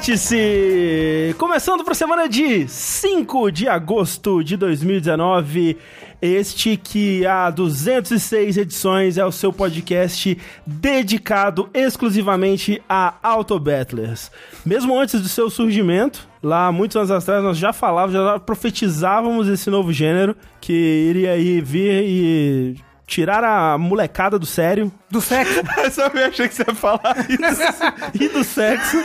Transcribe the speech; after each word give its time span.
Vértice! 0.00 1.34
Começando 1.36 1.84
para 1.84 1.92
a 1.92 1.94
semana 1.94 2.26
de 2.26 2.66
5 2.66 3.52
de 3.52 3.68
agosto 3.68 4.42
de 4.42 4.56
2019. 4.56 5.76
Este 6.22 6.78
que 6.78 7.26
há 7.26 7.50
206 7.50 8.56
edições 8.56 9.18
é 9.18 9.26
o 9.26 9.30
seu 9.30 9.52
podcast 9.52 10.38
dedicado 10.66 11.68
exclusivamente 11.74 12.82
a 12.88 13.14
Auto 13.22 13.60
Battlers. 13.60 14.30
Mesmo 14.64 14.98
antes 14.98 15.20
do 15.20 15.28
seu 15.28 15.50
surgimento, 15.50 16.26
lá 16.42 16.72
muitos 16.72 16.96
anos 16.96 17.10
atrás 17.10 17.44
nós 17.44 17.58
já 17.58 17.70
falávamos, 17.70 18.14
já 18.14 18.38
profetizávamos 18.38 19.48
esse 19.48 19.68
novo 19.68 19.92
gênero 19.92 20.34
que 20.62 20.72
iria 20.72 21.32
aí 21.32 21.60
vir 21.60 22.04
e 22.06 22.89
tirar 23.10 23.42
a 23.42 23.76
molecada 23.76 24.38
do 24.38 24.46
sério. 24.46 24.90
Do 25.10 25.20
sexo. 25.20 25.60
Eu 25.82 25.90
só 25.90 26.06
achei 26.06 26.46
que 26.48 26.54
você 26.54 26.64
ia 26.66 26.74
falar 26.74 27.16
isso. 27.28 27.82
e 28.22 28.28
do 28.28 28.44
sexo. 28.44 28.96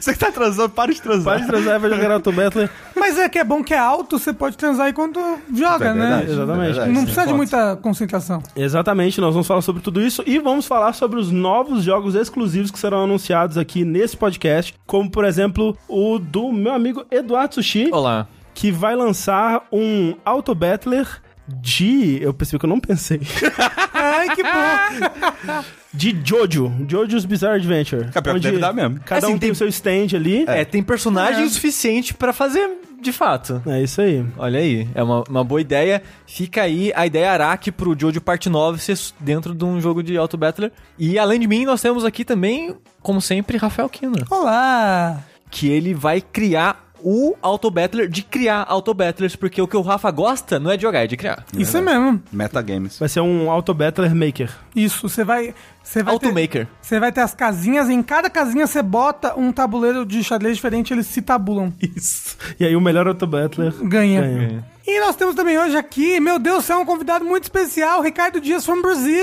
Você 0.00 0.12
que 0.12 0.18
tá 0.18 0.32
transando, 0.32 0.70
para 0.70 0.92
de 0.92 1.00
transar. 1.00 1.34
Para 1.34 1.40
de 1.42 1.46
transar 1.46 1.76
e 1.76 1.78
vai 1.78 1.90
jogar 1.90 2.10
Auto 2.10 2.32
Battler. 2.32 2.68
Mas 2.96 3.16
é 3.18 3.28
que 3.28 3.38
é 3.38 3.44
bom 3.44 3.62
que 3.62 3.72
é 3.72 3.78
alto, 3.78 4.18
você 4.18 4.32
pode 4.32 4.56
transar 4.56 4.88
enquanto 4.88 5.20
joga, 5.54 5.86
É 5.90 5.94
né? 5.94 6.00
verdade, 6.00 6.32
Exatamente. 6.32 6.62
é 6.62 6.72
verdade. 6.72 6.92
Não 6.92 7.02
precisa 7.04 7.26
de 7.26 7.32
muita 7.34 7.76
concentração. 7.76 8.42
Exatamente, 8.56 9.20
nós 9.20 9.32
vamos 9.32 9.46
falar 9.46 9.62
sobre 9.62 9.80
tudo 9.80 10.02
isso 10.02 10.24
e 10.26 10.38
vamos 10.40 10.66
falar 10.66 10.92
sobre 10.92 11.20
os 11.20 11.30
novos 11.30 11.84
jogos 11.84 12.16
exclusivos 12.16 12.70
que 12.72 12.78
serão 12.80 13.04
anunciados 13.04 13.56
aqui 13.56 13.84
nesse 13.84 14.16
podcast, 14.16 14.74
como 14.86 15.08
por 15.08 15.24
exemplo 15.24 15.76
o 15.88 16.18
do 16.18 16.50
meu 16.52 16.72
amigo 16.72 17.04
Eduardo 17.10 17.54
Sushi, 17.54 17.90
Olá. 17.92 18.26
que 18.54 18.72
vai 18.72 18.96
lançar 18.96 19.62
um 19.70 20.14
Auto 20.24 20.52
Battler 20.54 21.06
de. 21.48 22.18
Eu 22.22 22.32
percebi 22.34 22.58
que 22.58 22.64
eu 22.66 22.70
não 22.70 22.80
pensei. 22.80 23.20
Ai, 23.92 24.34
que 24.34 24.42
bom. 24.42 25.64
De 25.92 26.16
Jojo, 26.24 26.72
Jojo's 26.88 27.24
Bizarre 27.24 27.56
Adventure. 27.56 28.08
É, 28.14 28.20
pior 28.20 28.34
que 28.34 28.40
deve 28.40 28.58
dar 28.58 28.72
mesmo. 28.72 29.00
Cada 29.04 29.26
Assim, 29.26 29.34
um 29.34 29.38
tem 29.38 29.50
o 29.50 29.54
seu 29.54 29.68
stand 29.68 30.14
ali. 30.14 30.44
É, 30.46 30.64
tem 30.64 30.82
personagem 30.82 31.42
É. 31.42 31.46
o 31.46 31.50
suficiente 31.50 32.12
pra 32.12 32.32
fazer 32.32 32.68
de 33.00 33.12
fato. 33.12 33.62
É 33.66 33.82
isso 33.82 34.00
aí. 34.00 34.24
Olha 34.36 34.58
aí, 34.58 34.88
é 34.94 35.02
uma, 35.02 35.22
uma 35.28 35.44
boa 35.44 35.60
ideia. 35.60 36.02
Fica 36.26 36.62
aí 36.62 36.92
a 36.94 37.06
ideia 37.06 37.30
Araki 37.30 37.70
pro 37.72 37.96
Jojo 37.98 38.20
Parte 38.20 38.48
9 38.50 38.78
ser 38.78 38.98
dentro 39.20 39.54
de 39.54 39.64
um 39.64 39.80
jogo 39.80 40.02
de 40.02 40.16
Auto 40.18 40.36
Battler. 40.36 40.72
E 40.98 41.18
além 41.18 41.38
de 41.40 41.46
mim, 41.46 41.64
nós 41.64 41.80
temos 41.80 42.04
aqui 42.04 42.24
também, 42.24 42.74
como 43.00 43.20
sempre, 43.20 43.56
Rafael 43.56 43.88
Kina. 43.88 44.24
Olá. 44.30 45.22
Que 45.50 45.68
ele 45.68 45.94
vai 45.94 46.20
criar 46.20 46.85
o 47.02 47.34
Auto 47.42 47.70
Battler 47.70 48.08
de 48.08 48.22
criar 48.22 48.64
Auto 48.68 48.92
Battlers, 48.94 49.36
porque 49.36 49.60
o 49.60 49.68
que 49.68 49.76
o 49.76 49.80
Rafa 49.82 50.10
gosta 50.10 50.58
não 50.58 50.70
é 50.70 50.76
de 50.76 50.82
jogar, 50.82 51.00
é 51.04 51.06
de 51.06 51.16
criar. 51.16 51.44
Isso 51.56 51.76
é 51.76 51.80
mesmo. 51.80 52.22
Metagames. 52.32 52.98
Vai 52.98 53.08
ser 53.08 53.20
um 53.20 53.50
Auto 53.50 53.72
Battler 53.74 54.14
Maker. 54.14 54.50
Isso, 54.74 55.08
você 55.08 55.24
vai... 55.24 55.54
Você 55.82 56.02
vai 56.02 56.18
ter, 56.18 56.26
Automaker. 56.26 56.66
você 56.82 56.98
vai 56.98 57.12
ter 57.12 57.20
as 57.20 57.32
casinhas, 57.32 57.88
em 57.88 58.02
cada 58.02 58.28
casinha 58.28 58.66
você 58.66 58.82
bota 58.82 59.38
um 59.38 59.52
tabuleiro 59.52 60.04
de 60.04 60.22
xadrez 60.24 60.56
diferente, 60.56 60.92
eles 60.92 61.06
se 61.06 61.22
tabulam. 61.22 61.72
Isso. 61.80 62.36
E 62.58 62.64
aí 62.64 62.74
o 62.74 62.80
melhor 62.80 63.06
Auto 63.06 63.24
Battler 63.24 63.72
Ganha. 63.84 64.20
ganha. 64.20 64.64
E 64.84 64.98
nós 64.98 65.14
temos 65.14 65.36
também 65.36 65.56
hoje 65.56 65.76
aqui, 65.76 66.18
meu 66.18 66.40
Deus, 66.40 66.64
você 66.64 66.72
é 66.72 66.76
um 66.76 66.84
convidado 66.84 67.24
muito 67.24 67.44
especial, 67.44 68.02
Ricardo 68.02 68.40
Dias 68.40 68.66
from 68.66 68.82
Brasil. 68.82 69.14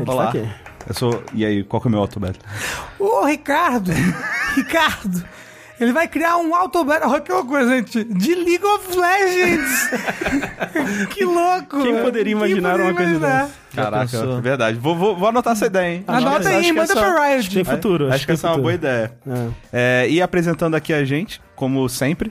Ele 0.00 0.10
Olá. 0.10 0.28
aqui. 0.30 0.48
Eu 0.86 0.94
sou... 0.94 1.22
E 1.34 1.44
aí, 1.44 1.62
qual 1.64 1.80
que 1.80 1.86
é 1.86 1.90
o 1.90 1.90
meu 1.90 2.00
auto 2.00 2.18
battle? 2.20 2.42
Ô, 2.98 3.24
Ricardo, 3.24 3.90
Ricardo, 4.56 5.24
ele 5.80 5.92
vai 5.92 6.06
criar 6.08 6.36
um 6.36 6.54
auto 6.54 6.84
battle, 6.84 7.10
olha 7.10 7.20
que 7.20 7.32
loucura, 7.32 7.66
gente, 7.68 8.04
de 8.04 8.34
League 8.34 8.64
of 8.64 8.96
Legends. 8.96 9.90
que 11.10 11.24
louco. 11.24 11.82
Quem 11.82 12.02
poderia 12.02 12.32
imaginar 12.32 12.78
uma 12.80 12.94
coisa 12.94 13.18
dessa? 13.18 13.50
Caraca, 13.74 14.16
é 14.16 14.40
verdade. 14.40 14.78
Vou, 14.78 14.94
vou, 14.96 15.16
vou 15.16 15.28
anotar 15.28 15.52
essa 15.54 15.66
ideia, 15.66 15.96
hein? 15.96 16.04
Anota 16.06 16.38
Acho 16.38 16.40
que- 16.42 16.48
aí, 16.48 16.56
acho 16.58 16.66
que 16.68 16.72
manda 16.74 16.92
essa- 16.92 17.00
pra 17.00 17.10
Riot. 17.26 17.38
Acho 17.40 17.48
que 17.48 17.54
tem 17.56 17.64
futuro. 17.64 18.08
Acho 18.08 18.20
que 18.20 18.26
tem 18.26 18.34
essa 18.34 18.46
é 18.46 18.50
uma 18.50 18.58
boa 18.58 18.72
ideia. 18.74 19.12
É. 19.72 20.04
É, 20.04 20.08
e 20.10 20.22
apresentando 20.22 20.74
aqui 20.76 20.92
a 20.92 21.04
gente, 21.04 21.40
como 21.56 21.88
sempre, 21.88 22.30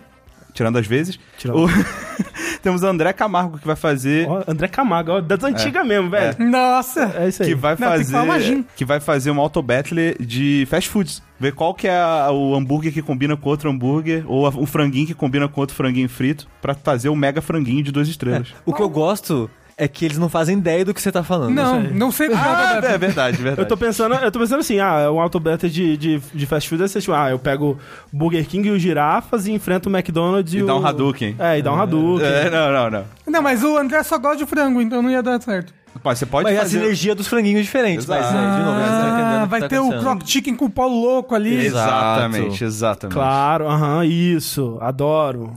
tirando 0.53 0.77
as 0.77 0.85
vezes, 0.87 1.19
Tirando. 1.37 1.65
o- 1.65 1.69
temos 2.61 2.83
o 2.83 2.87
André 2.87 3.11
Camargo 3.13 3.57
que 3.57 3.65
vai 3.67 3.75
fazer... 3.75 4.27
Ó, 4.29 4.43
André 4.47 4.67
Camargo, 4.67 5.11
ó, 5.13 5.21
das 5.21 5.43
antigas 5.43 5.85
mesmo, 5.85 6.09
velho. 6.09 6.35
Nossa. 6.39 7.13
É. 7.17 7.27
isso 7.27 7.43
aí. 7.43 7.49
Que 7.49 7.55
vai 7.55 7.71
Não, 7.71 7.77
que 7.97 8.03
fazer 8.05 8.41
gin. 8.41 8.65
que 8.75 8.85
vai 8.85 8.99
fazer 8.99 9.31
um 9.31 9.39
auto 9.39 9.61
battle 9.61 10.15
de 10.19 10.65
fast 10.69 10.89
foods. 10.89 11.21
Ver 11.39 11.53
qual 11.53 11.73
que 11.73 11.87
é 11.87 11.95
a- 11.99 12.29
o 12.31 12.55
hambúrguer 12.55 12.93
que 12.93 13.01
combina 13.01 13.35
com 13.35 13.49
outro 13.49 13.69
hambúrguer 13.69 14.23
ou 14.27 14.45
a- 14.47 14.49
o 14.55 14.65
franguinho 14.65 15.07
que 15.07 15.13
combina 15.13 15.47
com 15.47 15.59
outro 15.59 15.75
franguinho 15.75 16.07
frito 16.07 16.47
pra 16.61 16.73
fazer 16.73 17.09
o 17.09 17.15
mega 17.15 17.41
franguinho 17.41 17.83
de 17.83 17.91
duas 17.91 18.07
estrelas. 18.07 18.53
O 18.65 18.73
que 18.73 18.81
eu 18.81 18.89
gosto 18.89 19.49
é 19.77 19.87
que 19.87 20.05
eles 20.05 20.17
não 20.17 20.29
fazem 20.29 20.57
ideia 20.57 20.85
do 20.85 20.93
que 20.93 21.01
você 21.01 21.11
tá 21.11 21.23
falando. 21.23 21.53
Não, 21.53 21.81
não 21.81 22.11
sei 22.11 22.27
o 22.27 22.31
que 22.31 22.35
é 22.35 22.39
Ah, 22.39 22.79
é 22.83 22.97
verdade, 22.97 23.37
verdade. 23.37 23.61
Eu 23.61 23.65
tô 23.67 23.75
pensando, 23.75 24.15
eu 24.15 24.31
tô 24.31 24.39
pensando 24.39 24.59
assim, 24.59 24.79
ah, 24.79 25.11
um 25.11 25.19
auto 25.19 25.39
beta 25.39 25.69
de, 25.69 25.97
de, 25.97 26.19
de 26.33 26.45
fast 26.45 26.69
food 26.69 26.83
é 26.83 26.87
ser 26.87 27.01
tipo, 27.01 27.13
ah, 27.13 27.29
eu 27.29 27.39
pego 27.39 27.77
o 28.11 28.17
Burger 28.17 28.45
King 28.47 28.67
e 28.67 28.71
o 28.71 28.79
girafas 28.79 29.47
e 29.47 29.51
enfrento 29.51 29.89
o 29.89 29.91
McDonald's 29.95 30.53
e, 30.53 30.57
E 30.57 30.63
o... 30.63 30.67
dá 30.67 30.75
um 30.75 30.85
Hadouken. 30.85 31.35
É, 31.39 31.57
e 31.59 31.61
dá 31.61 31.73
um 31.73 31.79
Hadouken. 31.81 32.25
É, 32.27 32.49
não, 32.49 32.71
não, 32.71 32.89
não. 32.91 33.05
Não, 33.27 33.41
mas 33.41 33.63
o 33.63 33.77
André 33.77 34.03
só 34.03 34.17
gosta 34.17 34.37
de 34.37 34.45
frango, 34.45 34.81
então 34.81 35.01
não 35.01 35.09
ia 35.09 35.23
dar 35.23 35.41
certo. 35.41 35.73
Pô, 36.01 36.13
você 36.13 36.25
pode 36.25 36.43
Mas 36.45 36.55
é 36.55 36.57
a 36.57 36.61
fazer... 36.61 36.79
sinergia 36.79 37.13
dos 37.13 37.27
franguinhos 37.27 37.61
diferentes. 37.63 38.05
Mas, 38.07 38.25
é, 38.25 38.29
de 38.29 38.63
novo, 38.63 38.79
Ah, 38.81 39.45
vai 39.47 39.61
tá 39.61 39.69
ter 39.69 39.79
o. 39.79 39.89
Croc 39.99 40.21
Chicken 40.25 40.55
com 40.55 40.65
o 40.65 40.69
Paulo 40.69 40.99
Louco 40.99 41.35
ali. 41.35 41.65
Exatamente, 41.65 42.63
exatamente. 42.63 43.13
Claro, 43.13 43.67
aham, 43.67 44.03
isso, 44.03 44.77
adoro. 44.81 45.53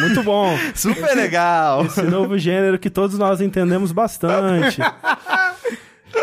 Muito 0.00 0.22
bom. 0.22 0.56
Super 0.74 1.14
legal. 1.16 1.86
Esse 1.86 2.02
novo 2.02 2.38
gênero 2.38 2.78
que 2.78 2.90
todos 2.90 3.18
nós 3.18 3.40
entendemos 3.40 3.92
bastante. 3.92 4.80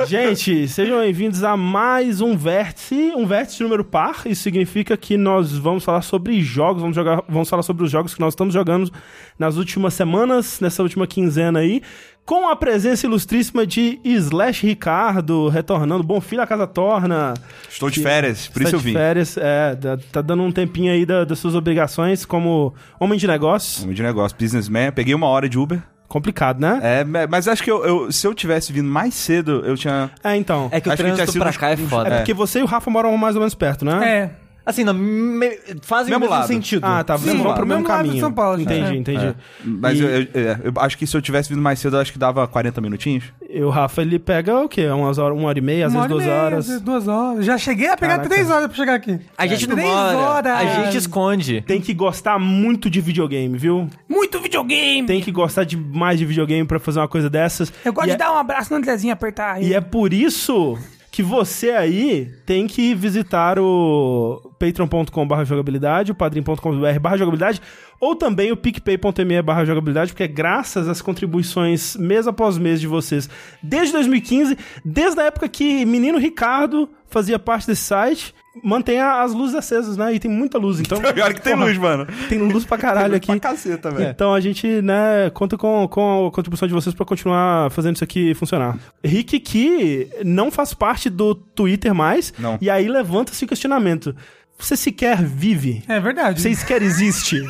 Gente, 0.07 0.67
sejam 0.67 0.99
bem-vindos 0.99 1.43
a 1.43 1.55
mais 1.55 2.19
um 2.19 2.35
vértice, 2.35 3.13
um 3.15 3.25
vértice 3.25 3.57
de 3.57 3.63
número 3.63 3.83
par. 3.85 4.23
Isso 4.25 4.41
significa 4.43 4.97
que 4.97 5.15
nós 5.15 5.55
vamos 5.57 5.83
falar 5.83 6.01
sobre 6.01 6.41
jogos, 6.41 6.81
vamos, 6.81 6.95
jogar, 6.95 7.23
vamos 7.29 7.49
falar 7.49 7.63
sobre 7.63 7.83
os 7.85 7.91
jogos 7.91 8.13
que 8.13 8.19
nós 8.19 8.33
estamos 8.33 8.53
jogando 8.53 8.91
nas 9.39 9.55
últimas 9.55 9.93
semanas, 9.93 10.59
nessa 10.59 10.83
última 10.83 11.07
quinzena 11.07 11.59
aí, 11.59 11.81
com 12.25 12.49
a 12.49 12.55
presença 12.55 13.05
ilustríssima 13.05 13.65
de 13.65 13.99
Slash 14.03 14.65
Ricardo, 14.65 15.47
retornando. 15.47 16.03
Bom 16.03 16.19
filho, 16.19 16.41
a 16.41 16.47
casa 16.47 16.67
torna. 16.67 17.33
Estou 17.69 17.89
de 17.89 18.01
férias, 18.01 18.47
por 18.47 18.61
isso 18.63 18.75
eu 18.75 18.79
de 18.79 18.85
vim. 18.85 18.93
férias, 18.93 19.37
é, 19.37 19.77
tá 20.11 20.21
dando 20.21 20.43
um 20.43 20.51
tempinho 20.51 20.91
aí 20.91 21.05
da- 21.05 21.23
das 21.23 21.39
suas 21.39 21.55
obrigações 21.55 22.25
como 22.25 22.73
homem 22.99 23.17
de 23.17 23.27
negócios. 23.27 23.83
Homem 23.83 23.95
de 23.95 24.03
negócio, 24.03 24.37
businessman. 24.37 24.91
Peguei 24.91 25.13
uma 25.15 25.27
hora 25.27 25.47
de 25.47 25.57
Uber. 25.57 25.81
Complicado, 26.13 26.59
né? 26.59 26.79
É, 26.83 27.03
mas 27.27 27.47
acho 27.47 27.63
que 27.63 27.71
eu, 27.71 27.83
eu- 27.83 28.11
se 28.11 28.27
eu 28.27 28.35
tivesse 28.35 28.71
vindo 28.71 28.87
mais 28.87 29.15
cedo, 29.15 29.63
eu 29.65 29.75
tinha. 29.75 30.11
É, 30.23 30.35
então. 30.35 30.69
É 30.71 30.79
que 30.79 30.87
o 30.87 30.91
Acho 30.91 31.01
que 31.01 31.09
trânsito 31.09 31.31
sido 31.31 31.41
pra 31.41 31.51
cá 31.53 31.71
é 31.71 31.75
foda. 31.77 32.07
É 32.09 32.17
porque 32.17 32.35
você 32.35 32.59
e 32.59 32.61
o 32.61 32.67
Rafa 32.67 32.91
moram 32.91 33.17
mais 33.17 33.35
ou 33.35 33.39
menos 33.41 33.55
perto, 33.55 33.83
né? 33.83 34.07
É. 34.07 34.29
Assim, 34.65 34.83
não, 34.85 34.93
me- 34.93 35.57
fazem 35.81 36.09
Mesmo 36.11 36.17
o 36.17 36.19
mesmo 36.21 36.29
lado. 36.29 36.47
sentido. 36.47 36.85
Ah, 36.85 37.03
tá. 37.03 37.17
Sim, 37.17 37.25
Vamos 37.31 37.45
lá. 37.47 37.53
pro 37.53 37.65
mesmo 37.65 37.81
mesmo 37.81 37.89
lado 37.89 38.03
de 38.03 38.07
caminho. 38.09 38.21
São 38.23 38.31
Paulo, 38.31 38.57
gente. 38.59 38.71
Entendi, 38.73 38.91
É. 38.91 38.95
entendi. 38.97 39.25
É. 39.25 39.35
Mas 39.65 39.99
E- 39.99 40.03
eu, 40.03 40.09
eu- 40.09 40.27
é, 40.33 40.59
eu 40.63 40.73
acho 40.77 40.97
que 40.97 41.05
se 41.05 41.17
eu 41.17 41.21
tivesse 41.21 41.49
vindo 41.49 41.61
mais 41.61 41.79
cedo, 41.79 41.97
eu 41.97 42.01
acho 42.01 42.13
que 42.13 42.17
dava 42.19 42.47
40 42.47 42.79
minutinhos. 42.79 43.25
E 43.49 43.61
o 43.61 43.69
Rafa, 43.69 44.01
ele 44.01 44.17
pega 44.17 44.57
o 44.61 44.69
quê? 44.69 44.87
Umas 44.87 45.17
horas, 45.17 45.37
uma 45.37 45.47
hora 45.49 45.59
e 45.59 45.61
meia, 45.61 45.87
às 45.87 45.91
Uma 45.93 46.03
vezes 46.03 46.11
duas 46.15 46.25
meia, 46.25 46.41
horas. 46.43 46.59
às 46.59 46.67
vezes 46.67 46.81
duas 46.81 47.07
horas. 47.07 47.45
Já 47.45 47.57
cheguei 47.57 47.87
a 47.89 47.97
pegar 47.97 48.13
Caraca. 48.15 48.29
três 48.29 48.49
horas 48.49 48.67
pra 48.67 48.75
chegar 48.75 48.95
aqui. 48.95 49.19
A 49.37 49.45
gente 49.45 49.67
não 49.67 49.75
Três 49.75 49.89
mora, 49.91 50.17
horas. 50.17 50.53
a 50.53 50.65
gente 50.85 50.97
esconde. 50.97 51.61
Tem 51.67 51.81
que 51.81 51.93
gostar 51.93 52.39
muito 52.39 52.89
de 52.89 53.01
videogame, 53.01 53.57
viu? 53.57 53.87
Muito 54.09 54.39
videogame. 54.39 55.05
Tem 55.05 55.21
que 55.21 55.31
gostar 55.31 55.65
demais 55.65 56.17
de 56.17 56.25
videogame 56.25 56.65
pra 56.65 56.79
fazer 56.79 56.99
uma 56.99 57.07
coisa 57.07 57.29
dessas. 57.29 57.71
Eu 57.83 57.91
gosto 57.91 58.05
e 58.07 58.09
de 58.11 58.15
é, 58.15 58.17
dar 58.17 58.31
um 58.31 58.37
abraço 58.37 58.71
no 58.71 58.77
Andrezinho, 58.77 59.11
apertar 59.13 59.55
aí. 59.55 59.67
E 59.67 59.73
é 59.73 59.81
por 59.81 60.13
isso 60.13 60.77
que 61.11 61.21
você 61.21 61.69
aí 61.69 62.31
tem 62.43 62.65
que 62.65 62.95
visitar 62.95 63.59
o 63.59 64.51
patreon.com.br 64.63 65.43
jogabilidade, 65.43 66.11
o 66.11 66.15
padrim.com.br 66.15 67.17
jogabilidade, 67.17 67.61
ou 67.99 68.15
também 68.15 68.51
o 68.51 68.57
picpay.me 68.57 69.41
barra 69.41 69.65
jogabilidade, 69.65 70.11
porque 70.11 70.23
é 70.23 70.27
graças 70.27 70.87
às 70.87 71.01
contribuições 71.01 71.95
mês 71.97 72.27
após 72.27 72.57
mês 72.57 72.79
de 72.79 72.87
vocês, 72.87 73.29
desde 73.61 73.91
2015, 73.93 74.57
desde 74.85 75.19
a 75.19 75.25
época 75.25 75.47
que 75.49 75.85
menino 75.85 76.17
Ricardo 76.17 76.89
fazia 77.09 77.37
parte 77.37 77.67
desse 77.67 77.83
site, 77.83 78.33
mantém 78.63 78.99
a- 78.99 79.21
as 79.21 79.33
luzes 79.33 79.55
acesas, 79.55 79.97
né? 79.97 80.13
E 80.15 80.19
tem 80.19 80.29
muita 80.31 80.57
luz, 80.57 80.79
então... 80.79 80.99
Pior 81.13 81.33
que 81.33 81.41
tem 81.41 81.53
Porra, 81.53 81.65
luz, 81.65 81.77
mano. 81.77 82.07
Tem 82.29 82.39
luz 82.39 82.65
pra 82.65 82.77
caralho 82.77 83.15
aqui. 83.15 83.27
Pra 83.27 83.39
caceta, 83.39 83.91
velho. 83.91 84.09
Então 84.09 84.33
a 84.33 84.39
gente, 84.39 84.81
né, 84.81 85.29
conta 85.33 85.57
com, 85.57 85.87
com 85.87 86.27
a 86.27 86.31
contribuição 86.31 86.67
de 86.67 86.73
vocês 86.73 86.93
pra 86.95 87.05
continuar 87.05 87.69
fazendo 87.71 87.95
isso 87.95 88.03
aqui 88.03 88.33
funcionar. 88.33 88.77
Rick 89.03 89.39
que 89.39 90.07
não 90.25 90.49
faz 90.51 90.73
parte 90.73 91.09
do 91.09 91.35
Twitter 91.35 91.93
mais, 91.93 92.33
Não. 92.39 92.57
e 92.61 92.69
aí 92.69 92.87
levanta-se 92.87 93.43
o 93.45 93.47
questionamento. 93.47 94.15
Você 94.57 94.75
sequer 94.77 95.21
vive? 95.21 95.83
É 95.87 95.99
verdade. 95.99 96.41
Você 96.41 96.53
sequer 96.55 96.81
existe? 96.81 97.41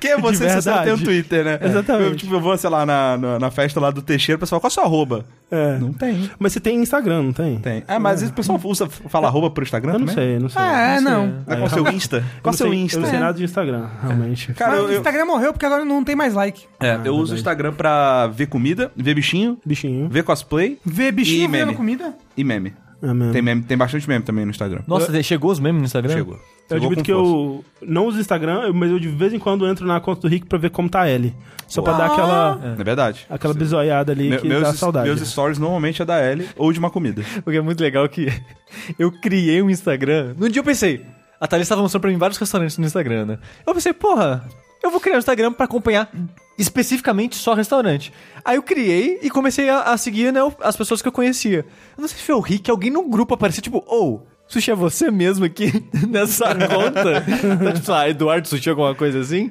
Quem 0.00 0.12
é 0.12 0.18
você 0.18 0.48
se 0.48 0.62
você 0.62 0.70
não 0.70 0.82
tem 0.82 0.92
um. 0.92 0.98
Twitter, 0.98 1.44
né? 1.44 1.58
Exatamente. 1.62 2.10
Eu, 2.10 2.16
tipo, 2.16 2.34
eu 2.34 2.40
vou, 2.40 2.56
sei 2.56 2.70
lá, 2.70 2.84
na, 2.86 3.16
na, 3.16 3.38
na 3.38 3.50
festa 3.50 3.80
lá 3.80 3.90
do 3.90 4.00
Teixeira, 4.02 4.36
o 4.36 4.40
pessoal, 4.40 4.60
qual 4.60 4.68
é 4.68 4.70
a 4.70 4.74
sua 4.74 4.84
arroba? 4.84 5.24
É. 5.50 5.78
Não 5.78 5.92
tem. 5.92 6.30
Mas 6.38 6.52
você 6.52 6.60
tem 6.60 6.76
Instagram, 6.80 7.22
não 7.24 7.32
tem? 7.32 7.58
Tem. 7.58 7.84
Ah, 7.86 7.98
mas 7.98 8.22
o 8.22 8.32
pessoal 8.32 8.60
usa, 8.64 8.88
fala 8.88 9.28
arroba 9.28 9.50
pro 9.50 9.62
Instagram 9.64 9.92
Eu 9.94 9.98
não 10.00 10.06
também? 10.06 10.24
sei, 10.24 10.38
não 10.38 10.48
sei. 10.48 10.62
Ah, 10.62 10.80
é, 10.80 10.94
sei. 10.96 11.04
não. 11.04 11.34
É, 11.46 11.56
qual 11.56 11.66
o 11.66 11.70
seu 11.70 11.88
Insta? 11.88 12.20
Qual 12.42 12.52
não 12.52 12.54
o 12.54 12.56
seu 12.56 12.74
Insta? 12.74 12.96
Eu 12.98 13.02
não 13.02 13.08
sei 13.08 13.18
É. 13.18 13.20
nada 13.20 13.38
de 13.38 13.44
Instagram, 13.44 13.86
realmente. 14.02 14.52
Cara, 14.54 14.70
Mas 14.72 14.80
eu, 14.80 14.86
o 14.86 14.90
eu, 14.92 14.96
Instagram 14.98 15.24
morreu 15.26 15.52
porque 15.52 15.66
agora 15.66 15.84
não 15.84 16.02
tem 16.04 16.16
mais 16.16 16.34
like. 16.34 16.64
é, 16.80 16.90
Ah, 16.92 17.00
eu 17.04 17.14
uso 17.14 17.34
o. 17.34 17.36
Instagram 17.36 17.72
pra 17.72 18.26
ver 18.28 18.46
comida, 18.46 18.90
ver 18.96 19.14
bichinho, 19.14 19.58
Bichinho. 19.64 20.08
ver 20.08 20.22
cosplay 20.24 20.78
Ver 20.84 21.12
bichinho 21.12 21.44
E 21.44 21.48
meme. 21.48 21.74
comida? 21.74 22.14
e 22.36 22.42
meme. 22.44 22.74
É 23.04 23.12
mesmo. 23.14 23.32
Tem, 23.32 23.42
meme, 23.42 23.62
tem 23.62 23.76
bastante 23.76 24.08
meme 24.08 24.24
também 24.24 24.44
no 24.44 24.50
Instagram. 24.50 24.82
Nossa, 24.86 25.22
chegou 25.22 25.50
os 25.50 25.60
memes 25.60 25.80
no 25.80 25.84
Instagram? 25.86 26.12
Chegou. 26.14 26.38
Eu 26.70 26.78
admito 26.78 27.02
que 27.02 27.12
força. 27.12 27.30
eu 27.30 27.64
não 27.86 28.06
uso 28.06 28.18
Instagram, 28.18 28.72
mas 28.72 28.90
eu 28.90 28.98
de 28.98 29.08
vez 29.08 29.34
em 29.34 29.38
quando 29.38 29.66
entro 29.68 29.86
na 29.86 30.00
conta 30.00 30.22
do 30.22 30.28
Rick 30.28 30.46
pra 30.46 30.56
ver 30.56 30.70
como 30.70 30.88
tá 30.88 31.02
a 31.02 31.10
Ellie. 31.10 31.34
Só 31.68 31.82
pra 31.82 31.92
dar 31.92 32.06
aquela, 32.06 32.58
É 32.72 32.74
verdade. 32.82 33.26
aquela 33.28 33.52
bisoiada 33.52 34.12
ali 34.12 34.30
Me- 34.30 34.38
que 34.38 34.48
meus, 34.48 34.62
dá 34.62 34.72
saudade. 34.72 35.06
meus 35.06 35.20
stories 35.28 35.58
normalmente 35.58 36.00
é 36.00 36.04
da 36.06 36.24
Ellie 36.24 36.48
ou 36.56 36.72
de 36.72 36.78
uma 36.78 36.90
comida. 36.90 37.22
Porque 37.44 37.58
é 37.58 37.60
muito 37.60 37.80
legal 37.82 38.08
que 38.08 38.28
eu 38.98 39.12
criei 39.12 39.60
um 39.60 39.68
Instagram. 39.68 40.34
Num 40.38 40.48
dia 40.48 40.60
eu 40.60 40.64
pensei, 40.64 41.04
a 41.38 41.46
Thalys 41.46 41.66
estava 41.66 41.82
mostrando 41.82 42.00
pra 42.00 42.10
mim 42.10 42.16
vários 42.16 42.38
restaurantes 42.38 42.78
no 42.78 42.86
Instagram, 42.86 43.26
né? 43.26 43.38
Eu 43.66 43.74
pensei, 43.74 43.92
porra, 43.92 44.42
eu 44.84 44.90
vou 44.90 45.00
criar 45.00 45.16
um 45.16 45.18
Instagram 45.18 45.52
pra 45.52 45.64
acompanhar 45.64 46.10
especificamente 46.58 47.36
só 47.36 47.54
restaurante. 47.54 48.12
Aí 48.44 48.56
eu 48.56 48.62
criei 48.62 49.18
e 49.22 49.30
comecei 49.30 49.68
a, 49.68 49.80
a 49.82 49.96
seguir, 49.96 50.32
né, 50.32 50.40
as 50.60 50.76
pessoas 50.76 51.02
que 51.02 51.08
eu 51.08 51.12
conhecia. 51.12 51.66
Eu 51.96 52.00
não 52.02 52.08
sei 52.08 52.18
se 52.18 52.24
foi 52.24 52.34
o 52.34 52.40
Rick, 52.40 52.70
alguém 52.70 52.90
no 52.90 53.02
grupo 53.08 53.34
apareceu, 53.34 53.62
tipo, 53.62 53.82
ou. 53.86 54.26
Sushi 54.46 54.70
é 54.70 54.74
você 54.74 55.10
mesmo 55.10 55.44
aqui 55.44 55.72
nessa 56.08 56.46
conta? 56.54 57.20
Tá, 57.22 57.72
tipo, 57.72 57.84
sei 57.86 57.94
lá, 57.94 58.08
Eduardo 58.08 58.46
Sushi, 58.46 58.68
alguma 58.70 58.94
coisa 58.94 59.18
assim? 59.20 59.50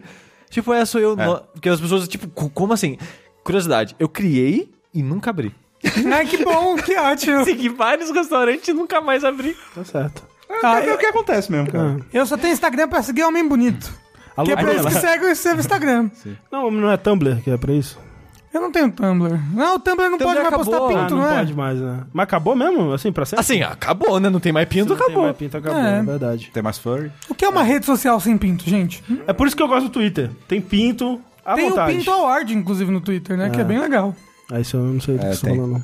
Tipo, 0.49 0.71
é, 0.71 0.85
sou 0.85 1.01
eu. 1.01 1.13
É. 1.19 1.25
no- 1.25 1.41
Porque 1.53 1.67
as 1.67 1.81
pessoas, 1.81 2.07
tipo, 2.07 2.27
co- 2.29 2.49
como 2.49 2.73
assim? 2.73 2.97
Curiosidade, 3.43 3.95
eu 3.99 4.07
criei 4.07 4.71
e 4.93 5.01
nunca 5.01 5.31
abri. 5.31 5.53
Ai, 6.13 6.25
que 6.27 6.37
bom, 6.45 6.75
que 6.75 6.95
ótimo. 6.95 7.43
Segui 7.43 7.69
vários 7.69 8.11
restaurantes 8.11 8.67
e 8.67 8.73
nunca 8.73 9.01
mais 9.01 9.23
abri. 9.23 9.57
Tá 9.73 9.83
certo. 9.83 10.23
Ah, 10.63 10.79
é, 10.79 10.89
eu, 10.89 10.93
o 10.93 10.97
que 10.99 11.07
acontece 11.07 11.51
mesmo, 11.51 11.71
cara. 11.71 11.99
eu 12.13 12.25
só 12.27 12.37
tenho 12.37 12.53
Instagram 12.53 12.87
pra 12.87 13.01
seguir 13.01 13.23
homem 13.23 13.45
bonito. 13.45 13.91
Alô, 14.35 14.45
Que 14.47 14.51
é 14.53 14.55
pra 14.55 14.73
isso 14.73 14.87
que 14.87 14.93
segue 14.93 15.25
o 15.25 15.35
seu 15.35 15.55
Instagram. 15.55 16.09
Não, 16.51 16.71
não 16.71 16.91
é 16.91 16.97
Tumblr 16.97 17.41
que 17.43 17.51
é 17.51 17.57
pra 17.57 17.73
isso? 17.73 17.99
Eu 18.53 18.61
não 18.61 18.71
tenho 18.71 18.91
Tumblr. 18.91 19.39
Não, 19.53 19.75
o 19.75 19.79
Tumblr 19.79 20.09
não 20.09 20.17
Tumblr 20.17 20.35
pode 20.35 20.39
mais 20.41 20.47
acabou. 20.47 20.65
postar 20.65 20.77
Ah, 20.77 20.87
pinto, 21.03 21.15
não 21.15 21.21
não 21.23 21.31
é? 21.31 21.37
pode 21.39 21.53
mais, 21.55 21.79
né? 21.79 22.03
Mas 22.13 22.23
acabou 22.23 22.55
mesmo? 22.55 22.93
Assim, 22.93 23.11
pra 23.11 23.25
sempre? 23.25 23.39
Assim, 23.41 23.61
acabou, 23.63 24.19
né? 24.19 24.29
Não 24.29 24.39
tem 24.39 24.51
mais 24.51 24.67
pinto, 24.69 24.89
Não 24.89 24.95
tem 24.95 25.05
acabou. 25.05 25.23
mais 25.23 25.35
pinto, 25.37 25.57
acabou, 25.57 25.79
É. 25.79 25.99
é 25.99 26.03
verdade. 26.03 26.51
Tem 26.53 26.61
mais 26.63 26.77
furry. 26.77 27.11
O 27.29 27.33
que 27.35 27.45
é 27.45 27.49
uma 27.49 27.63
rede 27.63 27.85
social 27.85 28.19
sem 28.19 28.37
pinto, 28.37 28.63
gente? 28.69 29.03
É 29.25 29.33
por 29.33 29.47
isso 29.47 29.55
que 29.55 29.63
eu 29.63 29.67
gosto 29.67 29.85
do 29.85 29.89
Twitter. 29.91 30.29
Tem 30.47 30.61
pinto 30.61 31.19
à 31.43 31.55
Tem 31.55 31.69
vontade. 31.69 31.93
o 31.93 31.97
Pinto 31.97 32.11
Award, 32.11 32.55
inclusive, 32.55 32.91
no 32.91 33.01
Twitter, 33.01 33.35
né? 33.37 33.49
Que 33.49 33.59
é 33.59 33.63
bem 33.63 33.79
legal. 33.79 34.15
Aí 34.51 34.61
isso 34.61 34.77
eu 34.77 34.83
não 34.83 35.01
sei 35.01 35.15
do 35.15 35.21
que 35.21 35.25
É, 35.25 35.33
você 35.33 35.41
tá 35.41 35.47
tem. 35.47 35.55
falando. 35.55 35.73
não. 35.73 35.83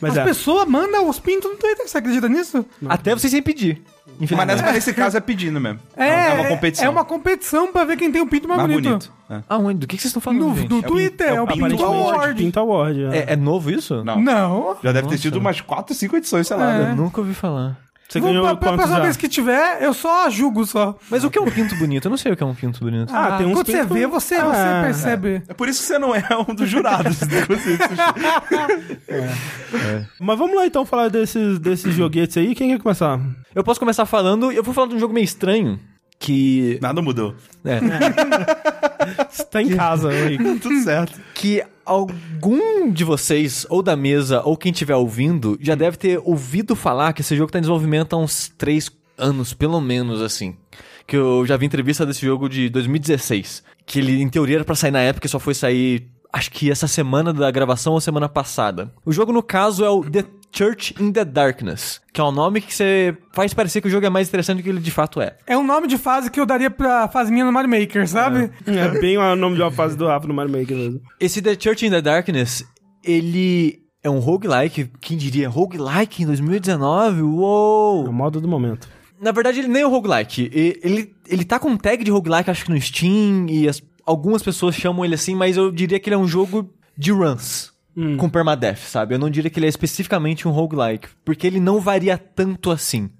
Mas 0.00 0.10
As 0.12 0.18
é. 0.18 0.24
pessoas 0.24 0.68
mandam 0.68 1.08
os 1.08 1.18
pintos 1.20 1.48
no 1.50 1.56
Twitter, 1.56 1.88
você 1.88 1.98
acredita 1.98 2.28
nisso? 2.28 2.66
Até 2.88 3.14
você 3.14 3.28
sem 3.28 3.40
pedir. 3.42 3.80
Mas 4.20 4.60
mas 4.62 4.72
nesse 4.74 4.92
caso 4.94 5.16
é 5.16 5.20
pedindo 5.20 5.60
mesmo. 5.60 5.80
É, 5.96 6.30
é 6.30 6.34
uma 6.34 6.46
competição. 6.48 6.86
É 6.86 6.88
uma 6.88 7.04
competição 7.04 7.72
pra 7.72 7.84
ver 7.84 7.96
quem 7.96 8.10
tem 8.10 8.22
o 8.22 8.26
pinto 8.26 8.48
mais, 8.48 8.60
mais 8.60 8.72
bonito. 8.72 8.88
bonito. 8.90 9.12
É. 9.28 9.40
Ah, 9.48 9.58
onde? 9.58 9.80
Do 9.80 9.86
que 9.86 9.96
que 9.96 10.02
vocês 10.02 10.10
estão 10.10 10.20
falando, 10.22 10.40
No, 10.40 10.54
no 10.76 10.82
Twitter, 10.82 11.28
é 11.28 11.40
o 11.40 11.46
Pinto 11.46 11.64
Aparentemente, 11.64 11.82
Award. 11.82 12.42
Pinto 12.44 12.60
Award. 12.60 13.04
É. 13.04 13.18
É, 13.18 13.24
é 13.32 13.36
novo 13.36 13.70
isso? 13.70 14.04
Não. 14.04 14.20
Não. 14.20 14.76
Já 14.82 14.92
deve 14.92 15.08
ter 15.08 15.14
Nossa. 15.14 15.22
sido 15.22 15.38
umas 15.38 15.60
4, 15.60 15.94
5 15.94 16.16
edições, 16.16 16.46
sei 16.46 16.56
lá. 16.56 16.72
É. 16.72 16.78
né? 16.84 16.90
Eu 16.92 16.96
nunca 16.96 17.20
ouvi 17.20 17.34
falar. 17.34 17.76
Você 18.08 18.20
Vou- 18.20 18.30
ganhou 18.30 18.56
pra, 18.56 18.76
pra 18.76 19.00
vez 19.00 19.16
que 19.16 19.28
tiver, 19.28 19.82
eu 19.82 19.92
só 19.92 20.30
julgo 20.30 20.64
só. 20.64 20.96
Mas 21.10 21.24
o 21.24 21.30
que 21.30 21.36
é 21.36 21.42
um 21.42 21.50
pinto 21.50 21.74
bonito? 21.74 22.06
Eu 22.06 22.10
não 22.10 22.16
sei 22.16 22.30
o 22.30 22.36
que 22.36 22.42
é 22.42 22.46
um 22.46 22.54
pinto 22.54 22.78
bonito. 22.78 23.12
Ah, 23.12 23.36
tem 23.36 23.48
uns 23.48 23.54
Quando 23.54 23.66
você 23.66 23.78
pinto- 23.80 23.94
vê, 23.94 24.06
você, 24.06 24.36
Ah, 24.36 24.44
você 24.44 24.86
percebe. 24.86 25.42
É 25.48 25.54
por 25.54 25.68
isso 25.68 25.80
que 25.80 25.86
você 25.88 25.98
não 25.98 26.14
é 26.14 26.22
um 26.48 26.54
dos 26.54 26.70
jurados. 26.70 27.18
de 27.18 27.40
Sushi. 27.40 27.78
Mas 30.20 30.38
vamos 30.38 30.56
lá 30.56 30.66
então 30.66 30.84
falar 30.86 31.08
desses, 31.08 31.58
desses 31.58 31.94
joguetes 31.94 32.36
aí. 32.36 32.54
Quem 32.54 32.70
quer 32.70 32.78
começar? 32.82 33.18
Eu 33.56 33.64
posso 33.64 33.80
começar 33.80 34.04
falando... 34.04 34.52
Eu 34.52 34.62
vou 34.62 34.74
falar 34.74 34.88
de 34.88 34.96
um 34.96 34.98
jogo 34.98 35.14
meio 35.14 35.24
estranho. 35.24 35.80
Que... 36.18 36.78
Nada 36.82 37.00
mudou. 37.00 37.34
É, 37.64 37.80
Você 39.32 39.44
tá 39.44 39.62
em 39.62 39.74
casa, 39.74 40.10
aí. 40.10 40.36
Tudo 40.60 40.78
certo. 40.84 41.18
que 41.34 41.64
algum 41.82 42.90
de 42.92 43.02
vocês, 43.02 43.66
ou 43.70 43.82
da 43.82 43.96
mesa, 43.96 44.42
ou 44.44 44.58
quem 44.58 44.72
estiver 44.72 44.94
ouvindo, 44.94 45.56
já 45.58 45.74
deve 45.74 45.96
ter 45.96 46.20
ouvido 46.22 46.76
falar 46.76 47.14
que 47.14 47.22
esse 47.22 47.34
jogo 47.34 47.50
tá 47.50 47.56
em 47.56 47.62
desenvolvimento 47.62 48.12
há 48.12 48.18
uns 48.18 48.52
3 48.58 48.90
anos, 49.16 49.54
pelo 49.54 49.80
menos, 49.80 50.20
assim. 50.20 50.54
Que 51.06 51.16
eu 51.16 51.46
já 51.46 51.56
vi 51.56 51.64
entrevista 51.64 52.04
desse 52.04 52.26
jogo 52.26 52.50
de 52.50 52.68
2016. 52.68 53.62
Que 53.86 54.00
ele, 54.00 54.20
em 54.20 54.28
teoria, 54.28 54.56
era 54.56 54.64
pra 54.66 54.74
sair 54.74 54.90
na 54.90 55.00
época 55.00 55.26
e 55.26 55.30
só 55.30 55.38
foi 55.38 55.54
sair, 55.54 56.06
acho 56.30 56.50
que 56.50 56.70
essa 56.70 56.86
semana 56.86 57.32
da 57.32 57.50
gravação 57.50 57.94
ou 57.94 58.02
semana 58.02 58.28
passada. 58.28 58.92
O 59.02 59.12
jogo, 59.12 59.32
no 59.32 59.42
caso, 59.42 59.82
é 59.82 59.88
o 59.88 60.04
The 60.04 60.26
Church 60.56 60.94
in 61.00 61.12
the 61.12 61.24
Darkness, 61.24 62.00
que 62.12 62.20
é 62.20 62.24
um 62.24 62.32
nome 62.32 62.60
que 62.60 62.74
você 62.74 63.16
faz 63.34 63.52
parecer 63.52 63.80
que 63.80 63.88
o 63.88 63.90
jogo 63.90 64.06
é 64.06 64.10
mais 64.10 64.28
interessante 64.28 64.58
do 64.58 64.62
que 64.62 64.68
ele 64.70 64.80
de 64.80 64.90
fato 64.90 65.20
é. 65.20 65.36
É 65.46 65.56
um 65.56 65.64
nome 65.66 65.86
de 65.86 65.98
fase 65.98 66.30
que 66.30 66.40
eu 66.40 66.46
daria 66.46 66.70
pra 66.70 67.08
fase 67.08 67.30
minha 67.30 67.44
no 67.44 67.52
Mario 67.52 67.68
Maker, 67.70 68.08
sabe? 68.08 68.50
É 68.66 68.88
bem 69.00 69.18
o 69.18 69.36
nome 69.36 69.56
de 69.56 69.62
uma 69.62 69.70
fase 69.70 69.96
do 69.96 70.06
Rafa 70.06 70.26
no 70.26 70.34
Mario 70.34 70.52
Maker 70.52 70.76
mesmo. 70.76 71.00
Esse 71.20 71.42
The 71.42 71.56
Church 71.60 71.84
in 71.86 71.90
the 71.90 72.00
Darkness, 72.00 72.64
ele 73.04 73.80
é 74.02 74.10
um 74.10 74.18
roguelike, 74.18 74.90
quem 75.00 75.16
diria? 75.16 75.48
Roguelike 75.48 76.22
em 76.22 76.26
2019? 76.26 77.18
É 77.18 77.20
a 77.20 77.24
Uou! 77.24 78.12
moda 78.12 78.40
do 78.40 78.48
momento. 78.48 78.88
Na 79.20 79.32
verdade, 79.32 79.60
ele 79.60 79.68
nem 79.68 79.82
é 79.82 79.86
um 79.86 79.90
roguelike. 79.90 80.50
Ele, 80.52 81.12
ele 81.28 81.44
tá 81.44 81.58
com 81.58 81.68
um 81.70 81.76
tag 81.76 82.04
de 82.04 82.10
roguelike, 82.10 82.50
acho 82.50 82.64
que 82.66 82.70
no 82.70 82.80
Steam, 82.80 83.46
e 83.48 83.68
as- 83.68 83.82
algumas 84.04 84.42
pessoas 84.42 84.74
chamam 84.74 85.04
ele 85.04 85.14
assim, 85.14 85.34
mas 85.34 85.56
eu 85.56 85.72
diria 85.72 85.98
que 85.98 86.08
ele 86.08 86.14
é 86.14 86.18
um 86.18 86.28
jogo 86.28 86.70
de 86.96 87.12
runs. 87.12 87.72
Com 88.16 88.28
permadeath, 88.28 88.78
sabe? 88.78 89.14
Eu 89.14 89.18
não 89.18 89.30
diria 89.30 89.50
que 89.50 89.58
ele 89.58 89.66
é 89.66 89.68
especificamente 89.68 90.46
um 90.46 90.50
roguelike, 90.50 91.08
porque 91.24 91.46
ele 91.46 91.60
não 91.60 91.80
varia 91.80 92.18
tanto 92.18 92.70
assim 92.70 93.10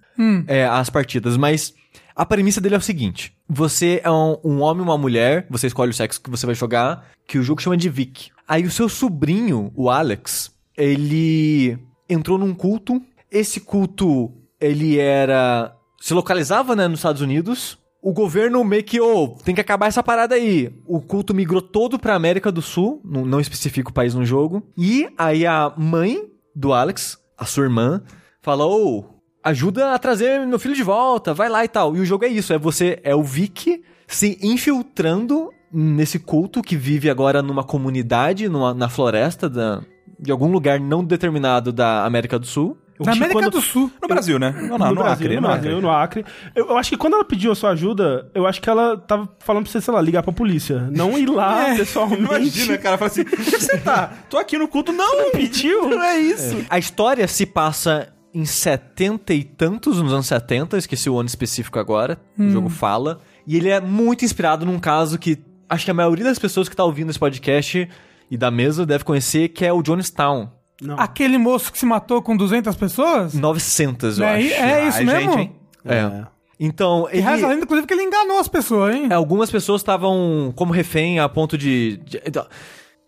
é, 0.47 0.67
as 0.67 0.91
partidas, 0.91 1.37
mas 1.37 1.75
a 2.15 2.25
premissa 2.25 2.61
dele 2.61 2.75
é 2.75 2.79
o 2.79 2.83
seguinte: 2.83 3.35
você 3.49 4.01
é 4.03 4.11
um, 4.11 4.39
um 4.45 4.61
homem 4.61 4.83
e 4.83 4.89
uma 4.89 4.99
mulher, 4.99 5.47
você 5.51 5.67
escolhe 5.67 5.91
o 5.91 5.95
sexo 5.95 6.21
que 6.21 6.31
você 6.31 6.47
vai 6.47 6.55
jogar, 6.55 7.07
que 7.27 7.39
o 7.39 7.43
jogo 7.43 7.61
chama 7.61 7.77
de 7.77 7.89
Vic. 7.89 8.31
Aí 8.49 8.65
o 8.65 8.71
seu 8.71 8.89
sobrinho, 8.89 9.73
o 9.75 9.91
Alex, 9.91 10.53
ele 10.77 11.79
entrou 12.09 12.39
num 12.39 12.55
culto. 12.55 13.03
Esse 13.31 13.61
culto, 13.61 14.33
ele 14.61 14.99
era. 14.99 15.75
se 16.01 16.15
localizava 16.15 16.77
né, 16.77 16.87
nos 16.89 17.01
Estados 17.01 17.21
Unidos. 17.21 17.79
O 18.07 18.13
governo 18.13 18.63
meio 18.63 18.85
que, 18.85 19.01
ô, 19.01 19.31
tem 19.43 19.53
que 19.53 19.61
acabar 19.61 19.89
essa 19.89 20.01
parada 20.01 20.37
aí. 20.37 20.73
O 20.87 21.01
culto 21.01 21.35
migrou 21.35 21.61
todo 21.61 21.99
pra 21.99 22.15
América 22.15 22.53
do 22.53 22.63
Sul, 22.63 23.01
não, 23.05 23.41
especifica 23.41 23.91
o 23.91 23.93
país 23.93 24.15
no 24.15 24.25
jogo. 24.25 24.63
E 24.79 25.09
aí 25.19 25.45
a 25.45 25.75
mãe 25.77 26.23
do 26.55 26.73
Alex, 26.73 27.19
a 27.37 27.45
sua 27.45 27.65
irmã, 27.65 28.01
fala, 28.41 28.65
ô, 28.65 29.05
ajuda 29.43 29.93
a 29.93 29.99
trazer 29.99 30.47
meu 30.47 30.57
filho 30.57 30.77
de 30.77 30.85
volta, 30.85 31.35
vai 31.35 31.49
lá 31.49 31.65
e 31.65 31.69
tal. 31.69 31.97
E 31.97 32.01
o 32.01 32.05
jogo 32.05 32.25
é 32.25 32.29
isso, 32.29 32.53
é 32.53 32.59
você, 32.59 33.01
é 33.03 33.13
o 33.13 33.25
Vic 33.25 33.83
se 34.07 34.39
infiltrando 34.41 35.51
nesse 35.73 36.21
culto 36.21 36.63
que 36.63 36.77
vive 36.77 37.11
agora 37.11 37.43
numa 37.43 37.65
comunidade, 37.65 38.49
numa, 38.49 38.73
na 38.73 38.89
floresta 38.89 39.51
da, 39.51 39.83
de 40.17 40.31
algum 40.31 40.53
lugar 40.53 40.79
não 40.79 41.05
determinado 41.05 41.73
da 41.73 42.05
América 42.05 42.39
do 42.39 42.47
Sul. 42.47 42.79
Na 43.05 43.13
América 43.13 43.41
quando- 43.41 43.51
do 43.51 43.61
Sul. 43.61 43.91
No 44.01 44.09
Brasil, 44.09 44.39
né? 44.39 44.53
Não, 44.57 44.79
não, 44.79 44.79
no, 44.79 44.95
no, 44.95 45.03
Brasil, 45.03 45.27
Acre. 45.27 45.29
no 45.37 45.41
no 45.43 45.49
Brasil, 45.49 45.71
Acre. 45.71 45.83
no 45.83 45.91
Acre. 45.91 46.25
Eu, 46.55 46.69
eu 46.71 46.79
acho 46.79 46.91
que 46.91 46.97
quando 46.97 47.15
ela 47.15 47.25
pediu 47.25 47.53
a 47.53 47.55
sua 47.55 47.71
ajuda, 47.71 48.31
eu 48.35 48.47
acho 48.47 48.61
que 48.63 48.71
ela 48.71 48.97
tava 48.97 49.29
falando 49.41 49.65
pra 49.65 49.73
você, 49.73 49.81
sei 49.81 49.93
lá, 49.93 50.01
ligar 50.01 50.23
pra 50.23 50.33
polícia. 50.33 50.89
Não 50.91 51.19
ir 51.19 51.27
lá 51.29 51.69
É, 51.75 51.77
pessoalmente. 51.77 52.25
Imagina, 52.25 52.79
cara 52.79 52.97
fala 52.97 53.11
assim: 53.11 53.23
onde 53.23 53.51
você 53.51 53.77
tá? 53.79 54.13
Tô 54.31 54.39
aqui 54.39 54.57
no 54.59 54.67
culto. 54.69 54.93
Não, 54.93 55.31
pediu? 55.33 55.89
Não 55.91 56.03
é 56.05 56.19
isso. 56.19 56.65
A 56.71 56.79
história 56.79 57.27
se 57.29 57.45
passa 57.47 58.13
em 58.33 58.45
setenta 58.45 59.33
e 59.33 59.43
tantos, 59.43 60.01
nos 60.01 60.13
anos 60.13 60.27
70, 60.27 60.77
esqueci 60.77 61.09
o 61.09 61.19
ano 61.19 61.27
específico 61.29 61.79
agora, 61.79 62.19
o 62.39 62.49
jogo 62.51 62.69
fala. 62.69 63.21
E 63.47 63.57
ele 63.57 63.69
é 63.71 63.81
muito 63.81 64.25
inspirado 64.25 64.67
num 64.67 64.79
caso 64.79 65.19
que 65.19 65.39
acho 65.69 65.85
que 65.85 65.91
a 65.91 65.95
maioria 65.95 66.25
das 66.25 66.39
pessoas 66.39 66.69
que 66.69 66.77
tá 66.77 66.85
ouvindo 66.85 67.09
esse 67.11 67.19
podcast 67.19 67.89
e 68.31 68.37
da 68.37 68.51
mesa 68.51 68.85
deve 68.85 69.05
conhecer, 69.05 69.49
que 69.49 69.65
é 69.65 69.73
o 69.73 69.83
Jonestown. 69.83 70.51
Não. 70.81 70.99
Aquele 70.99 71.39
moço 71.39 71.73
que 71.73 71.79
se 71.79 71.87
matou 71.87 72.21
com 72.21 72.37
200 72.37 72.75
pessoas? 72.77 73.33
900, 73.35 74.19
eu 74.19 74.25
é, 74.27 74.35
acho. 74.35 74.55
é 74.55 74.89
isso 74.89 74.99
Ai, 74.99 75.05
mesmo? 75.05 75.33
gente, 75.33 75.41
hein? 75.41 75.53
É. 75.85 76.27
Então, 76.59 77.07
E 77.13 77.17
ele... 77.19 77.23
reza 77.23 77.47
a 77.47 77.49
lenda, 77.51 77.63
inclusive, 77.65 77.87
que 77.87 77.95
ele 77.95 78.03
enganou 78.03 78.39
as 78.39 78.49
pessoas, 78.49 78.95
hein? 78.95 79.09
É, 79.11 79.15
Algumas 79.15 79.51
pessoas 79.51 79.81
estavam 79.83 80.53
como 80.57 80.73
refém 80.73 81.19
a 81.21 81.29
ponto 81.29 81.57
de. 81.59 81.99
de- 81.99 82.21
então, 82.27 82.47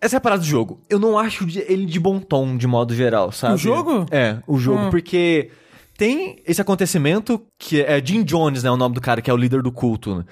essa 0.01 0.17
é 0.17 0.19
a 0.19 0.21
parada 0.21 0.41
do 0.43 0.47
jogo. 0.47 0.81
Eu 0.89 0.99
não 0.99 1.19
acho 1.19 1.47
ele 1.67 1.87
de 1.87 1.99
bom 1.99 2.19
tom, 2.21 2.57
de 2.57 2.67
modo 2.67 2.95
geral, 2.95 3.33
sabe? 3.33 3.55
O 3.55 3.59
jogo? 3.59 4.07
É, 4.11 4.37
o 4.47 4.59
jogo. 4.59 4.87
Ah. 4.87 4.91
Porque 4.91 5.51
tem 5.97 6.37
esse 6.47 6.61
acontecimento 6.61 7.43
que 7.59 7.81
é 7.83 8.01
Jim 8.05 8.23
Jones, 8.23 8.63
né? 8.63 8.71
O 8.71 8.77
nome 8.77 8.95
do 8.95 9.01
cara, 9.01 9.21
que 9.23 9.31
é 9.31 9.35
o 9.35 9.37
líder 9.37 9.63
do 9.63 9.73
culto. 9.73 10.15
né? 10.17 10.25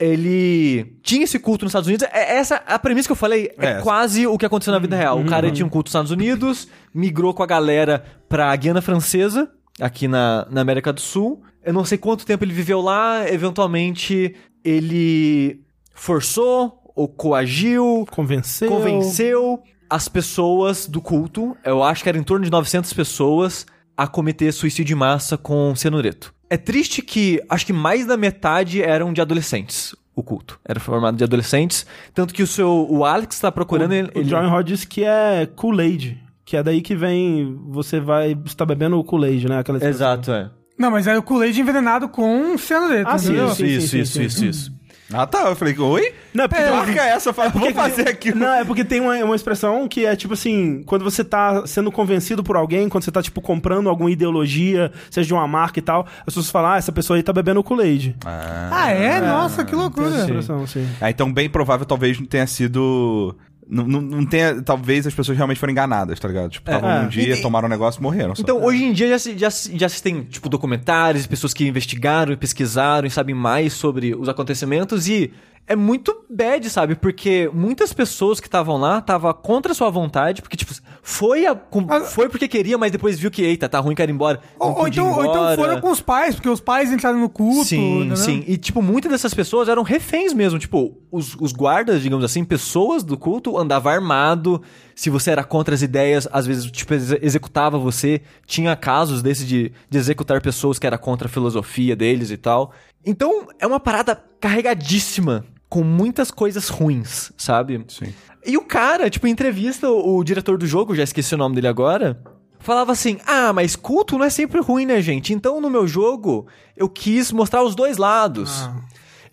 Ele 0.00 0.96
tinha 1.02 1.24
esse 1.24 1.38
culto 1.38 1.64
nos 1.64 1.70
Estados 1.70 1.86
Unidos. 1.86 2.06
É, 2.12 2.36
essa, 2.38 2.56
a 2.66 2.78
premissa 2.78 3.06
que 3.08 3.12
eu 3.12 3.16
falei 3.16 3.50
é, 3.58 3.66
É. 3.72 3.80
quase 3.82 4.26
o 4.26 4.38
que 4.38 4.46
aconteceu 4.46 4.72
na 4.72 4.78
vida 4.78 4.96
real. 4.96 5.20
O 5.20 5.26
cara 5.26 5.50
tinha 5.50 5.66
um 5.66 5.68
culto 5.68 5.88
nos 5.88 5.90
Estados 5.90 6.10
Unidos, 6.10 6.66
migrou 6.94 7.34
com 7.34 7.42
a 7.42 7.46
galera 7.46 8.02
pra 8.28 8.56
Guiana 8.56 8.80
Francesa, 8.80 9.50
aqui 9.78 10.08
na, 10.08 10.46
na 10.50 10.62
América 10.62 10.92
do 10.92 11.00
Sul. 11.00 11.42
Eu 11.62 11.74
não 11.74 11.84
sei 11.84 11.98
quanto 11.98 12.24
tempo 12.24 12.42
ele 12.42 12.54
viveu 12.54 12.80
lá. 12.80 13.28
Eventualmente, 13.30 14.34
ele 14.64 15.60
forçou 15.94 16.80
ou 16.96 17.06
coagiu, 17.06 18.06
Convenceu. 18.10 18.68
convenceu 18.70 19.62
as 19.88 20.08
pessoas 20.08 20.86
do 20.86 21.00
culto, 21.00 21.56
eu 21.64 21.82
acho 21.82 22.02
que 22.02 22.08
era 22.08 22.16
em 22.16 22.22
torno 22.22 22.44
de 22.44 22.50
900 22.50 22.92
pessoas, 22.92 23.66
a 24.02 24.06
cometer 24.06 24.50
suicídio 24.52 24.94
em 24.94 24.98
massa 24.98 25.36
com 25.36 25.74
cianureto. 25.76 26.32
É 26.48 26.56
triste 26.56 27.02
que 27.02 27.40
acho 27.48 27.66
que 27.66 27.72
mais 27.72 28.06
da 28.06 28.16
metade 28.16 28.82
eram 28.82 29.12
de 29.12 29.20
adolescentes. 29.20 29.94
O 30.16 30.22
culto 30.22 30.58
era 30.66 30.80
formado 30.80 31.16
de 31.16 31.24
adolescentes, 31.24 31.86
tanto 32.14 32.32
que 32.34 32.42
o 32.42 32.46
seu 32.46 32.86
o 32.90 33.04
Alex 33.04 33.36
está 33.36 33.52
procurando 33.52 33.92
ele, 33.92 34.08
O 34.14 34.18
ele- 34.18 34.28
John 34.28 34.48
Rod 34.48 34.66
disse 34.66 34.86
que 34.86 35.04
é 35.04 35.46
Kool-Aid. 35.54 36.18
Que 36.44 36.56
é 36.56 36.62
daí 36.62 36.80
que 36.82 36.96
vem, 36.96 37.56
você 37.68 38.00
vai, 38.00 38.34
você 38.34 38.56
tá 38.56 38.66
bebendo 38.66 38.98
o 38.98 39.04
Kool-Aid, 39.04 39.48
né? 39.48 39.58
Aquela. 39.60 39.82
Exato, 39.84 40.32
é. 40.32 40.50
Não, 40.76 40.90
mas 40.90 41.06
é 41.06 41.16
o 41.16 41.22
Kool-Aid 41.22 41.60
envenenado 41.60 42.08
com 42.08 42.56
cianureto, 42.58 43.08
Ah, 43.08 43.18
sim, 43.18 43.34
isso, 43.34 43.64
isso, 43.66 43.88
sim. 43.88 44.22
isso, 44.24 44.44
isso. 44.44 44.72
Ah, 45.12 45.26
tá. 45.26 45.48
Eu 45.48 45.56
falei, 45.56 45.76
oi? 45.78 46.12
Não, 46.32 46.44
é 46.44 46.48
porque 46.48 46.62
uma- 46.64 46.76
Marca 46.76 47.02
essa, 47.02 47.30
eu 47.30 47.34
falei, 47.34 47.50
vou 47.52 47.72
fazer 47.72 48.08
aqui. 48.08 48.34
Não, 48.34 48.52
é 48.54 48.64
porque 48.64 48.84
tem 48.84 49.00
uma, 49.00 49.16
uma 49.24 49.34
expressão 49.36 49.88
que 49.88 50.06
é 50.06 50.14
tipo 50.14 50.34
assim, 50.34 50.82
quando 50.86 51.02
você 51.04 51.24
tá 51.24 51.66
sendo 51.66 51.90
convencido 51.90 52.42
por 52.44 52.56
alguém, 52.56 52.88
quando 52.88 53.04
você 53.04 53.10
tá, 53.10 53.22
tipo, 53.22 53.40
comprando 53.40 53.88
alguma 53.88 54.10
ideologia, 54.10 54.92
seja 55.10 55.26
de 55.26 55.34
uma 55.34 55.46
marca 55.48 55.78
e 55.78 55.82
tal, 55.82 56.06
as 56.20 56.24
pessoas 56.26 56.50
falam, 56.50 56.70
ah, 56.72 56.76
essa 56.76 56.92
pessoa 56.92 57.16
aí 57.16 57.22
tá 57.22 57.32
bebendo 57.32 57.62
Kool-Aid. 57.62 58.16
Ah, 58.24 58.90
é? 58.90 59.20
Nossa, 59.20 59.64
que 59.64 59.74
loucura. 59.74 60.08
essa 60.08 60.20
expressão, 60.20 60.66
sim. 60.66 60.86
Ah, 61.00 61.10
então 61.10 61.32
bem 61.32 61.48
provável 61.50 61.84
talvez 61.86 62.18
não 62.18 62.26
tenha 62.26 62.46
sido... 62.46 63.36
Não, 63.70 63.86
não, 63.86 64.00
não 64.00 64.26
tenha... 64.26 64.60
Talvez 64.62 65.06
as 65.06 65.14
pessoas 65.14 65.36
realmente 65.38 65.60
foram 65.60 65.70
enganadas, 65.70 66.18
tá 66.18 66.26
ligado? 66.26 66.50
Tipo, 66.50 66.68
estavam 66.68 66.90
É. 66.90 67.02
num 67.02 67.08
dia, 67.08 67.34
E- 67.36 67.40
tomaram 67.42 67.66
um 67.66 67.70
negócio 67.70 68.00
e 68.00 68.02
morreram. 68.02 68.34
só. 68.34 68.42
Então, 68.42 68.62
hoje 68.64 68.82
em 68.82 68.92
dia 68.92 69.08
já 69.10 69.18
se, 69.18 69.38
já, 69.38 69.48
já 69.48 69.88
se 69.88 70.02
tem, 70.02 70.24
tipo, 70.24 70.48
documentários, 70.48 71.26
pessoas 71.26 71.54
que 71.54 71.66
investigaram 71.66 72.32
e 72.32 72.36
pesquisaram 72.36 73.06
e 73.06 73.10
sabem 73.10 73.34
mais 73.34 73.72
sobre 73.72 74.14
os 74.14 74.28
acontecimentos 74.28 75.06
e 75.08 75.32
é 75.70 75.76
muito 75.76 76.24
bad, 76.28 76.68
sabe? 76.68 76.96
Porque 76.96 77.48
muitas 77.54 77.92
pessoas 77.92 78.40
que 78.40 78.48
estavam 78.48 78.76
lá 78.76 78.98
estavam 78.98 79.32
contra 79.32 79.70
a 79.70 79.74
sua 79.74 79.88
vontade, 79.88 80.42
porque, 80.42 80.56
tipo, 80.56 80.74
foi, 81.02 81.46
a, 81.46 81.54
com- 81.54 81.86
foi 82.06 82.28
porque 82.28 82.48
queria, 82.48 82.76
mas 82.76 82.90
depois 82.90 83.18
viu 83.18 83.30
que, 83.30 83.40
eita, 83.42 83.68
tá 83.68 83.78
ruim, 83.78 83.94
quero 83.94 84.10
ir 84.10 84.14
embora. 84.14 84.40
Ou, 84.58 84.80
ou 84.80 84.88
então, 84.88 85.06
ou 85.06 85.20
então 85.24 85.34
embora. 85.36 85.56
foram 85.56 85.80
com 85.80 85.90
os 85.90 86.00
pais, 86.00 86.34
porque 86.34 86.48
os 86.48 86.60
pais 86.60 86.92
entraram 86.92 87.20
no 87.20 87.28
culto. 87.28 87.64
Sim, 87.68 87.98
entendeu? 88.00 88.16
sim. 88.16 88.44
E, 88.48 88.56
tipo, 88.56 88.82
muitas 88.82 89.12
dessas 89.12 89.32
pessoas 89.32 89.68
eram 89.68 89.82
reféns 89.84 90.32
mesmo. 90.32 90.58
Tipo, 90.58 90.98
os, 91.10 91.36
os 91.40 91.52
guardas, 91.52 92.02
digamos 92.02 92.24
assim, 92.24 92.44
pessoas 92.44 93.04
do 93.04 93.16
culto, 93.16 93.56
andava 93.56 93.92
armado. 93.92 94.60
Se 94.94 95.08
você 95.08 95.30
era 95.30 95.44
contra 95.44 95.74
as 95.74 95.82
ideias, 95.82 96.28
às 96.32 96.46
vezes, 96.46 96.68
tipo, 96.70 96.92
exe- 96.94 97.18
executava 97.22 97.78
você. 97.78 98.20
Tinha 98.44 98.74
casos 98.74 99.22
desses 99.22 99.46
de, 99.46 99.72
de 99.88 99.98
executar 99.98 100.42
pessoas 100.42 100.78
que 100.80 100.86
era 100.86 100.98
contra 100.98 101.28
a 101.28 101.30
filosofia 101.30 101.94
deles 101.94 102.30
e 102.32 102.36
tal. 102.36 102.72
Então, 103.06 103.46
é 103.58 103.66
uma 103.66 103.80
parada 103.80 104.20
carregadíssima, 104.38 105.44
com 105.70 105.82
muitas 105.82 106.30
coisas 106.30 106.68
ruins, 106.68 107.32
sabe? 107.38 107.82
Sim. 107.88 108.12
E 108.44 108.58
o 108.58 108.62
cara, 108.62 109.08
tipo, 109.08 109.26
em 109.26 109.30
entrevista, 109.30 109.88
o, 109.88 110.16
o 110.18 110.24
diretor 110.24 110.58
do 110.58 110.66
jogo, 110.66 110.94
já 110.94 111.04
esqueci 111.04 111.34
o 111.34 111.38
nome 111.38 111.54
dele 111.54 111.68
agora, 111.68 112.20
falava 112.58 112.92
assim: 112.92 113.18
Ah, 113.26 113.52
mas 113.52 113.76
culto 113.76 114.18
não 114.18 114.24
é 114.26 114.30
sempre 114.30 114.60
ruim, 114.60 114.84
né, 114.84 115.00
gente? 115.00 115.32
Então 115.32 115.60
no 115.60 115.70
meu 115.70 115.86
jogo 115.86 116.46
eu 116.76 116.88
quis 116.88 117.30
mostrar 117.32 117.62
os 117.62 117.74
dois 117.74 117.96
lados. 117.96 118.68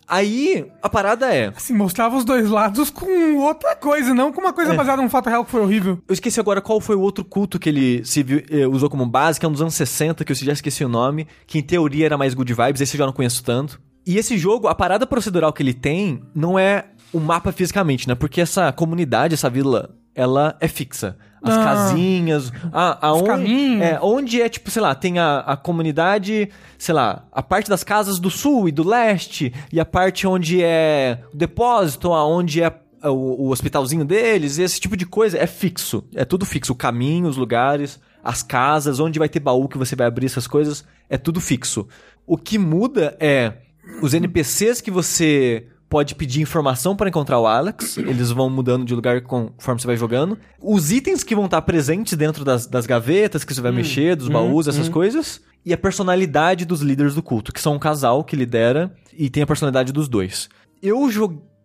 Aí 0.09 0.65
a 0.81 0.87
parada 0.87 1.33
é. 1.33 1.47
Assim, 1.53 1.73
mostrava 1.73 2.15
os 2.15 2.23
dois 2.23 2.49
lados 2.49 2.89
com 2.89 3.35
outra 3.39 3.75
coisa, 3.75 4.13
não 4.13 4.31
com 4.31 4.39
uma 4.39 4.53
coisa 4.53 4.73
baseada 4.73 5.01
num 5.01 5.09
fato 5.09 5.27
real 5.27 5.43
que 5.43 5.51
foi 5.51 5.59
horrível. 5.61 5.99
Eu 6.07 6.13
esqueci 6.13 6.39
agora 6.39 6.61
qual 6.61 6.79
foi 6.79 6.95
o 6.95 7.01
outro 7.01 7.25
culto 7.25 7.59
que 7.59 7.67
ele 7.67 8.05
se 8.05 8.23
viu- 8.23 8.41
eh, 8.49 8.65
usou 8.67 8.89
como 8.89 9.05
base, 9.05 9.37
que 9.37 9.45
é 9.45 9.49
um 9.49 9.51
dos 9.51 9.61
anos 9.61 9.73
60, 9.73 10.23
que 10.23 10.31
eu 10.31 10.35
já 10.35 10.53
esqueci 10.53 10.85
o 10.85 10.87
nome, 10.87 11.27
que 11.45 11.59
em 11.59 11.61
teoria 11.61 12.05
era 12.05 12.17
mais 12.17 12.33
good 12.33 12.53
vibes, 12.53 12.79
esse 12.79 12.95
eu 12.95 12.99
já 12.99 13.05
não 13.05 13.11
conheço 13.11 13.43
tanto. 13.43 13.81
E 14.07 14.17
esse 14.17 14.37
jogo, 14.37 14.67
a 14.69 14.73
parada 14.73 15.05
procedural 15.05 15.51
que 15.51 15.61
ele 15.61 15.73
tem, 15.73 16.21
não 16.33 16.57
é 16.57 16.85
o 17.13 17.19
mapa 17.19 17.51
fisicamente, 17.51 18.07
né? 18.07 18.15
Porque 18.15 18.39
essa 18.41 18.71
comunidade, 18.71 19.33
essa 19.33 19.49
vila, 19.49 19.89
ela 20.15 20.55
é 20.61 20.67
fixa. 20.67 21.17
As 21.43 21.53
Ah. 21.55 21.63
casinhas, 21.63 22.51
a, 22.73 23.07
aonde, 23.09 23.25
caminhos. 23.27 23.81
é, 23.83 23.99
onde 24.01 24.41
é, 24.41 24.49
tipo, 24.49 24.71
sei 24.71 24.81
lá, 24.81 24.95
tem 24.95 25.19
a, 25.19 25.39
a 25.39 25.55
comunidade, 25.57 26.49
sei 26.77 26.95
lá, 26.95 27.25
a 27.31 27.43
parte 27.43 27.69
das 27.69 27.83
casas 27.83 28.17
do 28.17 28.29
sul 28.29 28.67
e 28.67 28.71
do 28.71 28.87
leste, 28.87 29.53
e 29.71 29.79
a 29.79 29.85
parte 29.85 30.25
onde 30.25 30.63
é 30.63 31.19
o 31.33 31.37
depósito, 31.37 32.11
aonde 32.13 32.63
é 32.63 32.73
o, 33.03 33.45
o 33.47 33.49
hospitalzinho 33.51 34.03
deles, 34.03 34.57
esse 34.57 34.79
tipo 34.79 34.97
de 34.97 35.05
coisa 35.05 35.37
é 35.37 35.45
fixo. 35.45 36.03
É 36.15 36.25
tudo 36.25 36.45
fixo. 36.45 36.73
O 36.73 36.75
caminho, 36.75 37.27
os 37.27 37.37
lugares, 37.37 37.99
as 38.23 38.41
casas, 38.41 38.99
onde 38.99 39.19
vai 39.19 39.29
ter 39.29 39.39
baú 39.39 39.67
que 39.69 39.77
você 39.77 39.95
vai 39.95 40.07
abrir 40.07 40.25
essas 40.25 40.47
coisas, 40.47 40.83
é 41.09 41.17
tudo 41.17 41.39
fixo. 41.39 41.87
O 42.25 42.35
que 42.37 42.57
muda 42.57 43.15
é 43.19 43.53
os 44.01 44.13
NPCs 44.13 44.81
que 44.81 44.91
você 44.91 45.67
pode 45.89 46.15
pedir 46.15 46.41
informação 46.41 46.95
para 46.95 47.09
encontrar 47.09 47.39
o 47.39 47.47
Alex. 47.47 47.97
Eles 47.97 48.31
vão 48.31 48.49
mudando 48.49 48.85
de 48.85 48.93
lugar 48.93 49.21
conforme 49.21 49.81
você 49.81 49.87
vai 49.87 49.97
jogando. 49.97 50.37
Os 50.61 50.91
itens 50.91 51.23
que 51.23 51.35
vão 51.35 51.45
estar 51.45 51.61
presentes 51.61 52.13
dentro 52.17 52.43
das, 52.43 52.67
das 52.67 52.85
gavetas 52.85 53.43
que 53.43 53.53
você 53.53 53.61
vai 53.61 53.71
mexer, 53.71 54.15
dos 54.15 54.27
baús, 54.27 54.67
essas 54.67 54.89
coisas. 54.89 55.41
E 55.65 55.73
a 55.73 55.77
personalidade 55.77 56.65
dos 56.65 56.81
líderes 56.81 57.15
do 57.15 57.23
culto, 57.23 57.51
que 57.51 57.61
são 57.61 57.75
um 57.75 57.79
casal 57.79 58.23
que 58.23 58.35
lidera 58.35 58.93
e 59.17 59.29
tem 59.29 59.43
a 59.43 59.47
personalidade 59.47 59.91
dos 59.91 60.07
dois. 60.07 60.49
Eu 60.81 61.09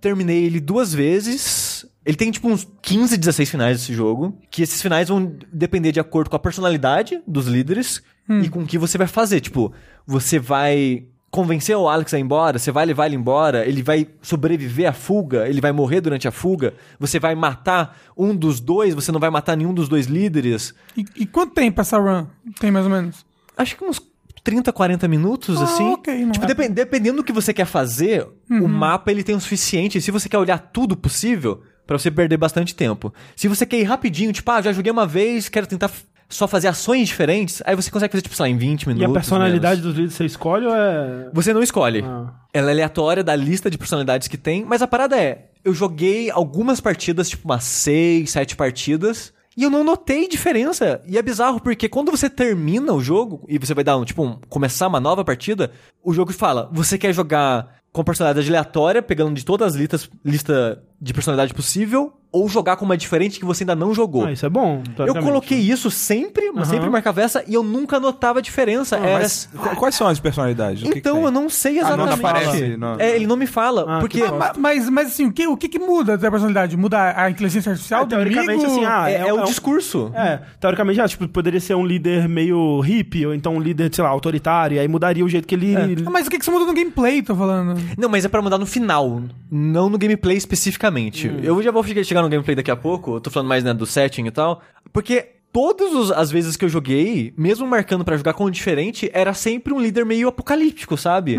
terminei 0.01 0.45
ele 0.45 0.61
duas 0.61 0.93
vezes. 0.93 1.87
Ele 2.05 2.17
tem 2.17 2.31
tipo 2.31 2.49
uns 2.49 2.67
15, 2.81 3.17
16 3.17 3.51
finais 3.51 3.79
desse 3.79 3.93
jogo. 3.93 4.39
Que 4.51 4.63
esses 4.63 4.81
finais 4.81 5.09
vão 5.09 5.37
depender 5.53 5.93
de 5.93 6.01
acordo 6.01 6.31
com 6.31 6.37
a 6.37 6.41
personalidade 6.41 7.21
dos 7.27 7.47
líderes 7.47 8.03
e 8.29 8.49
com 8.49 8.61
o 8.61 8.67
que 8.67 8.79
você 8.79 8.97
vai 8.97 9.07
fazer. 9.07 9.41
Tipo, 9.41 9.73
você 10.07 10.39
vai 10.39 11.07
convencer 11.33 11.75
o 11.77 11.89
Alex 11.89 12.13
a 12.13 12.19
ir 12.19 12.23
embora, 12.23 12.59
você 12.59 12.71
vai 12.71 12.85
levar 12.87 13.07
ele 13.07 13.17
embora, 13.17 13.67
ele 13.67 13.83
vai 13.83 14.07
sobreviver 14.21 14.87
à 14.89 14.93
fuga, 14.93 15.49
ele 15.49 15.61
vai 15.63 15.73
morrer 15.73 16.01
durante 16.03 16.29
a 16.29 16.31
fuga, 16.31 16.75
você 17.01 17.19
vai 17.19 17.35
matar 17.35 17.99
um 18.15 18.37
dos 18.37 18.61
dois, 18.61 18.95
você 18.95 19.11
não 19.11 19.19
vai 19.19 19.31
matar 19.31 19.57
nenhum 19.57 19.73
dos 19.73 19.89
dois 19.89 20.07
líderes. 20.07 20.75
E, 20.97 21.05
e 21.17 21.27
quanto 21.27 21.55
tempo 21.55 21.81
essa 21.81 21.99
run? 21.99 22.27
Tem 22.61 22.71
mais 22.71 22.85
ou 22.85 22.93
menos? 22.93 23.25
Acho 23.57 23.75
que 23.77 23.83
uns 23.85 23.99
30, 24.45 24.71
40 24.73 25.09
minutos, 25.09 25.59
Ah, 25.59 25.65
assim. 25.65 25.89
ok, 25.95 26.25
não 26.27 26.33
tipo, 26.33 26.45
é- 26.45 26.49
depen- 26.49 26.71
dependendo 26.71 27.17
do 27.19 27.25
que 27.25 27.33
você 27.33 27.55
quer 27.55 27.65
fazer, 27.67 28.27
o 28.51 28.69
mapa 28.69 29.11
ele 29.11 29.23
tem 29.23 29.35
o 29.35 29.41
suficiente. 29.41 30.01
Se 30.03 30.11
você 30.11 30.29
quer 30.29 30.37
olhar 30.39 30.59
tudo 30.59 30.95
possível, 30.97 31.63
pra 31.87 31.99
você 31.99 32.11
perder 32.11 32.37
bastante 32.37 32.75
tempo. 32.75 33.13
Se 33.35 33.49
você 33.49 33.65
quer 33.65 33.79
ir 33.79 33.85
rapidinho, 33.85 34.33
tipo, 34.33 34.51
ah, 34.51 34.61
já 34.61 34.73
joguei 34.73 34.93
uma 34.93 35.07
vez, 35.07 35.49
quero 35.49 35.67
tentar 35.67 35.91
só 36.35 36.49
fazer 36.49 36.69
ações 36.69 37.09
diferentes, 37.09 37.63
aí 37.67 37.77
você 37.77 37.91
consegue 37.91 38.13
fazer, 38.13 38.23
tipo, 38.23 38.35
sei 38.35 38.45
lá, 38.45 38.49
em 38.49 38.57
20 38.57 38.89
minutos. 38.89 39.09
E 39.09 39.11
a 39.11 39.13
personalidade 39.13 39.81
menos. 39.81 39.83
dos 39.83 39.95
líderes 39.95 40.15
você 40.15 40.25
escolhe 40.25 40.67
ou 40.67 40.75
é. 40.75 41.31
Você 41.33 41.53
não 41.53 41.63
escolhe. 41.63 42.03
Ah. 42.05 42.33
Ela 42.53 42.71
é 42.71 42.73
aleatória 42.73 43.23
da 43.23 43.35
lista 43.37 43.71
de 43.71 43.79
personalidades 43.79 44.29
que 44.29 44.37
tem, 44.37 44.65
mas 44.65 44.83
a 44.83 44.87
parada 44.87 45.17
é, 45.21 45.51
eu 45.65 45.73
joguei 45.75 46.31
algumas 46.31 46.81
partidas, 46.81 47.29
tipo 47.29 47.47
umas 47.49 47.65
6, 47.65 48.31
7 48.31 48.57
partidas, 48.57 49.33
e 49.57 49.63
eu 49.65 49.71
não 49.71 49.85
notei 49.85 50.27
diferença. 50.29 51.03
E 51.07 51.19
é 51.19 51.23
bizarro 51.23 51.61
porque 51.61 51.89
quando 51.89 52.11
você 52.11 52.31
termina 52.31 52.93
o 52.93 53.01
jogo 53.03 53.45
e 53.49 53.59
você 53.59 53.75
vai 53.75 53.85
dar 53.85 53.97
um, 53.99 54.05
tipo, 54.05 54.23
um- 54.25 54.39
começar 54.49 54.89
uma 54.89 54.99
nova 55.01 55.23
partida, 55.25 55.71
o 56.03 56.13
jogo 56.15 56.33
fala: 56.33 56.71
"Você 56.73 56.97
quer 56.97 57.13
jogar 57.13 57.77
com 57.93 58.03
personalidade 58.03 58.49
aleatória, 58.49 59.03
pegando 59.03 59.35
de 59.35 59.45
todas 59.45 59.75
as 59.75 59.75
listas 59.79 60.11
lista 60.25 60.83
de 61.05 61.13
personalidade 61.13 61.53
possível, 61.53 62.13
ou 62.31 62.49
jogar 62.49 62.77
com 62.77 62.85
uma 62.87 62.97
diferente 62.97 63.39
que 63.39 63.45
você 63.45 63.65
ainda 63.65 63.75
não 63.75 63.93
jogou?" 63.93 64.25
Ah, 64.25 64.33
isso 64.33 64.47
é 64.47 64.49
bom. 64.49 64.83
eu 64.99 65.15
coloquei 65.17 65.59
isso 65.59 65.91
sempre, 65.91 66.51
mas 66.53 66.69
sempre 66.69 66.89
marcava 66.89 67.21
essa, 67.21 67.45
e 67.47 67.53
eu 67.55 67.63
nunca 67.65 67.99
notava 67.99 68.39
a 68.39 68.43
diferença. 68.43 68.97
Era 68.97 69.19
Mas 69.19 69.49
qu- 69.55 69.77
quais 69.77 69.95
são 69.97 70.07
as 70.07 70.21
personalidades? 70.21 70.83
O 70.83 70.87
que 70.87 70.93
que 70.93 70.99
então, 71.01 71.25
eu 71.25 71.31
não 71.31 71.51
sei 71.51 71.81
Ah, 71.81 71.97
não 71.97 72.07
exatamente. 72.07 72.19
aparece, 72.21 72.77
não- 72.77 72.97
É, 73.01 73.17
ele 73.17 73.27
não 73.27 73.37
me 73.37 73.47
fala. 73.47 73.85
Ah, 73.89 73.99
porque 74.01 74.21
que 74.21 74.27
Ah, 74.27 74.33
ma- 74.33 74.53
mas, 74.57 74.89
mas 74.89 75.09
assim, 75.09 75.27
o 75.27 75.33
que, 75.33 75.47
o 75.47 75.57
que, 75.57 75.69
que 75.69 75.79
muda 75.79 76.17
da 76.17 76.31
personalidade? 76.31 76.77
Muda 76.77 77.15
a 77.21 77.29
inteligência 77.29 77.71
artificial 77.73 78.03
Ah, 78.03 78.05
do 78.05 78.11
teoricamente, 78.11 78.65
amigo? 78.65 78.67
assim, 78.67 78.85
ah, 78.85 79.11
é, 79.11 79.29
é 79.29 79.33
o 79.35 79.41
um- 79.41 79.45
discurso. 79.45 80.11
É, 80.15 80.41
teoricamente, 80.61 81.01
ah, 81.01 81.09
tipo, 81.09 81.27
poderia 81.29 81.61
ser 81.61 81.75
um 81.75 81.85
líder 81.85 82.29
meio 82.29 82.81
hippie, 82.81 83.27
ou 83.27 83.35
então 83.35 83.57
um 83.57 83.61
líder, 83.61 83.91
sei 83.93 84.05
lá, 84.05 84.11
autoritário, 84.11 84.77
e 84.77 84.79
aí 84.79 84.87
mudaria 84.89 85.25
o 85.25 85.29
jeito 85.29 85.47
que 85.49 85.55
ele. 85.57 85.75
Ah, 86.07 86.11
mas 86.11 86.27
o 86.29 86.31
que, 86.31 86.39
que 86.39 86.45
você 86.45 86.51
muda 86.51 86.65
no 86.65 86.73
gameplay, 86.73 87.21
tô 87.23 87.35
falando? 87.35 87.79
Não, 87.99 88.09
mas 88.09 88.25
é 88.25 88.29
pra 88.29 88.41
mudar 88.41 88.57
no 88.59 88.67
final, 88.67 89.21
não 89.51 89.91
no 89.91 89.99
gameplay 89.99 90.37
especificamente. 90.37 90.92
Hum. 91.29 91.41
Eu 91.43 91.63
já 91.63 91.71
vou 91.71 91.83
che- 91.83 92.05
chegar 92.05 92.23
no 92.23 92.29
gameplay 92.29 92.55
daqui 92.57 92.71
a 92.71 92.77
pouco, 92.77 93.17
eu 93.17 93.21
tô 93.21 93.31
falando 93.31 93.49
mais 93.49 93.65
né, 93.65 93.73
do 93.75 93.87
setting 93.87 94.27
e 94.27 94.31
tal. 94.31 94.61
Porque 94.93 95.27
todas 95.53 96.11
as 96.11 96.31
vezes 96.31 96.57
que 96.57 96.65
eu 96.65 96.69
joguei, 96.69 97.35
mesmo 97.37 97.67
marcando 97.67 98.05
pra 98.05 98.17
jogar 98.17 98.33
com 98.33 98.47
um 98.47 98.51
diferente, 98.51 99.11
era 99.13 99.35
sempre 99.35 99.73
um 99.75 99.79
líder 99.81 100.05
meio 100.07 100.29
apocalíptico, 100.29 100.97
sabe? 100.97 101.37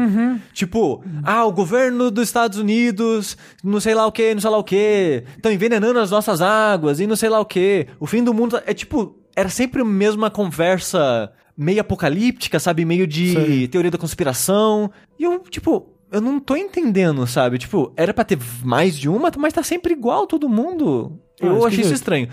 Tipo, 0.53 1.03
ah, 1.23 1.45
o 1.45 1.51
governo 1.51 2.11
dos 2.11 2.23
Estados 2.27 2.57
Unidos, 2.59 3.35
não 3.63 3.79
sei 3.79 3.95
lá 3.95 4.05
o 4.05 4.11
que, 4.11 4.33
não 4.33 4.41
sei 4.41 4.49
lá 4.51 4.57
o 4.57 4.63
que, 4.63 5.23
estão 5.35 5.51
envenenando 5.51 5.99
as 5.99 6.11
nossas 6.11 6.41
águas 6.41 6.99
e 6.99 7.07
não 7.07 7.15
sei 7.15 7.29
lá 7.29 7.39
o 7.39 7.45
que. 7.45 7.87
O 7.99 8.05
fim 8.05 8.23
do 8.23 8.33
mundo 8.33 8.59
é 8.67 8.73
tipo, 8.73 9.15
era 9.35 9.49
sempre 9.49 9.81
a 9.81 9.85
mesma 9.85 10.29
conversa 10.29 11.31
meio 11.57 11.81
apocalíptica, 11.81 12.59
sabe? 12.59 12.85
Meio 12.85 13.05
de 13.07 13.33
Sei. 13.33 13.67
teoria 13.67 13.91
da 13.91 13.97
conspiração. 13.97 14.91
E 15.19 15.23
eu, 15.23 15.39
tipo, 15.39 15.92
eu 16.13 16.21
não 16.21 16.39
tô 16.39 16.55
entendendo, 16.55 17.25
sabe? 17.27 17.57
Tipo, 17.57 17.91
era 17.97 18.13
pra 18.13 18.23
ter 18.23 18.37
mais 18.63 18.95
de 18.95 19.09
uma, 19.09 19.31
mas 19.37 19.51
tá 19.51 19.63
sempre 19.63 19.93
igual 19.93 20.27
todo 20.27 20.47
mundo. 20.47 21.19
Ah, 21.41 21.47
Eu 21.47 21.65
achei 21.65 21.81
isso 21.81 21.93
estranho. 21.93 22.29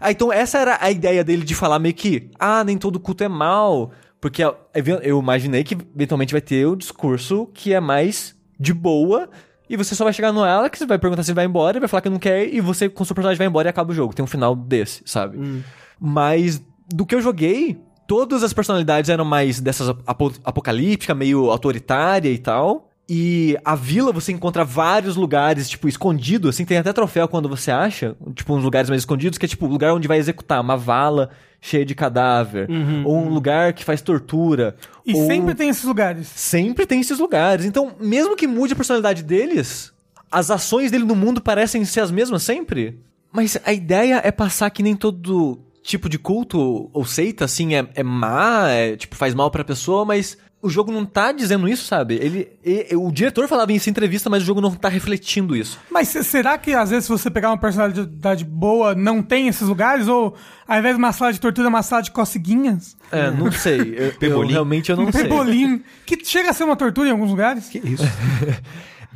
Ah, 0.00 0.10
então 0.10 0.32
essa 0.32 0.58
era 0.58 0.78
a 0.80 0.90
ideia 0.90 1.22
dele 1.22 1.44
de 1.44 1.54
falar 1.54 1.78
meio 1.78 1.94
que, 1.94 2.30
ah, 2.38 2.64
nem 2.64 2.78
todo 2.78 2.98
culto 2.98 3.22
é 3.22 3.28
mal. 3.28 3.90
Porque 4.20 4.42
eu 4.42 5.18
imaginei 5.20 5.62
que 5.62 5.76
eventualmente 5.94 6.32
vai 6.32 6.40
ter 6.40 6.66
o 6.66 6.74
discurso 6.74 7.46
que 7.54 7.72
é 7.72 7.78
mais 7.80 8.34
de 8.58 8.72
boa. 8.74 9.28
E 9.70 9.76
você 9.76 9.94
só 9.94 10.02
vai 10.02 10.12
chegar 10.14 10.32
no 10.32 10.42
Alex, 10.42 10.80
vai 10.88 10.98
perguntar 10.98 11.22
se 11.22 11.30
ele 11.30 11.36
vai 11.36 11.44
embora, 11.44 11.78
vai 11.78 11.88
falar 11.88 12.00
que 12.00 12.08
não 12.08 12.18
quer, 12.18 12.52
e 12.52 12.58
você 12.58 12.88
com 12.88 13.02
o 13.02 13.06
seu 13.06 13.14
personagem 13.14 13.36
vai 13.36 13.46
embora 13.46 13.68
e 13.68 13.70
acaba 13.70 13.92
o 13.92 13.94
jogo. 13.94 14.14
Tem 14.14 14.24
um 14.24 14.28
final 14.28 14.56
desse, 14.56 15.02
sabe? 15.04 15.38
Mas 16.00 16.60
do 16.92 17.04
que 17.04 17.14
eu 17.14 17.20
joguei, 17.20 17.78
todas 18.06 18.42
as 18.42 18.54
personalidades 18.54 19.10
eram 19.10 19.26
mais 19.26 19.60
dessas 19.60 19.90
apo 20.06 20.32
apocalíptica, 20.42 21.14
meio 21.14 21.50
autoritária 21.50 22.30
e 22.30 22.38
tal. 22.38 22.87
E 23.08 23.56
a 23.64 23.74
vila 23.74 24.12
você 24.12 24.32
encontra 24.32 24.64
vários 24.64 25.16
lugares, 25.16 25.66
tipo, 25.68 25.88
escondido, 25.88 26.48
assim, 26.48 26.66
tem 26.66 26.76
até 26.76 26.92
troféu 26.92 27.26
quando 27.26 27.48
você 27.48 27.70
acha, 27.70 28.14
tipo, 28.34 28.54
uns 28.54 28.62
lugares 28.62 28.90
mais 28.90 29.00
escondidos, 29.00 29.38
que 29.38 29.46
é 29.46 29.48
tipo 29.48 29.64
o 29.64 29.68
lugar 29.68 29.94
onde 29.94 30.06
vai 30.06 30.18
executar 30.18 30.60
uma 30.60 30.76
vala 30.76 31.30
cheia 31.58 31.86
de 31.86 31.94
cadáver, 31.94 32.68
ou 33.04 33.16
um 33.16 33.30
lugar 33.30 33.72
que 33.72 33.82
faz 33.82 34.02
tortura. 34.02 34.76
E 35.06 35.14
ou... 35.14 35.26
sempre 35.26 35.54
tem 35.54 35.70
esses 35.70 35.84
lugares. 35.84 36.26
Sempre 36.28 36.84
tem 36.84 37.00
esses 37.00 37.18
lugares. 37.18 37.64
Então, 37.64 37.94
mesmo 37.98 38.36
que 38.36 38.46
mude 38.46 38.74
a 38.74 38.76
personalidade 38.76 39.22
deles, 39.22 39.90
as 40.30 40.50
ações 40.50 40.90
dele 40.90 41.04
no 41.04 41.16
mundo 41.16 41.40
parecem 41.40 41.84
ser 41.86 42.00
as 42.00 42.10
mesmas 42.10 42.42
sempre. 42.42 43.00
Mas 43.32 43.58
a 43.64 43.72
ideia 43.72 44.20
é 44.22 44.30
passar 44.30 44.68
que 44.70 44.82
nem 44.82 44.94
todo 44.94 45.58
tipo 45.82 46.08
de 46.08 46.18
culto 46.18 46.90
ou 46.92 47.04
seita, 47.06 47.46
assim, 47.46 47.74
é, 47.74 47.88
é 47.94 48.02
má, 48.02 48.68
é, 48.68 48.96
tipo, 48.96 49.16
faz 49.16 49.34
mal 49.34 49.50
pra 49.50 49.64
pessoa, 49.64 50.04
mas 50.04 50.36
o 50.60 50.68
jogo 50.68 50.90
não 50.90 51.04
tá 51.06 51.30
dizendo 51.30 51.68
isso, 51.68 51.84
sabe? 51.84 52.14
Ele, 52.16 52.48
e- 52.64 52.88
o 52.96 53.10
diretor 53.12 53.46
falava 53.46 53.72
isso 53.72 53.88
em 53.88 53.92
entrevista, 53.92 54.28
mas 54.28 54.42
o 54.42 54.46
jogo 54.46 54.60
não 54.60 54.72
tá 54.74 54.88
refletindo 54.88 55.54
isso. 55.54 55.78
Mas 55.90 56.08
se- 56.08 56.24
será 56.24 56.58
que 56.58 56.72
às 56.74 56.90
vezes 56.90 57.04
se 57.04 57.10
você 57.10 57.30
pegar 57.30 57.50
uma 57.50 57.58
personalidade 57.58 58.44
boa, 58.44 58.94
não 58.94 59.22
tem 59.22 59.46
esses 59.48 59.68
lugares? 59.68 60.08
Ou 60.08 60.34
ao 60.66 60.78
invés 60.78 60.94
de 60.96 60.98
uma 60.98 61.12
sala 61.12 61.32
de 61.32 61.40
tortura, 61.40 61.68
é 61.68 61.70
uma 61.70 61.82
sala 61.82 62.02
de 62.02 62.10
coceguinhas? 62.10 62.96
É, 63.12 63.30
não 63.30 63.52
sei. 63.52 63.94
Eu, 64.20 64.28
eu, 64.28 64.46
realmente 64.46 64.90
eu 64.90 64.96
não 64.96 65.12
sei. 65.12 65.22
Pebolim, 65.24 65.82
que 66.04 66.18
chega 66.24 66.50
a 66.50 66.52
ser 66.52 66.64
uma 66.64 66.76
tortura 66.76 67.08
em 67.08 67.12
alguns 67.12 67.30
lugares. 67.30 67.68
Que 67.68 67.78
isso? 67.78 68.02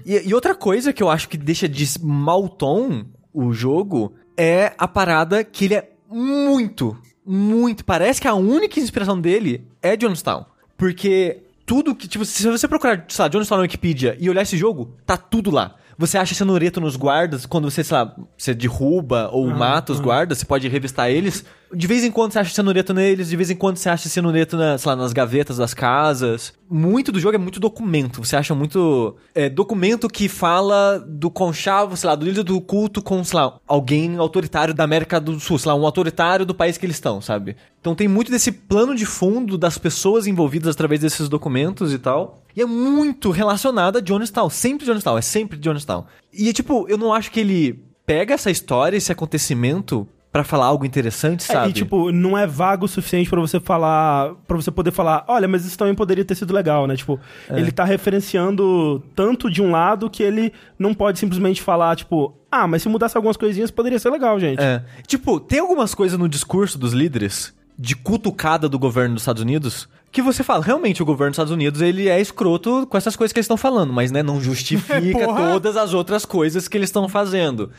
E, 0.04 0.28
e 0.28 0.34
outra 0.34 0.52
coisa 0.52 0.92
que 0.92 1.00
eu 1.00 1.08
acho 1.08 1.28
que 1.28 1.36
deixa 1.36 1.68
de 1.68 1.86
mau 2.02 2.48
tom 2.48 3.04
o 3.32 3.52
jogo 3.52 4.12
é 4.36 4.72
a 4.76 4.88
parada 4.88 5.44
que 5.44 5.66
ele 5.66 5.74
é 5.74 5.90
muito, 6.10 6.96
muito. 7.24 7.84
Parece 7.84 8.20
que 8.20 8.26
a 8.26 8.34
única 8.34 8.80
inspiração 8.80 9.20
dele 9.20 9.64
é 9.80 9.96
Jonestown. 9.96 10.44
Porque 10.82 11.44
tudo 11.64 11.94
que. 11.94 12.08
Tipo, 12.08 12.24
se 12.24 12.44
você 12.44 12.66
procurar, 12.66 13.04
sei 13.06 13.22
lá, 13.22 13.28
Jonestown 13.28 13.58
na 13.58 13.62
Wikipedia 13.62 14.16
e 14.18 14.28
olhar 14.28 14.42
esse 14.42 14.56
jogo, 14.56 14.96
tá 15.06 15.16
tudo 15.16 15.48
lá. 15.48 15.76
Você 15.96 16.18
acha 16.18 16.34
cenoreto 16.34 16.80
nos 16.80 16.96
guardas, 16.96 17.46
quando 17.46 17.70
você, 17.70 17.84
sei 17.84 17.96
lá, 17.96 18.16
você 18.36 18.52
derruba 18.52 19.28
ou 19.30 19.46
mata 19.46 19.92
os 19.92 20.00
guardas, 20.00 20.38
você 20.38 20.44
pode 20.44 20.66
revistar 20.66 21.08
eles. 21.08 21.44
De 21.74 21.86
vez 21.86 22.04
em 22.04 22.10
quando 22.10 22.32
você 22.32 22.38
acha 22.38 22.54
cenoreto 22.54 22.92
neles, 22.92 23.28
de 23.28 23.36
vez 23.36 23.50
em 23.50 23.56
quando 23.56 23.76
você 23.76 23.88
acha 23.88 24.08
cenoreto 24.08 24.56
na, 24.56 24.76
lá, 24.84 24.96
nas 24.96 25.12
gavetas 25.12 25.56
das 25.56 25.72
casas. 25.72 26.52
Muito 26.68 27.10
do 27.10 27.20
jogo 27.20 27.34
é 27.34 27.38
muito 27.38 27.60
documento. 27.60 28.24
Você 28.24 28.36
acha 28.36 28.54
muito. 28.54 29.16
É, 29.34 29.48
documento 29.48 30.08
que 30.08 30.28
fala 30.28 30.98
do 30.98 31.30
conchavo, 31.30 31.96
sei 31.96 32.08
lá, 32.08 32.14
do 32.14 32.24
líder 32.24 32.42
do 32.42 32.60
culto 32.60 33.02
com, 33.02 33.22
sei 33.24 33.38
lá, 33.38 33.58
alguém 33.66 34.16
autoritário 34.16 34.74
da 34.74 34.84
América 34.84 35.20
do 35.20 35.38
Sul, 35.40 35.58
sei 35.58 35.70
lá, 35.70 35.74
um 35.74 35.84
autoritário 35.84 36.44
do 36.44 36.54
país 36.54 36.76
que 36.76 36.86
eles 36.86 36.96
estão, 36.96 37.20
sabe? 37.20 37.56
Então 37.80 37.94
tem 37.94 38.08
muito 38.08 38.30
desse 38.30 38.52
plano 38.52 38.94
de 38.94 39.04
fundo 39.04 39.58
das 39.58 39.78
pessoas 39.78 40.26
envolvidas 40.26 40.74
através 40.74 41.00
desses 41.00 41.28
documentos 41.28 41.92
e 41.92 41.98
tal. 41.98 42.42
E 42.54 42.60
é 42.60 42.66
muito 42.66 43.30
relacionado 43.30 43.98
a 43.98 44.00
Jonestown. 44.00 44.50
Sempre 44.50 44.86
Jonestown, 44.86 45.18
é 45.18 45.22
sempre 45.22 45.58
Jonestown. 45.60 46.04
E, 46.32 46.52
tipo, 46.52 46.86
eu 46.88 46.98
não 46.98 47.12
acho 47.12 47.30
que 47.30 47.40
ele 47.40 47.84
pega 48.06 48.34
essa 48.34 48.50
história, 48.50 48.96
esse 48.96 49.12
acontecimento, 49.12 50.06
pra 50.32 50.42
falar 50.42 50.64
algo 50.66 50.86
interessante, 50.86 51.42
É, 51.42 51.52
sabe? 51.52 51.68
e, 51.70 51.72
tipo, 51.74 52.10
não 52.10 52.38
é 52.38 52.46
vago 52.46 52.86
o 52.86 52.88
suficiente 52.88 53.28
pra 53.28 53.38
você 53.40 53.60
falar. 53.60 54.34
para 54.48 54.56
você 54.56 54.70
poder 54.70 54.90
falar, 54.90 55.24
olha, 55.28 55.46
mas 55.46 55.64
isso 55.66 55.76
também 55.76 55.94
poderia 55.94 56.24
ter 56.24 56.34
sido 56.34 56.54
legal, 56.54 56.86
né? 56.86 56.96
Tipo, 56.96 57.20
É. 57.50 57.58
ele 57.58 57.70
tá 57.70 57.84
referenciando 57.84 59.02
tanto 59.14 59.50
de 59.50 59.60
um 59.60 59.70
lado 59.70 60.08
que 60.08 60.22
ele 60.22 60.52
não 60.78 60.94
pode 60.94 61.18
simplesmente 61.18 61.60
falar, 61.60 61.94
tipo, 61.96 62.34
ah, 62.50 62.66
mas 62.66 62.82
se 62.82 62.88
mudasse 62.88 63.16
algumas 63.16 63.36
coisinhas 63.36 63.70
poderia 63.70 63.98
ser 63.98 64.10
legal, 64.10 64.38
gente. 64.40 64.60
É. 64.60 64.82
Tipo, 65.06 65.38
tem 65.38 65.58
algumas 65.58 65.94
coisas 65.94 66.18
no 66.18 66.28
discurso 66.28 66.78
dos 66.78 66.92
líderes 66.92 67.52
de 67.78 67.94
cutucada 67.96 68.68
do 68.68 68.78
governo 68.78 69.14
dos 69.14 69.22
Estados 69.22 69.42
Unidos 69.42 69.88
que 70.10 70.20
você 70.20 70.42
fala, 70.44 70.62
realmente 70.62 71.02
o 71.02 71.06
governo 71.06 71.30
dos 71.30 71.36
Estados 71.36 71.52
Unidos 71.52 71.80
ele 71.80 72.06
é 72.06 72.20
escroto 72.20 72.86
com 72.86 72.98
essas 72.98 73.16
coisas 73.16 73.32
que 73.32 73.38
eles 73.38 73.44
estão 73.46 73.56
falando, 73.56 73.92
mas 73.94 74.10
né, 74.10 74.22
não 74.22 74.40
justifica 74.42 75.24
todas 75.26 75.74
as 75.76 75.94
outras 75.94 76.26
coisas 76.26 76.68
que 76.68 76.76
eles 76.76 76.88
estão 76.90 77.08
fazendo. 77.08 77.70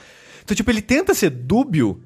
Então, 0.44 0.56
tipo, 0.56 0.70
ele 0.72 0.82
tenta 0.82 1.14
ser 1.14 1.30
dúbio, 1.30 2.02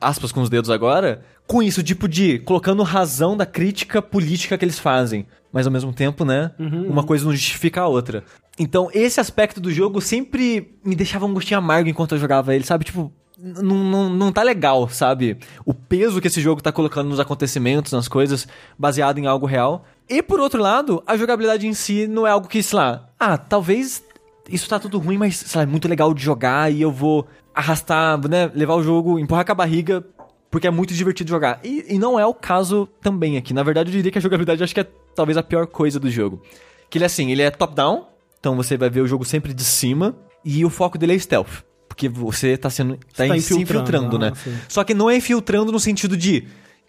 aspas 0.00 0.32
com 0.32 0.40
os 0.40 0.50
dedos 0.50 0.70
agora, 0.70 1.22
com 1.46 1.62
isso, 1.62 1.82
tipo 1.82 2.08
de 2.08 2.38
colocando 2.40 2.82
razão 2.82 3.36
da 3.36 3.46
crítica 3.46 4.00
política 4.00 4.56
que 4.56 4.64
eles 4.64 4.78
fazem. 4.78 5.26
Mas 5.52 5.66
ao 5.66 5.72
mesmo 5.72 5.92
tempo, 5.92 6.24
né, 6.24 6.52
uma 6.58 7.04
coisa 7.04 7.24
não 7.24 7.32
justifica 7.32 7.82
a 7.82 7.86
outra. 7.86 8.24
Então, 8.58 8.88
esse 8.92 9.20
aspecto 9.20 9.60
do 9.60 9.70
jogo 9.70 10.00
sempre 10.00 10.76
me 10.84 10.94
deixava 10.94 11.26
um 11.26 11.34
gostinho 11.34 11.58
amargo 11.58 11.88
enquanto 11.88 12.14
eu 12.14 12.18
jogava 12.18 12.54
ele, 12.54 12.64
sabe? 12.64 12.84
Tipo, 12.84 13.12
não, 13.38 13.84
não, 13.84 14.08
não 14.10 14.32
tá 14.32 14.42
legal, 14.42 14.88
sabe? 14.88 15.38
O 15.64 15.74
peso 15.74 16.20
que 16.20 16.28
esse 16.28 16.40
jogo 16.40 16.62
tá 16.62 16.70
colocando 16.70 17.08
nos 17.08 17.20
acontecimentos, 17.20 17.92
nas 17.92 18.08
coisas, 18.08 18.46
baseado 18.78 19.18
em 19.18 19.26
algo 19.26 19.46
real. 19.46 19.84
E 20.08 20.22
por 20.22 20.38
outro 20.38 20.62
lado, 20.62 21.02
a 21.06 21.16
jogabilidade 21.16 21.66
em 21.66 21.74
si 21.74 22.06
não 22.06 22.26
é 22.26 22.30
algo 22.30 22.48
que, 22.48 22.62
sei 22.62 22.78
lá, 22.78 23.08
ah, 23.18 23.36
talvez 23.36 24.04
isso 24.48 24.68
tá 24.68 24.78
tudo 24.78 24.98
ruim, 24.98 25.18
mas, 25.18 25.36
sei 25.36 25.58
lá, 25.58 25.62
é 25.62 25.66
muito 25.66 25.88
legal 25.88 26.12
de 26.14 26.22
jogar 26.22 26.72
e 26.72 26.82
eu 26.82 26.92
vou 26.92 27.26
arrastar, 27.54 28.18
né, 28.28 28.50
levar 28.54 28.74
o 28.74 28.82
jogo, 28.82 29.18
empurrar 29.18 29.44
com 29.44 29.52
a 29.52 29.54
barriga, 29.54 30.04
porque 30.50 30.66
é 30.66 30.70
muito 30.70 30.94
divertido 30.94 31.30
jogar. 31.30 31.60
E, 31.64 31.84
e 31.94 31.98
não 31.98 32.18
é 32.18 32.26
o 32.26 32.34
caso 32.34 32.88
também 33.00 33.36
aqui. 33.36 33.52
Na 33.54 33.62
verdade, 33.62 33.90
eu 33.90 33.96
diria 33.96 34.10
que 34.12 34.18
a 34.18 34.20
jogabilidade 34.22 34.62
acho 34.62 34.74
que 34.74 34.80
é 34.80 34.86
talvez 35.14 35.36
a 35.36 35.42
pior 35.42 35.66
coisa 35.66 35.98
do 36.00 36.10
jogo. 36.10 36.42
Que 36.90 36.98
ele 36.98 37.04
é 37.04 37.06
assim, 37.06 37.30
ele 37.30 37.42
é 37.42 37.50
top-down, 37.50 38.06
então 38.38 38.56
você 38.56 38.76
vai 38.76 38.90
ver 38.90 39.00
o 39.00 39.06
jogo 39.06 39.24
sempre 39.24 39.52
de 39.54 39.64
cima, 39.64 40.14
e 40.44 40.64
o 40.64 40.70
foco 40.70 40.98
dele 40.98 41.14
é 41.14 41.18
stealth. 41.18 41.62
Porque 41.88 42.08
você 42.08 42.56
tá 42.56 42.70
sendo. 42.70 42.96
tá, 42.96 43.26
tá 43.26 43.36
em- 43.36 43.40
se 43.40 43.52
infiltrando, 43.54 43.88
infiltrando, 43.90 44.18
né? 44.18 44.30
ah, 44.32 44.34
sim. 44.34 44.54
Só 44.68 44.82
que 44.82 44.94
não 44.94 45.10
é 45.10 45.16
infiltrando 45.16 45.70
no 45.70 45.78
sentido 45.78 46.16
de 46.16 46.44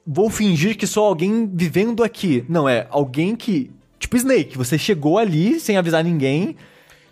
vou 0.08 0.30
fingir 0.30 0.78
que 0.78 0.88
sou 0.88 1.06
alguém 1.06 1.50
vivendo 1.54 2.04
aqui. 2.04 2.46
Não, 2.48 2.68
é 2.68 2.88
alguém 2.90 3.36
que. 3.36 3.70
Tipo 4.00 4.18
Snake, 4.18 4.58
você 4.58 4.78
chegou 4.78 5.18
ali 5.18 5.60
sem 5.60 5.78
avisar 5.78 6.04
ninguém 6.04 6.56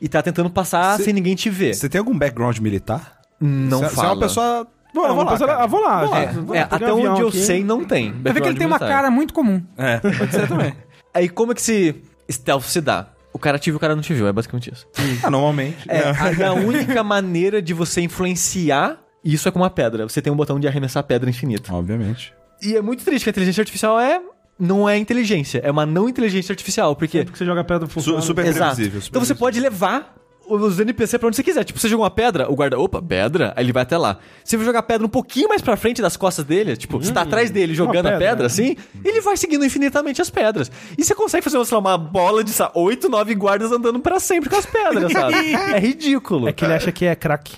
e 0.01 0.07
tá 0.09 0.21
tentando 0.21 0.49
passar 0.49 0.97
Cê- 0.97 1.03
sem 1.05 1.13
ninguém 1.13 1.35
te 1.35 1.49
ver. 1.49 1.73
Você 1.75 1.87
tem 1.87 1.99
algum 1.99 2.17
background 2.17 2.57
militar? 2.59 3.20
Não 3.41 3.79
Você 3.79 3.95
fala. 3.95 4.07
é 4.07 4.11
uma 4.11 4.19
pessoa... 4.19 4.67
Vou, 4.93 5.07
Eu 5.07 5.15
vou 5.15 5.23
lá, 5.23 5.37
cara. 5.39 5.55
ah, 5.63 5.65
vou 5.67 5.79
lá. 5.81 6.01
Vou 6.03 6.09
lá. 6.11 6.19
gente. 6.25 6.33
Vou 6.39 6.55
É, 6.55 6.67
até 6.69 6.93
um 6.93 7.09
onde 7.11 7.21
eu 7.21 7.29
aqui. 7.29 7.37
sei, 7.41 7.63
não 7.63 7.83
tem. 7.85 8.11
Vai 8.21 8.33
ver 8.33 8.41
que 8.41 8.47
ele 8.49 8.57
tem 8.57 8.67
uma 8.67 8.77
cara 8.79 9.09
muito 9.09 9.33
comum. 9.33 9.61
É, 9.77 9.97
pode 9.99 10.31
ser 10.33 10.47
também. 10.49 10.75
Aí 11.13 11.29
como 11.29 11.51
é 11.53 11.55
que 11.55 11.61
esse 11.61 11.95
stealth 12.29 12.63
se 12.63 12.81
dá? 12.81 13.07
O 13.33 13.39
cara 13.39 13.57
te 13.57 13.71
viu, 13.71 13.77
o 13.77 13.79
cara 13.79 13.95
não 13.95 14.01
te 14.03 14.13
viu, 14.13 14.27
é 14.27 14.33
basicamente 14.33 14.69
isso. 14.71 14.85
Ah, 15.23 15.29
normalmente. 15.29 15.77
É, 15.87 16.09
a, 16.45 16.49
a 16.49 16.53
única 16.53 17.01
maneira 17.03 17.61
de 17.61 17.73
você 17.73 18.01
influenciar 18.01 18.97
isso 19.23 19.47
é 19.47 19.51
com 19.51 19.59
uma 19.59 19.69
pedra. 19.69 20.07
Você 20.09 20.21
tem 20.21 20.31
um 20.31 20.35
botão 20.35 20.59
de 20.59 20.67
arremessar 20.67 21.03
pedra 21.03 21.29
infinito. 21.29 21.73
Obviamente. 21.73 22.33
E 22.61 22.75
é 22.75 22.81
muito 22.81 23.03
triste 23.05 23.23
que 23.23 23.29
a 23.29 23.31
inteligência 23.31 23.61
artificial 23.61 23.97
é 23.99 24.21
não 24.59 24.87
é 24.89 24.97
inteligência, 24.97 25.59
é 25.63 25.71
uma 25.71 25.85
não 25.85 26.07
inteligência 26.09 26.51
artificial, 26.53 26.95
porque 26.95 27.23
Porque 27.23 27.37
você 27.37 27.45
joga 27.45 27.63
pedra 27.63 27.87
funciona. 27.87 28.19
Su- 28.21 28.27
super 28.27 28.45
Exato. 28.45 28.75
previsível. 28.75 29.01
super 29.01 29.09
Então 29.17 29.21
você 29.25 29.33
previsível. 29.33 29.37
pode 29.39 29.59
levar 29.59 30.15
os 30.55 30.79
NPC 30.79 31.17
pra 31.17 31.27
onde 31.27 31.35
você 31.35 31.43
quiser. 31.43 31.63
Tipo, 31.63 31.79
você 31.79 31.87
jogou 31.87 32.03
uma 32.03 32.11
pedra, 32.11 32.51
o 32.51 32.55
guarda, 32.55 32.79
opa, 32.79 33.01
pedra, 33.01 33.53
aí 33.55 33.65
ele 33.65 33.73
vai 33.73 33.83
até 33.83 33.97
lá. 33.97 34.17
Se 34.43 34.57
você 34.57 34.65
jogar 34.65 34.83
pedra 34.83 35.05
um 35.05 35.09
pouquinho 35.09 35.49
mais 35.49 35.61
pra 35.61 35.75
frente 35.77 36.01
das 36.01 36.17
costas 36.17 36.45
dele, 36.45 36.75
tipo, 36.75 36.97
você 36.97 37.11
tá 37.11 37.21
atrás 37.21 37.49
dele 37.51 37.73
jogando 37.73 38.07
a 38.07 38.11
pedra, 38.11 38.29
pedra 38.29 38.43
né? 38.43 38.45
assim, 38.45 38.75
ele 39.03 39.21
vai 39.21 39.37
seguindo 39.37 39.65
infinitamente 39.65 40.21
as 40.21 40.29
pedras. 40.29 40.71
E 40.97 41.03
você 41.03 41.15
consegue 41.15 41.43
fazer 41.43 41.63
sei 41.65 41.75
lá, 41.75 41.79
uma 41.79 41.97
bola 41.97 42.43
de 42.43 42.51
8, 42.73 43.09
9 43.09 43.35
guardas 43.35 43.71
andando 43.71 43.99
pra 43.99 44.19
sempre 44.19 44.49
com 44.49 44.55
as 44.55 44.65
pedras, 44.65 45.11
sabe? 45.13 45.53
é 45.53 45.79
ridículo. 45.79 46.47
É 46.47 46.53
que 46.53 46.65
ele 46.65 46.73
acha 46.73 46.91
que 46.91 47.05
é 47.05 47.15
crack. 47.15 47.57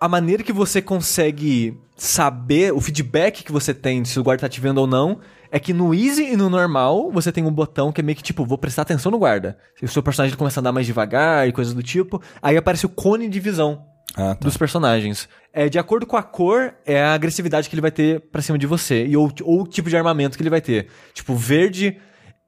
a 0.00 0.08
maneira 0.08 0.42
que 0.42 0.52
você 0.52 0.80
consegue 0.80 1.76
saber 1.96 2.72
o 2.72 2.80
feedback 2.80 3.44
que 3.44 3.52
você 3.52 3.74
tem 3.74 4.04
se 4.04 4.18
o 4.18 4.22
guarda 4.22 4.42
tá 4.42 4.48
te 4.48 4.60
vendo 4.60 4.78
ou 4.78 4.86
não 4.86 5.18
é 5.50 5.58
que 5.58 5.72
no 5.72 5.94
easy 5.94 6.24
e 6.32 6.36
no 6.36 6.48
normal 6.50 7.10
você 7.12 7.30
tem 7.32 7.44
um 7.44 7.52
botão 7.52 7.90
que 7.92 8.00
é 8.00 8.04
meio 8.04 8.16
que 8.16 8.22
tipo, 8.22 8.44
vou 8.44 8.56
prestar 8.58 8.82
atenção 8.82 9.10
no 9.10 9.18
guarda. 9.18 9.58
Se 9.76 9.84
o 9.84 9.88
seu 9.88 10.02
personagem 10.02 10.36
começa 10.36 10.58
a 10.58 10.62
andar 10.62 10.72
mais 10.72 10.86
devagar 10.86 11.48
e 11.48 11.52
coisas 11.52 11.74
do 11.74 11.82
tipo, 11.82 12.20
aí 12.40 12.56
aparece 12.56 12.86
o 12.86 12.88
cone 12.88 13.28
de 13.28 13.40
visão 13.40 13.84
Ah, 14.14 14.34
tá. 14.34 14.44
dos 14.44 14.56
personagens. 14.56 15.28
É, 15.52 15.68
de 15.68 15.78
acordo 15.78 16.06
com 16.06 16.16
a 16.16 16.22
cor, 16.22 16.74
é 16.86 17.02
a 17.02 17.12
agressividade 17.14 17.68
que 17.68 17.74
ele 17.74 17.80
vai 17.82 17.90
ter 17.90 18.20
pra 18.30 18.40
cima 18.42 18.56
de 18.58 18.66
você. 18.66 19.04
E 19.06 19.16
ou, 19.16 19.32
ou 19.42 19.62
o 19.62 19.66
tipo 19.66 19.88
de 19.90 19.96
armamento 19.96 20.36
que 20.36 20.42
ele 20.42 20.50
vai 20.50 20.60
ter. 20.60 20.86
Tipo, 21.12 21.34
verde, 21.34 21.96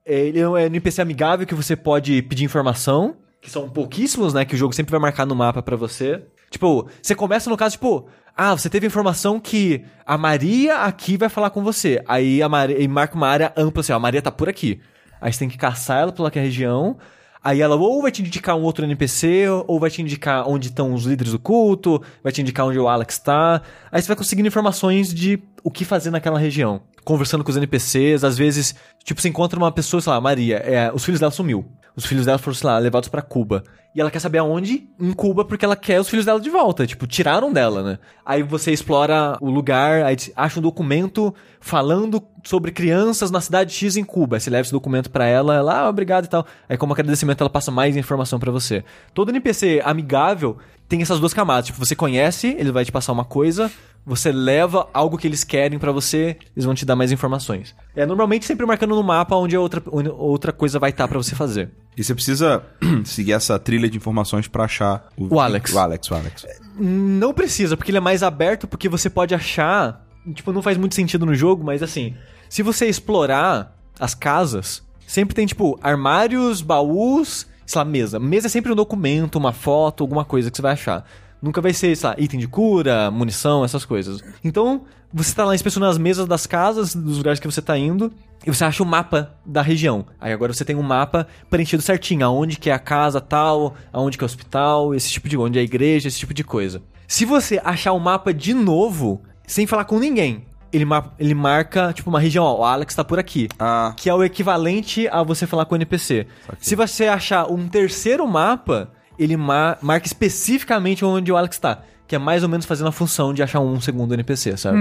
é, 0.05 0.19
ele 0.19 0.39
é 0.39 0.47
um 0.47 0.57
NPC 0.57 1.01
amigável 1.01 1.45
que 1.45 1.53
você 1.55 1.75
pode 1.75 2.21
pedir 2.23 2.45
informação. 2.45 3.17
Que 3.41 3.49
são 3.51 3.69
pouquíssimos, 3.69 4.33
né? 4.33 4.45
Que 4.45 4.55
o 4.55 4.57
jogo 4.57 4.73
sempre 4.73 4.91
vai 4.91 4.99
marcar 5.01 5.25
no 5.25 5.35
mapa 5.35 5.61
pra 5.61 5.75
você. 5.75 6.23
Tipo, 6.49 6.87
você 7.01 7.13
começa 7.13 7.49
no 7.49 7.57
caso, 7.57 7.73
tipo... 7.73 8.07
Ah, 8.35 8.55
você 8.57 8.69
teve 8.69 8.87
informação 8.87 9.39
que 9.39 9.85
a 10.05 10.17
Maria 10.17 10.79
aqui 10.79 11.17
vai 11.17 11.29
falar 11.29 11.51
com 11.51 11.63
você. 11.63 12.03
Aí 12.07 12.41
a 12.41 12.49
Maria, 12.49 12.81
e 12.81 12.87
marca 12.87 13.15
uma 13.15 13.27
área 13.27 13.53
ampla 13.55 13.81
assim, 13.81 13.93
ó, 13.93 13.97
a 13.97 13.99
Maria 13.99 14.21
tá 14.21 14.31
por 14.31 14.49
aqui. 14.49 14.81
Aí 15.21 15.31
você 15.31 15.39
tem 15.39 15.49
que 15.49 15.57
caçar 15.57 16.01
ela 16.01 16.11
pela 16.11 16.29
região. 16.29 16.97
Aí 17.43 17.61
ela 17.61 17.75
ou 17.75 18.01
vai 18.01 18.11
te 18.11 18.21
indicar 18.21 18.55
um 18.55 18.61
outro 18.61 18.85
NPC, 18.85 19.47
ou 19.67 19.79
vai 19.79 19.89
te 19.89 20.01
indicar 20.01 20.47
onde 20.47 20.69
estão 20.69 20.93
os 20.93 21.03
líderes 21.03 21.33
do 21.33 21.39
culto, 21.39 22.01
vai 22.23 22.31
te 22.31 22.41
indicar 22.41 22.65
onde 22.65 22.79
o 22.79 22.87
Alex 22.87 23.19
tá. 23.19 23.61
Aí 23.91 24.01
você 24.01 24.07
vai 24.07 24.15
conseguindo 24.15 24.47
informações 24.47 25.13
de 25.13 25.37
o 25.63 25.71
que 25.71 25.85
fazer 25.85 26.11
naquela 26.11 26.37
região. 26.37 26.81
Conversando 27.03 27.43
com 27.43 27.49
os 27.49 27.57
NPCs, 27.57 28.23
às 28.23 28.37
vezes, 28.37 28.75
tipo, 29.03 29.21
você 29.21 29.29
encontra 29.29 29.57
uma 29.57 29.71
pessoa, 29.71 30.01
sei 30.01 30.11
lá, 30.11 30.19
Maria, 30.19 30.57
é, 30.57 30.91
os 30.93 31.03
filhos 31.03 31.19
dela 31.19 31.31
sumiu. 31.31 31.65
Os 31.95 32.05
filhos 32.05 32.25
dela 32.25 32.37
foram, 32.37 32.55
sei 32.55 32.67
lá, 32.67 32.77
levados 32.79 33.07
pra 33.07 33.21
Cuba. 33.21 33.63
E 33.95 34.01
ela 34.01 34.09
quer 34.09 34.19
saber 34.19 34.39
aonde? 34.39 34.89
Em 34.99 35.13
Cuba, 35.13 35.45
porque 35.45 35.63
ela 35.63 35.75
quer 35.75 35.99
os 35.99 36.09
filhos 36.09 36.25
dela 36.25 36.39
de 36.39 36.49
volta. 36.49 36.87
Tipo, 36.87 37.05
tiraram 37.05 37.53
dela, 37.53 37.83
né? 37.83 37.99
Aí 38.25 38.41
você 38.41 38.71
explora 38.71 39.37
o 39.39 39.51
lugar, 39.51 40.03
aí 40.03 40.15
acha 40.35 40.59
um 40.59 40.63
documento 40.63 41.33
falando 41.59 42.21
sobre 42.43 42.71
crianças 42.71 43.29
na 43.29 43.39
cidade 43.39 43.71
X 43.71 43.95
em 43.95 44.03
Cuba. 44.03 44.35
Aí 44.37 44.39
você 44.41 44.49
leva 44.49 44.61
esse 44.61 44.71
documento 44.71 45.11
pra 45.11 45.27
ela, 45.27 45.55
ela, 45.55 45.81
ah, 45.81 45.89
obrigado 45.89 46.25
e 46.25 46.27
tal. 46.27 46.43
Aí, 46.67 46.75
como 46.75 46.93
agradecimento, 46.93 47.41
ela 47.41 47.49
passa 47.51 47.69
mais 47.69 47.95
informação 47.95 48.39
pra 48.39 48.51
você. 48.51 48.83
Todo 49.13 49.29
NPC 49.29 49.79
amigável 49.85 50.57
tem 50.93 51.01
essas 51.01 51.19
duas 51.19 51.33
camadas. 51.33 51.65
Tipo, 51.65 51.83
você 51.83 51.95
conhece, 51.95 52.55
ele 52.59 52.71
vai 52.71 52.85
te 52.85 52.91
passar 52.91 53.13
uma 53.13 53.25
coisa, 53.25 53.71
você 54.05 54.31
leva 54.31 54.87
algo 54.93 55.17
que 55.17 55.25
eles 55.25 55.43
querem 55.43 55.79
pra 55.79 55.91
você, 55.91 56.37
eles 56.55 56.65
vão 56.65 56.75
te 56.75 56.85
dar 56.85 56.95
mais 56.95 57.11
informações. 57.11 57.73
É 57.95 58.05
normalmente 58.05 58.45
sempre 58.45 58.63
marcando 58.63 58.93
no 58.93 59.01
mapa 59.01 59.35
onde 59.35 59.55
a 59.55 59.59
outra, 59.59 59.81
onde 59.91 60.07
outra 60.09 60.51
coisa 60.51 60.77
vai 60.77 60.91
estar 60.91 61.07
pra 61.07 61.17
você 61.17 61.33
fazer. 61.33 61.71
E 61.97 62.03
você 62.03 62.13
precisa 62.13 62.63
seguir 63.03 63.33
essa 63.33 63.57
trilha 63.57 63.89
de 63.89 63.97
informações 63.97 64.47
pra 64.47 64.65
achar 64.65 65.07
O 65.17 65.39
Alex. 65.39 65.73
O 65.73 65.79
Alex, 65.79 66.11
o 66.11 66.13
Alex. 66.13 66.45
Não 66.77 67.33
precisa, 67.33 67.75
porque 67.75 67.89
ele 67.89 67.97
é 67.97 68.01
mais 68.01 68.21
aberto, 68.21 68.67
porque 68.67 68.87
você 68.87 69.09
pode 69.09 69.33
achar. 69.33 70.05
Tipo, 70.35 70.53
não 70.53 70.61
faz 70.61 70.77
muito 70.77 70.93
sentido 70.93 71.25
no 71.25 71.33
jogo, 71.33 71.63
mas 71.63 71.81
assim, 71.81 72.15
se 72.47 72.61
você 72.61 72.85
explorar 72.85 73.75
as 73.99 74.13
casas, 74.13 74.83
sempre 75.07 75.33
tem, 75.33 75.47
tipo, 75.47 75.79
armários, 75.81 76.61
baús, 76.61 77.47
sei 77.65 77.79
lá, 77.79 77.85
mesa. 77.85 78.19
Mesa 78.19 78.47
é 78.47 78.49
sempre 78.49 78.71
um 78.71 78.75
documento, 78.75 79.35
uma 79.37 79.51
foto, 79.51 80.03
alguma 80.03 80.25
coisa 80.25 80.49
que 80.49 80.57
você 80.57 80.61
vai 80.61 80.73
achar. 80.73 81.05
Nunca 81.41 81.59
vai 81.59 81.73
ser, 81.73 81.95
sei 81.95 82.09
lá, 82.09 82.15
item 82.17 82.39
de 82.39 82.47
cura, 82.47 83.11
munição, 83.11 83.65
essas 83.65 83.83
coisas. 83.83 84.23
Então, 84.43 84.83
você 85.13 85.35
tá 85.35 85.45
lá 85.45 85.53
inspecionando 85.53 85.91
as 85.91 85.97
mesas 85.97 86.25
das 86.25 86.47
casas, 86.47 86.95
dos 86.95 87.17
lugares 87.17 87.39
que 87.39 87.45
você 87.45 87.61
tá 87.61 87.77
indo, 87.77 88.11
e 88.45 88.49
você 88.49 88.63
acha 88.63 88.81
o 88.81 88.85
mapa 88.85 89.35
da 89.45 89.61
região. 89.61 90.05
Aí 90.19 90.33
agora 90.33 90.53
você 90.53 90.65
tem 90.65 90.75
um 90.75 90.81
mapa 90.81 91.27
preenchido 91.49 91.83
certinho, 91.83 92.25
aonde 92.25 92.57
que 92.57 92.69
é 92.69 92.73
a 92.73 92.79
casa 92.79 93.21
tal, 93.21 93.75
aonde 93.91 94.17
que 94.17 94.23
é 94.23 94.25
o 94.25 94.27
hospital, 94.27 94.95
esse 94.95 95.11
tipo 95.11 95.29
de 95.29 95.37
onde 95.37 95.59
é 95.59 95.61
a 95.61 95.65
igreja, 95.65 96.07
esse 96.07 96.19
tipo 96.19 96.33
de 96.33 96.43
coisa. 96.43 96.81
Se 97.07 97.25
você 97.25 97.61
achar 97.63 97.91
o 97.91 97.99
mapa 97.99 98.33
de 98.33 98.53
novo, 98.53 99.21
sem 99.45 99.67
falar 99.67 99.85
com 99.85 99.99
ninguém, 99.99 100.45
ele, 100.73 100.83
ma 100.85 101.05
ele 101.19 101.33
marca, 101.33 101.93
tipo, 101.93 102.09
uma 102.09 102.19
região, 102.19 102.43
ó, 102.43 102.59
o 102.59 102.63
Alex 102.65 102.93
tá 102.95 103.03
por 103.03 103.19
aqui. 103.19 103.47
Ah, 103.59 103.93
Que 103.95 104.09
é 104.09 104.13
o 104.13 104.23
equivalente 104.23 105.07
a 105.07 105.21
você 105.23 105.45
falar 105.47 105.65
com 105.65 105.75
o 105.75 105.77
NPC. 105.77 106.27
Se 106.59 106.75
você 106.75 107.05
achar 107.07 107.49
um 107.51 107.67
terceiro 107.67 108.27
mapa, 108.27 108.91
ele 109.17 109.37
ma- 109.37 109.77
marca 109.81 110.07
especificamente 110.07 111.05
onde 111.05 111.31
o 111.31 111.37
Alex 111.37 111.57
tá. 111.59 111.79
Que 112.07 112.15
é 112.15 112.19
mais 112.19 112.43
ou 112.43 112.49
menos 112.49 112.65
fazendo 112.65 112.87
a 112.87 112.91
função 112.91 113.33
de 113.33 113.41
achar 113.43 113.59
um 113.59 113.79
segundo 113.79 114.13
NPC, 114.13 114.57
sabe? 114.57 114.77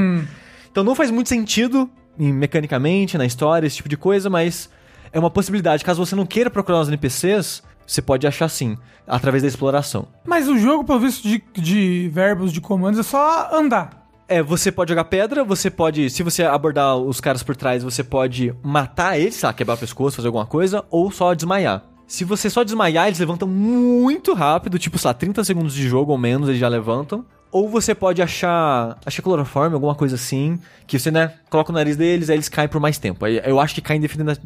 Então 0.70 0.82
não 0.82 0.94
faz 0.94 1.10
muito 1.10 1.28
sentido 1.28 1.88
em- 2.18 2.32
mecanicamente, 2.32 3.16
na 3.18 3.24
história, 3.26 3.66
esse 3.66 3.76
tipo 3.76 3.88
de 3.88 3.96
coisa, 3.96 4.28
mas 4.30 4.68
é 5.12 5.18
uma 5.18 5.30
possibilidade. 5.30 5.84
Caso 5.84 6.04
você 6.04 6.16
não 6.16 6.26
queira 6.26 6.50
procurar 6.50 6.80
os 6.80 6.88
NPCs, 6.88 7.62
você 7.86 8.00
pode 8.02 8.26
achar 8.26 8.48
sim, 8.48 8.76
através 9.06 9.42
da 9.42 9.48
exploração. 9.48 10.08
Mas 10.24 10.48
o 10.48 10.56
jogo, 10.58 10.84
pelo 10.84 11.00
visto 11.00 11.22
de, 11.28 11.42
de 11.54 12.08
verbos, 12.12 12.52
de 12.52 12.60
comandos, 12.60 12.98
é 12.98 13.02
só 13.02 13.50
andar. 13.54 14.01
É, 14.32 14.42
você 14.42 14.72
pode 14.72 14.88
jogar 14.88 15.04
pedra, 15.04 15.44
você 15.44 15.70
pode, 15.70 16.08
se 16.08 16.22
você 16.22 16.42
abordar 16.42 16.96
os 16.96 17.20
caras 17.20 17.42
por 17.42 17.54
trás, 17.54 17.82
você 17.82 18.02
pode 18.02 18.54
matar 18.62 19.18
eles, 19.18 19.34
sei 19.34 19.46
lá, 19.46 19.52
quebrar 19.52 19.74
o 19.74 19.78
pescoço, 19.78 20.16
fazer 20.16 20.28
alguma 20.28 20.46
coisa, 20.46 20.82
ou 20.90 21.10
só 21.10 21.34
desmaiar. 21.34 21.84
Se 22.06 22.24
você 22.24 22.48
só 22.48 22.62
desmaiar, 22.64 23.08
eles 23.08 23.18
levantam 23.18 23.46
muito 23.46 24.32
rápido, 24.32 24.78
tipo, 24.78 24.96
sei 24.98 25.08
lá, 25.08 25.12
30 25.14 25.44
segundos 25.44 25.74
de 25.74 25.86
jogo 25.86 26.12
ou 26.12 26.16
menos, 26.18 26.48
eles 26.48 26.58
já 26.58 26.66
levantam. 26.68 27.26
Ou 27.50 27.68
você 27.68 27.94
pode 27.94 28.22
achar, 28.22 28.98
achar 29.04 29.20
cloroforme, 29.22 29.74
alguma 29.74 29.94
coisa 29.94 30.14
assim, 30.14 30.58
que 30.86 30.98
você, 30.98 31.10
né, 31.10 31.34
coloca 31.50 31.70
o 31.70 31.74
nariz 31.74 31.98
deles, 31.98 32.30
aí 32.30 32.36
eles 32.36 32.48
caem 32.48 32.68
por 32.70 32.80
mais 32.80 32.96
tempo. 32.96 33.26
Aí 33.26 33.38
eu 33.44 33.60
acho 33.60 33.74
que 33.74 33.82
caem 33.82 33.98
indefinida- 33.98 34.38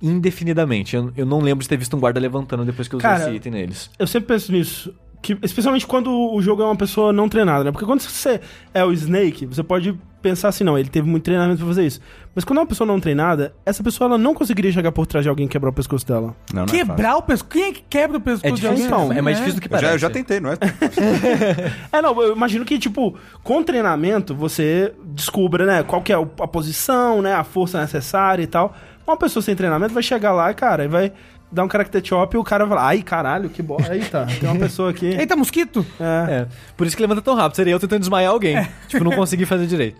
indefinidamente. 0.00 0.96
Eu, 0.96 1.12
eu 1.14 1.26
não 1.26 1.40
lembro 1.40 1.62
de 1.62 1.68
ter 1.68 1.76
visto 1.76 1.94
um 1.94 2.00
guarda 2.00 2.18
levantando 2.18 2.64
depois 2.64 2.88
que 2.88 2.94
eu 2.94 2.98
usei 2.98 3.10
Cara, 3.10 3.24
esse 3.24 3.36
item 3.36 3.52
neles. 3.52 3.90
Eu 3.98 4.06
sempre 4.06 4.28
penso 4.28 4.50
nisso. 4.52 4.94
Que, 5.26 5.36
especialmente 5.42 5.86
quando 5.86 6.10
o 6.10 6.40
jogo 6.40 6.62
é 6.62 6.64
uma 6.64 6.76
pessoa 6.76 7.12
não 7.12 7.28
treinada, 7.28 7.64
né? 7.64 7.72
Porque 7.72 7.84
quando 7.84 8.00
você 8.00 8.40
é 8.72 8.84
o 8.84 8.92
Snake, 8.92 9.44
você 9.46 9.62
pode 9.62 9.98
pensar 10.22 10.48
assim, 10.48 10.62
não, 10.64 10.78
ele 10.78 10.88
teve 10.88 11.08
muito 11.08 11.24
treinamento 11.24 11.58
pra 11.58 11.66
fazer 11.66 11.84
isso. 11.86 12.00
Mas 12.34 12.44
quando 12.44 12.58
é 12.58 12.60
uma 12.62 12.66
pessoa 12.66 12.86
não 12.86 12.98
treinada, 13.00 13.54
essa 13.64 13.82
pessoa 13.82 14.08
ela 14.08 14.18
não 14.18 14.34
conseguiria 14.34 14.70
chegar 14.72 14.90
por 14.92 15.06
trás 15.06 15.24
de 15.24 15.28
alguém 15.28 15.46
e 15.46 15.48
quebrar 15.48 15.70
o 15.70 15.72
pescoço 15.72 16.06
dela. 16.06 16.34
não, 16.52 16.64
não 16.66 16.74
é. 16.74 16.76
Quebrar 16.78 17.16
o 17.16 17.22
pescoço. 17.22 17.50
Quem 17.50 17.64
é 17.64 17.72
que 17.72 17.82
quebra 17.88 18.18
o 18.18 18.20
pescoço 18.20 18.46
É 18.46 18.50
de 18.50 18.60
difícil, 18.60 18.84
alguém? 18.94 19.04
então, 19.06 19.18
é 19.18 19.20
mais 19.22 19.36
É. 19.36 19.40
difícil 19.40 19.60
do 19.60 19.62
que 19.62 19.66
Eu 19.66 19.70
parece. 19.70 19.86
já, 19.88 19.94
eu 19.94 19.98
já 19.98 20.10
tentei, 20.10 20.38
não 20.40 20.50
é? 20.50 20.56
É, 21.92 22.02
não, 22.02 22.20
eu 22.22 22.34
imagino 22.36 22.64
que, 22.64 22.78
tipo, 22.78 23.16
com 23.42 23.62
treinamento, 23.62 24.34
você 24.34 24.92
descubra, 25.04 25.64
né, 25.66 25.82
qual 25.82 26.02
que 26.02 26.12
é 26.12 26.16
a 26.16 26.46
posição, 26.48 27.20
né, 27.22 27.34
a 27.34 27.44
força 27.44 27.80
necessária 27.80 28.42
e 28.42 28.46
tal. 28.46 28.74
Uma 29.06 29.16
pessoa 29.16 29.42
sem 29.42 29.54
treinamento 29.54 29.94
vai 29.94 30.02
chegar 30.02 30.32
lá 30.32 30.52
cara, 30.52 30.84
e 30.84 30.88
vai 30.88 31.12
dar 31.56 31.64
um 31.64 31.70
character 31.70 32.04
chop 32.04 32.36
e 32.36 32.38
o 32.38 32.44
cara 32.44 32.66
vai 32.66 32.76
falar, 32.76 32.88
ai, 32.90 33.02
caralho, 33.02 33.48
que 33.48 33.62
bosta. 33.62 33.96
Eita, 33.96 34.26
tem 34.38 34.48
uma 34.48 34.58
pessoa 34.58 34.90
aqui. 34.90 35.06
Eita, 35.18 35.34
mosquito! 35.34 35.84
É. 35.98 36.32
É, 36.32 36.46
por 36.76 36.86
isso 36.86 36.94
que 36.94 37.02
levanta 37.02 37.22
tão 37.22 37.34
rápido. 37.34 37.56
Seria 37.56 37.72
eu 37.72 37.80
tentando 37.80 38.00
desmaiar 38.00 38.30
alguém. 38.30 38.56
Tipo, 38.86 39.02
não 39.02 39.12
consegui 39.12 39.46
fazer 39.46 39.66
direito. 39.66 39.98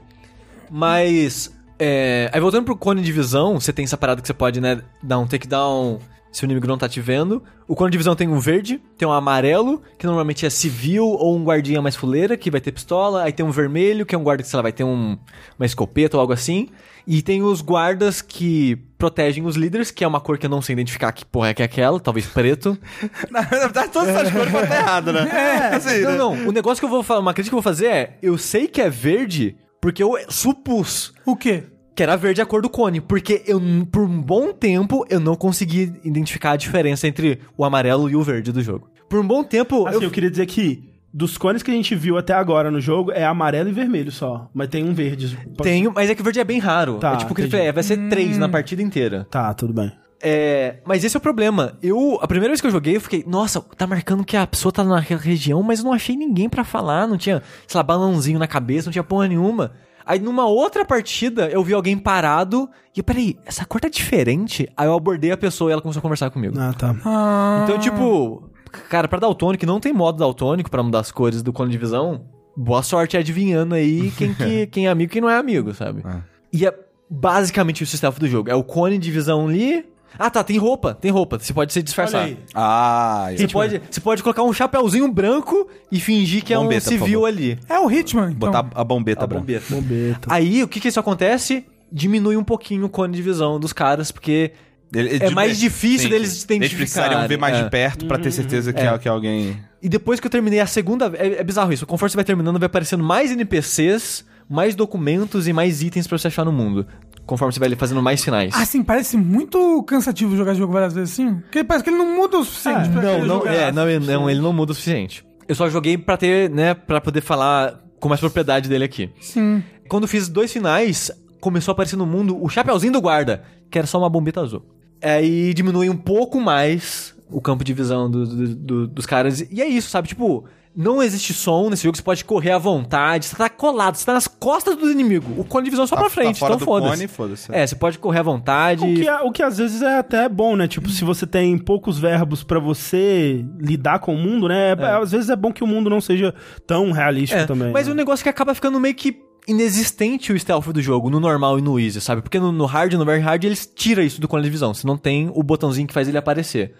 Mas, 0.71 1.51
é, 1.79 2.31
aí 2.33 2.41
voltando 2.41 2.67
pro 2.67 2.77
cone 2.77 3.01
de 3.01 3.11
visão, 3.11 3.59
você 3.59 3.73
tem 3.73 3.85
essa 3.85 3.97
parada 3.97 4.21
que 4.21 4.27
você 4.27 4.35
pode, 4.35 4.61
né, 4.61 4.83
dar 5.03 5.19
um 5.19 5.27
takedown 5.27 5.99
se 6.31 6.43
o 6.43 6.45
inimigo 6.45 6.67
não 6.67 6.77
tá 6.77 6.87
te 6.87 7.01
vendo. 7.01 7.43
O 7.67 7.75
cone 7.75 7.91
de 7.91 7.97
visão 7.97 8.15
tem 8.15 8.29
um 8.29 8.39
verde, 8.39 8.79
tem 8.99 9.09
um 9.09 9.13
amarelo, 9.13 9.83
que 9.99 10.05
normalmente 10.05 10.45
é 10.45 10.51
civil 10.51 11.07
ou 11.07 11.35
um 11.35 11.43
guardinha 11.43 11.81
mais 11.81 11.97
fuleira, 11.97 12.37
que 12.37 12.51
vai 12.51 12.61
ter 12.61 12.73
pistola. 12.73 13.23
Aí 13.23 13.33
tem 13.33 13.47
um 13.47 13.51
vermelho, 13.51 14.05
que 14.05 14.15
é 14.15 14.19
um 14.19 14.23
guarda 14.23 14.43
que, 14.43 14.49
sei 14.51 14.59
lá, 14.59 14.63
vai 14.63 14.73
ter 14.73 14.85
um, 14.85 15.17
uma 15.59 15.65
escopeta 15.65 16.19
ou 16.19 16.21
algo 16.21 16.35
assim. 16.35 16.69
E 17.07 17.23
tem 17.23 17.43
os 17.43 17.63
guardas 17.63 18.21
que 18.21 18.79
protegem 18.99 19.45
os 19.45 19.57
líderes, 19.57 19.91
que 19.91 20.03
é 20.05 20.09
uma 20.09 20.21
cor 20.21 20.39
que 20.39 20.47
eu 20.47 20.51
não 20.51 20.63
sei 20.63 20.73
identificar 20.73 21.13
que 21.13 21.25
porra 21.25 21.49
é 21.51 21.55
que 21.55 21.63
é 21.63 21.65
aquela, 21.65 22.01
talvez 22.01 22.27
preto. 22.27 22.79
Na 23.31 23.43
verdade, 23.43 23.91
todas 23.93 24.09
essas 24.09 24.31
cores 24.33 24.51
podem 24.51 24.65
estar 24.65 24.81
erradas, 24.81 25.15
né? 25.15 25.29
É, 25.31 25.75
assim, 25.77 26.01
Não, 26.01 26.11
né? 26.13 26.17
não. 26.19 26.49
O 26.49 26.53
negócio 26.53 26.81
que 26.81 26.85
eu 26.87 26.91
vou 26.91 27.03
falar, 27.03 27.21
uma 27.21 27.35
crítica 27.35 27.51
que 27.51 27.55
eu 27.59 27.63
vou 27.63 27.71
fazer 27.73 27.87
é: 27.87 28.19
eu 28.23 28.37
sei 28.39 28.67
que 28.67 28.81
é 28.81 28.89
verde 28.89 29.57
porque 29.81 30.03
eu 30.03 30.15
supus 30.29 31.13
O 31.25 31.37
quê? 31.37 31.65
que 31.95 32.03
era 32.03 32.15
verde 32.15 32.43
a 32.43 32.47
cor 32.47 32.61
do 32.61 32.69
cone. 32.69 33.01
Porque 33.01 33.43
eu, 33.47 33.59
por 33.91 34.03
um 34.03 34.21
bom 34.21 34.53
tempo, 34.53 35.07
eu 35.09 35.19
não 35.19 35.35
consegui 35.35 35.95
identificar 36.05 36.51
a 36.53 36.57
diferença 36.57 37.09
entre 37.09 37.41
o 37.57 37.65
amarelo 37.65 38.11
e 38.11 38.15
o 38.15 38.23
verde 38.23 38.53
do 38.53 38.63
jogo. 38.63 38.91
Por 39.09 39.19
um 39.19 39.27
bom 39.27 39.43
tempo, 39.43 39.87
Assim, 39.87 39.97
eu... 39.97 40.03
eu. 40.03 40.11
queria 40.11 40.31
dizer 40.31 40.45
que 40.45 40.85
dos 41.17 41.39
cones 41.39 41.63
que 41.63 41.71
a 41.71 41.75
gente 41.75 41.95
viu 41.95 42.19
até 42.19 42.35
agora 42.35 42.71
no 42.71 42.79
jogo, 42.79 43.11
é 43.11 43.25
amarelo 43.25 43.71
e 43.71 43.73
vermelho 43.73 44.13
só. 44.13 44.51
Mas 44.53 44.69
tem 44.69 44.85
um 44.85 44.93
verde. 44.93 45.39
Tenho, 45.63 45.91
mas 45.95 46.11
é 46.11 46.15
que 46.15 46.21
o 46.21 46.25
verde 46.25 46.41
é 46.41 46.45
bem 46.45 46.59
raro. 46.59 46.99
Tá, 46.99 47.15
é 47.15 47.17
tipo 47.17 47.35
que 47.35 47.41
ele 47.41 47.49
entendi. 47.49 47.57
falou, 47.63 47.69
é, 47.71 47.73
vai 47.73 47.83
ser 47.83 48.09
três 48.11 48.37
na 48.37 48.51
partida 48.51 48.83
inteira. 48.83 49.27
Tá, 49.31 49.55
tudo 49.55 49.73
bem. 49.73 49.91
É, 50.23 50.77
mas 50.85 51.05
esse 51.05 51.17
é 51.17 51.19
o 51.19 51.21
problema. 51.21 51.79
Eu, 51.83 52.19
a 52.21 52.27
primeira 52.27 52.51
vez 52.51 52.61
que 52.61 52.67
eu 52.67 52.71
joguei, 52.71 52.97
eu 52.97 53.01
fiquei, 53.01 53.25
nossa, 53.27 53.63
tá 53.79 53.87
marcando 53.87 54.25
que 54.25 54.37
a 54.37 54.47
pessoa 54.47 54.71
tá 54.71 54.85
naquela 54.85 55.21
região, 55.21 55.63
mas 55.63 55.79
eu 55.79 55.87
não 55.87 55.93
achei 55.95 56.15
ninguém 56.17 56.49
pra 56.51 56.65
falar, 56.65 57.07
não 57.07 57.17
tinha, 57.17 57.43
sei 57.67 57.79
lá, 57.79 57.83
balãozinho 57.83 58.39
na 58.39 58.47
cabeça, 58.47 58.87
não 58.89 58.93
tinha 58.93 59.03
porra 59.05 59.27
nenhuma. 59.29 59.73
Aí 60.05 60.21
numa 60.21 60.47
outra 60.47 60.85
partida, 60.85 61.49
eu 61.49 61.65
vi 61.65 61.75
alguém 61.75 61.99
parado 61.99 62.69
e 62.95 63.01
eu, 63.01 63.05
peraí, 63.05 63.37
essa 63.45 63.65
cor 63.65 63.81
tá 63.81 63.89
diferente? 63.89 64.69
Aí 64.77 64.87
eu 64.87 64.95
abordei 64.95 65.33
a 65.33 65.37
pessoa 65.37 65.71
e 65.71 65.73
ela 65.73 65.83
começou 65.83 65.99
a 65.99 66.03
conversar 66.03 66.31
comigo. 66.31 66.57
Ah, 66.59 66.73
tá. 66.73 66.95
Ah, 67.05 67.63
Então, 67.65 67.79
tipo, 67.79 68.46
cara, 68.71 69.09
pra 69.09 69.19
daltônico, 69.19 69.65
não 69.67 69.81
tem 69.81 69.93
modo 69.93 70.19
daltônico 70.19 70.71
pra 70.71 70.83
mudar 70.83 71.01
as 71.01 71.11
cores 71.11 71.43
do 71.43 71.53
cone 71.53 71.71
de 71.71 71.79
visão. 71.79 72.25
Boa 72.57 72.83
sorte 72.83 73.17
adivinhando 73.17 73.75
aí 73.75 74.11
quem, 74.13 74.33
que, 74.35 74.67
quem 74.73 74.87
é 74.87 74.91
amigo 74.91 75.11
e 75.11 75.13
quem 75.13 75.21
não 75.23 75.29
é 75.31 75.37
amigo, 75.37 75.75
sabe? 75.75 76.03
Ah. 76.05 76.21
E 76.53 76.67
é 76.67 76.75
basicamente 77.09 77.83
o 77.83 77.87
sistema 77.87 78.13
do 78.19 78.27
jogo. 78.29 78.51
É 78.51 78.55
o 78.55 78.65
cone 78.65 78.99
de 78.99 79.11
visão 79.11 79.49
ali. 79.49 79.85
Ah, 80.19 80.31
tá, 80.31 80.43
tem 80.43 80.57
roupa, 80.57 80.95
tem 80.95 81.11
roupa. 81.11 81.39
Você 81.39 81.53
pode 81.53 81.73
se 81.73 81.83
disfarçar. 81.83 82.23
Olha 82.23 82.31
aí. 82.31 82.39
Ah, 82.55 83.27
Você 83.37 83.45
isso. 83.45 83.53
pode, 83.53 83.83
você 83.91 84.01
pode 84.01 84.23
colocar 84.23 84.43
um 84.43 84.53
chapéuzinho 84.53 85.07
branco 85.13 85.69
e 85.93 86.01
fingir 86.01 86.43
que 86.43 86.55
é 86.55 86.59
um 86.59 86.63
Bombeta, 86.63 86.89
civil 86.89 87.27
ali. 87.27 87.59
É 87.69 87.79
o 87.79 87.91
Hitman, 87.91 88.31
então. 88.33 88.51
Botar 88.51 88.67
a 88.75 88.83
bombeta 88.85 89.25
A 89.25 89.27
branca. 89.27 89.43
bombeta. 89.45 89.75
Bombeta. 89.75 90.21
Aí, 90.33 90.63
o 90.63 90.69
que 90.69 90.81
que 90.81 90.89
isso 90.89 90.99
acontece? 90.99 91.67
Diminui 91.93 92.37
um 92.39 92.45
pouquinho 92.45 92.87
o 92.87 92.89
cone 92.89 93.15
de 93.15 93.21
visão 93.21 93.61
dos 93.61 93.75
caras, 93.75 94.11
porque 94.11 94.53
Ele- 94.95 95.19
É 95.25 95.31
mais 95.31 95.59
difícil 95.59 96.07
sim, 96.07 96.09
deles 96.09 96.31
Eles 96.31 96.43
identificarem, 96.45 96.79
precisariam 96.79 97.29
ver 97.29 97.39
mais 97.39 97.57
é. 97.57 97.65
de 97.65 97.71
perto 97.71 98.07
pra 98.07 98.19
ter 98.19 98.31
certeza 98.31 98.73
que 98.73 98.81
é, 98.81 98.99
que 98.99 99.09
é 99.09 99.11
alguém. 99.11 99.59
E 99.83 99.89
depois 99.89 100.21
que 100.21 100.27
eu 100.27 100.31
terminei 100.31 100.61
a 100.61 100.67
segunda. 100.67 101.13
É, 101.17 101.41
é 101.41 101.45
bizarro 101.45 101.73
isso. 101.73 101.87
Conforme 101.87 102.11
você 102.11 102.17
vai 102.17 102.25
terminando, 102.25 102.59
vai 102.59 102.67
aparecendo 102.67 103.03
mais 103.05 103.31
NPCs, 103.33 104.25
mais 104.49 104.75
documentos 104.75 105.49
e 105.49 105.53
mais 105.53 105.83
itens 105.83 106.07
pra 106.07 106.17
você 106.19 106.29
achar 106.29 106.45
no 106.45 106.53
mundo. 106.53 106.87
Conforme 107.27 107.53
você 107.53 107.59
vai 107.59 107.75
fazendo 107.75 108.01
mais 108.01 108.23
finais. 108.25 108.55
Assim, 108.55 108.83
parece 108.85 109.17
muito 109.17 109.83
cansativo 109.83 110.37
jogar 110.37 110.53
esse 110.53 110.61
jogo 110.61 110.73
várias 110.73 110.95
vezes 110.95 111.13
assim. 111.15 111.35
Porque 111.41 111.65
parece 111.65 111.83
que 111.83 111.91
ele 111.91 111.97
não 111.99 112.15
muda 112.17 112.39
o 112.39 112.45
suficiente 112.45 112.89
pra 112.91 113.03
não, 113.03 113.19
não, 113.27 113.39
jogar. 113.41 113.53
é, 113.53 113.73
não, 113.73 113.89
ele- 113.89 114.07
não, 114.07 114.31
ele 114.31 114.41
não 114.41 114.53
muda 114.53 114.71
o 114.71 114.75
suficiente. 114.75 115.25
Eu 115.49 115.55
só 115.57 115.69
joguei 115.69 115.99
pra 115.99 116.17
ter, 116.17 116.49
né, 116.49 116.75
pra 116.75 117.01
poder 117.01 117.21
falar 117.21 117.81
com 117.99 118.09
mais 118.09 118.21
propriedade 118.21 118.69
dele 118.69 118.85
aqui. 118.85 119.11
Sim. 119.21 119.63
Quando 119.89 120.07
fiz 120.07 120.29
dois 120.29 120.53
finais, 120.53 121.11
começou 121.41 121.73
a 121.73 121.75
aparecer 121.75 121.97
no 121.97 122.07
mundo 122.07 122.41
o 122.41 122.49
chapeuzinho 122.49 122.93
do 122.93 123.01
guarda, 123.01 123.43
que 123.71 123.79
era 123.79 123.87
só 123.87 123.99
uma 123.99 124.09
bombeta 124.11 124.41
azul. 124.41 124.65
Aí 125.03 125.53
diminui 125.55 125.89
um 125.91 125.97
pouco 125.97 126.41
mais 126.41 127.15
o 127.31 127.41
campo 127.41 127.65
de 127.65 127.73
visão 127.75 128.11
do- 128.11 128.27
do- 128.27 128.55
do- 128.55 128.87
dos 128.89 129.07
caras. 129.07 129.41
E 129.51 129.61
é 129.61 129.67
isso, 129.67 129.91
sabe? 129.91 130.09
Tipo, 130.09 130.45
Não 130.79 131.03
existe 131.03 131.33
som 131.33 131.71
nesse 131.71 131.85
jogo, 131.85 131.97
você 131.97 132.03
pode 132.03 132.23
correr 132.23 132.51
à 132.51 132.59
vontade, 132.59 133.25
você 133.25 133.35
tá 133.35 133.49
colado, 133.49 133.95
você 133.97 134.05
tá 134.05 134.13
nas 134.13 134.29
costas 134.29 134.77
do 134.77 134.91
inimigo. 134.93 135.33
O 135.41 135.43
cone 135.43 135.65
de 135.65 135.71
visão 135.71 135.85
é 135.85 135.87
só 135.89 135.95
Tá- 135.97 136.03
pra 136.03 136.11
frente, 136.11 136.35
tá 136.39 136.41
fora 136.41 136.55
então 136.57 136.67
foda-se. 136.67 137.09
foda-se. 137.09 137.51
É, 137.51 137.67
você 137.67 137.75
pode 137.75 137.99
correr 137.99 138.19
à 138.19 138.23
vontade. 138.23 138.85
O 138.85 138.95
que, 138.95 139.09
é- 139.09 139.21
o 139.23 139.33
que 139.33 139.43
às 139.43 139.57
vezes 139.57 139.81
é 139.81 139.97
até 139.97 140.29
bom, 140.29 140.55
né? 140.55 140.69
Tipo, 140.69 140.91
se 140.91 141.03
você 141.03 141.27
tem 141.27 141.57
poucos 141.57 141.99
verbos 141.99 142.45
pra 142.45 142.59
você 142.61 143.43
lidar 143.59 144.01
com 144.01 144.15
o 144.15 144.19
mundo, 144.19 144.49
né? 144.49 144.73
é- 144.73 145.03
Às 145.03 145.13
vezes 145.13 145.31
é 145.31 145.35
bom 145.37 145.51
que 145.51 145.65
o 145.65 145.67
mundo 145.67 145.89
não 145.89 145.99
seja 145.99 146.35
tão 146.67 146.93
realístico 146.93 147.41
É, 147.41 147.47
também. 147.47 147.73
Mas 147.73 147.87
né? 147.87 147.95
o 147.95 147.97
negócio 147.97 148.23
que 148.23 148.29
acaba 148.29 148.55
ficando 148.55 148.79
meio 148.79 148.95
que 148.95 149.17
inexistente 149.47 150.33
o 150.33 150.39
stealth 150.39 150.67
do 150.69 150.83
jogo, 150.83 151.09
no 151.09 151.21
normal 151.21 151.59
e 151.59 151.63
no 151.63 151.79
easy, 151.79 152.01
sabe? 152.01 152.23
Porque 152.23 152.39
no, 152.39 152.51
no 152.51 152.67
hard 152.67 152.93
e 152.93 152.97
no 152.97 153.05
very 153.05 153.21
hard 153.21 153.45
eles 153.45 153.67
tiram 153.67 154.03
isso 154.03 154.21
do 154.21 154.29
cone 154.29 154.43
de 154.43 154.51
visão. 154.51 154.75
Você 154.75 154.87
não 154.87 154.97
tem 154.97 155.31
o 155.35 155.43
botãozinho 155.43 155.87
que 155.87 155.95
faz 155.95 156.09
ele 156.09 156.19
aparecer. 156.19 156.75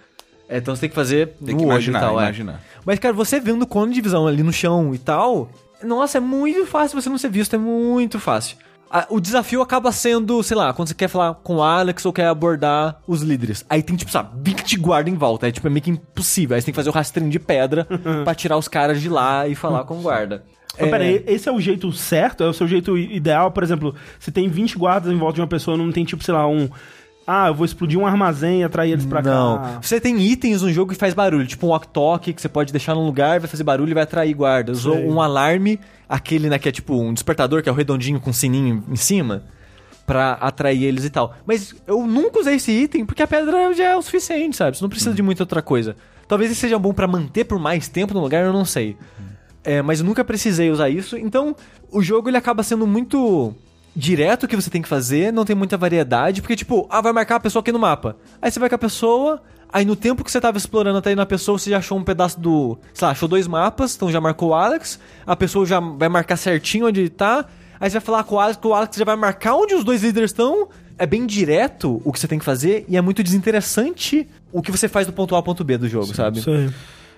É, 0.49 0.59
então 0.59 0.75
você 0.75 0.83
tem 0.83 0.91
que 0.91 0.95
fazer 0.95 1.29
Tem 1.45 1.55
no 1.55 1.61
que 1.61 1.65
olho 1.65 1.73
imaginar, 1.73 1.99
e 1.99 2.03
tal, 2.03 2.21
é. 2.21 2.25
imaginar. 2.25 2.63
Mas, 2.85 2.99
cara, 2.99 3.15
você 3.15 3.41
vendo 3.41 3.63
o 3.63 3.67
cone 3.67 3.93
de 3.93 4.01
visão 4.01 4.27
ali 4.27 4.43
no 4.43 4.53
chão 4.53 4.95
e 4.95 4.99
tal, 4.99 5.51
nossa, 5.83 6.19
é 6.19 6.21
muito 6.21 6.67
fácil 6.67 7.01
você 7.01 7.09
não 7.09 7.19
ser 7.19 7.31
visto, 7.31 7.55
é 7.55 7.59
muito 7.59 8.19
fácil. 8.19 8.57
O 9.11 9.21
desafio 9.21 9.61
acaba 9.61 9.91
sendo, 9.91 10.41
sei 10.45 10.57
lá, 10.57 10.73
quando 10.73 10.89
você 10.89 10.95
quer 10.95 11.09
falar 11.09 11.35
com 11.35 11.57
o 11.57 11.63
Alex 11.63 12.07
ou 12.07 12.13
quer 12.13 12.29
abordar 12.29 13.01
os 13.07 13.21
líderes. 13.21 13.65
Aí 13.69 13.83
tem, 13.83 13.97
tipo, 13.97 14.11
sabe, 14.11 14.31
20 14.41 14.77
guarda 14.77 15.11
em 15.11 15.15
volta. 15.15 15.49
É, 15.49 15.53
tipo, 15.53 15.67
é 15.67 15.71
meio 15.71 15.83
que 15.83 15.91
impossível. 15.91 16.55
Aí 16.55 16.61
você 16.61 16.67
tem 16.67 16.73
que 16.73 16.77
fazer 16.77 16.89
o 16.89 16.93
rastrinho 16.93 17.29
de 17.29 17.41
pedra 17.41 17.87
pra 18.25 18.35
tirar 18.35 18.57
os 18.57 18.69
caras 18.69 19.01
de 19.01 19.09
lá 19.09 19.49
e 19.49 19.57
falar 19.57 19.83
com 19.85 19.99
o 19.99 20.03
guarda. 20.03 20.45
Mas 20.79 20.91
peraí, 20.91 21.23
esse 21.27 21.49
é 21.49 21.53
o 21.53 21.61
jeito 21.61 21.91
certo? 21.93 22.43
É 22.45 22.49
o 22.49 22.53
seu 22.53 22.67
jeito 22.69 22.97
ideal? 22.99 23.51
Por 23.51 23.63
exemplo, 23.63 23.95
se 24.19 24.31
tem 24.31 24.49
20 24.49 24.77
guardas 24.79 25.13
em 25.13 25.17
volta 25.17 25.35
de 25.37 25.41
uma 25.41 25.47
pessoa, 25.47 25.77
não 25.77 25.91
tem 25.93 26.05
tipo, 26.05 26.23
sei 26.23 26.35
lá, 26.35 26.47
um. 26.47 26.69
Ah, 27.27 27.49
eu 27.49 27.55
vou 27.55 27.65
explodir 27.65 27.99
um 27.99 28.07
armazém 28.07 28.61
e 28.61 28.65
atrair 28.65 28.93
eles 28.93 29.05
pra 29.05 29.21
Não. 29.21 29.59
cá. 29.59 29.79
Você 29.83 30.01
tem 30.01 30.17
itens 30.21 30.63
no 30.63 30.73
jogo 30.73 30.93
que 30.93 30.99
faz 30.99 31.13
barulho, 31.13 31.45
tipo 31.45 31.67
um 31.67 31.71
walk-talk 31.71 32.33
que 32.33 32.41
você 32.41 32.49
pode 32.49 32.73
deixar 32.73 32.95
num 32.95 33.05
lugar, 33.05 33.41
vai 33.41 33.49
fazer 33.49 33.65
barulho 33.65 33.91
e 33.91 33.95
vai 33.95 34.05
atrair 34.05 34.33
guardas. 34.33 34.87
Ou 34.87 34.95
Sei. 34.95 35.09
um 35.09 35.21
alarme, 35.21 35.81
aquele, 36.09 36.49
né, 36.49 36.57
que 36.57 36.69
é 36.69 36.73
tipo 36.73 36.95
um 36.95 37.13
despertador, 37.13 37.65
que 37.65 37.69
é 37.69 37.73
o 37.73 37.75
redondinho 37.75 38.21
com 38.21 38.33
sininho 38.33 38.85
em 38.89 38.95
cima, 38.95 39.43
pra 40.07 40.35
atrair 40.35 40.85
eles 40.85 41.05
e 41.05 41.11
tal. 41.11 41.35
Mas 41.45 41.75
eu 41.85 42.07
nunca 42.07 42.39
usei 42.39 42.55
esse 42.57 42.71
item 42.71 43.05
porque 43.05 43.23
a 43.25 43.27
pedra 43.27 43.75
já 43.75 43.85
é 43.87 43.97
o 43.97 44.03
suficiente, 44.03 44.57
sabe? 44.57 44.77
Você 44.77 44.85
não 44.85 44.89
precisa 44.89 45.13
de 45.13 45.21
muita 45.23 45.43
outra 45.43 45.61
coisa. 45.61 45.97
Talvez 46.29 46.49
ele 46.49 46.59
seja 46.59 46.79
bom 46.79 46.93
pra 46.95 47.09
manter 47.09 47.43
por 47.45 47.59
mais 47.59 47.89
tempo 47.89 48.15
no 48.15 48.21
lugar, 48.21 48.45
eu 48.45 48.53
não 48.53 48.65
sei. 48.65 48.97
É, 49.67 49.83
mas 49.83 49.99
eu 49.99 50.07
nunca 50.07 50.25
precisei 50.25 50.71
usar 50.71 50.89
isso. 50.89 51.19
Então, 51.19 51.55
o 51.91 52.01
jogo 52.01 52.31
ele 52.31 52.37
acaba 52.37 52.63
sendo 52.63 52.87
muito 52.87 53.53
direto 53.97 54.45
o 54.45 54.49
que 54.49 54.55
você 54.55 54.71
tem 54.71 54.81
que 54.81 54.89
fazer, 54.89 55.33
não 55.33 55.45
tem 55.45 55.57
muita 55.57 55.77
variedade, 55.77 56.41
porque 56.41 56.55
tipo, 56.55 56.87
ah, 56.89 57.01
vai 57.01 57.13
marcar 57.13 57.37
a 57.37 57.41
pessoa 57.41 57.61
aqui 57.61 57.73
no 57.73 57.79
mapa. 57.79 58.17
Aí 58.41 58.49
você 58.49 58.61
vai 58.61 58.69
com 58.69 58.77
a 58.77 58.79
pessoa, 58.79 59.43
aí 59.73 59.85
no 59.85 59.97
tempo 59.97 60.23
que 60.23 60.31
você 60.31 60.41
tava 60.41 60.57
explorando 60.57 60.99
até 60.99 61.11
aí 61.11 61.17
na 61.17 61.27
pessoa, 61.27 61.59
você 61.59 61.71
já 61.71 61.79
achou 61.79 61.99
um 61.99 62.05
pedaço 62.05 62.39
do, 62.39 62.79
sei 62.95 63.07
lá, 63.07 63.11
achou 63.11 63.29
dois 63.29 63.49
mapas, 63.49 63.97
então 63.97 64.13
já 64.13 64.21
marcou 64.21 64.51
o 64.51 64.55
Alex, 64.55 65.01
a 65.27 65.35
pessoa 65.35 65.67
já 65.67 65.81
vai 65.81 66.09
marcar 66.09 66.37
certinho 66.37 66.87
onde 66.87 67.01
ele 67.01 67.11
tá, 67.11 67.47
aí 67.81 67.91
você 67.91 67.95
vai 67.95 68.07
falar 68.07 68.23
com 68.23 68.37
o 68.37 68.39
Alex, 68.39 68.61
que 68.61 68.67
o 68.69 68.73
Alex 68.75 68.97
já 68.97 69.05
vai 69.05 69.17
marcar 69.17 69.57
onde 69.57 69.75
os 69.75 69.83
dois 69.83 70.03
líderes 70.03 70.31
estão. 70.31 70.69
É 70.99 71.05
bem 71.05 71.27
direto 71.27 72.01
o 72.05 72.13
que 72.13 72.19
você 72.19 72.27
tem 72.27 72.39
que 72.39 72.45
fazer 72.45 72.87
e 72.89 72.97
é 72.97 73.03
muito 73.03 73.23
desinteressante 73.23 74.27
o 74.51 74.63
que 74.63 74.71
você 74.71 74.89
faz 74.89 75.07
do 75.07 75.13
ponto 75.13 75.35
A 75.35 75.39
ao 75.39 75.43
ponto 75.43 75.63
B 75.63 75.77
do 75.77 75.87
jogo, 75.89 76.15
sabe? 76.15 76.39
Isso 76.39 76.51
aí. 76.51 76.71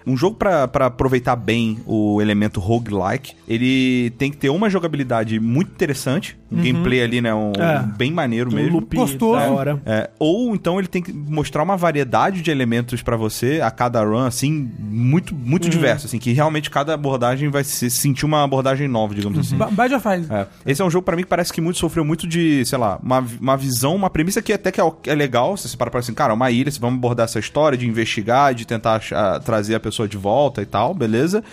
Um 0.08 0.16
jogo 0.16 0.36
pra 0.36 0.64
aproveitar 0.64 1.36
bem 1.36 1.80
o 1.84 2.22
elemento 2.22 2.60
roguelike, 2.60 3.34
ele 3.46 4.08
tem 4.16 4.30
que 4.30 4.38
ter 4.38 4.48
uma 4.48 4.70
jogabilidade 4.70 5.38
muito 5.38 5.70
interessante, 5.70 6.37
um 6.50 6.56
gameplay 6.62 7.02
ali, 7.02 7.20
né, 7.20 7.34
um, 7.34 7.52
É. 7.58 7.82
bem 7.96 8.10
maneiro 8.12 8.50
Um 8.50 8.54
mesmo. 8.54 8.72
loop 8.80 8.96
Gostoso. 8.96 9.38
da 9.38 9.50
hora. 9.50 9.82
É, 9.84 10.08
ou 10.18 10.54
então 10.54 10.78
ele 10.78 10.88
tem 10.88 11.02
que 11.02 11.12
mostrar 11.12 11.62
uma 11.62 11.76
variedade 11.76 12.40
de 12.42 12.50
elementos 12.50 13.02
pra 13.02 13.16
você 13.16 13.60
a 13.62 13.70
cada 13.70 14.02
run, 14.02 14.24
assim, 14.24 14.70
muito, 14.78 15.34
muito 15.34 15.68
diverso, 15.68 16.06
assim, 16.06 16.18
que 16.18 16.32
realmente 16.32 16.70
cada 16.70 16.94
abordagem 16.94 17.48
vai 17.50 17.64
se 17.64 17.90
sentir 17.90 18.24
uma 18.24 18.42
abordagem 18.44 18.88
nova, 18.88 19.14
digamos 19.14 19.38
assim. 19.40 19.56
Ba- 19.56 19.68
Bad 19.70 19.94
of. 19.94 20.08
É. 20.08 20.46
Esse 20.66 20.80
é 20.80 20.84
um 20.84 20.90
jogo 20.90 21.04
pra 21.04 21.14
mim 21.16 21.22
que 21.22 21.28
parece 21.28 21.52
que 21.52 21.60
muito 21.60 21.78
sofreu 21.78 22.04
muito 22.04 22.26
de, 22.26 22.64
sei 22.64 22.78
lá, 22.78 22.98
uma, 23.02 23.24
uma 23.40 23.56
visão, 23.56 23.94
uma 23.94 24.08
premissa 24.08 24.40
que 24.40 24.52
até 24.52 24.72
que 24.72 24.80
é, 24.80 24.84
é 25.06 25.14
legal, 25.14 25.56
se 25.56 25.68
você 25.68 25.76
para 25.76 25.90
pra 25.90 26.00
assim, 26.00 26.14
cara, 26.14 26.32
uma 26.32 26.50
ilha, 26.50 26.70
se 26.70 26.80
vamos 26.80 26.96
abordar 26.98 27.24
essa 27.24 27.38
história 27.38 27.76
de 27.76 27.86
investigar, 27.86 28.54
de 28.54 28.66
tentar 28.66 28.94
achar- 28.96 29.38
trazer 29.40 29.74
a 29.74 29.80
pessoa 29.80 30.08
de 30.08 30.16
volta 30.16 30.62
e 30.62 30.66
tal, 30.66 30.94
beleza? 30.94 31.44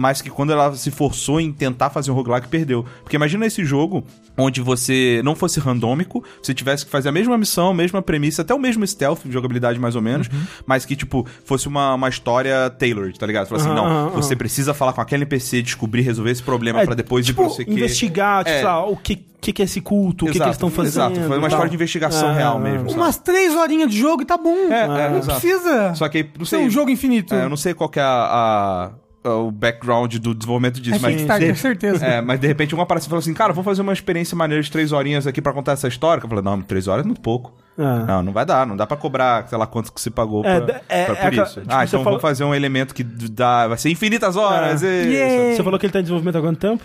Mas 0.00 0.22
que 0.22 0.30
quando 0.30 0.50
ela 0.50 0.74
se 0.74 0.90
forçou 0.90 1.38
em 1.38 1.52
tentar 1.52 1.90
fazer 1.90 2.10
um 2.10 2.14
roguelike, 2.14 2.48
perdeu. 2.48 2.86
Porque 3.02 3.16
imagina 3.16 3.44
esse 3.44 3.62
jogo 3.66 4.02
onde 4.34 4.62
você 4.62 5.20
não 5.22 5.34
fosse 5.34 5.60
randômico, 5.60 6.24
você 6.42 6.54
tivesse 6.54 6.86
que 6.86 6.90
fazer 6.90 7.10
a 7.10 7.12
mesma 7.12 7.36
missão, 7.36 7.68
a 7.68 7.74
mesma 7.74 8.00
premissa, 8.00 8.40
até 8.40 8.54
o 8.54 8.58
mesmo 8.58 8.86
stealth, 8.86 9.20
jogabilidade 9.28 9.78
mais 9.78 9.94
ou 9.94 10.00
menos, 10.00 10.26
Uhum. 10.28 10.40
mas 10.64 10.86
que, 10.86 10.96
tipo, 10.96 11.26
fosse 11.44 11.68
uma, 11.68 11.92
uma 11.94 12.08
história 12.08 12.70
tailored, 12.70 13.18
tá 13.18 13.26
ligado? 13.26 13.46
Fala 13.46 13.60
assim, 13.60 13.70
Aham, 13.70 13.76
não, 13.76 13.86
aham, 13.86 14.08
você 14.10 14.34
precisa 14.34 14.72
falar 14.72 14.94
com 14.94 15.02
aquele 15.02 15.24
NPC, 15.24 15.60
descobrir, 15.60 16.00
resolver 16.00 16.30
esse 16.30 16.42
problema 16.42 16.80
É, 16.80 16.86
pra 16.86 16.94
depois 16.94 17.26
tipo, 17.26 17.42
ir 17.42 17.44
pra 17.44 17.52
você 17.54 17.64
que... 17.66 17.70
investigar, 17.72 18.38
tipo, 18.44 18.50
É. 18.56 18.58
sei 18.60 18.64
lá, 18.64 18.86
o 18.86 18.96
que, 18.96 19.16
que, 19.16 19.52
que 19.52 19.60
é 19.60 19.66
esse 19.66 19.82
culto, 19.82 20.24
o 20.24 20.28
que, 20.28 20.38
que 20.38 20.42
eles 20.42 20.54
estão 20.56 20.70
fazendo. 20.70 21.12
Exato, 21.12 21.28
foi 21.28 21.36
uma 21.38 21.48
história 21.48 21.68
de 21.68 21.74
investigação 21.76 22.30
É, 22.30 22.34
real 22.38 22.56
é, 22.56 22.60
mesmo. 22.62 22.86
é. 22.86 22.88
sabe? 22.88 23.00
Umas 23.02 23.18
três 23.18 23.54
horinhas 23.54 23.90
de 23.90 23.98
jogo 23.98 24.22
e 24.22 24.24
tá 24.24 24.38
bom. 24.38 24.56
É, 24.72 24.84
é, 24.84 25.10
não 25.10 25.18
exato. 25.18 25.38
precisa 25.40 25.94
Só 25.94 26.08
que, 26.08 26.26
não 26.38 26.46
sei... 26.46 26.60
um 26.60 26.70
jogo 26.70 26.90
infinito. 26.90 27.34
é, 27.34 27.44
eu 27.44 27.48
não 27.50 27.56
sei 27.58 27.74
qual 27.74 27.90
que 27.90 27.98
é 27.98 28.02
a, 28.02 28.06
a- 28.06 28.90
o 29.22 29.50
background 29.50 30.16
do 30.16 30.34
desenvolvimento 30.34 30.80
disso, 30.80 30.96
É 30.96 30.98
mas... 30.98 31.12
Kickstarter, 31.16 31.52
de- 31.52 31.58
certeza. 31.58 32.06
É, 32.06 32.20
mas 32.22 32.40
de 32.40 32.46
repente 32.46 32.74
um 32.74 32.80
aparece 32.80 33.06
e 33.06 33.10
fala 33.10 33.18
assim, 33.20 33.34
cara, 33.34 33.52
vou 33.52 33.62
fazer 33.62 33.82
uma 33.82 33.92
experiência 33.92 34.34
maneira 34.36 34.62
de 34.62 34.70
três 34.70 34.92
horinhas 34.92 35.26
aqui 35.26 35.42
pra 35.42 35.52
contar 35.52 35.72
essa 35.72 35.86
história. 35.88 36.22
Eu 36.22 36.28
falei, 36.28 36.42
não, 36.44 36.60
três 36.62 36.88
horas 36.88 37.04
é 37.04 37.06
muito 37.06 37.20
pouco. 37.20 37.52
É. 37.78 37.82
Não, 37.82 38.22
não 38.22 38.32
vai 38.32 38.44
dar, 38.46 38.66
não 38.66 38.76
dá 38.76 38.86
pra 38.86 38.96
cobrar, 38.96 39.46
sei 39.48 39.56
lá, 39.58 39.66
quanto 39.66 39.92
que 39.92 40.00
você 40.00 40.10
pagou 40.10 40.44
É, 40.44 40.60
pra, 40.60 40.80
é- 40.88 41.04
pra 41.04 41.14
é 41.14 41.16
por 41.16 41.26
aquela- 41.26 41.46
isso. 41.46 41.60
tipo, 41.60 41.72
ah, 41.74 41.84
então 41.84 42.00
fala- 42.00 42.04
vamos 42.04 42.22
fazer 42.22 42.44
um 42.44 42.54
elemento 42.54 42.94
que 42.94 43.02
dá, 43.02 43.68
vai 43.68 43.76
ser 43.78 43.90
infinitas 43.90 44.36
horas. 44.36 44.82
É. 44.82 44.86
e- 45.04 45.12
Yeah. 45.12 45.56
Você 45.56 45.62
falou 45.62 45.78
que 45.78 45.86
ele 45.86 45.92
tá 45.92 45.98
em 45.98 46.02
desenvolvimento 46.02 46.36
há 46.38 46.40
quanto 46.40 46.58
tempo? 46.58 46.82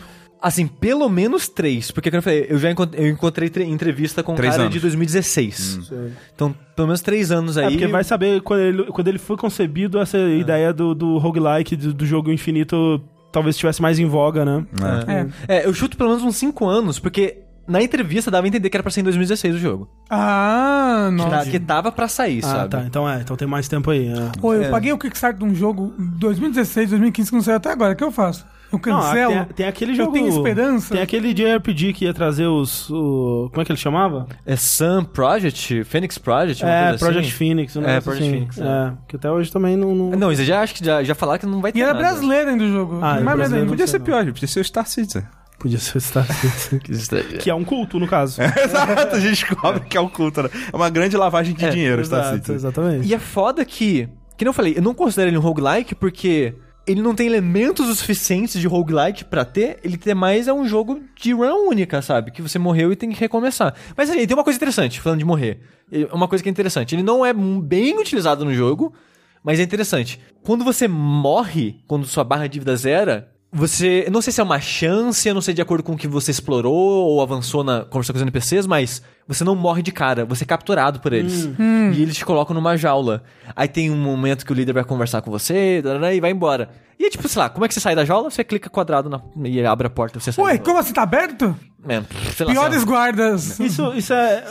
Assim, 0.48 0.68
pelo 0.68 1.10
menos 1.10 1.48
três. 1.50 1.90
Porque, 1.90 2.12
como 2.12 2.20
eu 2.20 2.22
falei, 2.22 2.46
eu 2.50 2.60
já 2.60 2.70
encont- 2.70 2.94
eu 2.94 3.08
encontrei 3.10 3.50
tre- 3.50 3.64
entrevista 3.66 4.22
com 4.22 4.34
um 4.34 4.36
Três 4.36 4.52
cara 4.54 4.64
anos. 4.64 4.74
de 4.76 4.80
2016. 4.80 5.92
Então, 6.36 6.54
pelo 6.76 6.88
menos 6.90 7.02
três 7.02 7.32
anos 7.32 7.58
aí. 7.58 7.66
É 7.66 7.70
porque 7.72 7.88
vai 7.88 8.04
saber 8.04 8.42
quando 8.42 8.60
ele, 8.62 8.84
quando 8.86 9.08
ele 9.08 9.18
foi 9.18 9.36
concebido 9.38 10.00
essa 10.00 10.20
ideia 10.20 10.72
do, 10.72 10.94
do 10.94 11.18
roguelike, 11.18 11.76
do, 11.76 11.94
do 11.94 12.06
jogo 12.06 12.32
infinito, 12.32 13.02
talvez 13.32 13.56
estivesse 13.56 13.82
mais 13.82 13.98
em 13.98 14.06
voga, 14.06 14.46
né? 14.46 14.66
É. 15.48 15.58
É, 15.62 15.66
eu 15.66 15.74
chuto 15.74 15.98
pelo 15.98 16.10
menos 16.10 16.24
uns 16.24 16.36
cinco 16.36 16.68
anos, 16.68 17.00
porque 17.00 17.40
na 17.68 17.82
entrevista 17.82 18.30
dava 18.30 18.46
a 18.46 18.48
entender 18.48 18.70
que 18.70 18.78
era 18.78 18.84
pra 18.84 18.92
ser 18.92 19.00
em 19.00 19.04
2016 19.06 19.56
o 19.56 19.58
jogo. 19.58 19.90
Ah, 20.10 21.10
Que, 21.12 21.18
tá- 21.24 21.30
nossa. 21.38 21.50
que 21.50 21.60
tava 21.60 21.92
pra 21.92 22.08
sair, 22.08 22.40
Ah, 22.44 22.48
sabe? 22.48 22.70
tá. 22.70 22.84
Então 22.86 23.10
é, 23.10 23.22
então 23.22 23.36
tem 23.36 23.48
mais 23.48 23.68
tempo 23.68 23.90
aí. 23.90 24.08
é. 24.08 24.32
Pô, 24.40 24.54
eu 24.54 24.66
É. 24.66 24.70
paguei 24.70 24.94
o 24.94 24.98
Kickstarter 25.00 25.40
de 25.40 25.52
um 25.52 25.56
jogo 25.56 25.94
em 25.98 26.06
2016, 26.20 26.92
2015 26.92 27.30
que 27.32 27.36
não 27.36 27.42
saiu 27.44 27.58
até 27.58 27.72
agora. 27.72 27.94
O 27.94 27.96
que 27.96 28.04
eu 28.04 28.12
faço? 28.12 28.46
Eu 28.72 28.80
Não, 28.80 28.80
cancelo? 28.80 29.34
tem, 29.34 29.46
tem 29.56 29.68
aquele 29.68 29.92
Eu 29.92 29.96
jogo. 29.96 30.12
tenho 30.14 30.28
esperança? 30.28 30.94
Tem 30.94 31.02
aquele 31.02 31.34
JRPG 31.34 31.94
que 31.94 32.06
ia 32.06 32.14
trazer 32.14 32.46
os. 32.48 32.90
o- 32.90 33.48
como 33.52 33.62
é 33.62 33.66
que 33.66 33.72
ele 33.72 33.80
chamava? 33.80 34.28
É 34.46 34.56
Sun 34.56 35.04
Project? 35.06 35.84
Phoenix 35.86 36.18
Project? 36.18 36.66
é, 36.66 36.98
Project 36.98 37.28
assim? 37.28 37.38
Phoenix. 37.38 37.76
Um 37.76 37.84
É, 37.84 38.02
Project 38.02 38.24
assim. 38.28 38.32
Phoenix, 38.32 38.58
é. 38.58 38.64
É, 38.64 38.94
que 39.08 39.16
até 39.16 39.32
hoje 39.32 39.52
também 39.52 39.78
não. 39.78 39.94
não... 39.96 40.10
Não, 40.12 40.32
eles 40.32 40.46
já 40.46 40.62
acho 40.62 40.74
que 40.76 40.84
já, 40.84 41.04
já 41.04 41.16
falaram 41.16 41.40
que 41.40 41.46
não 41.46 41.62
vai 41.62 41.72
ter 41.72 41.80
E 41.80 41.82
era 41.82 41.94
nada. 41.94 42.06
brasileiro 42.06 42.50
ainda 42.50 42.64
o 42.64 42.72
jogo. 42.72 43.00
Ah, 43.02 43.18
é 43.18 43.22
medo 43.22 43.36
brasileiro, 43.38 43.66
não 43.66 43.72
Podia 43.74 43.88
ser 43.88 44.00
pior, 44.00 44.26
podia 44.26 44.48
ser 44.48 44.60
o 44.60 44.64
Star 44.64 44.86
Citizen. 44.88 45.24
Podia 45.58 45.80
ser 45.80 46.02
Star 46.02 46.26
Citizen. 46.26 46.80
que 47.40 47.50
é 47.50 47.56
um 47.56 47.64
culto, 47.64 47.98
no 48.00 48.08
caso. 48.08 48.42
Exato, 48.62 49.16
a 49.16 49.20
gente 49.20 49.46
descobre 49.46 49.80
que 49.82 49.96
é 49.96 50.02
o 50.02 50.10
culto, 50.10 50.44
né? 50.44 50.50
É 50.72 50.76
uma 50.76 50.90
grande 50.90 51.16
lavagem 51.16 51.54
de 51.56 51.64
É, 51.66 51.70
dinheiro, 51.70 52.04
Star 52.04 52.20
Exato, 52.20 52.36
Citizen. 52.36 52.56
exatamente. 52.56 53.08
E 53.08 53.14
é 53.14 53.20
foda 53.20 53.64
que, 53.64 54.10
que 54.36 54.44
não 54.44 54.50
eu 54.50 54.54
falei, 54.54 54.74
eu 54.78 54.82
não 54.82 54.94
considero 54.94 55.30
ele 55.30 55.38
um 55.38 55.42
roguelike 55.42 55.96
porque 55.96 56.54
ele 56.88 57.02
não 57.02 57.16
tem 57.16 57.26
elementos 57.28 57.88
o 57.90 57.96
suficientes 57.96 58.60
de 58.60 58.68
roguelike 58.68 59.26
pra 59.26 59.44
ter, 59.46 59.80
ele 59.84 59.98
tem 59.98 60.14
mais 60.14 60.48
é 60.48 60.54
um 60.54 60.68
jogo 60.68 61.02
de 61.20 61.34
run 61.34 61.68
única, 61.70 62.02
sabe? 62.02 62.32
Que 62.32 62.42
você 62.42 62.60
morreu 62.60 62.92
e 62.92 62.96
tem 62.96 63.10
que 63.12 63.20
recomeçar. 63.20 63.74
Mas 63.98 64.10
aí, 64.10 64.26
tem 64.28 64.36
uma 64.36 64.44
coisa 64.44 64.58
interessante, 64.58 65.00
falando 65.02 65.20
de 65.20 65.26
morrer. 65.26 65.60
Ele- 65.92 66.06
Uma 66.12 66.28
coisa 66.28 66.44
que 66.44 66.50
é 66.50 66.52
interessante, 66.52 66.96
ele 66.96 67.04
não 67.04 67.26
é 67.26 67.34
bem 67.34 68.00
utilizado 68.00 68.44
no 68.46 68.54
jogo, 68.54 68.94
mas 69.44 69.60
é 69.60 69.64
interessante. 69.64 70.20
Quando 70.44 70.64
você 70.64 70.88
morre, 70.88 71.80
quando 71.88 72.06
sua 72.06 72.24
barra 72.24 72.48
de 72.48 72.60
vida 72.60 72.76
zera, 72.76 73.32
você. 73.56 74.08
Não 74.12 74.22
sei 74.22 74.34
se 74.34 74.42
é 74.42 74.44
uma 74.44 74.60
chance, 74.60 75.28
eu 75.28 75.34
não 75.34 75.42
sei 75.42 75.54
de 75.54 75.62
acordo 75.62 75.84
com 75.84 75.94
o 75.94 75.98
que 75.98 76.08
você 76.08 76.30
explorou 76.32 76.74
ou 76.74 77.22
avançou 77.22 77.64
na 77.64 77.86
conversa 77.86 78.12
com 78.12 78.18
os 78.18 78.22
NPCs, 78.22 78.68
mas 78.68 79.02
você 79.28 79.44
não 79.44 79.56
morre 79.56 79.82
de 79.82 79.92
cara, 79.92 80.26
você 80.26 80.44
é 80.44 80.48
capturado 80.48 81.00
por 81.00 81.14
eles. 81.14 81.50
E 81.94 82.02
eles 82.02 82.16
te 82.16 82.26
colocam 82.26 82.54
numa 82.54 82.76
jaula. 82.76 83.24
Aí 83.56 83.68
tem 83.68 83.90
um 83.90 83.98
momento 83.98 84.46
que 84.46 84.52
o 84.52 84.56
líder 84.56 84.74
vai 84.74 84.84
conversar 84.84 85.22
com 85.22 85.32
você 85.32 85.82
e 86.14 86.20
vai 86.20 86.32
embora. 86.32 86.70
E 87.00 87.06
é 87.06 87.10
tipo, 87.10 87.28
sei 87.28 87.42
lá, 87.42 87.50
como 87.50 87.66
é 87.66 87.68
que 87.68 87.74
você 87.74 87.80
sai 87.80 87.96
da 87.96 88.06
jaula? 88.06 88.30
Você 88.30 88.44
clica 88.44 88.70
quadrado 88.70 89.10
na, 89.10 89.22
e 89.44 89.58
ele 89.58 89.68
abre 89.68 89.88
a 89.88 89.90
porta 89.90 90.18
e 90.18 90.22
você 90.22 90.32
sai. 90.32 90.46
Ué, 90.46 90.58
como 90.58 90.78
assim? 90.78 90.94
Tá 90.94 91.04
aberto? 91.04 91.56
É, 91.88 92.02
sei 92.36 92.46
lá, 92.46 92.52
Piores 92.52 92.76
sei 92.76 92.80
lá. 92.80 92.86
guardas. 92.86 93.60
Isso, 93.60 93.94
isso 93.96 94.14
é. 94.14 94.44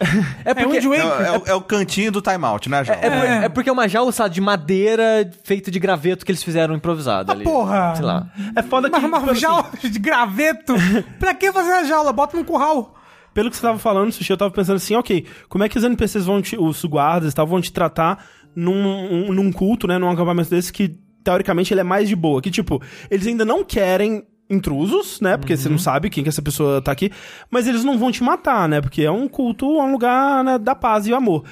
É 0.44 0.50
É 0.50 0.54
porque. 0.54 0.80
Wind 0.80 0.84
É, 0.84 1.04
Waker. 1.06 1.26
é 1.26 1.38
o- 1.38 1.42
é 1.48 1.54
o 1.54 1.60
cantinho 1.60 2.10
do 2.10 2.20
timeout, 2.22 2.68
né, 2.70 2.84
João? 2.84 2.98
É, 3.00 3.10
por- 3.10 3.26
é 3.44 3.48
porque 3.50 3.68
é 3.68 3.72
uma 3.72 3.86
jaula, 3.88 4.10
sabe, 4.12 4.34
de 4.34 4.40
madeira 4.40 5.30
feita 5.44 5.70
de 5.70 5.78
graveto 5.78 6.24
que 6.24 6.32
eles 6.32 6.42
fizeram 6.42 6.74
improvisado 6.74 7.30
ali. 7.32 7.44
porra. 7.44 7.94
Sei 7.96 8.04
lá. 8.04 8.26
É 8.56 8.62
foda 8.62 8.88
que. 8.88 8.96
Mas 8.96 9.04
uma 9.04 9.20
pelo, 9.20 9.32
assim, 9.32 9.40
jaula 9.40 9.66
de 9.82 9.98
graveto. 9.98 10.74
pra 11.18 11.34
que 11.34 11.52
fazer 11.52 11.72
a 11.72 11.84
jaula? 11.84 12.12
Bota 12.12 12.36
num 12.36 12.44
curral. 12.44 12.94
pelo 13.34 13.50
que 13.50 13.56
você 13.56 13.62
tava 13.62 13.78
falando, 13.78 14.10
Sushi, 14.10 14.30
eu 14.32 14.36
tava 14.36 14.50
pensando 14.50 14.76
assim, 14.76 14.94
ok, 14.96 15.24
como 15.48 15.62
é 15.64 15.68
que 15.68 15.78
os 15.78 15.84
NPCs 15.84 16.24
vão 16.24 16.40
te. 16.42 16.56
Os 16.58 16.84
guardas 16.84 17.32
e 17.32 17.34
tal, 17.36 17.46
vão 17.46 17.60
te 17.60 17.72
tratar 17.72 18.24
num, 18.56 19.28
um- 19.28 19.32
num 19.32 19.52
culto, 19.52 19.86
né? 19.86 19.98
Num 19.98 20.10
acampamento 20.10 20.50
desse 20.50 20.72
que 20.72 20.96
teoricamente, 21.22 21.72
ele 21.74 21.80
é 21.82 21.84
mais 21.84 22.08
de 22.08 22.16
boa. 22.16 22.40
Que, 22.40 22.50
tipo, 22.50 22.82
eles 23.10 23.26
ainda 23.26 23.44
não 23.44 23.62
querem 23.62 24.24
intrusos, 24.50 25.20
né? 25.20 25.36
Porque 25.36 25.56
você 25.56 25.68
não 25.68 25.78
sabe 25.78 26.10
quem 26.10 26.22
que 26.22 26.28
essa 26.28 26.42
pessoa 26.42 26.82
tá 26.82 26.92
aqui. 26.92 27.10
Mas 27.50 27.66
eles 27.66 27.84
não 27.84 27.96
vão 27.96 28.10
te 28.10 28.22
matar, 28.22 28.68
né? 28.68 28.80
Porque 28.80 29.02
é 29.02 29.10
um 29.10 29.28
culto, 29.28 29.78
é 29.78 29.82
um 29.82 29.92
lugar 29.92 30.42
né, 30.44 30.58
da 30.58 30.74
paz 30.74 31.06
e 31.06 31.14
amor. 31.14 31.44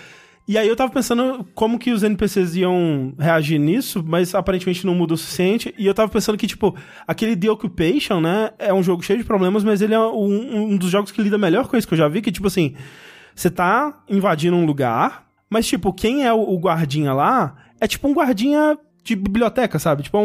E 0.47 0.57
aí 0.57 0.67
eu 0.67 0.75
tava 0.75 0.91
pensando 0.91 1.47
como 1.55 1.79
que 1.79 1.93
os 1.93 2.03
NPCs 2.03 2.57
iam 2.57 3.13
reagir 3.19 3.59
nisso, 3.59 4.03
mas 4.07 4.35
aparentemente 4.35 4.87
não 4.87 4.95
muda 4.95 5.15
o 5.15 5.17
suficiente. 5.17 5.75
E 5.79 5.87
eu 5.87 5.95
tava 5.95 6.11
pensando 6.11 6.39
que, 6.39 6.47
tipo, 6.47 6.75
aquele 7.07 7.37
The 7.37 7.51
Occupation, 7.51 8.21
né? 8.21 8.51
É 8.59 8.73
um 8.73 8.83
jogo 8.83 9.03
cheio 9.03 9.19
de 9.19 9.25
problemas, 9.27 9.63
mas 9.63 9.83
ele 9.83 9.95
é 9.95 10.01
um, 10.01 10.73
um 10.73 10.77
dos 10.77 10.91
jogos 10.91 11.13
que 11.13 11.23
lida 11.23 11.37
melhor 11.37 11.69
com 11.69 11.77
isso 11.77 11.87
que 11.87 11.95
eu 11.95 11.99
já 11.99 12.09
vi, 12.09 12.23
que, 12.23 12.33
tipo 12.33 12.47
assim, 12.47 12.75
você 13.35 13.51
tá 13.51 14.03
invadindo 14.09 14.57
um 14.57 14.65
lugar, 14.65 15.29
mas, 15.51 15.67
tipo, 15.67 15.93
quem 15.93 16.25
é 16.25 16.33
o, 16.33 16.41
o 16.41 16.59
guardinha 16.59 17.13
lá 17.13 17.55
é 17.81 17.87
tipo 17.87 18.09
um 18.09 18.13
guardinha 18.13 18.79
de 19.05 19.15
biblioteca, 19.15 19.79
sabe? 19.79 20.03
Tipo, 20.03 20.19
é 20.19 20.21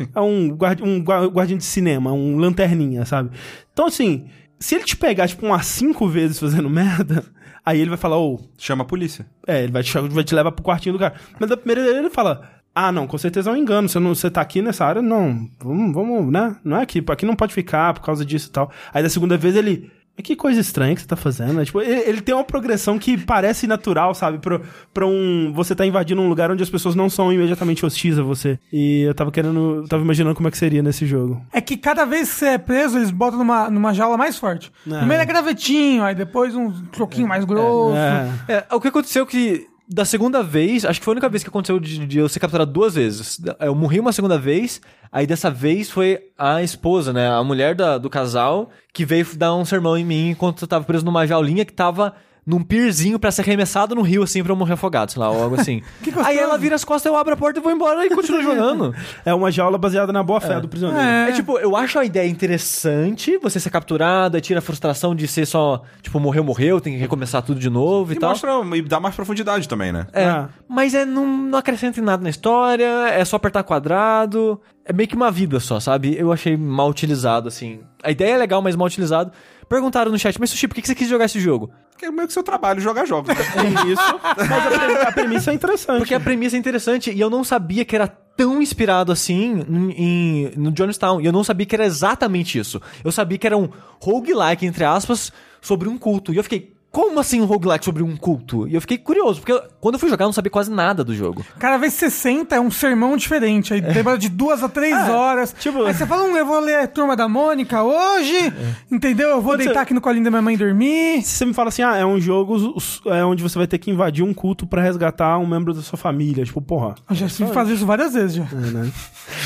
um. 0.00 0.08
É 0.14 0.20
um, 0.20 0.48
guardi 0.56 0.82
um 0.82 1.02
gua- 1.02 1.26
guardinha 1.28 1.58
de 1.58 1.64
cinema, 1.64 2.12
um 2.12 2.36
lanterninha, 2.36 3.04
sabe? 3.04 3.30
Então, 3.72 3.86
assim, 3.86 4.26
se 4.58 4.74
ele 4.74 4.84
te 4.84 4.96
pegar, 4.96 5.28
tipo, 5.28 5.44
umas 5.46 5.66
cinco 5.66 6.06
vezes 6.08 6.38
fazendo 6.38 6.68
merda, 6.70 7.24
aí 7.64 7.80
ele 7.80 7.90
vai 7.90 7.98
falar, 7.98 8.18
ô, 8.18 8.40
Chama 8.56 8.82
a 8.82 8.86
polícia. 8.86 9.26
é, 9.46 9.62
ele 9.62 9.72
vai 9.72 9.82
te, 9.82 9.98
vai 9.98 10.24
te 10.24 10.34
levar 10.34 10.52
pro 10.52 10.64
quartinho 10.64 10.94
do 10.94 10.98
cara. 10.98 11.14
Mas 11.38 11.48
da 11.50 11.56
primeira 11.56 11.82
vez 11.82 11.96
ele 11.96 12.10
fala: 12.10 12.48
Ah, 12.74 12.90
não, 12.92 13.06
com 13.06 13.18
certeza 13.18 13.50
é 13.50 13.52
um 13.52 13.56
engano. 13.56 13.88
Você, 13.88 13.98
não, 13.98 14.14
você 14.14 14.30
tá 14.30 14.40
aqui 14.40 14.62
nessa 14.62 14.84
área, 14.86 15.02
não. 15.02 15.46
Vamos, 15.62 15.92
vamos, 15.94 16.32
né? 16.32 16.56
Não 16.64 16.76
é 16.78 16.82
aqui. 16.82 17.04
Aqui 17.08 17.26
não 17.26 17.36
pode 17.36 17.52
ficar 17.52 17.92
por 17.94 18.00
causa 18.02 18.24
disso 18.24 18.48
e 18.48 18.52
tal. 18.52 18.70
Aí 18.94 19.02
da 19.02 19.08
segunda 19.10 19.36
vez 19.36 19.54
ele. 19.56 19.90
"Mas 20.16 20.24
Que 20.24 20.36
coisa 20.36 20.60
estranha 20.60 20.94
que 20.94 21.00
você 21.00 21.06
tá 21.06 21.16
fazendo. 21.16 21.54
né?" 21.54 21.64
Tipo, 21.64 21.80
ele, 21.80 22.00
ele 22.08 22.20
tem 22.20 22.34
uma 22.34 22.44
progressão 22.44 22.98
que 22.98 23.16
parece 23.16 23.66
natural, 23.66 24.14
sabe? 24.14 24.38
Pra, 24.38 24.60
pra 24.92 25.06
um. 25.06 25.52
Você 25.54 25.74
tá 25.74 25.86
invadindo 25.86 26.20
um 26.20 26.28
lugar 26.28 26.50
onde 26.50 26.62
as 26.62 26.70
pessoas 26.70 26.94
não 26.94 27.08
são 27.10 27.32
imediatamente 27.32 27.84
hostis 27.84 28.18
a 28.18 28.22
você. 28.22 28.58
E 28.72 29.02
eu 29.02 29.14
tava 29.14 29.30
querendo. 29.30 29.82
Eu 29.82 29.88
tava 29.88 30.02
imaginando 30.02 30.34
como 30.34 30.48
é 30.48 30.50
que 30.50 30.58
seria 30.58 30.82
nesse 30.82 31.06
jogo. 31.06 31.40
É 31.52 31.60
que 31.60 31.76
cada 31.76 32.04
vez 32.04 32.28
que 32.28 32.34
você 32.36 32.46
é 32.46 32.58
preso, 32.58 32.98
eles 32.98 33.10
botam 33.10 33.38
numa, 33.38 33.70
numa 33.70 33.92
jaula 33.92 34.16
mais 34.16 34.38
forte. 34.38 34.70
É. 34.90 34.98
Primeiro 34.98 35.22
é 35.22 35.26
gravetinho, 35.26 36.04
aí 36.04 36.14
depois 36.14 36.54
um 36.54 36.70
troquinho 36.86 37.26
mais 37.28 37.44
grosso. 37.44 37.96
É. 37.96 38.66
É, 38.68 38.74
o 38.74 38.80
que 38.80 38.88
aconteceu 38.88 39.24
que 39.26 39.66
da 39.92 40.04
segunda 40.04 40.42
vez, 40.42 40.84
acho 40.84 41.00
que 41.00 41.04
foi 41.04 41.12
a 41.12 41.16
única 41.16 41.28
vez 41.28 41.42
que 41.42 41.48
aconteceu 41.48 41.78
de, 41.78 42.06
de 42.06 42.18
eu 42.18 42.28
ser 42.28 42.40
capturado 42.40 42.70
duas 42.72 42.94
vezes. 42.94 43.38
Eu 43.60 43.74
morri 43.74 44.00
uma 44.00 44.12
segunda 44.12 44.38
vez, 44.38 44.80
aí 45.10 45.26
dessa 45.26 45.50
vez 45.50 45.90
foi 45.90 46.18
a 46.38 46.62
esposa, 46.62 47.12
né, 47.12 47.28
a 47.30 47.42
mulher 47.44 47.74
da- 47.74 47.98
do 47.98 48.08
casal, 48.10 48.70
que 48.92 49.04
veio 49.04 49.26
dar 49.36 49.54
um 49.54 49.64
sermão 49.64 49.96
em 49.96 50.04
mim 50.04 50.30
enquanto 50.30 50.62
eu 50.62 50.68
tava 50.68 50.84
preso 50.84 51.04
numa 51.04 51.26
jaulinha 51.26 51.64
que 51.64 51.72
tava 51.72 52.14
num 52.44 52.60
pierzinho 52.62 53.18
pra 53.20 53.30
ser 53.30 53.42
arremessado 53.42 53.94
no 53.94 54.02
rio, 54.02 54.22
assim, 54.22 54.42
pra 54.42 54.50
eu 54.52 54.56
morrer 54.56 54.72
afogado, 54.72 55.12
sei 55.12 55.20
lá, 55.20 55.30
ou 55.30 55.40
algo 55.42 55.60
assim. 55.60 55.80
aí 56.24 56.36
ela 56.36 56.58
vira 56.58 56.74
as 56.74 56.82
costas, 56.84 57.10
eu 57.10 57.16
abro 57.16 57.32
a 57.34 57.36
porta 57.36 57.60
e 57.60 57.62
vou 57.62 57.70
embora 57.70 58.04
e 58.04 58.10
continuo 58.10 58.42
jogando. 58.42 58.92
É 59.24 59.32
uma 59.32 59.50
jaula 59.50 59.78
baseada 59.78 60.12
na 60.12 60.22
boa 60.24 60.40
fé 60.40 60.58
do 60.60 60.68
prisioneiro. 60.68 61.02
É. 61.06 61.30
É 61.30 61.32
tipo, 61.32 61.56
eu 61.58 61.76
acho 61.76 61.98
a 62.00 62.04
ideia 62.04 62.28
interessante, 62.28 63.38
você 63.38 63.60
ser 63.60 63.70
capturado, 63.70 64.36
aí 64.36 64.40
tira 64.40 64.58
a 64.58 64.62
frustração 64.62 65.14
de 65.14 65.28
ser 65.28 65.46
só, 65.46 65.82
tipo, 66.00 66.18
morreu, 66.18 66.42
morreu, 66.42 66.80
tem 66.80 66.94
que 66.94 66.98
recomeçar 66.98 67.42
tudo 67.42 67.60
de 67.60 67.70
novo 67.70 68.12
e, 68.12 68.16
E 68.16 68.18
tal. 68.18 68.30
mostra 68.30 68.50
e 68.76 68.82
dá 68.82 68.98
mais 68.98 69.14
profundidade 69.14 69.68
também, 69.68 69.92
né? 69.92 70.06
É, 70.12 70.24
Ah. 70.24 70.48
mas 70.68 70.94
é, 70.94 71.04
não, 71.04 71.26
não 71.26 71.58
acrescenta 71.58 72.00
em 72.00 72.02
nada 72.02 72.22
na 72.22 72.30
história, 72.30 73.08
é 73.08 73.24
só 73.24 73.36
apertar 73.36 73.62
quadrado, 73.62 74.60
é 74.84 74.92
meio 74.92 75.08
que 75.08 75.14
uma 75.14 75.30
vida 75.30 75.60
só, 75.60 75.78
sabe? 75.78 76.16
Eu 76.18 76.32
achei 76.32 76.56
mal 76.56 76.88
utilizado, 76.88 77.46
assim. 77.46 77.80
A 78.02 78.10
ideia 78.10 78.34
é 78.34 78.38
legal, 78.38 78.60
mas 78.60 78.74
mal 78.74 78.86
utilizado. 78.88 79.30
Perguntaram 79.72 80.12
no 80.12 80.18
chat, 80.18 80.38
mas 80.38 80.50
Sushi, 80.50 80.68
por 80.68 80.74
que 80.74 80.82
que 80.82 80.88
você 80.88 80.94
quis 80.94 81.08
jogar 81.08 81.24
esse 81.24 81.40
jogo? 81.40 81.70
Que 81.96 82.04
é 82.06 82.10
meio 82.10 82.26
que 82.26 82.32
seu 82.34 82.42
trabalho 82.42 82.80
jogar 82.80 83.06
jogos. 83.06 83.28
né? 83.28 83.34
É 83.56 83.90
isso. 83.90 84.20
Mas 84.48 85.00
a 85.06 85.12
premissa 85.12 85.50
é 85.50 85.54
interessante. 85.54 85.98
Porque 85.98 86.14
a 86.14 86.20
premissa 86.20 86.56
é 86.56 86.58
interessante 86.58 87.10
e 87.10 87.18
eu 87.20 87.30
não 87.30 87.42
sabia 87.42 87.84
que 87.84 87.94
era 87.96 88.06
tão 88.06 88.60
inspirado 88.60 89.10
assim 89.12 89.64
em, 89.68 89.90
em- 89.92 90.52
no 90.56 90.72
Jonestown. 90.76 91.20
E 91.20 91.26
eu 91.26 91.32
não 91.32 91.42
sabia 91.42 91.64
que 91.64 91.74
era 91.74 91.84
exatamente 91.86 92.58
isso. 92.58 92.82
Eu 93.02 93.10
sabia 93.12 93.38
que 93.38 93.46
era 93.46 93.56
um 93.56 93.68
roguelike, 94.00 94.66
entre 94.66 94.84
aspas, 94.84 95.32
sobre 95.60 95.88
um 95.88 95.96
culto. 95.96 96.32
E 96.32 96.36
eu 96.36 96.42
fiquei, 96.42 96.71
como 96.92 97.18
assim 97.18 97.40
um 97.40 97.46
roguelike 97.46 97.84
sobre 97.84 98.02
um 98.02 98.14
culto? 98.16 98.68
E 98.68 98.74
eu 98.74 98.80
fiquei 98.80 98.98
curioso, 98.98 99.40
porque 99.40 99.50
eu- 99.52 99.62
quando 99.80 99.94
eu 99.94 99.98
fui 99.98 100.10
jogar 100.10 100.24
eu 100.24 100.28
não 100.28 100.32
sabia 100.32 100.50
quase 100.50 100.70
nada 100.70 101.02
do 101.02 101.14
jogo. 101.14 101.44
Cada 101.58 101.78
vez 101.78 101.94
que 101.94 102.00
você 102.00 102.10
senta 102.10 102.54
é 102.56 102.60
um 102.60 102.70
sermão 102.70 103.16
diferente. 103.16 103.72
Aí 103.72 103.80
demora 103.80 104.18
de 104.18 104.28
duas 104.28 104.62
a 104.62 104.68
três 104.68 104.94
horas. 105.08 105.54
tipo- 105.58 105.82
Aí 105.84 105.94
você 105.94 106.06
fala, 106.06 106.24
hum, 106.24 106.36
eu 106.36 106.44
vou 106.46 106.60
ler 106.60 106.80
a 106.80 106.86
Turma 106.86 107.16
da 107.16 107.26
Mônica 107.26 107.82
hoje. 107.82 108.52
Entendeu? 108.90 109.30
Eu 109.30 109.40
vou 109.40 109.52
Quando 109.54 109.58
deitar 109.60 109.72
você- 109.74 109.80
aqui 109.80 109.94
no 109.94 110.00
colinho 110.00 110.24
da 110.24 110.30
minha 110.30 110.42
mãe 110.42 110.56
dormir. 110.56 111.22
Se 111.22 111.30
você 111.38 111.46
me 111.46 111.54
fala 111.54 111.70
assim, 111.70 111.82
ah, 111.82 111.96
é 111.96 112.04
um 112.04 112.20
jogo 112.20 112.76
é 113.06 113.24
onde 113.24 113.42
você 113.42 113.56
vai 113.56 113.66
ter 113.66 113.78
que 113.78 113.90
invadir 113.90 114.22
um 114.22 114.34
culto 114.34 114.66
pra 114.66 114.82
resgatar 114.82 115.38
um 115.38 115.46
membro 115.46 115.72
da 115.72 115.80
sua 115.80 115.96
família. 115.98 116.44
Tipo, 116.44 116.60
porra. 116.60 116.94
Eu 117.08 117.16
já 117.16 117.26
tive 117.26 117.48
que 117.48 117.54
fazer 117.54 117.72
isso 117.72 117.86
várias 117.86 118.12
vezes 118.12 118.36
já. 118.36 118.44
É, 118.44 118.70
né? 118.70 118.92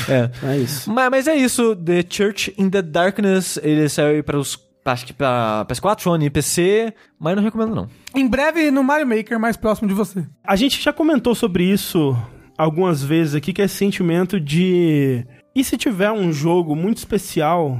É. 0.09 0.29
É 0.53 0.57
isso. 0.57 0.91
Mas, 0.91 1.09
mas 1.09 1.27
é 1.27 1.35
isso, 1.35 1.75
The 1.75 2.03
Church 2.09 2.53
in 2.57 2.69
the 2.69 2.81
Darkness, 2.81 3.57
ele 3.63 3.87
saiu 3.87 4.23
para 4.23 4.37
os, 4.37 4.59
acho 4.91 5.05
que 5.05 5.13
pra 5.13 5.65
PS4, 5.69 6.01
Sony 6.01 6.25
e 6.25 6.29
PC, 6.29 6.93
mas 7.19 7.35
não 7.35 7.43
recomendo 7.43 7.75
não. 7.75 7.89
Em 8.15 8.27
breve 8.27 8.71
no 8.71 8.83
Mario 8.83 9.07
Maker, 9.07 9.39
mais 9.39 9.57
próximo 9.57 9.87
de 9.87 9.93
você. 9.93 10.25
A 10.43 10.55
gente 10.55 10.81
já 10.81 10.93
comentou 10.93 11.35
sobre 11.35 11.63
isso 11.63 12.15
algumas 12.57 13.03
vezes 13.03 13.35
aqui, 13.35 13.53
que 13.53 13.61
é 13.61 13.65
esse 13.65 13.75
sentimento 13.75 14.39
de. 14.39 15.25
E 15.55 15.63
se 15.63 15.77
tiver 15.77 16.11
um 16.11 16.31
jogo 16.31 16.75
muito 16.75 16.97
especial 16.97 17.79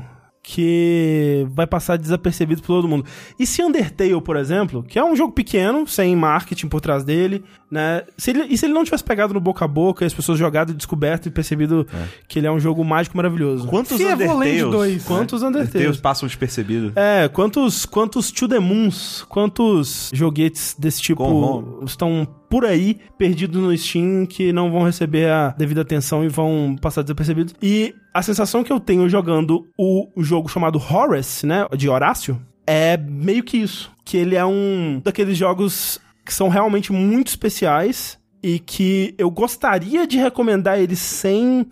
que 0.50 1.46
vai 1.50 1.68
passar 1.68 1.98
desapercebido 1.98 2.62
por 2.62 2.68
todo 2.68 2.88
mundo? 2.88 3.06
E 3.38 3.46
se 3.46 3.62
Undertale, 3.62 4.22
por 4.22 4.38
exemplo, 4.38 4.82
que 4.82 4.98
é 4.98 5.04
um 5.04 5.14
jogo 5.14 5.34
pequeno, 5.34 5.86
sem 5.86 6.16
marketing 6.16 6.70
por 6.70 6.80
trás 6.80 7.04
dele, 7.04 7.44
né? 7.70 8.04
Se 8.18 8.30
ele, 8.30 8.44
e 8.44 8.58
se 8.58 8.66
ele 8.66 8.74
não 8.74 8.86
tivesse 8.86 9.04
pegado 9.04 9.34
no 9.34 9.42
boca 9.42 9.66
a 9.66 9.68
boca 9.68 10.06
e 10.06 10.08
as 10.08 10.14
pessoas 10.14 10.40
jogado 10.40 10.72
e 10.72 10.74
descoberto 10.74 11.26
e 11.26 11.30
percebido 11.32 11.86
que 12.30 12.40
ele 12.40 12.48
é 12.48 12.52
um 12.52 12.62
jogo 12.62 12.82
mágico 12.86 13.18
maravilhoso? 13.18 13.68
Quantos 13.68 13.98
Se 13.98 14.04
Evoland 14.04 14.36
Undertales? 14.36 14.72
2, 14.72 15.04
Quantos 15.04 15.42
né? 15.42 15.48
Undertales? 15.50 15.98
passam 15.98 16.26
despercebidos? 16.28 16.94
É, 16.96 17.28
quantos, 17.28 17.86
quantos 17.86 18.32
To 18.32 18.48
The 18.48 18.60
Moons, 18.60 19.26
quantos 19.28 20.10
joguetes 20.14 20.78
desse 20.80 21.02
tipo 21.02 21.84
estão 21.86 22.26
por 22.50 22.66
aí, 22.66 23.00
perdidos 23.18 23.62
no 23.62 23.76
Steam, 23.78 24.26
que 24.26 24.54
não 24.54 24.72
vão 24.72 24.84
receber 24.84 25.30
a 25.30 25.50
devida 25.50 25.82
atenção 25.82 26.24
e 26.24 26.30
vão 26.30 26.76
passar 26.82 27.02
desapercebidos. 27.02 27.54
E 27.62 27.94
a 28.14 28.22
sensação 28.22 28.64
que 28.64 28.72
eu 28.72 28.80
tenho 28.80 29.10
jogando 29.10 29.68
o 29.78 30.10
jogo 30.18 30.50
chamado 30.50 30.80
Horace, 30.80 31.46
né, 31.46 31.68
de 31.76 31.90
Horácio, 31.90 32.40
é 32.66 32.98
meio 32.98 33.44
que 33.44 33.58
isso. 33.58 33.92
Que 34.04 34.18
ele 34.18 34.36
é 34.36 34.46
um 34.46 35.02
daqueles 35.04 35.38
jogos 35.38 36.00
que 36.26 36.34
são 36.34 36.50
realmente 36.50 36.92
muito 36.92 37.28
especiais 37.28 38.18
e 38.44 38.60
que 38.60 39.16
eu 39.18 39.30
gostaria 39.30 40.06
de 40.06 40.18
recomendar 40.18 40.80
eles 40.80 41.00
sem 41.00 41.68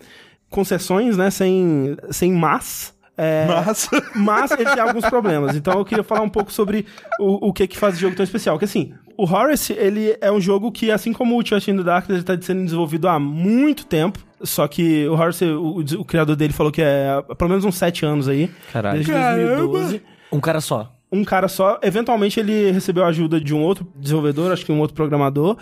concessões, 0.49 1.17
né, 1.17 1.29
sem, 1.29 1.97
sem 2.09 2.31
mas... 2.31 2.94
É, 3.17 3.45
Mas. 3.47 3.89
mas 4.15 4.51
ele 4.51 4.69
tem 4.69 4.81
alguns 4.81 5.05
problemas. 5.05 5.55
Então 5.55 5.79
eu 5.79 5.85
queria 5.85 6.03
falar 6.03 6.21
um 6.21 6.29
pouco 6.29 6.51
sobre 6.51 6.85
o, 7.19 7.49
o 7.49 7.53
que 7.53 7.67
que 7.67 7.77
faz 7.77 7.95
o 7.95 7.99
jogo 7.99 8.15
tão 8.15 8.23
especial. 8.23 8.59
Que 8.59 8.65
assim, 8.65 8.93
o 9.17 9.23
Horace, 9.23 9.73
ele 9.73 10.17
é 10.19 10.31
um 10.31 10.41
jogo 10.41 10.71
que, 10.71 10.91
assim 10.91 11.13
como 11.13 11.39
o 11.39 11.45
Church 11.45 11.71
in 11.71 11.77
the 11.77 11.83
Darkness, 11.83 12.17
ele 12.17 12.37
tá 12.37 12.45
sendo 12.45 12.63
desenvolvido 12.65 13.07
há 13.07 13.17
muito 13.17 13.85
tempo. 13.85 14.19
Só 14.41 14.67
que 14.67 15.07
o 15.07 15.13
Horace, 15.13 15.45
o, 15.45 15.79
o 15.99 16.05
criador 16.05 16.35
dele 16.35 16.53
falou 16.53 16.71
que 16.71 16.81
é 16.81 17.21
há 17.29 17.35
pelo 17.35 17.49
menos 17.49 17.63
uns 17.63 17.75
sete 17.75 18.05
anos 18.05 18.27
aí. 18.27 18.51
Caralho. 18.71 18.95
Desde 18.95 19.11
Caramba! 19.11 19.55
2012. 19.55 20.01
Um 20.31 20.39
cara 20.39 20.59
só. 20.59 20.91
Um 21.11 21.23
cara 21.23 21.47
só. 21.47 21.79
Eventualmente 21.81 22.39
ele 22.39 22.71
recebeu 22.71 23.05
a 23.05 23.07
ajuda 23.07 23.39
de 23.39 23.53
um 23.53 23.61
outro 23.61 23.87
desenvolvedor, 23.95 24.51
acho 24.51 24.65
que 24.65 24.71
um 24.71 24.79
outro 24.79 24.95
programador. 24.95 25.57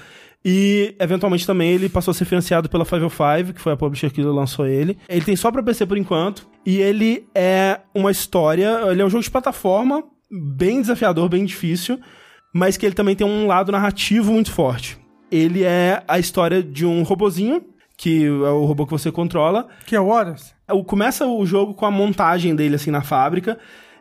E, 0.45 0.95
eventualmente, 0.99 1.47
também 1.47 1.71
ele 1.71 1.87
passou 1.87 2.11
a 2.11 2.15
ser 2.15 2.25
financiado 2.25 2.67
pela 2.69 2.85
505, 2.85 3.53
que 3.53 3.61
foi 3.61 3.73
a 3.73 3.77
publisher 3.77 4.11
que 4.11 4.21
lançou 4.21 4.65
ele. 4.67 4.97
Ele 5.07 5.23
tem 5.23 5.35
só 5.35 5.51
pra 5.51 5.63
PC 5.63 5.85
por 5.85 5.97
enquanto. 5.97 6.47
E 6.65 6.77
ele 6.79 7.25
é 7.33 7.79
uma 7.95 8.11
história. 8.11 8.81
Ele 8.91 9.01
é 9.01 9.05
um 9.05 9.09
jogo 9.09 9.23
de 9.23 9.31
plataforma, 9.31 10.03
bem 10.29 10.81
desafiador, 10.81 11.29
bem 11.29 11.45
difícil. 11.45 11.97
Mas 12.53 12.75
que 12.77 12.85
ele 12.85 12.93
também 12.95 13.15
tem 13.15 13.25
um 13.25 13.47
lado 13.47 13.71
narrativo 13.71 14.31
muito 14.33 14.51
forte. 14.51 14.97
Ele 15.31 15.63
é 15.63 16.03
a 16.07 16.19
história 16.19 16.61
de 16.61 16.85
um 16.85 17.01
robozinho, 17.03 17.63
que 17.97 18.25
é 18.25 18.29
o 18.29 18.65
robô 18.65 18.85
que 18.85 18.91
você 18.91 19.11
controla, 19.11 19.67
Que 19.87 19.95
é 19.95 19.99
o 20.01 20.07
Horas. 20.07 20.53
o- 20.71 20.83
começa 20.83 21.25
o 21.25 21.45
jogo 21.45 21.73
com 21.73 21.85
a 21.85 21.91
montagem 21.91 22.53
dele 22.55 22.75
assim 22.75 22.91
na 22.91 23.01
fábrica 23.01 23.57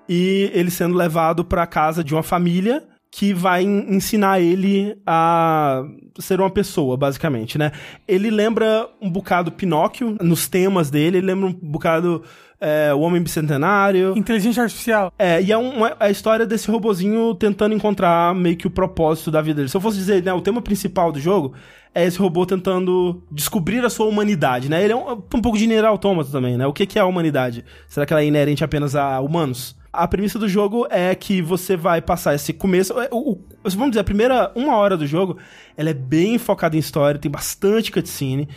e 0.09 0.51
ele 0.53 0.71
sendo 0.71 0.95
levado 0.97 1.45
pra 1.45 1.67
casa 1.67 2.03
de 2.05 2.13
uma 2.13 2.23
família 2.23 2.83
que 3.15 3.35
vai 3.35 3.63
en- 3.63 3.95
ensinar 3.95 4.41
ele 4.41 4.97
a 5.07 5.85
ser 6.19 6.41
uma 6.41 6.49
pessoa, 6.49 6.97
basicamente, 6.97 7.59
né? 7.59 7.71
Ele 8.09 8.31
lembra 8.31 8.89
um 9.03 9.11
bocado 9.11 9.53
Pinóquio 9.53 10.17
nos 10.23 10.49
temas 10.49 10.91
dele, 10.91 11.19
ele 11.19 11.27
lembra 11.27 11.47
um 11.49 11.53
bocado 11.53 12.23
é, 12.59 12.95
o 12.95 13.01
Homem 13.01 13.21
Bicentenário. 13.21 14.15
Inteligência 14.17 14.63
artificial. 14.63 15.13
É, 15.19 15.43
e 15.43 15.51
é 15.53 15.59
um- 15.59 15.85
é 15.85 15.95
a 15.99 16.09
história 16.11 16.47
desse 16.47 16.71
robozinho 16.71 17.35
tentando 17.35 17.75
encontrar 17.75 18.33
meio 18.35 18.57
que 18.57 18.67
o 18.69 18.71
propósito 18.71 19.31
da 19.33 19.43
vida 19.43 19.57
dele. 19.57 19.69
Se 19.69 19.77
eu 19.77 19.81
fosse 19.81 19.99
dizer, 19.99 20.23
né, 20.23 20.33
o 20.33 20.41
tema 20.41 20.63
principal 20.63 21.11
do 21.13 21.19
jogo 21.21 21.53
é 21.95 22.07
esse 22.07 22.19
robô 22.19 22.47
tentando 22.47 23.21
descobrir 23.31 23.85
a 23.85 23.91
sua 23.91 24.07
humanidade, 24.07 24.71
né? 24.71 24.83
Ele 24.83 24.93
é 24.93 24.97
um, 24.97 25.11
um 25.11 25.41
pouco 25.43 25.59
de 25.59 25.67
Nier 25.67 25.85
Automata 25.85 26.31
também, 26.31 26.57
né? 26.57 26.65
O 26.67 26.73
que, 26.73 26.87
que 26.87 26.99
é 26.99 27.03
a 27.03 27.07
humanidade? 27.07 27.65
Será 27.89 28.07
que 28.07 28.13
ela 28.13 28.23
é 28.23 28.27
inerente 28.27 28.63
apenas 28.65 28.95
a 28.97 29.21
humanos? 29.21 29.77
A 29.93 30.09
premissa 30.09 30.39
do 30.39 30.49
jogo 30.49 30.87
é 30.91 31.15
que 31.15 31.43
você 31.43 31.77
vai 31.77 32.01
passar 32.01 32.35
esse 32.35 32.53
começo... 32.53 32.99
é, 32.99 33.09
o- 33.13 33.33
o- 33.33 33.41
vamos 33.65 33.91
dizer, 33.91 34.01
a 34.01 34.05
primeira 34.05 34.51
uma 34.55 34.77
hora 34.77 34.97
do 34.97 35.07
jogo, 35.07 35.37
ela 35.77 35.91
é 35.91 35.95
bem 35.95 36.39
focada 36.39 36.75
em 36.77 36.79
história, 36.79 37.21
tem 37.21 37.31
bastante 37.31 37.93
cutscene. 37.93 38.49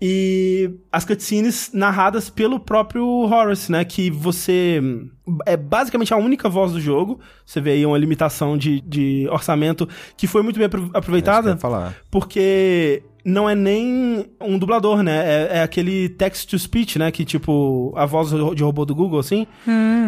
E 0.00 0.70
as 0.92 1.04
cutscenes 1.04 1.70
narradas 1.74 2.30
pelo 2.30 2.60
próprio 2.60 3.04
Horace, 3.04 3.70
né? 3.72 3.84
Que 3.84 4.10
você. 4.12 4.80
É 5.44 5.56
basicamente 5.56 6.14
a 6.14 6.16
única 6.16 6.48
voz 6.48 6.70
do 6.72 6.80
jogo. 6.80 7.18
Você 7.44 7.60
vê 7.60 7.72
aí 7.72 7.84
uma 7.84 7.98
limitação 7.98 8.56
de, 8.56 8.80
de 8.80 9.26
orçamento 9.28 9.88
que 10.16 10.28
foi 10.28 10.40
muito 10.42 10.56
bem 10.56 10.66
É 10.94 10.98
aproveitada. 10.98 11.50
ia 11.50 11.56
falar. 11.56 11.96
Porque 12.12 13.02
não 13.24 13.48
é 13.48 13.54
nem 13.54 14.26
um 14.40 14.58
dublador, 14.58 15.02
né? 15.02 15.18
É, 15.18 15.58
é 15.58 15.62
aquele 15.62 16.08
text-to-speech, 16.08 16.98
né? 16.98 17.10
Que 17.10 17.24
tipo, 17.24 17.92
a 17.96 18.06
voz 18.06 18.30
de 18.54 18.62
robô 18.62 18.84
do 18.84 18.94
Google, 18.94 19.18
assim. 19.18 19.46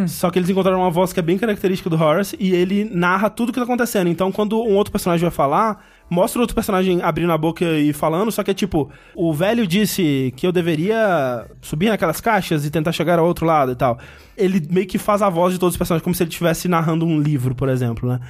Só 0.06 0.30
que 0.30 0.38
eles 0.38 0.48
encontraram 0.48 0.80
uma 0.80 0.90
voz 0.90 1.12
que 1.12 1.20
é 1.20 1.22
bem 1.22 1.36
característica 1.36 1.90
do 1.90 2.02
Horace 2.02 2.36
e 2.40 2.54
ele 2.54 2.88
narra 2.90 3.28
tudo 3.28 3.50
o 3.50 3.52
que 3.52 3.58
tá 3.58 3.64
acontecendo. 3.64 4.08
Então, 4.08 4.32
quando 4.32 4.60
um 4.60 4.74
outro 4.76 4.92
personagem 4.92 5.22
vai 5.22 5.30
falar, 5.30 5.84
mostra 6.08 6.38
o 6.38 6.42
outro 6.42 6.54
personagem 6.54 7.02
abrindo 7.02 7.32
a 7.32 7.38
boca 7.38 7.64
e 7.64 7.92
falando, 7.92 8.32
só 8.32 8.42
que 8.42 8.50
é 8.50 8.54
tipo, 8.54 8.90
o 9.14 9.32
velho 9.32 9.66
disse 9.66 10.32
que 10.36 10.46
eu 10.46 10.52
deveria 10.52 11.46
subir 11.60 11.88
naquelas 11.88 12.20
caixas 12.20 12.64
e 12.64 12.70
tentar 12.70 12.92
chegar 12.92 13.18
ao 13.18 13.26
outro 13.26 13.44
lado 13.44 13.72
e 13.72 13.76
tal. 13.76 13.98
Ele 14.36 14.66
meio 14.70 14.86
que 14.86 14.98
faz 14.98 15.20
a 15.20 15.28
voz 15.28 15.52
de 15.52 15.60
todos 15.60 15.74
os 15.74 15.78
personagens, 15.78 16.02
como 16.02 16.14
se 16.14 16.22
ele 16.22 16.30
estivesse 16.30 16.68
narrando 16.68 17.04
um 17.04 17.20
livro, 17.20 17.54
por 17.54 17.68
exemplo, 17.68 18.08
né? 18.08 18.20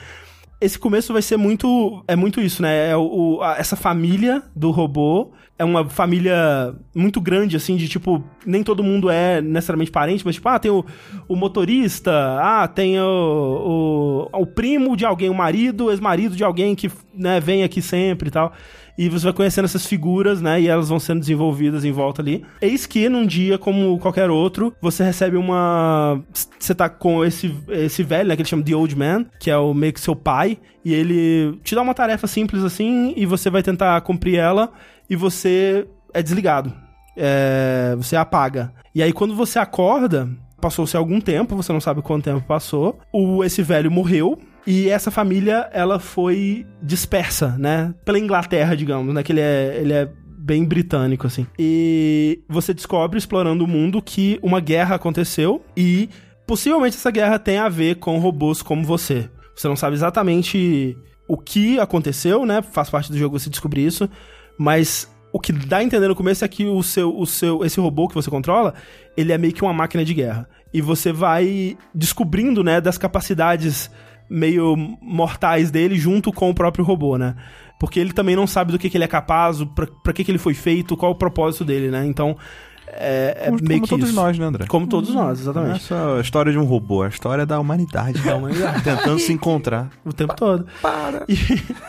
Esse 0.60 0.78
começo 0.78 1.12
vai 1.12 1.22
ser 1.22 1.36
muito. 1.36 2.04
É 2.06 2.14
muito 2.16 2.40
isso, 2.40 2.60
né? 2.62 2.90
É 2.90 2.96
o, 2.96 3.36
o- 3.36 3.42
a- 3.42 3.56
essa 3.58 3.76
família 3.76 4.42
do 4.54 4.70
robô. 4.70 5.32
É 5.58 5.64
uma 5.64 5.86
família 5.86 6.74
muito 6.94 7.20
grande, 7.20 7.54
assim, 7.54 7.76
de 7.76 7.86
tipo, 7.86 8.24
nem 8.46 8.62
todo 8.62 8.82
mundo 8.82 9.10
é 9.10 9.42
necessariamente 9.42 9.90
parente, 9.90 10.24
mas 10.24 10.36
tipo, 10.36 10.48
ah, 10.48 10.58
tem 10.58 10.70
o, 10.70 10.82
o 11.28 11.36
motorista, 11.36 12.10
ah, 12.40 12.66
tem 12.66 12.98
o, 12.98 14.28
o, 14.32 14.40
o 14.40 14.46
primo 14.46 14.96
de 14.96 15.04
alguém, 15.04 15.28
o 15.28 15.34
marido, 15.34 15.90
ex-marido 15.90 16.34
de 16.34 16.42
alguém 16.44 16.74
que 16.74 16.90
né, 17.14 17.40
vem 17.40 17.62
aqui 17.62 17.82
sempre 17.82 18.28
e 18.28 18.30
tal. 18.30 18.54
E 18.96 19.08
você 19.08 19.24
vai 19.24 19.32
conhecendo 19.32 19.64
essas 19.64 19.86
figuras, 19.86 20.40
né? 20.40 20.60
E 20.60 20.68
elas 20.68 20.88
vão 20.88 21.00
sendo 21.00 21.20
desenvolvidas 21.20 21.84
em 21.84 21.92
volta 21.92 22.22
ali. 22.22 22.44
Eis 22.60 22.86
que 22.86 23.08
num 23.08 23.26
dia, 23.26 23.58
como 23.58 23.98
qualquer 23.98 24.30
outro, 24.30 24.74
você 24.80 25.04
recebe 25.04 25.36
uma. 25.36 26.22
Você 26.58 26.74
tá 26.74 26.88
com 26.88 27.24
esse, 27.24 27.54
esse 27.68 28.02
velho, 28.02 28.28
né? 28.28 28.36
Que 28.36 28.42
ele 28.42 28.48
chama 28.48 28.62
The 28.62 28.74
Old 28.74 28.96
Man, 28.96 29.26
que 29.38 29.50
é 29.50 29.56
o 29.56 29.72
meio 29.72 29.92
que 29.92 30.00
seu 30.00 30.14
pai. 30.14 30.58
E 30.84 30.94
ele 30.94 31.58
te 31.62 31.74
dá 31.74 31.82
uma 31.82 31.94
tarefa 31.94 32.26
simples 32.26 32.62
assim, 32.62 33.12
e 33.16 33.26
você 33.26 33.50
vai 33.50 33.62
tentar 33.62 34.00
cumprir 34.00 34.36
ela, 34.36 34.72
e 35.08 35.16
você 35.16 35.86
é 36.12 36.22
desligado. 36.22 36.72
É, 37.16 37.94
você 37.96 38.16
apaga. 38.16 38.72
E 38.94 39.02
aí, 39.02 39.12
quando 39.12 39.34
você 39.34 39.58
acorda, 39.58 40.28
passou-se 40.60 40.96
algum 40.96 41.20
tempo, 41.20 41.56
você 41.56 41.72
não 41.72 41.80
sabe 41.80 42.02
quanto 42.02 42.24
tempo 42.24 42.46
passou. 42.46 42.98
O, 43.12 43.44
esse 43.44 43.62
velho 43.62 43.90
morreu. 43.90 44.38
E 44.66 44.88
essa 44.88 45.10
família, 45.10 45.68
ela 45.72 45.98
foi 45.98 46.66
dispersa, 46.82 47.56
né? 47.58 47.94
Pela 48.04 48.18
Inglaterra, 48.18 48.76
digamos, 48.76 49.14
né? 49.14 49.22
Que 49.22 49.32
ele 49.32 49.40
é, 49.40 49.78
ele 49.80 49.92
é 49.92 50.08
bem 50.38 50.64
britânico, 50.64 51.26
assim. 51.26 51.46
E 51.58 52.40
você 52.48 52.74
descobre, 52.74 53.18
explorando 53.18 53.64
o 53.64 53.68
mundo, 53.68 54.02
que 54.02 54.38
uma 54.42 54.60
guerra 54.60 54.96
aconteceu 54.96 55.64
e 55.76 56.08
possivelmente 56.46 56.96
essa 56.96 57.10
guerra 57.10 57.38
tem 57.38 57.58
a 57.58 57.68
ver 57.68 57.96
com 57.96 58.18
robôs 58.18 58.62
como 58.62 58.84
você. 58.84 59.30
Você 59.54 59.68
não 59.68 59.76
sabe 59.76 59.94
exatamente 59.94 60.96
o 61.28 61.36
que 61.36 61.78
aconteceu, 61.78 62.44
né? 62.44 62.62
Faz 62.62 62.90
parte 62.90 63.12
do 63.12 63.18
jogo 63.18 63.38
você 63.38 63.48
descobrir 63.48 63.86
isso, 63.86 64.08
mas 64.58 65.08
o 65.32 65.38
que 65.38 65.52
dá 65.52 65.78
a 65.78 65.84
entender 65.84 66.08
no 66.08 66.16
começo 66.16 66.44
é 66.44 66.48
que 66.48 66.66
o 66.66 66.82
seu, 66.82 67.16
o 67.16 67.26
seu, 67.26 67.64
esse 67.64 67.78
robô 67.78 68.08
que 68.08 68.14
você 68.14 68.28
controla, 68.28 68.74
ele 69.16 69.32
é 69.32 69.38
meio 69.38 69.52
que 69.52 69.62
uma 69.62 69.72
máquina 69.72 70.04
de 70.04 70.12
guerra. 70.12 70.48
E 70.72 70.80
você 70.80 71.12
vai 71.12 71.76
descobrindo, 71.94 72.64
né, 72.64 72.80
das 72.80 72.98
capacidades 72.98 73.90
meio 74.30 74.76
mortais 75.02 75.70
dele 75.70 75.96
junto 75.98 76.32
com 76.32 76.48
o 76.48 76.54
próprio 76.54 76.84
robô, 76.84 77.18
né? 77.18 77.34
Porque 77.78 77.98
ele 77.98 78.12
também 78.12 78.36
não 78.36 78.46
sabe 78.46 78.70
do 78.72 78.78
que, 78.78 78.88
que 78.88 78.96
ele 78.96 79.04
é 79.04 79.08
capaz, 79.08 79.62
pra, 79.74 79.86
pra 80.04 80.12
que, 80.12 80.22
que 80.22 80.30
ele 80.30 80.38
foi 80.38 80.54
feito, 80.54 80.96
qual 80.96 81.12
o 81.12 81.14
propósito 81.14 81.64
dele, 81.64 81.90
né? 81.90 82.06
Então, 82.06 82.36
é, 82.86 83.36
é 83.42 83.44
Como, 83.46 83.58
meio 83.62 83.80
como 83.80 83.82
que 83.82 83.88
todos 83.88 84.08
isso. 84.08 84.16
nós, 84.16 84.38
né, 84.38 84.44
André? 84.44 84.66
Como 84.66 84.86
todos 84.86 85.10
nós, 85.10 85.16
Não 85.16 85.28
é 85.28 85.32
exatamente. 85.32 85.82
só 85.84 86.18
a 86.18 86.20
história 86.20 86.52
de 86.52 86.58
um 86.58 86.64
robô, 86.64 87.02
é 87.02 87.06
a 87.06 87.10
história 87.10 87.46
da 87.46 87.58
humanidade. 87.58 88.20
Da 88.20 88.36
humanidade. 88.36 88.82
Tentando 88.84 89.18
se 89.18 89.32
encontrar. 89.32 89.90
O 90.04 90.12
tempo 90.12 90.34
todo. 90.36 90.66
Para. 90.82 91.24
E, 91.28 91.34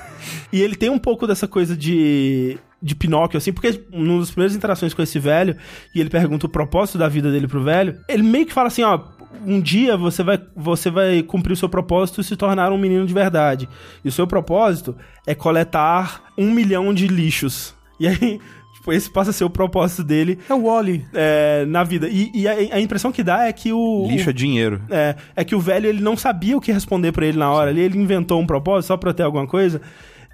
e 0.53 0.61
ele 0.61 0.75
tem 0.75 0.89
um 0.89 0.99
pouco 0.99 1.27
dessa 1.27 1.47
coisa 1.47 1.75
de. 1.75 2.57
De 2.83 2.95
Pinóquio, 2.95 3.37
assim, 3.37 3.53
porque 3.53 3.79
numa 3.91 4.21
das 4.21 4.31
primeiras 4.31 4.55
interações 4.55 4.91
com 4.91 5.03
esse 5.03 5.19
velho, 5.19 5.55
e 5.93 5.99
ele 5.99 6.09
pergunta 6.09 6.47
o 6.47 6.49
propósito 6.49 6.97
da 6.97 7.07
vida 7.07 7.31
dele 7.31 7.47
pro 7.47 7.61
velho, 7.63 7.99
ele 8.09 8.23
meio 8.23 8.43
que 8.43 8.51
fala 8.51 8.69
assim: 8.69 8.81
ó, 8.81 8.99
um 9.45 9.59
dia 9.59 9.95
você 9.97 10.23
vai, 10.23 10.39
você 10.55 10.89
vai 10.89 11.21
cumprir 11.23 11.53
o 11.53 11.57
seu 11.57 11.69
propósito 11.69 12.21
e 12.21 12.23
se 12.23 12.35
tornar 12.35 12.71
um 12.71 12.77
menino 12.77 13.05
de 13.05 13.13
verdade. 13.13 13.67
E 14.03 14.07
o 14.09 14.11
seu 14.11 14.27
propósito 14.27 14.95
é 15.25 15.33
coletar 15.35 16.23
um 16.37 16.51
milhão 16.51 16.93
de 16.93 17.07
lixos. 17.07 17.75
E 17.99 18.07
aí, 18.07 18.39
tipo, 18.75 18.91
esse 18.93 19.09
passa 19.09 19.29
a 19.29 19.33
ser 19.33 19.43
o 19.43 19.49
propósito 19.49 20.03
dele 20.03 20.39
É 20.49 20.53
o 20.53 20.63
Wally. 20.63 21.05
é, 21.13 21.65
na 21.65 21.83
vida. 21.83 22.07
E, 22.09 22.31
e 22.33 22.47
a, 22.47 22.51
a 22.75 22.79
impressão 22.79 23.11
que 23.11 23.23
dá 23.23 23.45
é 23.47 23.53
que 23.53 23.71
o. 23.71 24.07
Lixo 24.09 24.27
o- 24.27 24.29
é 24.29 24.33
dinheiro. 24.33 24.81
é, 24.89 25.15
é 25.35 25.43
que 25.43 25.55
o 25.55 25.59
velho 25.59 25.87
ele 25.87 26.01
não 26.01 26.15
sabia 26.17 26.57
o 26.57 26.61
que 26.61 26.71
responder 26.71 27.11
pra 27.11 27.25
ele 27.25 27.37
na 27.37 27.51
hora. 27.51 27.69
ali 27.71 27.81
Ele 27.81 27.97
inventou 27.97 28.39
um 28.39 28.45
propósito 28.47 28.87
só 28.87 28.97
pra 28.97 29.13
ter 29.13 29.23
alguma 29.23 29.47
coisa. 29.47 29.81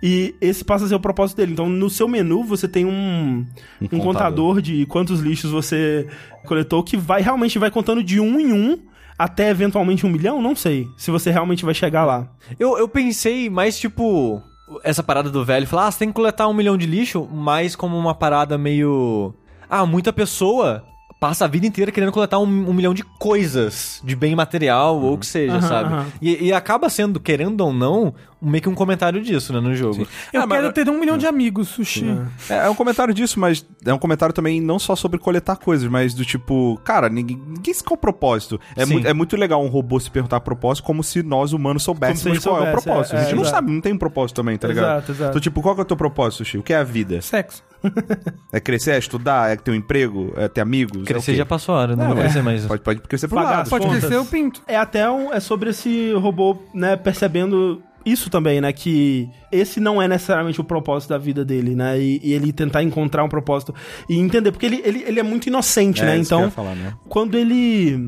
E 0.02 0.36
esse 0.40 0.64
passa 0.64 0.86
a 0.86 0.88
ser 0.88 0.96
o 0.96 1.00
propósito 1.00 1.38
dele. 1.38 1.54
Então, 1.54 1.68
no 1.68 1.90
seu 1.90 2.08
menu, 2.08 2.44
você 2.44 2.68
tem 2.68 2.86
um, 2.86 3.46
um, 3.82 3.88
contador. 3.88 4.06
contador. 4.06 4.62
de 4.62 4.86
quantos 4.86 5.20
lixos 5.20 5.52
você 5.52 6.08
coletou, 6.46 6.84
que 6.84 6.96
vai 6.96 7.22
realmente 7.22 7.58
vai 7.58 7.72
contando 7.72 8.04
de 8.04 8.20
um 8.20 8.40
em 8.40 8.54
um 8.54 8.78
até 9.18 9.50
eventualmente 9.50 10.06
um 10.06 10.10
milhão. 10.10 10.42
Não 10.42 10.56
sei 10.56 10.88
se 10.98 11.10
você 11.10 11.32
realmente 11.32 11.66
vai 11.66 11.74
chegar 11.74 12.06
lá. 12.06 12.30
Eu, 12.60 12.78
eu 12.78 12.88
pensei 12.88 13.50
mais, 13.50 13.78
tipo, 13.80 14.42
essa 14.84 15.02
parada 15.02 15.30
do 15.30 15.44
velho, 15.44 15.66
falar, 15.66 15.88
ah, 15.88 15.92
você 15.92 16.00
tem 16.00 16.10
que 16.10 16.14
coletar 16.14 16.48
um 16.48 16.54
milhão 16.54 16.78
de 16.78 16.86
lixo, 16.86 17.28
mais 17.32 17.76
como 17.76 17.98
uma 17.98 18.14
parada 18.14 18.58
meio. 18.58 19.34
Ah, 19.70 19.86
muita 19.86 20.14
pessoa 20.14 20.84
passa 21.20 21.46
a 21.46 21.48
vida 21.48 21.66
inteira 21.66 21.92
querendo 21.92 22.12
coletar 22.12 22.38
um, 22.40 22.44
um 22.70 22.74
milhão 22.74 22.94
de 22.94 23.04
coisas, 23.04 24.02
de 24.04 24.16
bem 24.16 24.36
material 24.36 25.00
ou 25.02 25.14
o 25.14 25.18
que 25.18 25.26
seja, 25.26 25.54
Aham, 25.58 25.68
sabe? 25.68 25.94
aham. 25.94 26.06
E, 26.22 26.46
e 26.48 26.54
acaba 26.54 26.90
sendo, 26.90 27.20
querendo 27.20 27.62
ou 27.62 27.74
não, 27.74 28.14
meio 28.42 28.62
que 28.62 28.70
um 28.70 28.76
comentário 28.76 29.20
disso, 29.22 29.52
né, 29.52 29.60
no 29.60 29.74
jogo. 29.76 30.08
Eu 30.32 30.42
Ah, 30.42 30.46
mas- 30.46 30.60
quero 30.62 30.74
ter 30.74 30.88
um 30.90 31.00
milhão 31.00 31.18
de 31.18 31.26
amigos, 31.26 31.70
sushi. 31.70 32.06
É, 32.50 32.68
é 32.68 32.70
um 32.70 32.76
comentário 32.76 33.14
disso, 33.14 33.40
mas 33.40 33.66
é 33.84 33.92
um 33.94 33.98
comentário 33.98 34.32
também 34.34 34.62
não 34.62 34.78
só 34.78 34.96
sobre 34.96 35.18
coletar 35.20 35.56
coisas, 35.56 35.90
mas 35.90 36.14
do 36.14 36.24
tipo, 36.24 36.80
cara, 36.84 37.10
ninguém, 37.10 37.36
ninguém 37.48 37.74
sabe 37.74 37.88
qual 37.88 37.96
é 37.96 37.98
o 37.98 38.02
propósito. 38.02 38.60
É, 38.76 38.86
Sim. 38.86 38.94
muito, 38.94 39.08
é 39.08 39.14
muito 39.14 39.36
legal 39.38 39.64
um 39.64 39.68
robô 39.70 40.00
se 40.00 40.12
perguntar 40.12 40.40
propósito 40.42 40.86
como 40.86 41.04
se 41.04 41.24
nós 41.24 41.52
humanos 41.52 41.82
soubéssemos 41.84 42.38
se 42.40 42.48
qual 42.48 42.58
é 42.58 42.60
o 42.60 42.64
soubesse, 42.66 42.84
propósito. 42.86 43.16
é, 43.16 43.20
a 43.20 43.22
gente 43.24 43.32
é, 43.32 43.36
não 43.36 43.42
exato. 43.42 43.56
sabe, 43.56 43.72
não 43.72 43.82
tem 43.82 43.94
um 43.94 43.98
propósito 43.98 44.36
também, 44.36 44.56
tá 44.58 44.68
ligado? 44.68 44.86
Exato, 44.98 45.12
exato. 45.14 45.30
Então, 45.32 45.42
tipo, 45.42 45.62
qual 45.64 45.74
que 45.74 45.82
é 45.82 45.84
o 45.84 45.86
teu 45.86 45.98
propósito, 45.98 46.38
Sushi? 46.46 46.60
O 46.60 46.64
que 46.64 46.74
é 46.74 46.78
a 46.78 46.84
vida? 46.84 47.22
Sexo. 47.22 47.64
É 48.52 48.60
crescer, 48.60 48.92
é 48.92 48.98
estudar, 48.98 49.52
é 49.52 49.56
ter 49.56 49.72
um 49.72 49.76
emprego, 49.76 50.34
é 50.38 50.48
ter 50.48 50.62
amigos? 50.62 51.04
Crescer 51.04 51.34
é 51.34 51.36
já 51.36 51.46
passou 51.46 51.76
a 51.76 51.80
hora, 51.80 51.96
não, 51.96 52.06
Não, 52.06 52.16
vai 52.16 52.20
é. 52.20 52.26
crescer 52.26 52.42
mais. 52.42 52.66
Pode, 52.66 52.82
pode 52.82 53.02
crescer 53.02 53.28
pro 53.28 53.36
Pagar 53.38 53.58
lado. 53.58 53.70
Pode 53.70 53.86
contas. 53.86 54.00
crescer 54.00 54.18
o 54.18 54.26
pinto. 54.26 54.62
É 54.68 54.78
até 54.78 55.10
um, 55.10 55.34
é 55.34 55.40
sobre 55.40 55.70
esse 55.72 56.14
robô, 56.14 56.58
né, 56.74 56.96
percebendo 56.96 57.82
isso 58.06 58.30
também, 58.30 58.62
né, 58.62 58.72
que 58.72 59.30
esse 59.52 59.82
não 59.82 60.02
é 60.02 60.08
necessariamente 60.08 60.62
o 60.62 60.64
propósito 60.64 61.10
da 61.10 61.18
vida 61.18 61.44
dele, 61.44 61.76
né, 61.76 62.00
e, 62.00 62.22
e 62.24 62.34
ele 62.34 62.54
tentar 62.54 62.82
encontrar 62.82 63.24
um 63.26 63.28
propósito 63.30 63.76
e 64.08 64.18
entender, 64.18 64.52
porque 64.54 64.66
ele, 64.66 64.82
ele, 64.86 65.04
ele 65.06 65.20
é 65.20 65.24
muito 65.24 65.48
inocente, 65.48 66.02
É, 66.02 66.06
né, 66.06 66.18
eu 66.18 66.22
então 66.22 66.42
ia 66.44 66.50
falar, 66.52 66.74
né? 66.74 66.94
quando 67.10 67.38
ele 67.38 68.00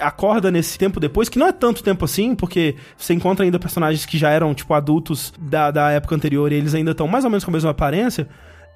acorda 0.00 0.50
nesse 0.50 0.78
tempo 0.78 0.98
depois, 0.98 1.28
que 1.28 1.38
não 1.38 1.46
é 1.46 1.52
tanto 1.52 1.82
tempo 1.82 2.04
assim, 2.04 2.34
porque 2.34 2.76
você 2.96 3.12
encontra 3.12 3.44
ainda 3.44 3.58
personagens 3.58 4.06
que 4.06 4.16
já 4.16 4.30
eram, 4.30 4.54
tipo, 4.54 4.72
adultos 4.74 5.32
da, 5.38 5.70
da 5.70 5.90
época 5.90 6.14
anterior 6.14 6.50
e 6.50 6.54
eles 6.56 6.74
ainda 6.74 6.90
estão 6.92 7.06
mais 7.06 7.24
ou 7.24 7.30
menos 7.30 7.44
com 7.44 7.50
a 7.50 7.54
mesma 7.54 7.70
aparência, 7.70 8.26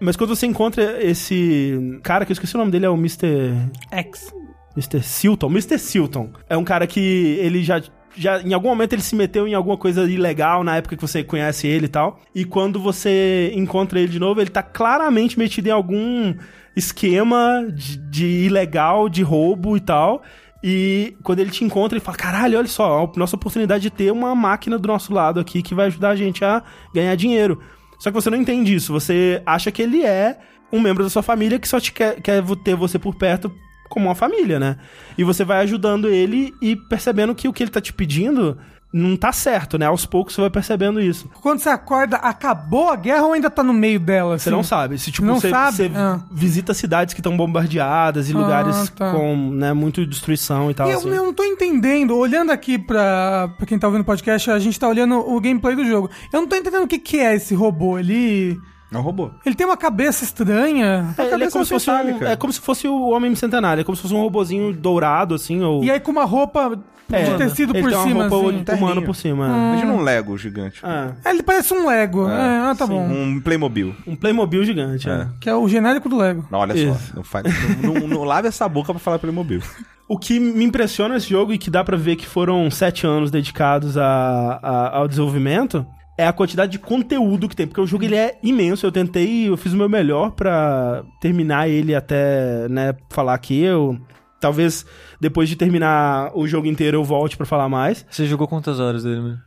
mas 0.00 0.16
quando 0.16 0.34
você 0.34 0.46
encontra 0.46 1.02
esse 1.02 1.98
cara, 2.02 2.24
que 2.24 2.32
eu 2.32 2.34
esqueci 2.34 2.54
o 2.54 2.58
nome 2.58 2.70
dele, 2.70 2.86
é 2.86 2.90
o 2.90 2.94
Mr. 2.94 3.54
X. 3.90 4.32
Mr. 4.76 5.02
Silton. 5.02 5.48
Mr. 5.48 5.78
Silton 5.78 6.30
é 6.48 6.56
um 6.56 6.64
cara 6.64 6.86
que 6.86 7.00
ele 7.40 7.62
já. 7.62 7.80
Já, 8.18 8.40
em 8.40 8.54
algum 8.54 8.68
momento 8.68 8.94
ele 8.94 9.02
se 9.02 9.14
meteu 9.14 9.46
em 9.46 9.52
alguma 9.52 9.76
coisa 9.76 10.10
ilegal 10.10 10.64
na 10.64 10.76
época 10.76 10.96
que 10.96 11.02
você 11.02 11.22
conhece 11.22 11.66
ele 11.66 11.84
e 11.84 11.88
tal. 11.88 12.18
E 12.34 12.46
quando 12.46 12.80
você 12.80 13.52
encontra 13.54 14.00
ele 14.00 14.08
de 14.08 14.18
novo, 14.18 14.40
ele 14.40 14.48
tá 14.48 14.62
claramente 14.62 15.38
metido 15.38 15.68
em 15.68 15.70
algum 15.70 16.34
esquema 16.74 17.66
de, 17.74 17.98
de 17.98 18.26
ilegal, 18.46 19.10
de 19.10 19.22
roubo 19.22 19.76
e 19.76 19.80
tal. 19.80 20.22
E 20.64 21.14
quando 21.22 21.40
ele 21.40 21.50
te 21.50 21.62
encontra, 21.62 21.96
ele 21.96 22.04
fala: 22.04 22.16
Caralho, 22.16 22.58
olha 22.58 22.68
só, 22.68 23.04
a 23.04 23.18
nossa 23.18 23.36
oportunidade 23.36 23.82
de 23.82 23.90
ter 23.90 24.10
uma 24.10 24.34
máquina 24.34 24.78
do 24.78 24.88
nosso 24.88 25.12
lado 25.12 25.38
aqui 25.38 25.62
que 25.62 25.74
vai 25.74 25.86
ajudar 25.86 26.10
a 26.10 26.16
gente 26.16 26.44
a 26.44 26.62
ganhar 26.94 27.14
dinheiro. 27.14 27.60
Só 27.98 28.10
que 28.10 28.14
você 28.14 28.30
não 28.30 28.38
entende 28.38 28.74
isso. 28.74 28.92
Você 28.92 29.42
acha 29.44 29.70
que 29.70 29.82
ele 29.82 30.04
é 30.04 30.38
um 30.72 30.80
membro 30.80 31.04
da 31.04 31.10
sua 31.10 31.22
família 31.22 31.58
que 31.58 31.68
só 31.68 31.80
te 31.80 31.92
quer, 31.92 32.20
quer 32.20 32.42
ter 32.64 32.74
você 32.74 32.98
por 32.98 33.14
perto 33.14 33.52
como 33.88 34.06
uma 34.06 34.14
família, 34.14 34.58
né? 34.58 34.76
E 35.16 35.24
você 35.24 35.44
vai 35.44 35.58
ajudando 35.62 36.08
ele 36.08 36.52
e 36.60 36.76
percebendo 36.76 37.34
que 37.34 37.48
o 37.48 37.52
que 37.52 37.62
ele 37.62 37.70
tá 37.70 37.80
te 37.80 37.92
pedindo 37.92 38.58
não 38.96 39.16
tá 39.16 39.30
certo, 39.32 39.78
né? 39.78 39.86
Aos 39.86 40.06
poucos 40.06 40.34
você 40.34 40.40
vai 40.40 40.50
percebendo 40.50 41.00
isso. 41.00 41.28
Quando 41.42 41.58
você 41.60 41.68
acorda, 41.68 42.16
acabou 42.16 42.90
a 42.90 42.96
guerra 42.96 43.24
ou 43.26 43.32
ainda 43.32 43.50
tá 43.50 43.62
no 43.62 43.72
meio 43.74 44.00
dela? 44.00 44.38
Você 44.38 44.48
assim? 44.48 44.56
não 44.56 44.62
sabe. 44.64 44.98
Se, 44.98 45.10
tipo, 45.12 45.26
Não 45.26 45.38
você, 45.40 45.50
sabe? 45.50 45.76
você 45.76 45.90
Ah. 45.94 46.20
visita 46.30 46.72
cidades 46.72 47.12
que 47.12 47.20
estão 47.20 47.36
bombardeadas 47.36 48.30
e 48.30 48.32
Ah, 48.34 48.38
lugares 48.38 48.88
tá. 48.90 49.12
com, 49.12 49.50
né, 49.52 49.72
muito 49.72 50.06
destruição 50.06 50.70
e 50.70 50.74
tal. 50.74 50.88
Eu, 50.90 50.98
assim. 50.98 51.08
eu 51.10 51.24
não 51.24 51.34
tô 51.34 51.44
entendendo, 51.44 52.16
olhando 52.16 52.50
aqui 52.52 52.78
pra, 52.78 53.48
pra 53.56 53.66
quem 53.66 53.78
tá 53.78 53.86
ouvindo 53.86 54.02
o 54.02 54.04
podcast, 54.06 54.50
a 54.50 54.58
gente 54.58 54.78
tá 54.80 54.88
olhando 54.88 55.16
o 55.18 55.40
gameplay 55.40 55.76
do 55.76 55.84
jogo. 55.84 56.08
Eu 56.32 56.40
não 56.40 56.48
tô 56.48 56.56
entendendo 56.56 56.84
o 56.84 56.88
que, 56.88 56.98
que 56.98 57.18
é 57.18 57.34
esse 57.34 57.54
robô. 57.54 57.98
Ele. 57.98 58.58
É 58.92 58.96
um 58.98 59.00
robô. 59.00 59.30
Ele 59.44 59.54
tem 59.54 59.66
uma 59.66 59.76
cabeça 59.76 60.22
estranha. 60.24 61.14
É, 61.18 61.22
ele 61.22 61.26
é 61.26 61.30
cabeça 61.30 61.52
como, 61.52 61.64
se 61.64 61.70
fosse 61.72 61.90
um, 61.90 62.24
é 62.24 62.36
como 62.36 62.52
se 62.52 62.60
fosse 62.60 62.88
o 62.88 63.10
Homem 63.10 63.34
Centenário. 63.34 63.80
É 63.80 63.84
como 63.84 63.96
se 63.96 64.02
fosse 64.02 64.14
um 64.14 64.20
robozinho 64.20 64.72
dourado, 64.72 65.34
assim, 65.34 65.60
ou... 65.62 65.82
E 65.82 65.90
aí 65.90 65.98
com 65.98 66.12
uma 66.12 66.24
roupa 66.24 66.78
É, 67.12 67.22
de 67.24 67.36
tecido 67.36 67.72
ele 67.74 67.82
por 67.82 67.90
tem 67.90 67.98
uma 67.98 68.06
cima, 68.08 68.28
roupa 68.28 68.72
assim. 68.72 68.82
humano 68.82 69.02
por 69.02 69.16
cima. 69.16 69.46
Imagina 69.46 69.92
um 69.92 70.00
Lego 70.02 70.38
gigante. 70.38 70.80
É. 70.84 71.28
É, 71.28 71.30
Ele 71.30 71.42
parece 71.42 71.74
um 71.74 71.86
Lego. 71.86 72.28
É, 72.28 72.60
ah, 72.70 72.74
tá 72.78 72.86
bom. 72.86 73.00
Um 73.06 73.40
Playmobil. 73.40 73.94
Um 74.06 74.14
Playmobil 74.14 74.64
gigante, 74.64 75.08
é. 75.10 75.12
É. 75.12 75.28
Que 75.40 75.50
é 75.50 75.54
o 75.54 75.68
genérico 75.68 76.08
do 76.08 76.16
Lego. 76.16 76.46
Não, 76.50 76.60
olha 76.60 76.72
Isso. 76.74 76.98
só. 77.08 77.16
Não, 77.16 77.24
faz, 77.24 77.44
não, 77.82 77.94
não- 77.94 78.08
não 78.08 78.24
lave 78.24 78.46
essa 78.48 78.68
boca 78.68 78.92
pra 78.92 79.00
falar 79.00 79.18
Playmobil. 79.18 79.60
O 80.08 80.16
que 80.16 80.38
me 80.38 80.64
impressiona 80.64 81.14
nesse 81.14 81.28
jogo 81.28 81.52
e 81.52 81.58
que 81.58 81.68
dá 81.68 81.82
pra 81.82 81.96
ver 81.96 82.14
que 82.14 82.24
foram 82.28 82.70
sete 82.70 83.04
anos 83.04 83.28
dedicados 83.28 83.98
a- 83.98 84.60
a- 84.62 84.96
ao 84.98 85.08
desenvolvimento 85.08 85.84
é 86.18 86.26
a 86.26 86.32
quantidade 86.32 86.72
de 86.72 86.78
conteúdo 86.78 87.48
que 87.48 87.56
tem, 87.56 87.66
porque 87.66 87.80
o 87.80 87.86
jogo 87.86 88.04
ele 88.04 88.16
é 88.16 88.38
imenso. 88.42 88.86
Eu 88.86 88.92
tentei, 88.92 89.48
eu 89.48 89.56
fiz 89.56 89.72
o 89.72 89.76
meu 89.76 89.88
melhor 89.88 90.30
pra 90.30 91.04
terminar 91.20 91.68
ele 91.68 91.94
até, 91.94 92.68
né, 92.68 92.94
falar 93.10 93.34
aqui. 93.34 93.60
Eu 93.60 94.00
talvez 94.40 94.86
depois 95.20 95.48
de 95.48 95.56
terminar 95.56 96.30
o 96.34 96.46
jogo 96.46 96.66
inteiro 96.66 96.98
eu 96.98 97.04
volte 97.04 97.36
pra 97.36 97.46
falar 97.46 97.68
mais. 97.68 98.06
Você 98.10 98.26
jogou 98.26 98.48
quantas 98.48 98.80
horas 98.80 99.02
dele, 99.02 99.20
mano? 99.20 99.38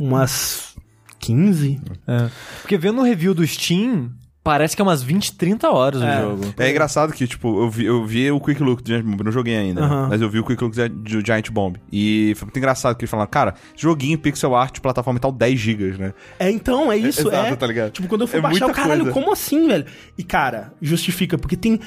Umas 0.00 0.76
15? 1.18 1.80
É. 2.06 2.28
Porque 2.60 2.76
vendo 2.76 3.00
o 3.00 3.04
review 3.04 3.34
do 3.34 3.46
Steam, 3.46 4.10
parece 4.48 4.74
que 4.74 4.80
é 4.80 4.84
umas 4.84 5.02
20, 5.02 5.34
30 5.36 5.68
horas 5.70 6.00
É. 6.00 6.24
o 6.24 6.30
jogo. 6.30 6.54
É 6.56 6.70
engraçado 6.70 7.12
que, 7.12 7.26
tipo, 7.26 7.60
eu 7.64 7.68
vi, 7.68 7.84
eu 7.84 8.06
vi 8.06 8.30
o 8.30 8.40
Quick 8.40 8.62
Look 8.62 8.82
do 8.82 8.88
Giant 8.88 9.04
Bomb, 9.04 9.22
não 9.22 9.30
joguei 9.30 9.54
ainda, 9.54 9.86
né? 9.86 10.06
Mas 10.08 10.22
eu 10.22 10.30
vi 10.30 10.38
o 10.38 10.44
Quick 10.44 10.64
Look 10.64 10.74
do 10.88 11.26
Giant 11.26 11.50
Bomb. 11.50 11.76
E 11.92 12.32
foi 12.34 12.46
muito 12.46 12.56
engraçado 12.56 12.96
que 12.96 13.02
ele 13.04 13.10
falando, 13.10 13.26
cara, 13.28 13.54
joguinho 13.76 14.16
pixel 14.18 14.56
art, 14.56 14.80
plataforma 14.80 15.18
e 15.18 15.20
tal, 15.20 15.30
10 15.32 15.60
gigas, 15.60 15.98
né? 15.98 16.14
É, 16.38 16.50
então, 16.50 16.90
é 16.90 16.96
isso, 16.96 17.28
exato, 17.28 17.52
é. 17.52 17.56
tá 17.56 17.66
ligado? 17.66 17.90
Tipo, 17.90 18.08
quando 18.08 18.22
eu 18.22 18.26
fui 18.26 18.38
É 18.38 18.42
baixar, 18.42 18.70
o 18.70 18.72
caralho, 18.72 19.02
coisa. 19.02 19.12
como 19.12 19.30
assim, 19.30 19.68
velho? 19.68 19.84
E, 20.16 20.24
cara, 20.24 20.72
justifica, 20.80 21.36
porque 21.36 21.54
tem 21.54 21.78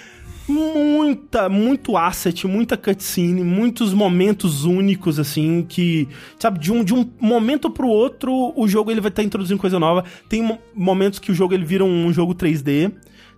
muita, 0.51 1.49
muito 1.49 1.95
asset, 1.97 2.45
muita 2.47 2.77
cutscene, 2.77 3.43
muitos 3.43 3.93
momentos 3.93 4.65
únicos, 4.65 5.19
assim, 5.19 5.65
que, 5.67 6.07
sabe, 6.39 6.59
de 6.59 6.71
um, 6.71 6.83
de 6.83 6.93
um 6.93 7.09
momento 7.19 7.69
pro 7.69 7.87
outro, 7.87 8.53
o 8.55 8.67
jogo 8.67 8.91
ele 8.91 9.01
vai 9.01 9.09
estar 9.09 9.23
introduzindo 9.23 9.59
coisa 9.59 9.79
nova. 9.79 10.03
Tem 10.29 10.41
mo- 10.41 10.59
momentos 10.75 11.19
que 11.19 11.31
o 11.31 11.35
jogo 11.35 11.53
ele 11.53 11.65
vira 11.65 11.83
um 11.85 12.11
jogo 12.13 12.35
3D. 12.35 12.91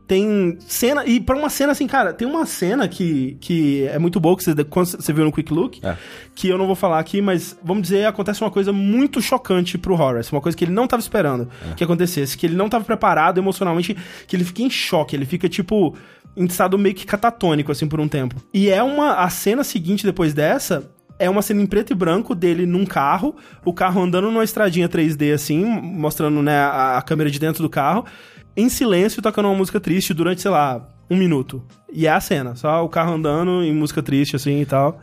Tem 0.06 0.58
cena, 0.60 1.06
e 1.06 1.22
pra 1.22 1.34
uma 1.34 1.50
cena 1.50 1.72
assim, 1.72 1.88
cara, 1.88 2.12
tem 2.14 2.28
uma 2.28 2.46
cena 2.46 2.90
que, 2.90 3.38
que 3.40 3.86
é 3.88 3.98
muito 3.98 4.20
boa, 4.20 4.36
que 4.36 4.44
você, 4.44 4.54
você 4.54 5.14
viu 5.14 5.24
no 5.24 5.32
Quick 5.32 5.52
Look, 5.54 5.80
É. 5.82 5.96
que 6.36 6.50
eu 6.50 6.58
não 6.58 6.68
vou 6.68 6.76
falar 6.76 7.00
aqui, 7.00 7.22
mas 7.22 7.58
vamos 7.64 7.84
dizer, 7.84 8.06
acontece 8.06 8.42
uma 8.42 8.52
coisa 8.52 8.74
muito 8.74 9.22
chocante 9.22 9.78
pro 9.78 9.96
Horace, 9.96 10.30
uma 10.34 10.42
coisa 10.42 10.58
que 10.58 10.66
ele 10.66 10.74
não 10.74 10.88
tava 10.88 11.00
esperando 11.00 11.48
que 11.78 11.86
acontecesse, 11.86 12.38
que 12.38 12.46
ele 12.46 12.56
não 12.56 12.68
tava 12.68 12.84
preparado 12.84 13.38
emocionalmente, 13.38 13.96
que 14.28 14.36
ele 14.36 14.44
fica 14.44 14.62
em 14.62 14.70
choque, 14.70 15.16
ele 15.16 15.26
fica 15.26 15.48
tipo 15.48 15.96
em 16.36 16.46
estado 16.46 16.78
meio 16.78 16.96
que 16.96 17.06
catatônico 17.06 17.72
assim 17.72 17.88
por 17.88 18.00
um 18.00 18.08
tempo. 18.08 18.36
E 18.54 18.70
é 18.70 18.82
uma 18.82 19.16
a 19.16 19.30
cena 19.30 19.64
seguinte 19.64 20.06
depois 20.06 20.34
dessa 20.34 20.90
é 21.20 21.30
uma 21.30 21.42
cena 21.42 21.62
em 21.62 21.66
preto 21.66 21.92
e 21.92 21.96
branco 21.96 22.34
dele 22.34 22.66
num 22.66 22.86
carro, 22.86 23.36
o 23.64 23.74
carro 23.74 24.02
andando 24.02 24.32
numa 24.32 24.44
estradinha 24.44 24.90
3D 24.90 25.34
assim, 25.34 25.64
mostrando 25.64 26.42
né, 26.42 26.58
a, 26.58 26.98
a 26.98 27.02
câmera 27.02 27.30
de 27.30 27.40
dentro 27.40 27.62
do 27.64 27.70
carro, 27.70 28.06
em 28.58 28.68
silêncio 28.68 29.22
tocando 29.22 29.48
uma 29.48 29.56
música 29.56 29.80
triste 29.80 30.14
durante, 30.14 30.42
sei 30.42 30.52
lá, 30.52 30.88
um 31.10 31.16
minuto. 31.16 31.64
E 31.92 32.08
é 32.08 32.12
a 32.12 32.20
cena, 32.20 32.56
só 32.56 32.84
o 32.84 32.90
carro 32.90 33.14
andando 33.14 33.64
em 33.64 33.74
música 33.74 34.02
triste 34.02 34.36
assim 34.36 34.62
e 34.62 34.66
tal. 34.66 35.00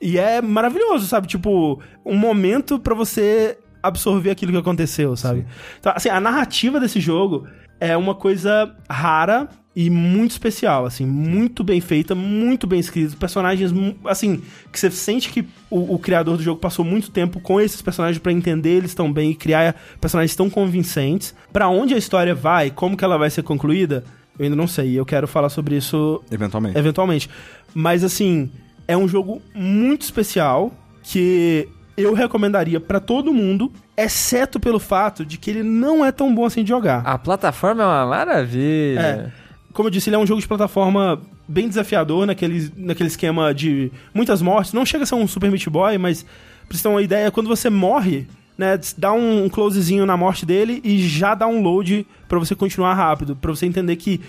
E 0.00 0.18
é 0.18 0.40
maravilhoso, 0.40 1.06
sabe? 1.06 1.26
Tipo, 1.26 1.80
um 2.04 2.16
momento 2.16 2.78
pra 2.78 2.94
você 2.94 3.58
absorver 3.82 4.30
aquilo 4.30 4.52
que 4.52 4.58
aconteceu, 4.58 5.14
sabe? 5.14 5.46
Então, 5.78 5.92
assim, 5.94 6.08
a 6.08 6.18
narrativa 6.20 6.80
desse 6.80 7.00
jogo 7.00 7.46
é 7.78 7.96
uma 7.96 8.14
coisa 8.14 8.74
rara 8.88 9.48
e 9.74 9.88
muito 9.88 10.32
especial, 10.32 10.84
assim, 10.84 11.06
muito 11.06 11.62
bem 11.62 11.80
feita, 11.80 12.14
muito 12.14 12.66
bem 12.66 12.80
escrita, 12.80 13.16
personagens, 13.16 13.72
assim, 14.04 14.42
que 14.72 14.80
você 14.80 14.90
sente 14.90 15.28
que 15.28 15.46
o, 15.70 15.94
o 15.94 15.98
criador 15.98 16.36
do 16.36 16.42
jogo 16.42 16.60
passou 16.60 16.84
muito 16.84 17.10
tempo 17.10 17.38
com 17.40 17.60
esses 17.60 17.80
personagens 17.80 18.18
pra 18.18 18.32
entender 18.32 18.70
eles 18.70 18.94
tão 18.94 19.12
bem 19.12 19.30
e 19.30 19.34
criar 19.34 19.76
personagens 20.00 20.34
tão 20.34 20.50
convincentes. 20.50 21.34
Pra 21.52 21.68
onde 21.68 21.94
a 21.94 21.98
história 21.98 22.34
vai, 22.34 22.70
como 22.70 22.96
que 22.96 23.04
ela 23.04 23.16
vai 23.16 23.30
ser 23.30 23.42
concluída, 23.44 24.02
eu 24.38 24.44
ainda 24.44 24.56
não 24.56 24.66
sei, 24.66 24.90
e 24.90 24.96
eu 24.96 25.06
quero 25.06 25.28
falar 25.28 25.48
sobre 25.50 25.76
isso 25.76 26.20
Eventualmente. 26.32 26.76
eventualmente. 26.76 27.30
Mas 27.72 28.02
assim, 28.02 28.50
é 28.88 28.96
um 28.96 29.06
jogo 29.06 29.40
muito 29.54 30.02
especial 30.02 30.72
que 31.02 31.68
eu 31.96 32.12
recomendaria 32.12 32.80
pra 32.80 32.98
todo 32.98 33.32
mundo, 33.32 33.72
exceto 33.96 34.58
pelo 34.58 34.80
fato 34.80 35.24
de 35.24 35.38
que 35.38 35.50
ele 35.50 35.62
não 35.62 36.04
é 36.04 36.10
tão 36.10 36.34
bom 36.34 36.44
assim 36.44 36.64
de 36.64 36.70
jogar. 36.70 37.02
A 37.06 37.16
plataforma 37.16 37.82
é 37.84 37.86
uma 37.86 38.06
maravilha. 38.06 39.32
É. 39.36 39.49
Como 39.80 39.88
eu 39.88 39.90
disse, 39.90 40.10
ele 40.10 40.16
é 40.16 40.18
um 40.18 40.26
jogo 40.26 40.42
de 40.42 40.46
plataforma 40.46 41.18
bem 41.48 41.66
desafiador 41.66 42.26
naquele, 42.26 42.70
naquele 42.76 43.06
esquema 43.06 43.54
de 43.54 43.90
muitas 44.12 44.42
mortes. 44.42 44.74
Não 44.74 44.84
chega 44.84 45.04
a 45.04 45.06
ser 45.06 45.14
um 45.14 45.26
Super 45.26 45.50
Meat 45.50 45.70
Boy, 45.70 45.96
mas 45.96 46.22
pra 46.68 46.76
você 46.76 46.82
ter 46.82 46.88
uma 46.90 47.00
ideia, 47.00 47.30
quando 47.30 47.46
você 47.46 47.70
morre, 47.70 48.26
né, 48.58 48.78
dá 48.98 49.10
um 49.10 49.48
closezinho 49.48 50.04
na 50.04 50.18
morte 50.18 50.44
dele 50.44 50.82
e 50.84 50.98
já 51.08 51.34
dá 51.34 51.46
um 51.46 51.62
load 51.62 52.06
pra 52.28 52.38
você 52.38 52.54
continuar 52.54 52.92
rápido, 52.92 53.34
pra 53.34 53.50
você 53.52 53.64
entender 53.64 53.96
que 53.96 54.20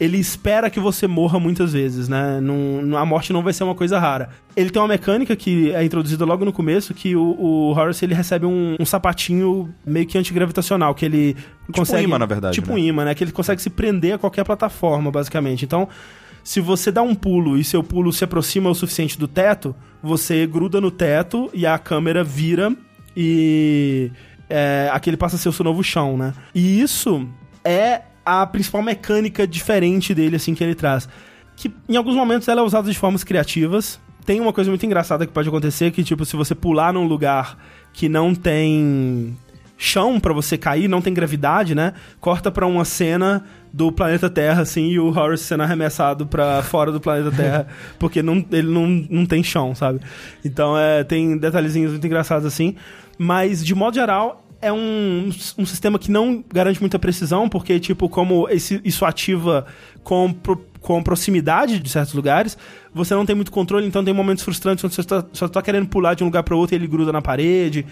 ele 0.00 0.16
espera 0.16 0.70
que 0.70 0.80
você 0.80 1.06
morra 1.06 1.38
muitas 1.38 1.74
vezes, 1.74 2.08
né? 2.08 2.40
Não, 2.40 2.96
a 2.96 3.04
morte 3.04 3.34
não 3.34 3.42
vai 3.42 3.52
ser 3.52 3.64
uma 3.64 3.74
coisa 3.74 3.98
rara. 3.98 4.30
Ele 4.56 4.70
tem 4.70 4.80
uma 4.80 4.88
mecânica 4.88 5.36
que 5.36 5.70
é 5.72 5.84
introduzida 5.84 6.24
logo 6.24 6.42
no 6.42 6.54
começo, 6.54 6.94
que 6.94 7.14
o, 7.14 7.36
o 7.38 7.70
Horace 7.72 8.06
ele 8.06 8.14
recebe 8.14 8.46
um, 8.46 8.76
um 8.80 8.84
sapatinho 8.86 9.72
meio 9.84 10.06
que 10.06 10.16
antigravitacional, 10.16 10.94
que 10.94 11.04
ele 11.04 11.36
consegue... 11.70 12.00
um 12.00 12.08
imã, 12.08 12.18
na 12.18 12.24
verdade, 12.24 12.54
Tipo 12.54 12.68
né? 12.68 12.74
um 12.74 12.78
imã, 12.78 13.04
né? 13.04 13.14
Que 13.14 13.22
ele 13.22 13.30
consegue 13.30 13.60
se 13.60 13.68
prender 13.68 14.14
a 14.14 14.18
qualquer 14.18 14.42
plataforma, 14.42 15.10
basicamente. 15.10 15.66
Então, 15.66 15.86
se 16.42 16.62
você 16.62 16.90
dá 16.90 17.02
um 17.02 17.14
pulo 17.14 17.58
e 17.58 17.62
seu 17.62 17.82
pulo 17.82 18.10
se 18.10 18.24
aproxima 18.24 18.70
o 18.70 18.74
suficiente 18.74 19.18
do 19.18 19.28
teto, 19.28 19.76
você 20.02 20.46
gruda 20.46 20.80
no 20.80 20.90
teto 20.90 21.50
e 21.52 21.66
a 21.66 21.78
câmera 21.78 22.24
vira 22.24 22.74
e 23.14 24.10
é, 24.48 24.88
aquele 24.94 25.18
passa 25.18 25.36
a 25.36 25.38
ser 25.38 25.50
o 25.50 25.52
seu 25.52 25.64
novo 25.64 25.84
chão, 25.84 26.16
né? 26.16 26.32
E 26.54 26.80
isso 26.80 27.28
é 27.62 28.00
a 28.24 28.46
principal 28.46 28.82
mecânica 28.82 29.46
diferente 29.46 30.14
dele, 30.14 30.36
assim, 30.36 30.54
que 30.54 30.62
ele 30.62 30.74
traz. 30.74 31.08
Que 31.56 31.72
em 31.88 31.96
alguns 31.96 32.14
momentos 32.14 32.48
ela 32.48 32.60
é 32.60 32.64
usada 32.64 32.90
de 32.90 32.98
formas 32.98 33.24
criativas. 33.24 34.00
Tem 34.24 34.40
uma 34.40 34.52
coisa 34.52 34.70
muito 34.70 34.84
engraçada 34.84 35.26
que 35.26 35.32
pode 35.32 35.48
acontecer, 35.48 35.90
que 35.90 36.04
tipo, 36.04 36.24
se 36.24 36.36
você 36.36 36.54
pular 36.54 36.92
num 36.92 37.06
lugar 37.06 37.56
que 37.92 38.08
não 38.08 38.34
tem 38.34 39.36
chão 39.76 40.20
pra 40.20 40.34
você 40.34 40.58
cair, 40.58 40.88
não 40.88 41.00
tem 41.00 41.12
gravidade, 41.12 41.74
né? 41.74 41.94
Corta 42.20 42.50
pra 42.50 42.66
uma 42.66 42.84
cena 42.84 43.44
do 43.72 43.90
planeta 43.90 44.28
Terra, 44.28 44.60
assim, 44.62 44.88
e 44.90 45.00
o 45.00 45.08
Horace 45.08 45.44
sendo 45.44 45.62
arremessado 45.62 46.26
pra 46.26 46.62
fora 46.62 46.92
do 46.92 47.00
planeta 47.00 47.34
Terra, 47.34 47.66
porque 47.98 48.22
não, 48.22 48.44
ele 48.52 48.68
não, 48.68 48.86
não 48.86 49.24
tem 49.24 49.42
chão, 49.42 49.74
sabe? 49.74 50.00
Então, 50.44 50.76
é, 50.76 51.02
tem 51.02 51.38
detalhezinhos 51.38 51.92
muito 51.92 52.06
engraçados 52.06 52.44
assim, 52.44 52.76
mas, 53.16 53.64
de 53.64 53.74
modo 53.74 53.94
geral, 53.94 54.44
é 54.62 54.72
um, 54.72 55.30
um 55.58 55.64
sistema 55.66 55.98
que 55.98 56.10
não 56.10 56.44
garante 56.52 56.80
muita 56.80 56.98
precisão, 56.98 57.48
porque, 57.48 57.80
tipo, 57.80 58.08
como 58.08 58.48
esse- 58.48 58.80
isso 58.84 59.04
ativa 59.04 59.64
com, 60.04 60.34
com 60.80 61.02
proximidade 61.02 61.78
de 61.78 61.88
certos 61.88 62.14
lugares, 62.14 62.58
você 62.92 63.14
não 63.14 63.24
tem 63.24 63.34
muito 63.34 63.50
controle, 63.50 63.86
então 63.86 64.04
tem 64.04 64.12
momentos 64.12 64.44
frustrantes 64.44 64.84
onde 64.84 64.94
você 64.94 65.02
tá, 65.04 65.24
só 65.32 65.48
tá 65.48 65.62
querendo 65.62 65.88
pular 65.88 66.14
de 66.14 66.22
um 66.22 66.26
lugar 66.26 66.42
para 66.42 66.54
outro 66.56 66.74
e 66.74 66.78
ele 66.78 66.86
gruda 66.86 67.10
na 67.12 67.22
parede 67.22 67.86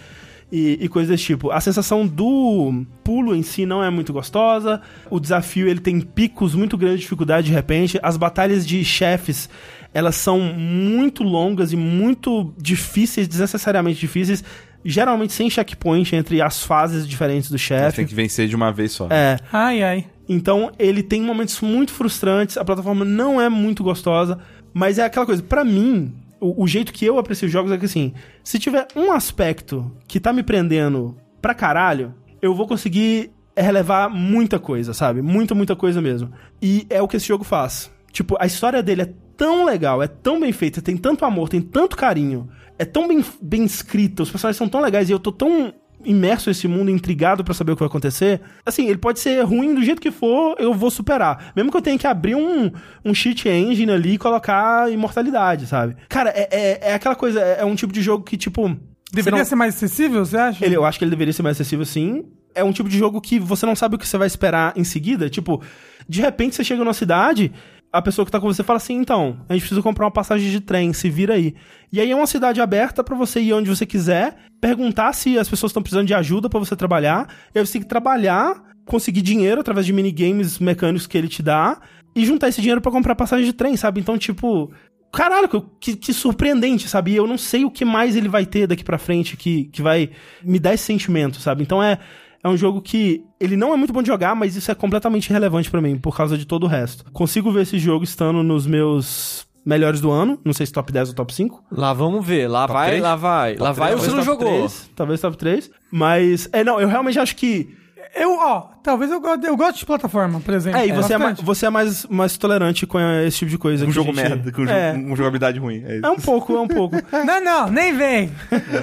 e, 0.51 0.77
e 0.81 0.87
coisas 0.87 1.09
desse 1.09 1.23
tipo. 1.23 1.51
A 1.51 1.59
sensação 1.61 2.05
do 2.05 2.85
pulo 3.03 3.35
em 3.35 3.41
si 3.43 3.65
não 3.65 3.83
é 3.83 3.89
muito 3.89 4.11
gostosa. 4.13 4.81
O 5.09 5.19
desafio 5.19 5.67
ele 5.67 5.79
tem 5.79 5.99
picos 6.01 6.53
muito 6.55 6.77
grandes 6.77 6.99
de 6.99 7.03
dificuldade 7.03 7.47
de 7.47 7.53
repente. 7.53 7.99
As 8.03 8.17
batalhas 8.17 8.65
de 8.65 8.83
chefes 8.83 9.49
elas 9.91 10.15
são 10.15 10.39
muito 10.39 11.23
longas 11.23 11.71
e 11.73 11.75
muito 11.75 12.53
difíceis, 12.61 13.27
desnecessariamente 13.27 13.99
difíceis. 13.99 14.43
Geralmente 14.83 15.33
sem 15.33 15.49
checkpoint 15.49 16.15
entre 16.15 16.41
as 16.41 16.63
fases 16.63 17.07
diferentes 17.07 17.49
do 17.49 17.57
Você 17.57 17.65
chefe. 17.65 17.95
tem 17.97 18.05
que 18.05 18.15
vencer 18.15 18.47
de 18.47 18.55
uma 18.55 18.71
vez 18.71 18.91
só. 18.93 19.07
É. 19.09 19.37
Ai, 19.51 19.83
ai. 19.83 20.05
Então 20.27 20.71
ele 20.79 21.03
tem 21.03 21.21
momentos 21.21 21.59
muito 21.61 21.91
frustrantes, 21.91 22.55
a 22.57 22.63
plataforma 22.63 23.03
não 23.03 23.41
é 23.41 23.49
muito 23.49 23.83
gostosa, 23.83 24.37
mas 24.73 24.97
é 24.99 25.03
aquela 25.03 25.25
coisa, 25.25 25.41
pra 25.41 25.65
mim, 25.65 26.13
o, 26.39 26.63
o 26.63 26.67
jeito 26.67 26.93
que 26.93 27.03
eu 27.05 27.17
aprecio 27.17 27.47
os 27.47 27.51
jogos 27.51 27.71
é 27.71 27.77
que 27.77 27.85
assim, 27.85 28.13
se 28.43 28.59
tiver 28.59 28.87
um 28.95 29.11
aspecto 29.11 29.91
que 30.07 30.19
tá 30.19 30.31
me 30.31 30.43
prendendo 30.43 31.17
pra 31.41 31.53
caralho, 31.53 32.13
eu 32.41 32.53
vou 32.53 32.67
conseguir 32.67 33.31
relevar 33.57 34.09
muita 34.09 34.59
coisa, 34.59 34.93
sabe? 34.93 35.21
Muita, 35.21 35.53
muita 35.53 35.75
coisa 35.75 36.01
mesmo. 36.01 36.31
E 36.61 36.85
é 36.89 37.01
o 37.01 37.07
que 37.07 37.17
esse 37.17 37.27
jogo 37.27 37.43
faz. 37.43 37.91
Tipo, 38.11 38.37
a 38.39 38.45
história 38.45 38.81
dele 38.81 39.01
é 39.01 39.13
tão 39.35 39.65
legal, 39.65 40.01
é 40.01 40.07
tão 40.07 40.39
bem 40.39 40.51
feita, 40.51 40.81
tem 40.81 40.95
tanto 40.95 41.25
amor, 41.25 41.49
tem 41.49 41.61
tanto 41.61 41.97
carinho, 41.97 42.47
é 42.79 42.85
tão 42.85 43.07
bem, 43.07 43.23
bem 43.41 43.63
escrita, 43.65 44.23
os 44.23 44.31
personagens 44.31 44.57
são 44.57 44.67
tão 44.69 44.81
legais 44.81 45.09
e 45.09 45.11
eu 45.11 45.19
tô 45.19 45.31
tão 45.31 45.73
imerso 46.03 46.49
nesse 46.49 46.65
mundo, 46.65 46.89
intrigado 46.89 47.43
pra 47.43 47.53
saber 47.53 47.73
o 47.73 47.75
que 47.75 47.81
vai 47.81 47.89
acontecer. 47.89 48.39
Assim, 48.65 48.87
ele 48.87 48.97
pode 48.97 49.19
ser 49.19 49.41
ruim 49.43 49.75
do 49.75 49.83
jeito 49.83 50.01
que 50.01 50.11
for, 50.11 50.55
eu 50.57 50.73
vou 50.73 50.89
superar. 50.89 51.51
Mesmo 51.53 51.69
que 51.69 51.75
eu 51.75 51.81
tenha 51.81 51.97
que 51.97 52.07
abrir 52.07 52.35
um, 52.35 52.71
um 53.03 53.13
cheat 53.13 53.49
engine 53.49 53.91
ali 53.91 54.13
e 54.13 54.17
colocar 54.17 54.89
imortalidade, 54.89 55.67
sabe? 55.67 55.97
Cara, 56.07 56.29
é, 56.29 56.47
é, 56.51 56.79
é 56.91 56.93
aquela 56.93 57.15
coisa, 57.15 57.41
é, 57.41 57.57
é 57.59 57.65
um 57.65 57.75
tipo 57.75 57.91
de 57.91 58.01
jogo 58.01 58.23
que, 58.23 58.37
tipo. 58.37 58.77
Deveria 59.11 59.39
não- 59.39 59.45
ser 59.45 59.55
mais 59.55 59.75
acessível, 59.75 60.23
você 60.25 60.37
acha? 60.37 60.65
ele, 60.65 60.77
eu 60.77 60.85
acho 60.85 60.97
que 60.97 61.03
ele 61.03 61.11
deveria 61.11 61.33
ser 61.33 61.41
mais 61.43 61.57
acessível, 61.57 61.83
sim. 61.85 62.23
é 62.55 62.63
um 62.63 62.71
tipo 62.71 62.87
de 62.87 62.97
jogo 62.97 63.19
que 63.19 63.37
você 63.39 63.65
não 63.65 63.75
sabe 63.75 63.95
o 63.95 63.97
que 63.97 64.07
você 64.07 64.17
vai 64.17 64.27
esperar 64.27 64.71
em 64.77 64.83
seguida. 64.85 65.29
Tipo, 65.29 65.61
de 66.07 66.21
repente 66.21 66.55
você 66.55 66.63
chega 66.63 66.81
numa 66.83 66.93
cidade, 66.93 67.51
a 67.91 68.01
pessoa 68.01 68.25
que 68.25 68.31
tá 68.31 68.39
com 68.39 68.47
você 68.47 68.63
fala 68.63 68.77
assim: 68.77 68.95
então, 68.95 69.39
a 69.49 69.53
gente 69.53 69.61
precisa 69.61 69.81
comprar 69.81 70.05
uma 70.05 70.11
passagem 70.11 70.49
de 70.49 70.59
trem, 70.59 70.93
se 70.93 71.09
vira 71.09 71.33
aí. 71.33 71.55
E 71.91 71.99
aí 71.99 72.11
é 72.11 72.15
uma 72.15 72.27
cidade 72.27 72.61
aberta 72.61 73.03
pra 73.03 73.15
você 73.15 73.39
ir 73.41 73.53
onde 73.53 73.69
você 73.69 73.85
quiser, 73.85 74.37
perguntar 74.61 75.13
se 75.13 75.37
as 75.37 75.49
pessoas 75.49 75.71
estão 75.71 75.81
precisando 75.81 76.07
de 76.07 76.13
ajuda 76.13 76.49
pra 76.49 76.59
você 76.59 76.75
trabalhar, 76.75 77.27
e 77.53 77.59
aí 77.59 77.65
você 77.65 77.73
tem 77.73 77.81
que 77.81 77.87
trabalhar, 77.87 78.63
conseguir 78.85 79.21
dinheiro 79.21 79.61
através 79.61 79.85
de 79.85 79.93
minigames 79.93 80.59
mecânicos 80.59 81.07
que 81.07 81.17
ele 81.17 81.27
te 81.27 81.41
dá, 81.41 81.79
e 82.15 82.25
juntar 82.25 82.49
esse 82.49 82.61
dinheiro 82.61 82.81
pra 82.81 82.91
comprar 82.91 83.15
passagem 83.15 83.45
de 83.45 83.53
trem, 83.53 83.75
sabe? 83.75 83.99
Então, 83.99 84.17
tipo. 84.17 84.71
Caralho, 85.11 85.49
que, 85.79 85.95
que 85.95 86.13
surpreendente, 86.13 86.87
sabe? 86.87 87.15
Eu 87.15 87.25
não 87.25 87.35
sei 87.37 87.65
o 87.65 87.71
que 87.71 87.83
mais 87.83 88.15
ele 88.15 88.29
vai 88.29 88.45
ter 88.45 88.67
daqui 88.67 88.83
pra 88.83 88.99
frente 88.99 89.35
que, 89.35 89.63
que 89.65 89.81
vai 89.81 90.11
me 90.43 90.59
dar 90.59 90.75
esse 90.75 90.83
sentimento, 90.83 91.39
sabe? 91.41 91.63
Então 91.63 91.81
é, 91.81 91.97
é 92.43 92.47
um 92.49 92.55
jogo 92.57 92.81
que 92.81 93.23
ele 93.39 93.55
não 93.55 93.73
é 93.73 93.77
muito 93.77 93.91
bom 93.93 94.01
de 94.01 94.07
jogar, 94.07 94.35
mas 94.35 94.55
isso 94.55 94.71
é 94.71 94.75
completamente 94.75 95.29
relevante 95.31 95.69
pra 95.69 95.81
mim, 95.81 95.97
por 95.97 96.15
causa 96.15 96.37
de 96.37 96.45
todo 96.45 96.63
o 96.63 96.67
resto. 96.67 97.03
Consigo 97.11 97.51
ver 97.51 97.63
esse 97.63 97.77
jogo 97.79 98.03
estando 98.03 98.41
nos 98.43 98.65
meus 98.65 99.47
melhores 99.65 99.99
do 100.01 100.09
ano, 100.09 100.39
não 100.43 100.53
sei 100.53 100.65
se 100.65 100.71
top 100.71 100.91
10 100.91 101.09
ou 101.09 101.15
top 101.15 101.33
5. 101.33 101.63
Lá 101.71 101.93
vamos 101.93 102.25
ver. 102.25 102.47
Lá 102.47 102.61
Top 102.65 102.73
vai, 102.73 102.87
três? 102.87 103.03
lá 103.03 103.15
vai. 103.15 103.55
lá 103.57 103.71
vai, 103.71 103.89
três, 103.91 104.01
você 104.01 104.09
não 104.11 104.15
Talvez 104.23 104.37
top 104.37 104.43
jogou. 104.45 104.59
3, 104.69 104.91
talvez 104.95 105.21
top 105.21 105.37
3. 105.37 105.71
Mas, 105.91 106.49
é, 106.53 106.63
não, 106.63 106.79
eu 106.79 106.87
realmente 106.87 107.19
acho 107.19 107.35
que 107.35 107.77
Eu, 108.15 108.31
ó, 108.39 108.61
talvez 108.81 109.11
eu, 109.11 109.21
goste- 109.21 109.45
eu 109.45 109.55
goste 109.55 109.79
de 109.81 109.85
plataforma, 109.85 110.39
por 110.39 110.51
exemplo. 110.55 110.79
É, 110.79 110.87
e 110.87 110.91
você 110.91 111.13
é, 111.13 111.17
mais, 111.19 111.31
bastante. 111.33 111.45
você 111.45 111.65
é 111.67 111.69
mais, 111.69 112.05
mais 112.07 112.37
tolerante 112.37 112.87
com 112.87 112.99
esse 112.99 113.37
tipo 113.39 113.51
de 113.51 113.57
coisa. 113.59 113.85
Um 113.85 113.91
jogo 113.91 114.11
gente- 114.11 114.15
merda, 114.27 114.51
com 114.51 114.63
um 114.63 114.67
é, 114.67 114.93
jogo- 114.93 115.05
uma 115.05 115.15
jogabilidade 115.15 115.59
ruim. 115.59 115.83
É, 115.85 115.97
isso. 115.97 116.05
é 116.05 116.09
um 116.09 116.15
pouco, 116.15 116.53
é 116.55 116.59
um 116.59 116.67
pouco. 116.67 116.95
Não, 117.23 117.39
não, 117.43 117.69
nem 117.69 117.95
vem. 117.95 118.31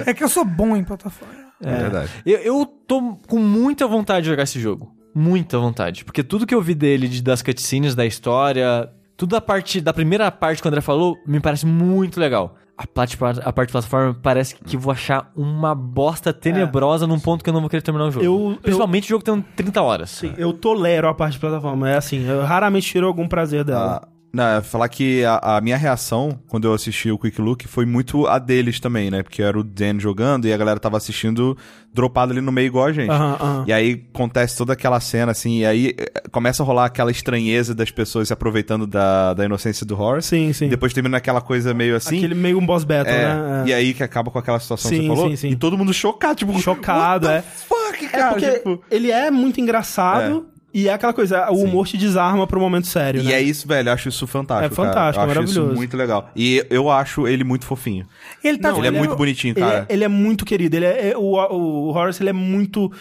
É 0.05 0.13
que 0.13 0.23
eu 0.23 0.29
sou 0.29 0.45
bom 0.45 0.77
em 0.77 0.83
plataforma. 0.83 1.46
É 1.63 1.75
verdade. 1.75 2.09
Eu, 2.25 2.37
eu 2.39 2.65
tô 2.65 3.15
com 3.27 3.39
muita 3.39 3.87
vontade 3.87 4.23
de 4.23 4.29
jogar 4.29 4.43
esse 4.43 4.59
jogo. 4.59 4.91
Muita 5.15 5.57
vontade. 5.57 6.05
Porque 6.05 6.23
tudo 6.23 6.45
que 6.45 6.53
eu 6.53 6.61
vi 6.61 6.75
dele, 6.75 7.07
de, 7.07 7.21
das 7.23 7.41
cutscenes, 7.41 7.95
da 7.95 8.05
história, 8.05 8.89
tudo 9.15 9.31
da 9.31 9.41
parte, 9.41 9.81
da 9.81 9.91
primeira 9.93 10.29
parte 10.31 10.61
que 10.61 10.67
o 10.67 10.69
André 10.69 10.81
falou, 10.81 11.17
me 11.25 11.39
parece 11.39 11.65
muito 11.65 12.19
legal. 12.19 12.55
A 12.77 12.85
parte, 12.85 13.17
a 13.43 13.51
parte 13.51 13.69
de 13.69 13.71
plataforma 13.71 14.13
parece 14.21 14.53
que 14.53 14.75
eu 14.75 14.79
vou 14.79 14.91
achar 14.91 15.31
uma 15.35 15.73
bosta 15.73 16.31
tenebrosa 16.31 17.07
num 17.07 17.19
ponto 17.19 17.43
que 17.43 17.49
eu 17.49 17.53
não 17.53 17.61
vou 17.61 17.69
querer 17.71 17.81
terminar 17.81 18.05
o 18.05 18.11
jogo. 18.11 18.23
Eu- 18.23 18.57
Principalmente 18.61 19.05
o 19.05 19.09
jogo 19.09 19.23
tem 19.23 19.41
30 19.55 19.81
horas. 19.81 20.11
Sim, 20.11 20.35
eu 20.37 20.53
tolero 20.53 21.07
a 21.07 21.13
parte 21.15 21.33
de 21.33 21.39
plataforma. 21.39 21.89
É 21.89 21.97
assim, 21.97 22.23
eu 22.27 22.43
raramente 22.43 22.85
tiro 22.91 23.07
algum 23.07 23.27
prazer 23.27 23.63
dela. 23.63 24.03
Ah, 24.03 24.07
não, 24.33 24.43
é 24.57 24.61
falar 24.61 24.87
que 24.89 25.23
a, 25.25 25.57
a 25.57 25.61
minha 25.61 25.77
reação 25.77 26.39
quando 26.47 26.67
eu 26.67 26.73
assisti 26.73 27.09
o 27.09 27.17
Quick 27.17 27.41
Look 27.41 27.67
foi 27.67 27.85
muito 27.85 28.27
a 28.27 28.37
deles 28.37 28.79
também, 28.79 29.09
né? 29.09 29.23
Porque 29.23 29.41
era 29.41 29.57
o 29.57 29.63
Dan 29.63 29.99
jogando 29.99 30.47
e 30.47 30.53
a 30.53 30.57
galera 30.57 30.79
tava 30.79 30.97
assistindo 30.97 31.57
dropado 31.93 32.31
ali 32.31 32.41
no 32.41 32.51
meio 32.51 32.67
igual 32.67 32.85
a 32.85 32.91
gente. 32.91 33.09
Aham, 33.09 33.37
aham. 33.39 33.63
E 33.67 33.73
aí 33.73 34.05
acontece 34.13 34.55
toda 34.57 34.73
aquela 34.73 34.99
cena, 34.99 35.31
assim, 35.31 35.59
e 35.59 35.65
aí 35.65 35.95
eh, 35.97 36.21
começa 36.31 36.61
a 36.61 36.65
rolar 36.65 36.85
aquela 36.85 37.09
estranheza 37.09 37.73
das 37.73 37.89
pessoas 37.89 38.27
se 38.27 38.33
aproveitando 38.33 38.85
da, 38.85 39.33
da 39.33 39.45
inocência 39.45 39.85
do 39.85 39.99
Horace. 39.99 40.27
Sim, 40.29 40.53
sim. 40.53 40.67
Depois 40.69 40.93
termina 40.93 41.17
aquela 41.17 41.41
coisa 41.41 41.73
meio 41.73 41.95
assim. 41.95 42.17
Aquele 42.17 42.35
meio 42.35 42.59
um 42.59 42.65
boss 42.65 42.83
battle, 42.83 43.13
é, 43.15 43.25
né? 43.33 43.63
E 43.67 43.73
aí 43.73 43.93
que 43.93 44.03
acaba 44.03 44.29
com 44.29 44.37
aquela 44.37 44.59
situação 44.59 44.91
que 44.91 44.97
Sim, 44.97 45.07
você 45.07 45.15
falou. 45.15 45.29
sim, 45.31 45.35
sim. 45.35 45.49
E 45.49 45.55
todo 45.55 45.77
mundo 45.77 45.93
chocado, 45.93 46.35
tipo, 46.35 46.57
Chocado, 46.59 47.29
é. 47.29 47.41
Fuck, 47.41 48.05
É 48.05 48.09
cara, 48.09 48.31
porque 48.33 48.51
tipo... 48.51 48.83
ele 48.91 49.09
é 49.09 49.31
muito 49.31 49.59
engraçado 49.59 50.47
e 50.81 50.87
é 50.89 50.93
aquela 50.93 51.13
coisa, 51.13 51.49
o 51.51 51.63
humor 51.63 51.87
te 51.87 51.97
desarma 51.97 52.45
pro 52.47 52.59
momento 52.59 52.87
sério, 52.87 53.21
E 53.21 53.25
né? 53.25 53.33
é 53.33 53.41
isso, 53.41 53.67
velho, 53.67 53.89
eu 53.89 53.93
acho 53.93 54.09
isso 54.09 54.27
fantástico. 54.27 54.73
É 54.73 54.75
fantástico, 54.75 54.95
cara. 54.95 55.07
Eu 55.15 55.21
acho 55.21 55.27
maravilhoso. 55.53 55.67
isso 55.71 55.75
muito 55.75 55.97
legal. 55.97 56.29
E 56.35 56.65
eu 56.69 56.89
acho 56.89 57.27
ele 57.27 57.43
muito 57.43 57.65
fofinho. 57.65 58.05
Ele 58.43 58.57
tá 58.57 58.69
Não, 58.71 58.77
ele 58.77 58.87
é 58.87 58.91
disponível- 58.91 59.09
muito 59.09 59.17
bonitinho, 59.17 59.53
Ele 59.53 59.59
cara. 59.65 59.85
é, 59.89 59.93
ele 59.93 60.03
é 60.03 60.07
muito 60.07 60.45
querido. 60.45 60.75
Ele 60.75 60.85
é, 60.85 61.09
é- 61.11 61.17
o, 61.17 61.21
o 61.35 61.89
Horace 61.93 62.21
ele 62.21 62.29
é 62.29 62.33
muito 62.33 62.91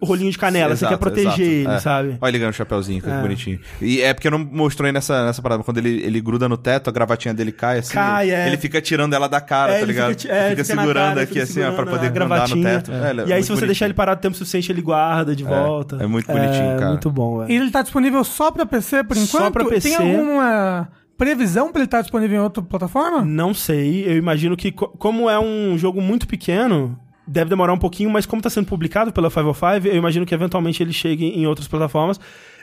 rolinho 0.00 0.30
de 0.30 0.38
canela. 0.38 0.76
você 0.76 0.84
Exato, 0.84 0.92
quer 0.94 0.98
proteger 0.98 1.28
exato, 1.28 1.42
ele, 1.42 1.68
é. 1.68 1.78
sabe? 1.80 2.18
Olha 2.20 2.30
ele 2.30 2.38
ganhando 2.38 2.52
o 2.54 2.56
chapéuzinho, 2.56 3.02
que 3.02 3.10
É. 3.10 3.20
bonitinho. 3.20 3.58
E 3.82 4.00
é 4.00 4.14
porque 4.14 4.30
não 4.30 4.38
mostrou 4.38 4.86
aí 4.86 4.92
nessa, 4.92 5.24
nessa 5.26 5.42
parada. 5.42 5.62
Quando 5.64 5.78
ele, 5.78 6.02
ele 6.02 6.20
gruda 6.20 6.48
no 6.48 6.56
teto, 6.56 6.88
a 6.88 6.92
gravatinha 6.92 7.34
dele 7.34 7.50
cai 7.52 7.78
assim. 7.78 7.94
Cai, 7.94 8.30
é. 8.30 8.46
Ele 8.46 8.56
fica 8.56 8.80
tirando 8.80 9.12
ela 9.14 9.28
da 9.28 9.40
cara, 9.40 9.72
É, 9.72 9.74
tá 9.76 9.82
ele 9.82 9.92
ligado? 9.92 10.18
fica, 10.20 10.32
é, 10.32 10.50
fica 10.50 10.50
fica 10.50 10.64
segurando 10.64 11.08
cara, 11.08 11.20
aqui 11.22 11.32
fica 11.32 11.42
assim, 11.44 11.60
ó, 11.60 11.62
pra 11.64 11.70
segurando 11.70 11.90
poder 11.90 12.06
a 12.06 12.10
grudar 12.10 12.28
no 12.28 12.28
gravatinha. 12.56 12.80
teto. 12.80 12.92
É, 12.92 13.10
ele 13.10 13.20
é 13.22 13.26
e 13.26 13.32
aí, 13.32 13.42
se 13.42 13.48
você 13.50 13.66
deixar 13.66 13.84
ele 13.86 13.92
bonitinho. 13.92 13.94
parado 13.96 14.18
o 14.18 14.22
tempo 14.22 14.36
suficiente, 14.36 14.70
ele 14.72 14.82
guarda 14.82 15.34
de 15.34 15.44
volta. 15.44 15.96
é 16.00 16.06
muito 16.06 16.26
bonitinho, 16.26 16.76
cara. 16.78 16.88
Muito 16.90 17.10
bom, 17.10 17.42
E 17.44 17.46
velho. 17.48 17.62
ele 17.62 17.70
tá 17.70 17.82
disponível 17.82 18.22
só 18.24 18.50
pra 18.50 18.64
PC 18.64 19.02
por 19.04 19.16
Só 19.16 19.38
enquanto? 19.38 19.52
pra 19.52 19.64
PC. 19.64 19.88
Tem 19.88 19.96
alguma 19.96 20.88
previsão 21.16 21.72
pra 21.72 21.80
ele 21.80 21.86
estar 21.86 22.00
disponível 22.02 22.38
em 22.38 22.42
outra 22.42 22.62
plataforma? 22.62 23.24
Não 23.24 23.52
sei, 23.52 24.04
eu 24.06 24.16
imagino 24.16 24.56
que, 24.56 24.70
co- 24.70 24.88
como 24.88 25.28
é 25.28 25.36
um 25.40 25.76
jogo 25.76 26.00
muito 26.00 26.28
pequeno, 26.28 26.96
deve 27.28 27.50
demorar 27.50 27.72
um 27.72 27.78
pouquinho, 27.78 28.10
mas 28.10 28.24
como 28.26 28.40
tá 28.42 28.50
sendo 28.50 28.66
publicado 28.66 29.12
pela 29.12 29.30
505, 29.30 29.86
eu 29.86 29.96
imagino 29.96 30.24
que 30.26 30.34
eventualmente 30.34 30.82
ele 30.82 30.92
chegue 30.92 31.26
em 31.26 31.46
outras 31.46 31.68
plataformas. 31.68 32.18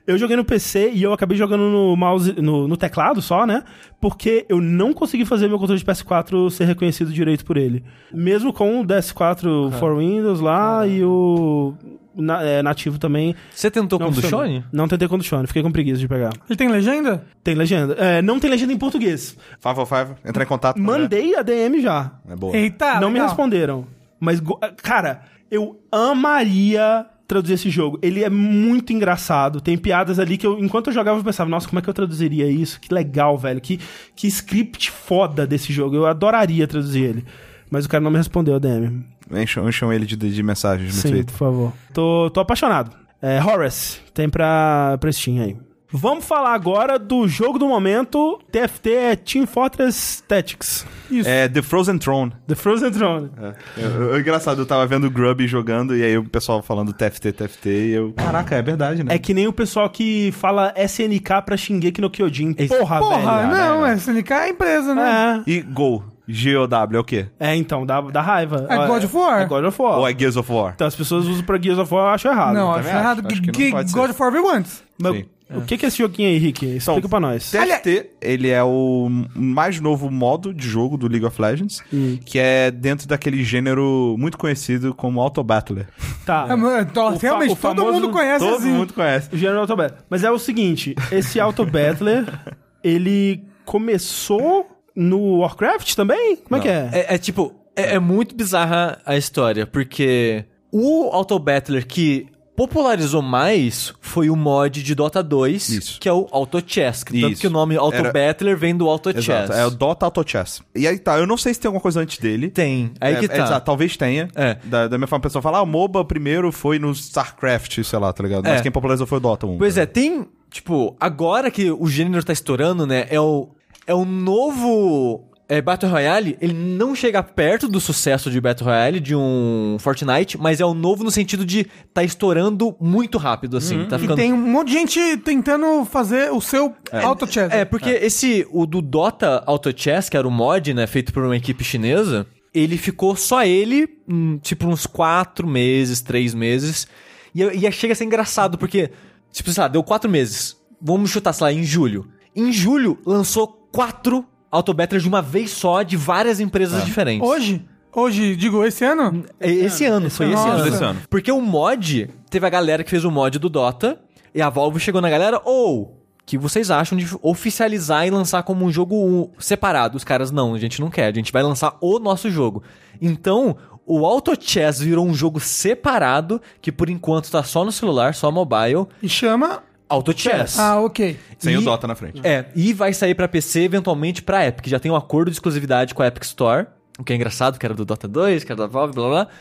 Eu 0.08 0.18
joguei 0.20 0.36
no 0.38 0.46
PC 0.46 0.92
e 0.94 1.02
eu 1.02 1.12
acabei 1.14 1.36
jogando 1.36 1.64
no 1.64 1.96
mouse, 1.96 2.32
no, 2.40 2.68
no 2.68 2.78
teclado 2.78 3.24
só, 3.24 3.44
né? 3.46 3.64
Porque 4.00 4.46
eu 4.48 4.62
não 4.62 4.94
consegui 4.94 5.26
fazer 5.26 5.48
meu 5.48 5.58
controle 5.58 5.80
de 5.80 5.86
PS4 5.86 6.52
ser 6.52 6.66
reconhecido 6.66 7.12
direito 7.12 7.44
por 7.44 7.58
ele. 7.58 7.84
Mesmo 8.14 8.54
com 8.54 8.82
o 8.82 8.86
DS4 8.86 9.72
for 9.80 9.98
Windows 9.98 10.40
lá 10.42 10.86
e 10.86 11.04
o 11.04 11.74
na- 12.16 12.44
é, 12.44 12.62
nativo 12.62 13.00
também. 13.00 13.36
Você 13.50 13.72
tentou 13.72 13.98
com 13.98 14.06
o 14.06 14.12
do. 14.12 14.22
Shone? 14.22 14.64
Não 14.72 14.88
tentei 14.88 15.08
com 15.08 15.16
o 15.16 15.18
do 15.18 15.24
Shone, 15.24 15.48
fiquei 15.48 15.64
com 15.64 15.72
preguiça 15.72 16.00
de 16.00 16.08
pegar. 16.08 16.32
Ele 16.48 16.56
tem 16.56 16.70
legenda? 16.70 17.26
Tem 17.44 17.56
legenda. 17.56 17.94
É, 17.98 18.22
não 18.22 18.40
tem 18.40 18.50
legenda 18.50 18.72
em 18.74 18.78
português. 18.78 19.36
505, 19.60 20.18
entrar 20.24 20.44
em 20.44 20.48
contato. 20.48 20.80
Mandei 20.80 21.36
a 21.36 21.42
DM 21.42 21.82
já. 21.82 22.12
É 22.30 22.36
boa. 22.36 22.56
Eita, 22.56 23.00
não 23.00 23.08
me 23.10 23.16
legal. 23.16 23.30
responderam. 23.30 23.88
Mas, 24.26 24.42
cara, 24.82 25.22
eu 25.50 25.80
amaria 25.92 27.06
traduzir 27.28 27.54
esse 27.54 27.70
jogo. 27.70 27.98
Ele 28.02 28.24
é 28.24 28.30
muito 28.30 28.92
engraçado. 28.94 29.62
Tem 29.62 29.78
piadas 29.78 30.20
ali 30.20 30.38
que 30.38 30.46
eu, 30.46 30.60
enquanto 30.60 30.88
eu 30.88 30.94
jogava, 30.94 31.20
eu 31.20 31.24
pensava, 31.24 31.50
nossa, 31.50 31.68
como 31.68 31.80
é 31.80 31.82
que 31.82 31.90
eu 31.90 31.94
traduziria 31.94 32.50
isso? 32.50 32.80
Que 32.80 32.94
legal, 32.94 33.38
velho. 33.38 33.60
Que, 33.62 33.80
que 34.16 34.28
script 34.28 34.92
foda 34.92 35.48
desse 35.48 35.72
jogo. 35.72 35.96
Eu 35.96 36.06
adoraria 36.06 36.68
traduzir 36.68 37.04
ele. 37.04 37.26
Mas 37.70 37.86
o 37.86 37.90
cara 37.90 38.04
não 38.04 38.12
me 38.12 38.18
respondeu 38.18 38.60
DM. 38.60 39.04
Encham, 39.32 39.68
encham 39.68 39.92
ele 39.92 40.06
de, 40.06 40.16
de 40.16 40.44
mensagens 40.44 40.96
no 40.96 41.02
Sim, 41.02 41.10
Twitter. 41.10 41.26
por 41.32 41.38
favor. 41.38 41.74
Tô, 41.94 42.30
tô 42.30 42.40
apaixonado. 42.40 42.92
É, 43.22 43.42
Horace, 43.44 44.00
tem 44.14 44.30
pra, 44.30 44.98
pra 45.00 45.12
Steam 45.12 45.42
aí. 45.42 45.58
Vamos 45.98 46.26
falar 46.26 46.54
agora 46.54 47.00
do 47.00 47.28
jogo 47.28 47.58
do 47.58 47.68
momento. 47.68 48.40
TFT 48.52 48.92
é 48.94 49.16
Team 49.16 49.48
Fortress 49.48 50.22
Tactics. 50.28 50.86
Isso. 51.10 51.30
É 51.30 51.48
The 51.48 51.62
Frozen 51.62 51.98
Throne. 51.98 52.34
The 52.48 52.56
Frozen 52.56 52.92
Throne. 52.92 53.32
É, 53.42 53.54
eu- 53.78 53.90
eu- 54.14 54.20
engraçado, 54.20 54.60
eu 54.62 54.66
tava 54.66 54.86
vendo 54.88 55.06
o 55.08 55.10
Grub 55.12 55.48
jogando 55.48 55.96
e 55.96 56.04
aí 56.04 56.18
o 56.18 56.24
pessoal 56.26 56.62
falando 56.62 56.92
TFT, 56.92 57.32
TFT 57.32 57.70
e 57.70 57.92
eu... 57.94 58.14
Caraca, 58.14 58.56
é 58.56 58.62
verdade, 58.62 59.04
né? 59.04 59.16
É 59.16 59.18
que 59.20 59.34
nem 59.34 59.48
o 59.48 59.54
pessoal 59.54 59.90
que 59.90 60.32
fala 60.34 60.74
SNK 60.76 61.42
pra 61.46 61.56
Shingeki 61.56 62.02
no 62.02 62.10
Kyojin. 62.10 62.54
Porra, 62.54 63.00
Porra, 63.00 63.38
velho. 63.38 63.52
não, 63.56 63.86
é 63.86 63.94
SNK 63.96 64.32
é 64.34 64.50
empresa, 64.50 64.94
né? 64.96 65.44
É. 65.48 65.50
E 65.50 65.62
Go, 65.62 66.04
G-O-W, 66.28 66.98
é 66.98 67.00
o 67.00 67.04
quê? 67.04 67.28
É, 67.40 67.56
então, 67.56 67.86
dá, 67.86 68.02
dá 68.02 68.22
raiva. 68.22 68.66
É 68.70 68.88
God 68.88 69.04
of 69.04 69.16
War? 69.16 69.42
É 69.42 69.46
God 69.46 69.64
of 69.66 69.82
War. 69.82 70.00
Ou 70.00 70.08
é 70.08 70.14
Gears 70.18 70.36
of 70.36 70.52
War? 70.52 70.74
Então 70.76 70.88
as 70.88 70.96
pessoas 70.96 71.26
usam 71.28 71.44
pra 71.46 71.58
Gears 71.62 71.80
of 71.80 71.94
War, 71.94 72.06
eu 72.08 72.10
acho 72.16 72.28
errado. 72.28 72.56
não, 72.56 72.74
também 72.74 72.92
acho 72.92 73.00
errado. 73.00 73.20
acho. 73.20 73.28
Acho 73.28 73.42
que 73.42 73.48
não 73.48 73.54
G- 73.54 73.72
pode 73.72 73.92
ser. 73.92 73.98
God 73.98 74.10
of 74.10 74.22
War 74.22 74.32
veio 74.32 74.50
antes. 74.50 74.84
Mas 75.02 75.16
Sim. 75.16 75.26
O 75.50 75.62
que 75.62 75.78
que 75.78 75.86
é 75.86 75.88
esse 75.88 75.98
joguinho 76.00 76.30
aí, 76.30 76.38
Rick? 76.38 76.66
Explica 76.66 77.00
Então, 77.00 77.10
pra 77.10 77.20
nós. 77.20 77.52
TFT, 77.52 78.12
ele 78.22 78.50
é 78.50 78.64
o 78.64 79.08
mais 79.36 79.80
novo 79.80 80.10
modo 80.10 80.54
de 80.54 80.68
jogo 80.68 80.98
do 80.98 81.08
League 81.08 81.26
of 81.26 81.40
Legends, 81.42 81.84
Hum. 81.94 82.18
que 82.26 82.40
é 82.40 82.72
dentro 82.72 83.08
daquele 83.08 83.44
gênero 83.44 84.16
muito 84.18 84.38
conhecido 84.38 84.94
como 84.94 85.22
Auto 85.22 85.44
Battler. 85.44 85.88
Tá. 86.26 86.48
É, 86.50 86.56
mano, 86.56 86.82
então, 86.90 87.10
O 87.14 87.20
fa- 87.20 87.28
realmente, 87.28 87.52
o 87.52 87.56
todo 87.56 87.76
famoso- 87.78 87.94
mundo 88.02 88.10
conhece 88.12 88.40
Todo 88.46 88.56
assim. 88.58 88.72
mundo 88.72 88.94
conhece. 88.94 89.30
O 89.34 89.38
gênero 89.38 89.60
Auto 89.60 89.76
Battler. 89.76 90.02
Mas 90.10 90.24
é 90.24 90.32
o 90.32 90.40
seguinte, 90.40 90.96
esse 91.12 91.40
Auto 91.40 91.66
Battler, 91.66 92.26
ele 92.84 93.44
começou 93.66 94.68
no 94.96 95.40
Warcraft 95.40 95.94
também? 95.96 96.38
Como 96.38 96.56
é 96.56 96.60
que 96.60 96.68
é? 96.68 96.90
É, 96.92 97.16
é 97.16 97.18
tipo, 97.18 97.54
é, 97.76 97.96
é 97.96 98.00
muito 98.00 98.34
bizarra 98.36 99.00
a 99.06 99.16
história, 99.18 99.68
porque 99.68 100.46
o 100.72 101.10
Auto 101.12 101.38
Battler 101.38 101.86
que 101.86 102.28
popularizou 102.56 103.22
mais 103.22 103.94
foi 104.00 104.30
o 104.30 104.36
mod 104.36 104.82
de 104.82 104.96
Dota 104.96 105.22
2, 105.22 105.70
Isso. 105.70 106.00
que 106.00 106.08
é 106.08 106.14
o 106.14 106.28
Auto 106.32 106.64
Chess. 106.66 107.04
que 107.04 107.20
Tanto 107.20 107.34
Isso. 107.34 107.42
que 107.42 107.48
o 107.48 107.50
nome 107.50 107.76
Auto 107.76 107.96
Era- 107.98 108.12
Battler 108.12 108.58
vem 108.58 108.76
do 108.76 108.88
Auto 108.90 109.12
Chess. 109.12 109.28
Exato, 109.28 109.54
é 109.54 109.66
o 109.66 109.70
Dota 109.70 110.06
Auto 110.06 110.24
Chess. 110.28 110.62
E 110.76 110.88
aí 110.88 110.98
tá, 110.98 111.18
eu 111.20 111.28
não 111.28 111.38
sei 111.38 111.54
se 111.54 111.60
tem 111.60 111.68
alguma 111.68 111.82
coisa 111.82 112.00
antes 112.00 112.18
dele. 112.18 112.50
Tem, 112.50 112.94
aí 113.02 113.16
É, 113.16 113.20
que 113.20 113.28
tá. 113.28 113.36
Exato, 113.44 113.66
talvez 113.66 113.98
tenha. 113.98 114.30
É. 114.36 114.58
Da, 114.64 114.88
da 114.88 114.98
minha 114.98 115.08
forma, 115.08 115.22
a 115.22 115.28
pessoa 115.28 115.42
fala, 115.42 115.58
ah, 115.58 115.62
o 115.64 115.66
MOBA 115.66 116.06
primeiro 116.06 116.52
foi 116.52 116.80
no 116.80 116.92
StarCraft, 116.92 117.84
sei 117.84 118.00
lá, 118.00 118.12
tá 118.14 118.24
ligado? 118.24 118.44
Mas 118.44 118.60
É. 118.60 118.64
quem 118.64 118.72
popularizou 118.72 119.06
foi 119.08 119.18
o 119.18 119.22
Dota 119.22 119.46
1. 119.46 119.58
Pois 119.58 119.78
é, 119.78 119.86
tem, 119.86 120.26
tipo, 120.50 120.96
agora 121.00 121.52
que 121.52 121.70
o 121.72 121.88
gênero 121.88 122.24
tá 122.24 122.32
estourando, 122.34 122.86
né, 122.88 123.06
é 123.10 123.20
o, 123.20 123.50
é 123.86 123.94
o 123.94 124.06
novo 124.06 125.26
é, 125.48 125.62
Battle 125.62 125.92
Royale, 125.92 126.38
ele 126.42 126.54
não 126.54 126.96
chega 126.96 127.22
perto 127.22 127.68
do 127.68 127.80
sucesso 127.80 128.32
de 128.32 128.42
Battle 128.42 128.68
Royale, 128.68 129.00
de 129.00 129.16
um 129.16 129.78
Fortnite, 129.80 130.38
mas 130.38 130.60
é 130.60 130.66
o 130.66 130.74
novo 130.74 131.04
no 131.04 131.12
sentido 131.12 131.46
de 131.46 131.68
tá 131.94 132.04
estourando 132.04 132.76
muito 132.80 133.18
rápido, 133.18 133.58
assim, 133.58 133.86
tá 133.86 133.98
E 133.98 134.00
ficando... 134.00 134.18
tem 134.18 134.34
um 134.34 134.38
monte 134.38 134.70
de 134.70 134.74
gente 134.74 135.18
tentando 135.18 135.86
fazer 135.86 136.32
o 136.32 136.42
seu 136.42 136.76
auto 136.92 137.32
chess. 137.32 137.54
É, 137.54 137.64
porque 137.64 137.90
esse, 137.90 138.48
o 138.52 138.66
do 138.66 138.82
Dota 138.82 139.44
Auto 139.46 139.72
Chess, 139.76 140.10
que 140.10 140.18
era 140.18 140.28
o 140.28 140.32
mod, 140.32 140.74
né, 140.74 140.88
feito 140.88 141.14
por 141.14 141.24
uma 141.24 141.38
equipe 141.38 141.64
chinesa, 141.64 142.26
ele 142.54 142.78
ficou 142.78 143.16
só 143.16 143.44
ele, 143.44 143.88
hum, 144.10 144.40
tipo, 144.42 144.68
uns 144.68 144.88
quatro 144.88 145.48
meses, 145.48 146.02
três 146.02 146.34
meses. 146.34 146.88
E, 147.36 147.44
e 147.44 147.72
chega 147.72 147.94
a 147.94 147.96
ser 147.96 148.06
engraçado, 148.06 148.58
porque, 148.58 148.90
tipo, 149.32 149.52
sei 149.52 149.62
lá, 149.62 149.68
deu 149.68 149.84
quatro 149.84 150.10
meses. 150.10 150.58
Vamos 150.82 151.12
chutar, 151.12 151.34
sei 151.34 151.44
lá, 151.44 151.54
em 151.54 151.64
julho. 151.64 152.08
Em 152.36 152.52
julho, 152.52 152.98
lançou 153.06 153.48
quatro 153.72 154.26
autobattlers 154.56 155.04
de 155.04 155.10
uma 155.10 155.22
vez 155.22 155.52
só, 155.52 155.84
de 155.84 155.96
várias 155.98 156.40
empresas 156.40 156.84
diferentes. 156.86 157.28
Hoje? 157.28 157.66
Hoje, 157.94 158.36
digo, 158.36 158.64
esse 158.66 158.84
ano? 158.84 159.24
É, 159.40 159.50
Esse 159.50 159.86
ano, 159.86 160.10
foi 160.10 160.26
esse 160.26 160.36
ano. 160.36 160.52
ano. 160.52 160.68
Esse 160.68 160.84
ano. 160.84 161.00
Porque 161.10 161.32
o 161.32 161.40
mod, 161.42 162.10
teve 162.30 162.46
a 162.46 162.50
galera 162.50 162.84
que 162.84 162.90
fez 162.90 163.06
o 163.06 163.12
mod 163.12 163.40
do 163.40 163.48
Dota, 163.48 163.98
e 164.34 164.42
a 164.42 164.50
Valve 164.50 164.82
chegou 164.82 165.00
na 165.00 165.10
galera, 165.10 165.42
ou, 165.46 165.98
que 166.26 166.38
vocês 166.38 166.70
acham 166.70 166.98
de 166.98 167.08
oficializar 167.22 168.06
e 168.06 168.10
lançar 168.10 168.44
como 168.44 168.66
um 168.66 168.72
jogo 168.72 169.32
separado? 169.40 169.96
Os 169.96 170.04
caras, 170.04 170.30
não, 170.30 170.54
a 170.54 170.60
gente 170.60 170.82
não 170.82 170.90
quer, 170.90 171.08
a 171.08 171.14
gente 171.14 171.32
vai 171.32 171.42
lançar 171.42 171.78
o 171.80 171.98
nosso 171.98 172.30
jogo. 172.30 172.64
Então, 173.02 173.56
o 173.86 174.06
Auto 174.06 174.34
Chess 174.38 174.80
virou 174.82 175.06
um 175.06 175.14
jogo 175.14 175.40
separado, 175.40 176.42
que 176.62 176.74
por 176.74 176.90
enquanto 176.90 177.32
tá 177.32 177.44
só 177.44 177.64
no 177.64 177.72
celular, 177.72 178.14
só 178.14 178.30
mobile, 178.30 178.88
E 179.02 179.08
chama. 179.08 179.64
Auto 179.88 180.18
Chess. 180.18 180.58
Ah, 180.60 180.80
ok. 180.82 181.18
Sem 181.38 181.54
E- 181.54 181.58
o 181.58 181.62
Dota 181.62 181.88
na 181.88 181.96
frente. 181.96 182.20
É, 182.24 182.46
e 182.56 182.74
vai 182.74 182.92
sair 182.94 183.14
pra 183.16 183.28
PC, 183.28 183.62
eventualmente 183.62 184.22
pra 184.24 184.46
Epic. 184.48 184.68
Já 184.68 184.80
tem 184.80 184.92
um 184.92 184.96
acordo 184.96 185.30
de 185.30 185.36
exclusividade 185.36 185.94
com 185.94 186.02
a 186.02 186.08
Epic 186.08 186.24
Store, 186.24 186.68
o 186.98 187.04
que 187.04 187.14
é 187.14 187.16
engraçado, 187.16 187.60
que 187.60 187.66
era 187.66 187.76
do 187.76 187.86
Dota 187.86 188.08
2, 188.08 188.44
que 188.44 188.52
era 188.52 188.62
da 188.62 188.68
Valve, 188.68 188.94
blá 188.96 189.08
blá 189.08 189.24
blá. 189.26 189.34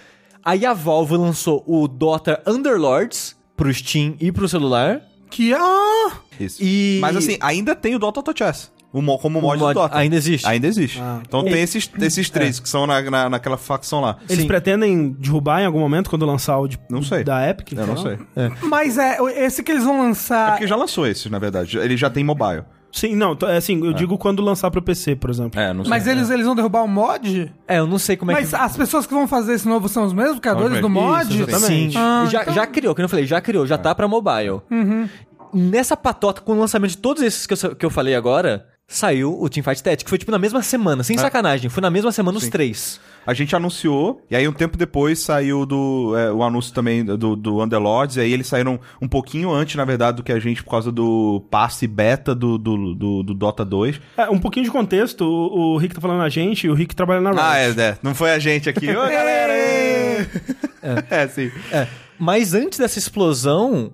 Aí 0.44 0.66
a 0.66 0.74
Valve 0.74 1.16
lançou 1.16 1.64
o 1.66 1.88
Dota 1.88 2.42
Underlords 2.46 3.34
pro 3.56 3.72
Steam 3.72 4.16
e 4.20 4.30
pro 4.30 4.48
celular. 4.48 5.00
Que. 5.30 5.54
Ah! 5.54 6.12
Isso. 6.38 6.62
E- 6.62 6.98
Mas 7.00 7.16
assim, 7.16 7.38
ainda 7.40 7.74
tem 7.74 7.94
o 7.94 7.98
Dota 7.98 8.20
Auto 8.20 8.32
Chess. 8.36 8.70
O 8.94 9.02
mo- 9.02 9.18
como 9.18 9.40
O 9.40 9.42
mod, 9.42 9.58
mod 9.58 9.74
do 9.74 9.80
Dota. 9.80 9.98
ainda 9.98 10.14
existe? 10.14 10.46
Ainda 10.46 10.66
existe. 10.68 11.00
Ah. 11.02 11.18
Então 11.26 11.42
tem 11.42 11.60
esses, 11.60 11.90
esses 12.00 12.30
três 12.30 12.60
que 12.60 12.68
são 12.68 12.86
na, 12.86 13.02
na- 13.02 13.28
naquela 13.28 13.56
facção 13.56 14.00
lá. 14.00 14.18
Eles 14.28 14.42
Sim. 14.42 14.46
pretendem 14.46 15.10
derrubar 15.18 15.60
em 15.62 15.66
algum 15.66 15.80
momento 15.80 16.08
quando 16.08 16.24
lançar 16.24 16.56
o 16.58 16.68
de, 16.68 16.78
Não 16.88 17.02
sei. 17.02 17.24
da 17.24 17.46
Epic? 17.50 17.72
Eu 17.72 17.86
não 17.88 17.96
sei. 17.96 18.18
É 18.36 18.50
Mas 18.62 18.96
é, 18.96 19.18
esse 19.44 19.62
que 19.64 19.72
eles 19.72 19.82
vão 19.84 19.98
lançar. 20.00 20.52
porque 20.52 20.66
já 20.68 20.76
lançou 20.76 21.06
esses, 21.08 21.28
na 21.30 21.40
verdade. 21.40 21.76
Ele 21.76 21.96
já 21.96 22.08
tem 22.08 22.22
mobile. 22.22 22.62
Sim, 22.92 23.16
não, 23.16 23.36
é 23.48 23.56
assim, 23.56 23.84
eu 23.84 23.92
digo 23.92 24.16
quando 24.16 24.40
lançar 24.40 24.70
pro 24.70 24.80
PC, 24.80 25.16
por 25.16 25.28
exemplo. 25.28 25.58
É, 25.58 25.72
não 25.72 25.82
sei. 25.82 25.90
Mas 25.90 26.06
eles, 26.06 26.30
eles 26.30 26.46
vão 26.46 26.54
derrubar 26.54 26.84
o 26.84 26.88
mod? 26.88 27.52
É, 27.66 27.80
eu 27.80 27.88
não 27.88 27.98
sei 27.98 28.16
como 28.16 28.30
é 28.30 28.34
Mas 28.34 28.50
que... 28.50 28.54
as 28.54 28.76
pessoas 28.76 29.04
que 29.04 29.12
vão 29.12 29.26
fazer 29.26 29.54
esse 29.54 29.66
novo 29.66 29.88
são 29.88 30.04
os 30.04 30.12
mesmos 30.12 30.38
criadores 30.38 30.80
do 30.80 30.88
mod? 30.88 31.24
Isso, 31.34 31.42
exatamente. 31.50 31.92
Sim, 31.94 31.98
Ah, 31.98 32.28
já, 32.30 32.42
então- 32.42 32.54
já 32.54 32.64
criou, 32.68 32.94
como 32.94 33.04
eu 33.04 33.08
falei, 33.08 33.26
já 33.26 33.40
criou, 33.40 33.66
já 33.66 33.76
tá 33.76 33.92
pra 33.92 34.06
mobile. 34.06 34.60
Nessa 35.52 35.96
patota, 35.96 36.40
com 36.40 36.52
o 36.52 36.58
lançamento 36.58 36.90
de 36.92 36.98
todos 36.98 37.22
esses 37.22 37.46
que 37.46 37.54
eu, 37.54 37.76
que 37.76 37.86
eu 37.86 37.90
falei 37.90 38.14
agora, 38.14 38.66
saiu 38.86 39.40
o 39.40 39.48
Teamfight 39.48 39.82
Tactics, 39.82 40.04
que 40.04 40.10
foi 40.10 40.18
tipo 40.18 40.30
na 40.30 40.38
mesma 40.38 40.62
semana, 40.62 41.02
sem 41.02 41.16
sacanagem, 41.16 41.70
foi 41.70 41.80
na 41.80 41.90
mesma 41.90 42.12
semana 42.12 42.38
os 42.38 42.48
três. 42.48 43.00
A 43.26 43.32
gente 43.32 43.56
anunciou, 43.56 44.22
e 44.30 44.36
aí 44.36 44.46
um 44.46 44.52
tempo 44.52 44.76
depois 44.76 45.18
saiu 45.18 45.64
do, 45.64 46.14
é, 46.16 46.30
o 46.30 46.42
anúncio 46.42 46.74
também 46.74 47.02
do, 47.02 47.34
do 47.34 47.62
Underlords, 47.62 48.16
e 48.16 48.20
aí 48.20 48.32
eles 48.32 48.46
saíram 48.46 48.78
um 49.00 49.08
pouquinho 49.08 49.50
antes, 49.50 49.76
na 49.76 49.84
verdade, 49.84 50.18
do 50.18 50.22
que 50.22 50.30
a 50.30 50.38
gente, 50.38 50.62
por 50.62 50.70
causa 50.70 50.92
do 50.92 51.42
passe 51.50 51.86
beta 51.86 52.34
do, 52.34 52.58
do, 52.58 52.94
do, 52.94 53.22
do 53.22 53.34
Dota 53.34 53.64
2. 53.64 53.98
É, 54.18 54.28
um 54.28 54.38
pouquinho 54.38 54.66
de 54.66 54.70
contexto, 54.70 55.22
o, 55.24 55.74
o 55.74 55.76
Rick 55.78 55.94
tá 55.94 56.00
falando 56.02 56.22
a 56.22 56.28
gente 56.28 56.66
e 56.66 56.70
o 56.70 56.74
Rick 56.74 56.94
trabalha 56.94 57.22
na 57.22 57.30
Riot. 57.30 57.42
Ah, 57.42 57.58
é, 57.58 57.88
é, 57.88 57.98
não 58.02 58.14
foi 58.14 58.30
a 58.32 58.38
gente 58.38 58.68
aqui. 58.68 58.90
Ô, 58.90 58.94
galera! 58.94 59.52
ê! 59.52 60.26
É, 61.10 61.26
sim. 61.26 61.50
É, 61.72 61.86
mas 62.18 62.52
antes 62.52 62.78
dessa 62.78 62.98
explosão, 62.98 63.90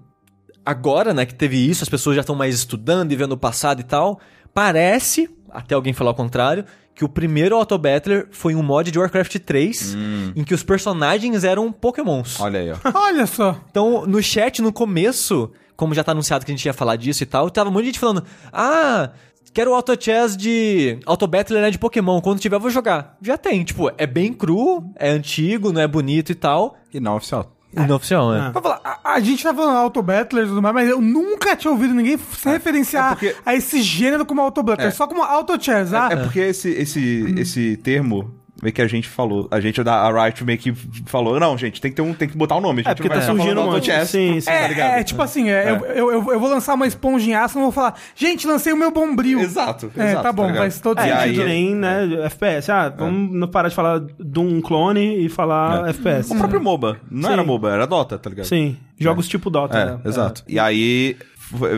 agora, 0.64 1.14
né, 1.14 1.24
que 1.24 1.34
teve 1.34 1.57
isso, 1.57 1.84
as 1.84 1.88
pessoas 1.88 2.16
já 2.16 2.20
estão 2.20 2.34
mais 2.34 2.55
estudando 2.55 3.12
e 3.12 3.16
vendo 3.16 3.32
o 3.32 3.36
passado 3.36 3.80
e 3.80 3.84
tal, 3.84 4.20
parece, 4.53 5.28
até 5.51 5.74
alguém 5.74 5.92
falar 5.92 6.11
o 6.11 6.14
contrário, 6.14 6.64
que 6.94 7.05
o 7.05 7.09
primeiro 7.09 7.57
Auto 7.57 7.78
Battler 7.78 8.28
foi 8.30 8.55
um 8.55 8.62
mod 8.62 8.90
de 8.90 8.98
Warcraft 8.98 9.38
3, 9.38 9.96
em 10.36 10.44
que 10.44 10.53
os 10.53 10.62
personagens 10.62 11.44
eram 11.44 11.72
pokémons. 11.72 12.38
Olha 12.40 12.61
aí, 12.61 12.70
ó. 12.70 12.76
Olha 12.94 13.26
só. 13.26 13.59
Então, 13.70 14.05
no 14.07 14.22
chat, 14.22 14.61
no 14.61 14.72
começo, 14.72 15.51
como 15.76 15.94
já 15.94 16.05
tá 16.05 16.12
anunciado 16.12 16.44
que 16.44 16.53
a 16.53 16.55
gente 16.55 16.66
ia 16.66 16.74
falar 16.74 16.96
disso 16.96 17.22
e 17.22 17.26
tal, 17.26 17.48
tava 17.48 17.70
um 17.70 17.72
monte 17.72 17.82
de 17.82 17.88
gente 17.88 17.98
falando, 17.98 18.24
ah... 18.53 19.11
Quero 19.53 19.72
o 19.72 19.74
Auto 19.74 20.01
Chess 20.01 20.36
de. 20.36 21.01
Auto 21.05 21.26
Battler 21.26 21.61
né, 21.61 21.72
de 21.72 21.78
Pokémon. 21.78 22.20
Quando 22.20 22.38
tiver, 22.38 22.55
eu 22.55 22.61
vou 22.61 22.70
jogar. 22.70 23.16
Já 23.20 23.36
tem. 23.36 23.64
Tipo, 23.64 23.90
é 23.98 24.07
bem 24.07 24.32
cru, 24.32 24.84
é 24.94 25.11
antigo, 25.11 25.72
não 25.72 25.80
é 25.80 25.88
bonito 25.88 26.30
e 26.30 26.36
tal. 26.36 26.76
E 26.94 27.01
não 27.01 27.16
oficial. 27.16 27.51
E 27.72 27.80
não 27.86 27.96
oficial, 27.96 28.30
né? 28.32 28.52
Ah. 28.54 28.60
Falar, 28.60 28.80
a, 28.82 29.12
a 29.14 29.20
gente 29.20 29.42
tá 29.42 29.54
falando 29.54 29.76
Auto 29.76 30.02
Battlers 30.02 30.46
e 30.46 30.48
tudo 30.50 30.60
mais, 30.62 30.74
mas 30.74 30.88
eu 30.88 31.00
nunca 31.00 31.54
tinha 31.56 31.70
ouvido 31.70 31.94
ninguém 31.94 32.18
se 32.18 32.48
referenciar 32.48 33.12
é 33.12 33.14
porque- 33.14 33.36
a 33.46 33.54
esse 33.54 33.80
gênero 33.82 34.26
como 34.26 34.40
Auto 34.40 34.62
Battler, 34.62 34.88
É. 34.88 34.90
só 34.90 35.06
como 35.06 35.22
Auto 35.22 35.62
Chess. 35.62 35.94
Ah, 35.94 36.08
É 36.10 36.16
porque 36.16 36.40
esse, 36.40 36.68
esse, 36.70 37.34
esse 37.38 37.76
termo 37.76 38.30
meio 38.62 38.72
que 38.72 38.82
a 38.82 38.86
gente 38.86 39.08
falou. 39.08 39.48
A 39.50 39.61
gente 39.61 39.82
da 39.82 39.94
a 40.02 40.24
Riot 40.24 40.44
meio 40.44 40.58
que 40.58 40.72
falou, 41.06 41.38
não, 41.40 41.56
gente, 41.56 41.80
tem 41.80 41.90
que, 41.90 41.96
ter 41.96 42.02
um, 42.02 42.12
tem 42.12 42.28
que 42.28 42.36
botar 42.36 42.56
um 42.56 42.61
nome. 42.61 42.80
A 42.80 42.82
gente 42.82 42.92
É, 42.92 42.94
porque 42.94 43.08
tá 43.08 43.22
surgindo 43.22 43.61
um 43.61 43.72
monte. 43.72 43.90
Sim, 44.06 44.40
sim, 44.40 44.50
É, 44.50 44.62
tá 44.62 44.68
ligado? 44.68 44.90
é, 44.98 45.02
tipo 45.04 45.22
assim, 45.22 45.48
é, 45.50 45.70
Eu, 45.70 45.76
eu, 45.86 46.12
eu, 46.12 46.32
eu 46.32 46.40
vou 46.40 46.48
lançar 46.48 46.74
uma 46.74 46.86
esponja 46.86 47.30
em 47.30 47.34
aço 47.34 47.54
e 47.54 47.56
não 47.56 47.64
vou 47.64 47.72
falar, 47.72 47.94
gente, 48.14 48.46
lancei 48.46 48.72
o 48.72 48.76
meu 48.76 48.90
bombril. 48.90 49.40
Exato, 49.40 49.90
É, 49.96 50.11
exato, 50.11 50.22
tá 50.22 50.32
bom, 50.32 50.46
ligado? 50.46 50.58
faz 50.62 50.80
todo 50.80 50.98
É, 51.00 51.12
aí- 51.12 51.36
nem, 51.36 51.74
né, 51.74 52.08
FPS. 52.24 52.70
Ah, 52.70 52.88
vamos 52.88 53.34
não 53.34 53.48
parar 53.48 53.68
de 53.68 53.74
falar 53.74 54.00
de 54.00 54.38
um 54.38 54.61
clone 54.61 55.24
e 55.24 55.28
falar 55.28 55.86
É. 55.86 55.90
FPS. 55.90 56.32
O 56.32 56.36
próprio 56.36 56.61
MOBA. 56.61 56.98
Não 57.11 57.28
Sim. 57.28 57.32
era 57.34 57.44
MOBA, 57.44 57.70
era 57.72 57.86
Dota, 57.86 58.18
tá 58.18 58.30
ligado? 58.30 58.46
Sim, 58.46 58.76
jogos 58.98 59.26
tipo 59.28 59.48
Dota. 59.50 59.78
É, 59.78 59.84
né? 59.86 59.98
exato. 60.04 60.42
E 60.48 60.58
aí 60.58 61.16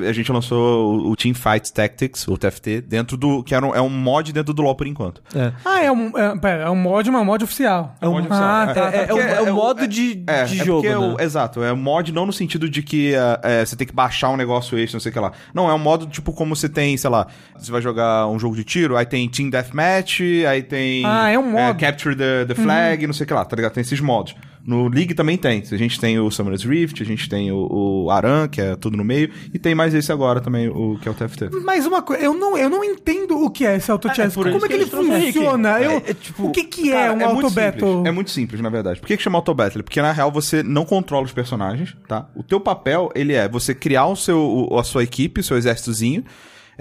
a 0.09 0.13
gente 0.13 0.31
lançou 0.31 0.95
o- 0.97 1.11
o 1.11 1.17
Team 1.17 1.35
Fight 1.35 1.73
Tactics, 1.73 2.27
o 2.29 2.37
TFT, 2.37 2.81
dentro 2.81 3.17
do. 3.17 3.43
que 3.43 3.55
era 3.55 3.65
um, 3.67 3.75
é 3.75 3.81
um 3.81 3.89
mod 3.89 4.33
dentro 4.33 4.53
do 4.53 4.63
LoL 4.63 4.75
por 4.75 4.87
enquanto. 4.87 5.23
Ah, 5.65 5.83
é 5.83 5.91
um, 5.91 6.17
é, 6.19 6.37
pera, 6.39 6.63
é 6.65 6.71
um 6.71 6.77
mod, 6.77 7.11
mas 7.11 7.19
é 7.21 7.23
um 7.23 7.27
mod 7.27 7.45
oficial. 7.45 7.95
É 8.01 8.09
um 8.09 8.13
mod 8.13 8.27
oficial. 8.27 8.49
Ah, 8.51 8.67
É. 8.71 8.75
tá, 8.75 8.81
É, 8.81 8.91
tá. 8.91 8.99
é, 8.99 9.07
é, 9.09 9.15
o, 9.15 9.19
é 9.47 9.51
o 9.51 9.55
modo 9.55 9.87
de, 9.89 10.23
É, 10.27 10.45
de 10.45 10.61
é 10.61 10.65
jogo, 10.65 10.87
né? 10.89 10.97
o- 10.97 11.21
exato, 11.21 11.63
é 11.63 11.73
um 11.73 11.77
mod 11.77 12.13
não 12.13 12.27
no 12.27 12.33
sentido 12.33 12.69
de 12.69 12.83
que 12.83 13.15
é, 13.15 13.41
é, 13.61 13.65
você 13.65 13.75
tem 13.77 13.87
que 13.87 13.95
baixar 13.95 14.31
um 14.31 14.37
negócio 14.37 14.79
extra, 14.79 14.97
não 14.97 15.01
sei 15.01 15.11
o 15.11 15.13
que 15.13 15.19
lá. 15.21 15.33
Não, 15.55 15.71
é 15.71 15.75
um 15.75 15.79
modo 15.79 16.07
tipo 16.07 16.33
como 16.33 16.55
você 16.55 16.69
tem, 16.69 16.97
sei 16.97 17.11
lá, 17.11 17.27
você 17.59 17.71
vai 17.73 17.81
jogar 17.83 18.27
um 18.29 18.39
jogo 18.39 18.55
de 18.57 18.65
tiro, 18.65 18.97
aí 18.97 19.07
tem 19.07 19.29
Team 19.29 19.51
Deathmatch, 19.51 20.21
aí 20.49 20.63
tem. 20.63 21.05
Ah, 21.05 21.31
é 21.31 21.39
um 21.39 21.51
modo. 21.51 21.79
Capture 21.79 22.15
the, 22.15 22.45
the 22.47 22.55
Flag, 22.55 23.07
não 23.07 23.15
sei 23.15 23.25
o 23.25 23.27
que 23.27 23.35
lá, 23.35 23.45
tá 23.45 23.57
ligado? 23.57 23.73
Tem 23.73 23.81
esses 23.81 24.01
modos. 24.01 24.35
No 24.65 24.87
League 24.89 25.13
também 25.15 25.37
tem. 25.37 25.63
A 25.73 25.77
gente 25.77 25.99
tem 25.99 26.21
o 26.21 26.31
Summoner's 26.31 26.63
Rift, 26.65 27.03
a 27.03 27.07
gente 27.07 27.29
tem 27.29 27.51
o, 27.51 28.05
o 28.05 28.11
Aran, 28.11 28.47
que 28.49 28.61
é 28.61 28.77
tudo 28.77 28.97
no 28.97 29.05
meio, 29.05 29.29
e 29.53 29.59
tem 29.59 29.75
mais 29.75 29.93
esse 29.95 30.13
agora 30.13 30.41
também, 30.41 30.69
o 30.69 30.99
que 31.01 31.09
é 31.09 31.11
o 31.11 31.15
TFT. 31.15 31.51
Mas 31.65 31.85
uma 31.87 32.01
coisa, 32.03 32.23
eu 32.23 32.33
não, 32.35 32.57
eu 32.57 32.71
não 32.71 32.85
entendo 32.85 33.37
o 33.39 33.51
que 33.51 33.67
é 33.67 33.77
esse 33.77 33.91
Auto 33.91 34.09
Chess. 34.15 34.33
por 34.35 34.45
Como 34.45 34.57
isso 34.59 34.67
é 34.67 34.69
que 34.69 34.75
ele 34.75 34.87
funciona? 34.87 35.81
Eu, 35.81 35.91
É, 35.93 36.11
é 36.11 36.15
tipo, 36.15 36.47
o 36.47 36.51
que 36.53 36.65
que 36.65 36.91
é 36.93 36.95
Cara, 36.95 37.13
um 37.13 37.17
muito 37.17 37.27
Auto 37.47 37.49
simples. 37.49 37.65
Battle? 37.73 38.07
É 38.07 38.11
muito 38.13 38.31
simples, 38.31 38.61
na 38.61 38.69
verdade. 38.69 39.01
Por 39.01 39.07
que, 39.07 39.17
que 39.17 39.23
chama 39.23 39.39
Auto 39.39 39.53
Battle? 39.55 39.83
Porque 39.83 40.01
na 40.01 40.13
real 40.13 40.31
você 40.31 40.63
não 40.63 40.85
controla 40.85 41.25
os 41.25 41.33
personagens, 41.33 41.97
tá? 42.07 42.29
O 42.37 42.43
teu 42.43 42.61
papel, 42.61 43.11
ele 43.15 43.33
é 43.33 43.49
você 43.49 43.75
criar 43.75 44.07
o 44.07 44.15
seu, 44.17 44.39
o- 44.71 44.79
a 44.79 44.85
sua 44.85 45.03
equipe, 45.03 45.41
o 45.41 45.45
seu 45.45 45.57
exércitozinho, 45.57 46.25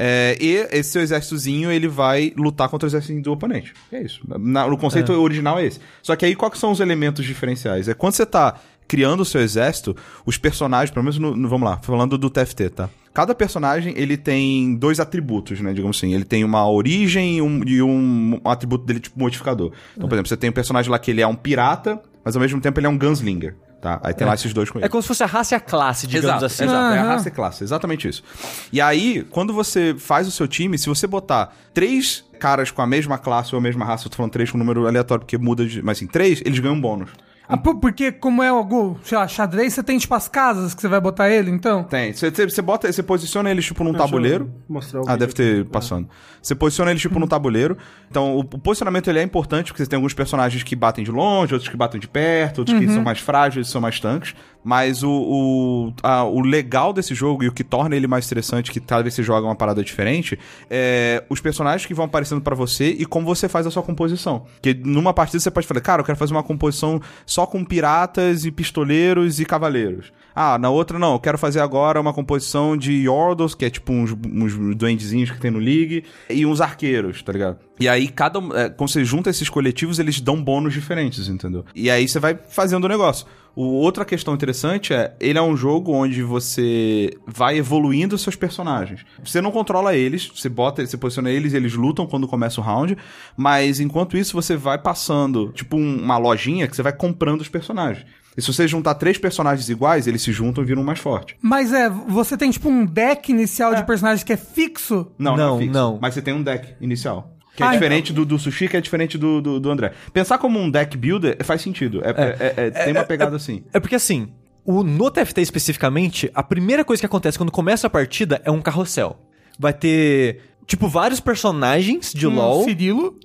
é, 0.04 0.36
e 0.42 0.56
esse 0.72 0.90
seu 0.92 1.02
exércitozinho, 1.04 1.72
ele 1.72 1.88
vai 1.88 2.34
lutar 2.36 2.68
contra 2.70 2.88
o 2.88 2.90
exército 2.90 3.22
do 3.22 3.32
oponente. 3.34 3.72
É 3.92 4.02
isso. 4.02 4.22
Na- 4.40 4.66
o 4.66 4.76
conceito 4.78 5.12
original 5.14 5.60
é 5.60 5.66
esse. 5.66 5.80
Só 6.02 6.16
que 6.16 6.26
aí, 6.26 6.36
quais 6.36 6.58
são 6.58 6.72
os 6.72 6.80
elementos 6.80 7.24
diferenciais? 7.24 7.88
É 7.88 7.94
quando 7.94 8.14
você 8.14 8.26
tá 8.26 8.56
criando 8.88 9.22
o 9.22 9.26
seu 9.26 9.40
exército, 9.42 9.96
os 10.26 10.38
personagens, 10.38 10.90
pelo 10.92 11.04
menos 11.04 11.20
no, 11.20 11.36
no- 11.36 11.48
vamos 11.48 11.70
lá, 11.70 11.78
falando 11.84 12.18
do 12.18 12.30
TFT, 12.32 12.70
tá? 12.72 12.90
Cada 13.14 13.36
personagem, 13.36 13.94
ele 13.96 14.18
tem 14.18 14.76
dois 14.76 15.00
atributos, 15.00 15.60
né, 15.62 15.72
digamos 15.74 15.98
assim. 15.98 16.14
Ele 16.16 16.24
tem 16.26 16.44
uma 16.44 16.68
origem 16.70 17.38
e 17.38 17.42
um, 17.42 17.62
e 17.66 17.82
um, 17.82 18.40
um 18.44 18.50
atributo 18.50 18.86
dele, 18.86 19.00
tipo, 19.02 19.20
modificador. 19.20 19.72
Então, 19.96 20.10
por 20.10 20.16
exemplo, 20.16 20.30
você 20.30 20.38
tem 20.38 20.50
um 20.50 20.54
personagem 20.54 20.90
lá 20.90 20.98
que 20.98 21.12
ele 21.12 21.22
é 21.22 21.28
um 21.28 21.36
pirata, 21.36 22.02
mas 22.26 22.36
ao 22.36 22.42
mesmo 22.42 22.60
tempo 22.60 22.80
ele 22.80 22.88
é 22.88 22.90
um 22.90 22.98
gunslinger, 22.98 23.56
tá? 23.82 24.00
Aí 24.04 24.14
tem 24.14 24.26
lá 24.26 24.36
esses 24.36 24.54
dois 24.54 24.70
com 24.70 24.78
ele. 24.78 24.86
É 24.86 24.90
como 24.90 25.02
se 25.02 25.08
fosse 25.08 25.24
a 25.24 25.26
raça 25.26 25.56
e 25.56 25.58
a 25.58 25.60
classe, 25.60 26.06
digamos 26.08 26.30
Exato, 26.30 26.46
assim. 26.46 26.64
exato. 26.64 26.96
É 26.96 27.00
a 27.00 27.04
raça 27.04 27.28
e 27.28 27.32
classe, 27.32 27.64
exatamente 27.64 28.08
isso. 28.08 28.24
E 28.72 28.80
aí, 28.80 29.26
quando 29.30 29.52
você 29.54 29.96
faz 29.98 30.28
o 30.28 30.32
seu 30.32 30.48
time, 30.48 30.78
se 30.78 30.88
você 30.88 31.08
botar 31.08 31.54
três 31.74 32.24
caras 32.40 32.72
com 32.72 32.82
a 32.82 32.88
mesma 32.88 33.18
classe 33.18 33.54
ou 33.54 33.60
a 33.60 33.62
mesma 33.62 33.84
raça, 33.84 34.06
eu 34.06 34.12
tô 34.12 34.18
falando 34.18 34.32
três 34.32 34.52
com 34.52 34.58
um 34.58 34.60
número 34.60 34.88
aleatório 34.88 35.26
porque 35.26 35.38
muda 35.38 35.66
de. 35.66 35.82
Mas 35.82 35.98
assim, 35.98 36.08
três, 36.08 36.42
eles 36.46 36.60
ganham 36.60 36.76
um 36.76 36.82
bônus. 36.82 37.10
Ah, 37.52 37.58
por- 37.58 37.80
porque 37.80 38.12
como 38.12 38.42
é 38.42 38.48
algo, 38.50 38.98
sei 39.04 39.18
lá, 39.18 39.28
xadrez, 39.28 39.74
você 39.74 39.84
tem 39.84 39.98
tipo 39.98 40.14
as 40.16 40.28
casas 40.28 40.74
que 40.74 40.82
você 40.82 40.88
vai 40.88 41.00
botar 41.02 41.30
ele, 41.30 41.52
então? 41.52 41.84
Tem. 41.84 42.14
Você, 42.14 42.30
você, 42.32 42.62
bota, 42.62 42.92
você 42.92 43.04
posiciona 43.04 43.52
eles 43.52 43.66
tipo 43.66 43.84
num 43.84 43.94
tabuleiro. 43.94 44.46
Deixa 44.46 44.62
Mostrar 44.70 45.02
o 45.02 45.10
Ah, 45.10 45.16
deve 45.18 45.34
ter 45.34 45.62
aqui. 45.62 45.70
passando. 45.70 46.08
Você 46.42 46.56
posiciona 46.56 46.92
eles 46.92 47.02
tipo 47.02 47.20
no 47.20 47.28
tabuleiro. 47.28 47.78
Então, 48.10 48.36
o, 48.36 48.40
o 48.40 48.44
posicionamento 48.46 49.10
ele 49.10 49.20
é 49.20 49.24
importante, 49.24 49.68
porque 49.68 49.84
você 49.84 49.90
tem 49.90 49.98
alguns 49.98 50.14
personagens 50.14 50.64
que 50.64 50.76
batem 50.76 51.04
de 51.04 51.12
longe, 51.12 51.54
outros 51.54 51.70
que 51.70 51.78
batem 51.78 52.00
de 52.00 52.08
perto, 52.08 52.60
outros 52.60 52.78
que 52.80 52.88
são 52.88 53.04
mais 53.04 53.20
frágeis, 53.20 53.68
são 53.70 53.80
mais 53.82 54.00
tanques. 54.00 54.34
Mas 54.64 55.02
o, 55.02 55.10
o, 55.10 55.94
a- 56.04 56.24
o 56.24 56.40
legal 56.42 56.94
desse 56.94 57.16
jogo 57.16 57.44
e 57.44 57.48
o 57.48 57.52
que 57.52 57.64
torna 57.64 57.96
ele 57.96 58.06
mais 58.08 58.26
interessante, 58.28 58.72
que 58.72 58.80
cada 58.80 59.02
vez 59.02 59.14
você 59.16 59.24
joga 59.24 59.46
uma 59.48 59.56
parada 59.56 59.84
diferente, 59.84 60.38
é 60.70 61.24
os 61.30 61.40
personagens 61.42 61.86
que 61.86 61.94
vão 61.94 62.06
aparecendo 62.06 62.42
pra 62.42 62.56
você 62.56 62.90
e 62.92 63.06
como 63.06 63.26
você 63.26 63.50
faz 63.50 63.66
a 63.66 63.72
sua 63.72 63.82
composição. 63.84 64.46
Porque 64.56 64.74
numa 64.86 65.14
partida 65.14 65.40
você 65.40 65.50
pode 65.50 65.66
falar, 65.66 65.82
cara, 65.82 66.02
eu 66.02 66.06
quero 66.06 66.18
fazer 66.18 66.34
uma 66.34 66.44
composição 66.44 67.02
só 67.26 67.41
com 67.48 67.64
piratas 67.64 68.46
e 68.46 68.52
pistoleiros 68.52 69.40
e 69.40 69.46
cavaleiros. 69.46 70.12
Ah, 70.36 70.58
na 70.58 70.70
outra 70.70 70.98
não, 70.98 71.14
eu 71.14 71.20
quero 71.20 71.38
fazer 71.38 71.60
agora 71.60 72.00
uma 72.00 72.14
composição 72.14 72.78
de 72.78 72.94
Yordles, 72.94 73.54
que 73.54 73.66
é 73.66 73.70
tipo 73.70 73.92
uns, 73.92 74.12
uns 74.12 74.76
duendezinhos 74.76 75.32
que 75.32 75.40
tem 75.40 75.52
no 75.52 75.60
League, 75.60 76.04
e 76.30 76.46
uns 76.46 76.62
arqueiros, 76.62 77.22
tá 77.22 77.32
ligado? 77.32 77.58
E 77.80 77.88
aí, 77.90 78.08
cada. 78.08 78.40
é, 78.60 78.70
quando 78.70 78.90
você 78.90 79.04
junta 79.04 79.30
esses 79.30 79.50
coletivos, 79.50 80.00
eles 80.00 80.22
dão 80.22 80.42
bônus 80.42 80.74
diferentes, 80.74 81.28
entendeu? 81.28 81.66
E 81.76 81.90
aí 81.90 82.08
você 82.08 82.20
vai 82.20 82.38
fazendo 82.50 82.86
o 82.86 82.88
negócio. 82.88 83.26
O, 83.54 83.64
outra 83.64 84.06
questão 84.06 84.34
interessante 84.34 84.94
é, 84.94 85.14
ele 85.20 85.38
é 85.38 85.42
um 85.42 85.58
jogo 85.58 85.92
onde 85.92 86.24
você 86.24 87.10
vai 87.28 87.58
evoluindo 87.58 88.18
seus 88.18 88.36
personagens. 88.36 89.02
Você 89.24 89.42
não 89.42 89.52
controla 89.52 89.94
eles, 89.96 90.32
você 90.34 90.48
bota, 90.48 90.86
você 90.86 90.96
posiciona 90.96 91.30
eles, 91.30 91.54
eles 91.54 91.74
lutam 91.74 92.08
quando 92.08 92.28
começa 92.30 92.62
o 92.62 92.64
round, 92.64 92.98
mas 93.36 93.80
enquanto 93.82 94.16
isso 94.16 94.34
você 94.34 94.56
vai 94.56 94.78
passando, 94.78 95.52
tipo 95.54 95.76
um- 95.76 96.02
uma 96.02 96.18
lojinha 96.18 96.66
que 96.68 96.76
você 96.76 96.82
vai 96.84 96.94
comprando 96.94 97.42
os 97.42 97.50
personagens. 97.50 98.06
E 98.38 98.42
se 98.42 98.52
você 98.54 98.68
juntar 98.68 98.96
três 98.96 99.18
personagens 99.18 99.68
iguais, 99.70 100.08
eles 100.08 100.22
se 100.22 100.32
juntam 100.32 100.64
e 100.64 100.68
viram 100.68 100.84
mais 100.84 101.00
forte. 101.00 101.36
Mas 101.42 101.74
é, 101.74 101.90
você 101.90 102.38
tem 102.38 102.50
tipo 102.50 102.70
um 102.70 102.86
deck 102.86 103.30
inicial 103.32 103.76
de 103.76 103.84
personagens 103.86 104.24
que 104.24 104.32
é 104.32 104.38
fixo. 104.38 105.12
Não, 105.18 105.36
não, 105.36 105.48
Não, 105.50 105.56
é 105.56 105.60
fixo, 105.60 105.74
não. 105.74 106.00
Mas 106.02 106.14
você 106.14 106.22
tem 106.22 106.34
um 106.34 106.42
deck 106.42 106.74
inicial. 106.80 107.36
Que 107.56 107.64
é 107.64 107.66
Ah, 107.68 107.72
diferente 107.74 108.14
do, 108.14 108.26
do 108.26 108.40
Sushi, 108.40 108.70
que 108.70 108.78
é 108.78 108.82
diferente 108.82 109.18
do, 109.18 109.42
do, 109.42 109.60
do 109.60 109.70
André. 109.70 109.92
Pensar 110.14 110.38
como 110.38 110.58
um 110.58 110.72
deck 110.72 110.96
builder 110.98 111.38
faz 111.44 111.62
sentido. 111.62 112.02
É, 112.06 112.10
é- 112.10 112.54
é- 112.68 112.70
tem 112.70 112.94
uma 112.94 113.04
pegada 113.04 113.36
assim. 113.36 113.64
É 113.74 113.80
porque 113.82 113.96
assim, 113.96 114.30
o, 114.64 114.82
no 114.84 115.12
TFT 115.12 115.42
especificamente, 115.42 116.32
a 116.34 116.42
primeira 116.42 116.86
coisa 116.86 117.02
que 117.02 117.06
acontece 117.06 117.38
quando 117.38 117.52
começa 117.52 117.88
a 117.88 117.90
partida 117.90 118.42
é 118.46 118.50
um 118.52 118.62
carrossel. 118.62 119.20
Vai 119.60 119.74
ter, 119.74 120.40
tipo, 120.66 120.88
vários 120.88 121.20
personagens 121.20 122.14
de 122.14 122.26
Um 122.26 122.36
LoL 122.36 122.64
Cirilo. 122.64 123.20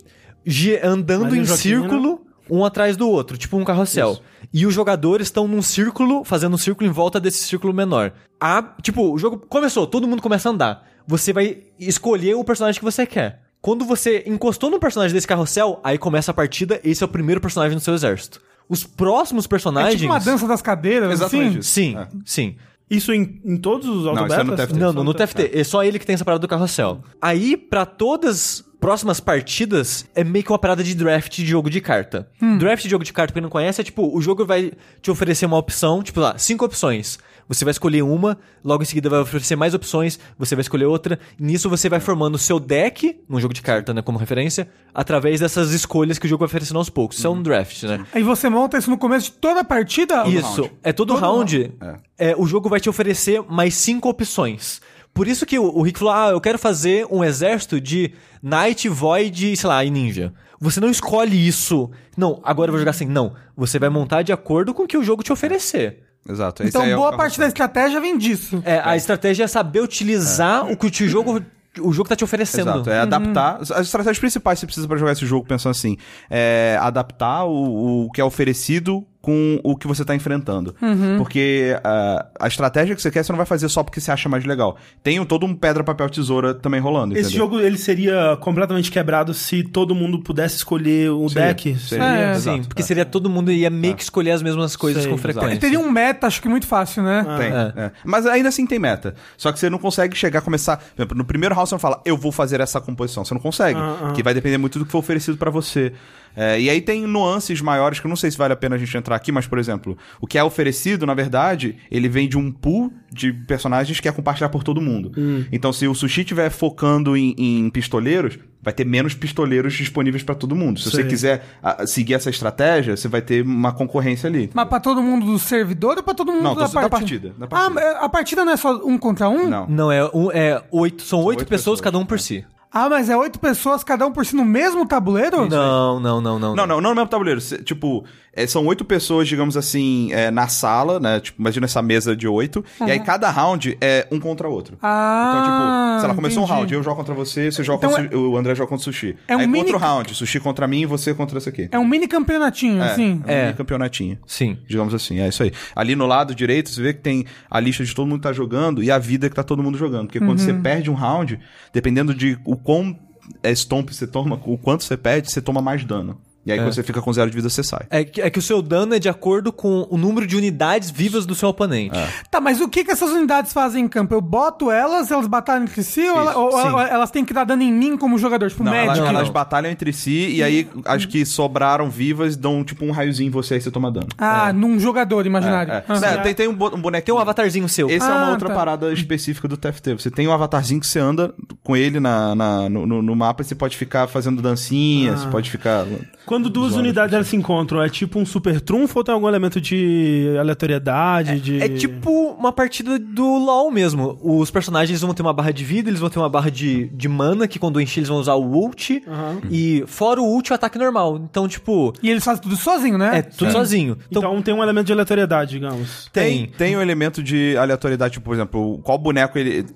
andando 0.82 1.34
em 1.36 1.44
Joaquina. 1.44 1.56
círculo, 1.56 2.26
um 2.50 2.64
atrás 2.64 2.96
do 2.96 3.08
outro, 3.08 3.36
tipo 3.38 3.56
um 3.56 3.64
carrossel. 3.64 4.12
Isso. 4.12 4.22
E 4.58 4.64
os 4.64 4.72
jogadores 4.72 5.26
estão 5.26 5.46
num 5.46 5.60
círculo, 5.60 6.24
fazendo 6.24 6.54
um 6.54 6.58
círculo 6.58 6.88
em 6.88 6.92
volta 6.92 7.20
desse 7.20 7.44
círculo 7.44 7.74
menor. 7.74 8.12
A, 8.40 8.62
tipo, 8.80 9.12
o 9.12 9.18
jogo 9.18 9.36
começou, 9.50 9.86
todo 9.86 10.08
mundo 10.08 10.22
começa 10.22 10.48
a 10.48 10.52
andar. 10.52 10.88
Você 11.06 11.30
vai 11.30 11.58
escolher 11.78 12.34
o 12.36 12.42
personagem 12.42 12.78
que 12.78 12.84
você 12.84 13.04
quer. 13.04 13.42
Quando 13.60 13.84
você 13.84 14.24
encostou 14.26 14.70
no 14.70 14.80
personagem 14.80 15.12
desse 15.14 15.26
carrossel, 15.26 15.78
aí 15.84 15.98
começa 15.98 16.30
a 16.30 16.34
partida, 16.34 16.80
esse 16.82 17.02
é 17.02 17.06
o 17.06 17.08
primeiro 17.08 17.38
personagem 17.38 17.76
do 17.76 17.82
seu 17.82 17.92
exército. 17.92 18.40
Os 18.66 18.82
próximos 18.82 19.44
É 19.44 19.48
personagens. 19.48 20.00
tipo 20.00 20.10
uma 20.10 20.18
dança 20.20 20.48
das 20.48 20.62
cadeiras, 20.62 21.10
Exatamente 21.12 21.58
assim. 21.58 21.58
isso. 21.58 21.68
Sim, 21.70 21.96
É. 21.98 22.08
sim. 22.24 22.56
Isso 22.88 23.12
em, 23.12 23.42
em 23.44 23.56
todos 23.58 23.86
os 23.88 24.04
Não, 24.06 24.24
isso 24.26 24.34
é 24.36 24.42
no? 24.42 24.56
TFT. 24.56 24.78
Não, 24.78 24.92
no, 24.94 25.04
no 25.04 25.12
TFT. 25.12 25.50
É 25.52 25.64
só 25.64 25.84
ele 25.84 25.98
que 25.98 26.06
tem 26.06 26.14
essa 26.14 26.24
parada 26.24 26.38
do 26.40 26.48
carrossel. 26.48 27.02
Aí, 27.20 27.56
pra 27.58 27.84
todas 27.84 28.30
as 28.30 28.64
próximas 28.86 29.18
partidas, 29.18 30.06
é 30.14 30.22
meio 30.22 30.44
que 30.44 30.52
uma 30.52 30.60
parada 30.60 30.84
de 30.84 30.94
draft 30.94 31.34
de 31.38 31.44
jogo 31.44 31.68
de 31.68 31.80
carta. 31.80 32.28
Draft 32.56 32.84
de 32.84 32.88
jogo 32.88 33.02
de 33.02 33.12
carta, 33.12 33.32
pra 33.32 33.40
quem 33.40 33.42
não 33.42 33.50
conhece, 33.50 33.80
é 33.80 33.84
tipo, 33.84 34.16
o 34.16 34.22
jogo 34.22 34.46
vai 34.46 34.70
te 35.02 35.10
oferecer 35.10 35.44
uma 35.44 35.58
opção, 35.58 36.04
tipo 36.04 36.20
lá, 36.20 36.38
cinco 36.38 36.64
opções. 36.64 37.18
Você 37.48 37.64
vai 37.64 37.72
escolher 37.72 38.02
uma, 38.02 38.38
logo 38.64 38.84
em 38.84 38.86
seguida 38.86 39.10
vai 39.10 39.18
oferecer 39.18 39.56
mais 39.56 39.74
opções, 39.74 40.20
você 40.38 40.54
vai 40.54 40.62
escolher 40.62 40.84
outra. 40.84 41.18
E 41.36 41.42
nisso 41.42 41.68
você 41.68 41.88
vai 41.88 41.98
formando 41.98 42.36
o 42.36 42.38
seu 42.38 42.60
deck, 42.60 43.18
num 43.28 43.40
jogo 43.40 43.52
de 43.52 43.60
carta, 43.60 43.92
né, 43.92 44.02
como 44.02 44.18
referência, 44.18 44.68
através 44.94 45.40
dessas 45.40 45.72
escolhas 45.72 46.16
que 46.16 46.26
o 46.26 46.28
jogo 46.28 46.40
vai 46.40 46.46
oferecendo 46.46 46.78
aos 46.78 46.88
poucos. 46.88 47.18
Isso 47.18 47.26
é 47.26 47.30
um 47.30 47.42
draft, 47.42 47.82
né? 47.82 48.06
Aí 48.12 48.22
você 48.22 48.48
monta 48.48 48.78
isso 48.78 48.88
no 48.88 48.98
começo 48.98 49.26
de 49.26 49.32
toda 49.32 49.62
a 49.62 49.64
partida. 49.64 50.28
Isso. 50.28 50.62
round. 50.62 50.72
É 50.84 50.92
todo, 50.92 51.14
Todo 51.14 51.20
round. 51.20 51.72
É, 52.16 52.36
o 52.38 52.46
jogo 52.46 52.68
vai 52.68 52.78
te 52.78 52.88
oferecer 52.88 53.42
mais 53.48 53.74
cinco 53.74 54.08
opções. 54.08 54.80
Por 55.16 55.26
isso 55.26 55.46
que 55.46 55.58
o, 55.58 55.64
o 55.64 55.80
Rick 55.80 55.98
falou: 55.98 56.12
ah, 56.12 56.28
eu 56.28 56.40
quero 56.42 56.58
fazer 56.58 57.06
um 57.10 57.24
exército 57.24 57.80
de 57.80 58.12
Knight, 58.42 58.86
Void, 58.86 59.56
sei 59.56 59.66
lá, 59.68 59.82
e 59.82 59.90
Ninja. 59.90 60.30
Você 60.60 60.78
não 60.78 60.90
escolhe 60.90 61.48
isso. 61.48 61.90
Não, 62.14 62.38
agora 62.44 62.68
eu 62.68 62.72
vou 62.72 62.78
jogar 62.78 62.90
assim. 62.90 63.06
Não. 63.06 63.32
Você 63.56 63.78
vai 63.78 63.88
montar 63.88 64.20
de 64.20 64.30
acordo 64.30 64.74
com 64.74 64.82
o 64.82 64.86
que 64.86 64.96
o 64.98 65.02
jogo 65.02 65.22
te 65.22 65.32
oferecer. 65.32 66.02
Exato. 66.28 66.62
Esse 66.62 66.68
Então, 66.68 66.82
aí 66.82 66.90
é 66.90 66.94
o 66.94 66.98
boa 66.98 67.10
carrossel. 67.10 67.24
parte 67.24 67.38
da 67.38 67.46
estratégia 67.46 67.98
vem 67.98 68.18
disso. 68.18 68.62
É, 68.62 68.78
a 68.84 68.94
estratégia 68.94 69.44
é 69.44 69.46
saber 69.46 69.80
utilizar 69.80 70.70
o 70.70 70.76
que 70.76 70.86
o 70.86 71.08
jogo, 71.08 71.40
o 71.80 71.92
jogo 71.92 72.08
tá 72.08 72.16
te 72.16 72.24
oferecendo. 72.24 72.70
Exato, 72.70 72.90
é 72.90 73.00
adaptar. 73.00 73.58
As 73.60 73.70
estratégias 73.70 74.18
principais 74.18 74.58
que 74.58 74.60
você 74.60 74.66
precisa 74.66 74.86
pra 74.86 74.98
jogar 74.98 75.12
esse 75.12 75.24
jogo, 75.24 75.46
pensando 75.46 75.70
assim, 75.70 75.96
é 76.28 76.78
adaptar 76.80 77.44
o, 77.44 78.06
o 78.06 78.10
que 78.10 78.20
é 78.20 78.24
oferecido 78.24 79.06
com 79.26 79.58
o 79.64 79.74
que 79.76 79.88
você 79.88 80.04
tá 80.04 80.14
enfrentando. 80.14 80.72
Porque 81.18 81.76
ah, 81.82 82.26
a 82.38 82.46
estratégia 82.46 82.94
que 82.94 83.02
você 83.02 83.10
quer, 83.10 83.24
você 83.24 83.32
não 83.32 83.36
vai 83.36 83.44
fazer 83.44 83.68
só 83.68 83.82
porque 83.82 84.00
você 84.00 84.12
acha 84.12 84.28
mais 84.28 84.44
legal. 84.44 84.76
Tem 85.02 85.18
um- 85.18 85.24
todo 85.24 85.44
um 85.44 85.52
pedra, 85.52 85.82
papel, 85.82 86.08
tesoura 86.08 86.54
também 86.54 86.78
rolando. 86.80 87.14
Esse 87.14 87.30
entendeu? 87.30 87.38
jogo 87.46 87.60
ele 87.60 87.76
seria 87.76 88.36
completamente 88.40 88.88
quebrado 88.88 89.34
se 89.34 89.64
todo 89.64 89.96
mundo 89.96 90.20
pudesse 90.20 90.58
escolher 90.58 91.10
o 91.10 91.28
Seria, 91.28 91.48
deck? 91.48 91.76
seria. 91.76 92.04
É. 92.04 92.34
Sim, 92.34 92.50
Exato, 92.52 92.68
porque 92.68 92.82
é. 92.82 92.84
seria 92.84 93.04
todo 93.04 93.28
mundo 93.28 93.50
ia 93.50 93.68
meio 93.68 93.96
que 93.96 94.02
escolher 94.04 94.30
as 94.30 94.42
mesmas 94.42 94.76
coisas 94.76 95.02
Sei, 95.02 95.10
com 95.10 95.18
exato. 95.18 95.32
frequência. 95.34 95.58
Teria 95.60 95.80
um 95.80 95.90
meta, 95.90 96.28
acho 96.28 96.40
que 96.40 96.48
muito 96.48 96.68
fácil, 96.68 97.02
né? 97.02 97.24
Tem, 97.36 97.82
é. 97.82 97.90
Mas 98.04 98.26
ainda 98.26 98.48
assim 98.48 98.64
tem 98.64 98.78
meta. 98.78 99.16
Só 99.36 99.50
que 99.50 99.58
você 99.58 99.68
não 99.68 99.78
consegue 99.78 100.16
chegar 100.16 100.38
a 100.38 100.42
começar. 100.42 100.76
Por 100.76 101.02
exemplo, 101.02 101.18
no 101.18 101.24
primeiro 101.24 101.52
round 101.52 101.68
você 101.68 101.74
não 101.74 101.80
fala, 101.80 102.00
eu 102.04 102.16
vou 102.16 102.30
fazer 102.30 102.60
essa 102.60 102.80
composição. 102.80 103.24
Você 103.24 103.34
não 103.34 103.40
consegue. 103.40 103.78
Ah, 103.80 103.96
ah. 104.00 104.04
Porque 104.06 104.22
vai 104.22 104.34
depender 104.34 104.56
muito 104.58 104.78
do 104.78 104.86
que 104.86 104.92
for 104.92 104.98
oferecido 104.98 105.36
pra 105.36 105.50
você. 105.50 105.92
É, 106.36 106.60
e 106.60 106.68
aí 106.68 106.80
tem 106.82 107.06
nuances 107.06 107.60
maiores 107.62 107.98
que 107.98 108.06
eu 108.06 108.08
não 108.10 108.16
sei 108.16 108.30
se 108.30 108.36
vale 108.36 108.52
a 108.52 108.56
pena 108.56 108.76
a 108.76 108.78
gente 108.78 108.94
entrar 108.96 109.16
aqui, 109.16 109.32
mas, 109.32 109.46
por 109.46 109.58
exemplo, 109.58 109.96
o 110.20 110.26
que 110.26 110.36
é 110.36 110.44
oferecido, 110.44 111.06
na 111.06 111.14
verdade, 111.14 111.76
ele 111.90 112.08
vem 112.08 112.28
de 112.28 112.36
um 112.36 112.52
pool 112.52 112.92
de 113.10 113.32
personagens 113.32 113.98
que 114.00 114.08
é 114.08 114.12
compartilhar 114.12 114.50
por 114.50 114.62
todo 114.62 114.80
mundo. 114.80 115.12
Hum. 115.16 115.44
Então, 115.50 115.72
se 115.72 115.88
o 115.88 115.94
sushi 115.94 116.20
estiver 116.20 116.50
focando 116.50 117.16
em, 117.16 117.34
em 117.38 117.70
pistoleiros, 117.70 118.38
vai 118.62 118.72
ter 118.74 118.84
menos 118.84 119.14
pistoleiros 119.14 119.72
disponíveis 119.74 120.22
pra 120.24 120.34
todo 120.34 120.54
mundo. 120.54 120.80
Se 120.80 120.90
Sei. 120.90 121.02
você 121.02 121.08
quiser 121.08 121.44
ah, 121.62 121.86
seguir 121.86 122.14
essa 122.14 122.28
estratégia, 122.28 122.96
você 122.96 123.06
vai 123.08 123.22
ter 123.22 123.42
uma 123.44 123.72
concorrência 123.72 124.28
ali. 124.28 124.50
Mas 124.52 124.68
pra 124.68 124.80
todo 124.80 125.00
mundo 125.00 125.24
do 125.24 125.38
servidor 125.38 125.96
ou 125.96 126.02
pra 126.02 126.12
todo 126.14 126.32
mundo 126.32 126.42
Não, 126.42 126.54
da, 126.54 126.66
tô- 126.68 126.74
da 126.80 126.88
partida? 126.88 127.30
partida, 127.30 127.34
da 127.38 127.46
partida. 127.46 127.80
Ah, 127.80 127.84
é- 127.84 128.04
a 128.04 128.08
partida 128.08 128.44
não 128.44 128.52
é 128.52 128.56
só 128.56 128.76
um 128.84 128.98
contra 128.98 129.28
um? 129.28 129.48
Não. 129.48 129.66
Não, 129.68 129.92
é, 129.92 130.04
um, 130.12 130.30
é 130.32 130.62
oito. 130.70 131.02
São, 131.02 131.20
oito, 131.20 131.28
oito 131.40 131.48
pessoas, 131.48 131.78
pessoas, 131.78 131.80
cada 131.80 131.96
um 131.98 132.04
por 132.04 132.18
si. 132.18 132.44
Ah, 132.78 132.88
mas 132.90 133.08
é 133.08 133.16
oito 133.16 133.38
pessoas, 133.38 133.82
cada 133.82 134.06
um 134.06 134.12
por 134.12 134.26
si 134.26 134.36
no 134.36 134.44
mesmo 134.44 134.84
tabuleiro? 134.86 135.48
Não, 135.48 135.98
não, 135.98 136.20
não, 136.20 136.38
não. 136.38 136.54
Não, 136.54 136.66
não, 136.66 136.80
não 136.80 136.90
no 136.90 136.94
mesmo 136.96 137.08
tabuleiro. 137.08 137.40
Tipo, 137.64 138.04
é, 138.34 138.46
são 138.46 138.66
oito 138.66 138.84
pessoas, 138.84 139.26
digamos 139.26 139.56
assim, 139.56 140.12
é, 140.12 140.30
na 140.30 140.46
sala, 140.48 141.00
né? 141.00 141.18
Tipo, 141.20 141.40
imagina 141.40 141.64
essa 141.64 141.80
mesa 141.80 142.14
de 142.14 142.28
oito. 142.28 142.62
E 142.86 142.90
aí 142.90 143.00
cada 143.00 143.30
round 143.30 143.78
é 143.80 144.06
um 144.12 144.20
contra 144.20 144.46
o 144.46 144.52
outro. 144.52 144.76
Ah, 144.82 145.32
Então, 145.32 145.42
tipo, 145.44 146.00
sei 146.00 146.08
lá, 146.10 146.14
começou 146.14 146.42
um 146.42 146.46
round, 146.46 146.74
eu 146.74 146.82
jogo 146.82 146.96
contra 146.96 147.14
você, 147.14 147.50
você 147.50 147.64
joga 147.64 147.78
Então 147.86 147.90
contra 148.02 148.16
o 148.18 148.20
Su- 148.26 148.30
o 148.32 148.36
André 148.36 148.54
joga 148.54 148.68
contra 148.68 148.82
o 148.82 148.84
Sushi. 148.84 149.16
É 149.26 149.34
um 149.36 149.40
aí 149.40 149.46
mini- 149.46 149.60
outro 149.60 149.78
round, 149.78 150.14
Sushi 150.14 150.38
contra 150.38 150.68
mim 150.68 150.80
e 150.82 150.86
você 150.86 151.14
contra 151.14 151.38
esse 151.38 151.48
aqui. 151.48 151.68
É 151.72 151.78
um 151.78 151.86
mini 151.86 152.06
campeonatinho, 152.06 152.82
assim. 152.82 153.22
É, 153.26 153.32
um 153.32 153.34
É. 153.36 153.42
mini 153.46 153.54
campeonatinho. 153.56 154.18
Sim. 154.26 154.58
Digamos 154.68 154.92
assim, 154.92 155.18
é 155.20 155.28
isso 155.28 155.42
aí. 155.42 155.50
Ali 155.74 155.96
no 155.96 156.06
lado 156.06 156.34
direito, 156.34 156.68
você 156.68 156.82
vê 156.82 156.92
que 156.92 157.00
tem 157.00 157.24
a 157.50 157.58
lista 157.58 157.82
de 157.84 157.94
todo 157.94 158.06
mundo 158.06 158.18
que 158.18 158.24
tá 158.28 158.32
jogando 158.34 158.82
e 158.82 158.90
a 158.90 158.98
vida 158.98 159.30
que 159.30 159.34
tá 159.34 159.42
todo 159.42 159.62
mundo 159.62 159.78
jogando. 159.78 160.08
Porque 160.08 160.18
quando 160.20 160.38
você 160.40 160.52
perde 160.52 160.90
um 160.90 160.94
round, 160.94 161.40
dependendo 161.72 162.12
de 162.14 162.38
o 162.44 162.54
quão 162.66 162.98
é, 163.44 163.54
stomp 163.54 163.90
você 163.90 164.08
toma, 164.08 164.40
o 164.44 164.58
quanto 164.58 164.82
você 164.82 164.96
perde, 164.96 165.30
você 165.30 165.40
toma 165.40 165.62
mais 165.62 165.84
dano. 165.84 166.20
E 166.46 166.52
aí, 166.52 166.58
quando 166.58 166.72
você 166.72 166.82
fica 166.82 167.02
com 167.02 167.12
zero 167.12 167.28
de 167.28 167.36
vida, 167.36 167.48
você 167.50 167.62
sai. 167.62 167.86
É 167.90 168.04
que, 168.04 168.22
é 168.22 168.30
que 168.30 168.38
o 168.38 168.42
seu 168.42 168.62
dano 168.62 168.94
é 168.94 168.98
de 169.00 169.08
acordo 169.08 169.52
com 169.52 169.86
o 169.90 169.98
número 169.98 170.26
de 170.26 170.36
unidades 170.36 170.90
vivas 170.90 171.26
do 171.26 171.34
seu 171.34 171.48
oponente. 171.48 171.96
Tá, 172.30 172.40
mas 172.40 172.60
o 172.60 172.68
que, 172.68 172.84
que 172.84 172.90
essas 172.92 173.10
unidades 173.10 173.52
fazem 173.52 173.84
em 173.84 173.88
campo? 173.88 174.14
Eu 174.14 174.20
boto 174.20 174.70
elas, 174.70 175.10
elas 175.10 175.26
batalham 175.26 175.64
entre 175.64 175.82
si, 175.82 176.08
ou, 176.08 176.16
ela- 176.16 176.36
ou 176.38 176.58
ela- 176.60 176.88
elas 176.88 177.10
têm 177.10 177.24
que 177.24 177.34
dar 177.34 177.44
dano 177.44 177.62
em 177.62 177.72
mim 177.72 177.96
como 177.96 178.16
jogador, 178.16 178.48
tipo 178.48 178.62
Não, 178.62 178.72
elas, 178.72 178.98
médico? 178.98 179.06
elas 179.16 179.28
batalham 179.28 179.70
entre 179.70 179.92
si 179.92 180.28
e 180.36 180.42
aí 180.42 180.68
as 180.84 181.04
que 181.04 181.26
sobraram 181.26 181.90
vivas 181.90 182.36
dão 182.36 182.62
tipo 182.62 182.84
um 182.84 182.92
raiozinho 182.92 183.26
em 183.26 183.30
você 183.30 183.54
aí 183.54 183.60
você 183.60 183.70
toma 183.70 183.90
dano. 183.90 184.06
Ah, 184.16 184.52
num 184.52 184.78
jogador 184.78 185.26
imaginário. 185.26 185.72
É, 185.72 185.76
é. 185.78 185.84
Ah. 185.88 186.06
É, 186.06 186.16
tem, 186.18 186.34
tem 186.34 186.48
um, 186.48 186.52
um 186.52 186.70
Tem 186.70 186.80
bonequinho. 186.80 187.16
um 187.16 187.20
avatarzinho 187.20 187.68
seu. 187.68 187.90
Esse 187.90 188.06
é 188.06 188.10
uma 188.12 188.26
Ah, 188.28 188.30
outra 188.30 188.48
tá. 188.50 188.54
parada 188.54 188.92
específica 188.92 189.48
do 189.48 189.56
TFT. 189.56 189.94
Você 189.94 190.10
tem 190.10 190.28
um 190.28 190.32
avatarzinho 190.32 190.78
que 190.80 190.86
você 190.86 191.00
anda 191.00 191.34
com 191.64 191.76
ele 191.76 191.98
na, 191.98 192.34
na- 192.34 192.68
no, 192.68 192.86
no- 192.86 193.02
no 193.02 193.16
mapa 193.16 193.42
e 193.42 193.44
você 193.44 193.54
pode 193.54 193.76
ficar 193.76 194.06
fazendo 194.06 194.40
dancinha, 194.40 195.14
Ah. 195.14 195.16
você 195.16 195.26
pode 195.28 195.50
ficar. 195.50 195.84
Quando 196.26 196.35
duas 196.42 196.72
Zoando 196.72 196.84
unidades 196.84 197.14
elas 197.14 197.26
se 197.26 197.36
encontram, 197.36 197.82
é 197.82 197.88
tipo 197.88 198.18
um 198.18 198.26
super 198.26 198.60
trunfo 198.60 198.98
ou 198.98 199.04
tem 199.04 199.14
algum 199.14 199.28
elemento 199.28 199.60
de 199.60 200.36
aleatoriedade? 200.38 201.40
de... 201.40 201.62
É 201.62 201.68
tipo 201.68 202.10
uma 202.38 202.52
partida 202.52 202.98
do 202.98 203.38
LoL 203.38 203.70
mesmo. 203.70 204.18
Os 204.22 204.50
personagens 204.50 205.00
vão 205.00 205.14
ter 205.14 205.22
uma 205.22 205.32
barra 205.32 205.52
de 205.52 205.64
vida, 205.64 205.88
eles 205.88 206.00
vão 206.00 206.10
ter 206.10 206.18
uma 206.18 206.28
barra 206.28 206.50
de, 206.50 206.86
de 206.88 207.08
mana, 207.08 207.48
que 207.48 207.58
quando 207.58 207.80
encher 207.80 208.00
eles 208.00 208.08
vão 208.08 208.18
usar 208.18 208.34
o 208.34 208.44
ult. 208.44 209.02
E 209.50 209.84
fora 209.86 210.20
o 210.20 210.24
ult, 210.24 210.50
o 210.50 210.54
ataque 210.54 210.78
normal. 210.78 211.16
Então, 211.16 211.48
tipo, 211.48 211.92
E 212.02 212.10
eles 212.10 212.24
fazem 212.24 212.42
tudo 212.42 212.56
sozinho, 212.56 212.98
né? 212.98 213.18
é 213.18 213.22
tudo 213.22 213.50
sozinho. 213.52 213.96
Então, 214.10 214.22
Então 214.22 214.42
tem 214.42 214.54
um 214.54 214.62
elemento 214.62 214.86
de 214.86 214.92
aleatoriedade, 214.92 215.52
digamos. 215.52 216.08
Tem, 216.12 216.46
tem. 216.46 216.56
tem 216.56 216.76
um 216.76 216.80
elemento 216.80 217.22
de 217.22 217.56
aleatoriedade, 217.56 218.14
tipo, 218.14 218.24
por 218.24 218.34
exemplo, 218.34 218.78
qual 218.82 218.98
boneco 218.98 219.38
ele. 219.38 219.66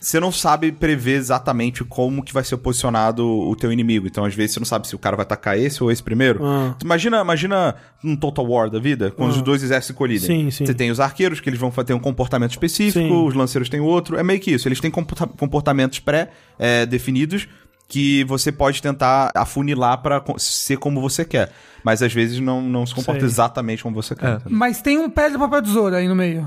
É, 0.00 0.04
Você 0.04 0.20
não 0.20 0.30
sabe 0.32 0.70
prever 0.72 1.16
exatamente 1.16 1.84
como 1.84 2.22
que 2.22 2.32
vai 2.32 2.44
ser 2.44 2.56
posicionado 2.58 3.26
o 3.26 3.54
teu 3.56 3.72
inimigo. 3.72 4.06
Então, 4.06 4.24
às 4.24 4.34
vezes, 4.34 4.54
você 4.54 4.60
não 4.60 4.66
sabe 4.66 4.86
se 4.86 4.94
o 4.94 4.98
cara 4.98 5.16
vai 5.16 5.24
atacar 5.24 5.58
esse 5.58 5.82
ou 5.82 5.90
esse 5.90 6.02
primeiro. 6.02 6.40
Ah. 6.44 6.74
Imagina, 6.82 7.20
imagina 7.20 7.74
um 8.04 8.14
Total 8.16 8.46
War 8.46 8.70
da 8.70 8.78
vida, 8.78 9.10
quando 9.10 9.30
os 9.32 9.42
dois 9.42 9.62
exércitos 9.62 9.88
se 9.88 9.94
colidem. 9.94 10.26
Sim, 10.26 10.50
sim. 10.50 10.64
Você 10.66 10.74
tem 10.74 10.90
os 10.90 11.00
arqueiros, 11.00 11.40
que 11.40 11.48
eles 11.50 11.58
vão 11.58 11.70
ter 11.70 11.94
um 11.94 11.98
comportamento 11.98 12.52
específico, 12.52 12.98
Sim. 13.06 13.26
os 13.26 13.34
lanceiros 13.34 13.68
têm 13.68 13.80
outro. 13.80 14.16
É 14.16 14.22
meio 14.22 14.38
que 14.40 14.52
isso. 14.52 14.68
Eles 14.68 14.80
têm 14.80 14.90
comporta- 14.90 15.26
comportamentos 15.26 15.98
pré-definidos. 15.98 17.48
Que 17.88 18.22
você 18.24 18.52
pode 18.52 18.82
tentar 18.82 19.30
afunilar 19.34 19.98
pra 20.02 20.20
co- 20.20 20.38
ser 20.38 20.76
como 20.76 21.00
você 21.00 21.24
quer. 21.24 21.50
Mas 21.82 22.02
às 22.02 22.12
vezes 22.12 22.38
não, 22.40 22.60
não 22.60 22.84
se 22.84 22.94
comporta 22.94 23.20
Sei. 23.20 23.28
exatamente 23.28 23.82
como 23.84 23.94
você 23.94 24.14
quer. 24.14 24.32
É. 24.34 24.40
Mas 24.48 24.82
tem 24.82 24.98
um 24.98 25.08
pedra, 25.08 25.38
papel, 25.38 25.62
tesoura 25.62 25.96
aí 25.96 26.08
no 26.08 26.14
meio. 26.14 26.46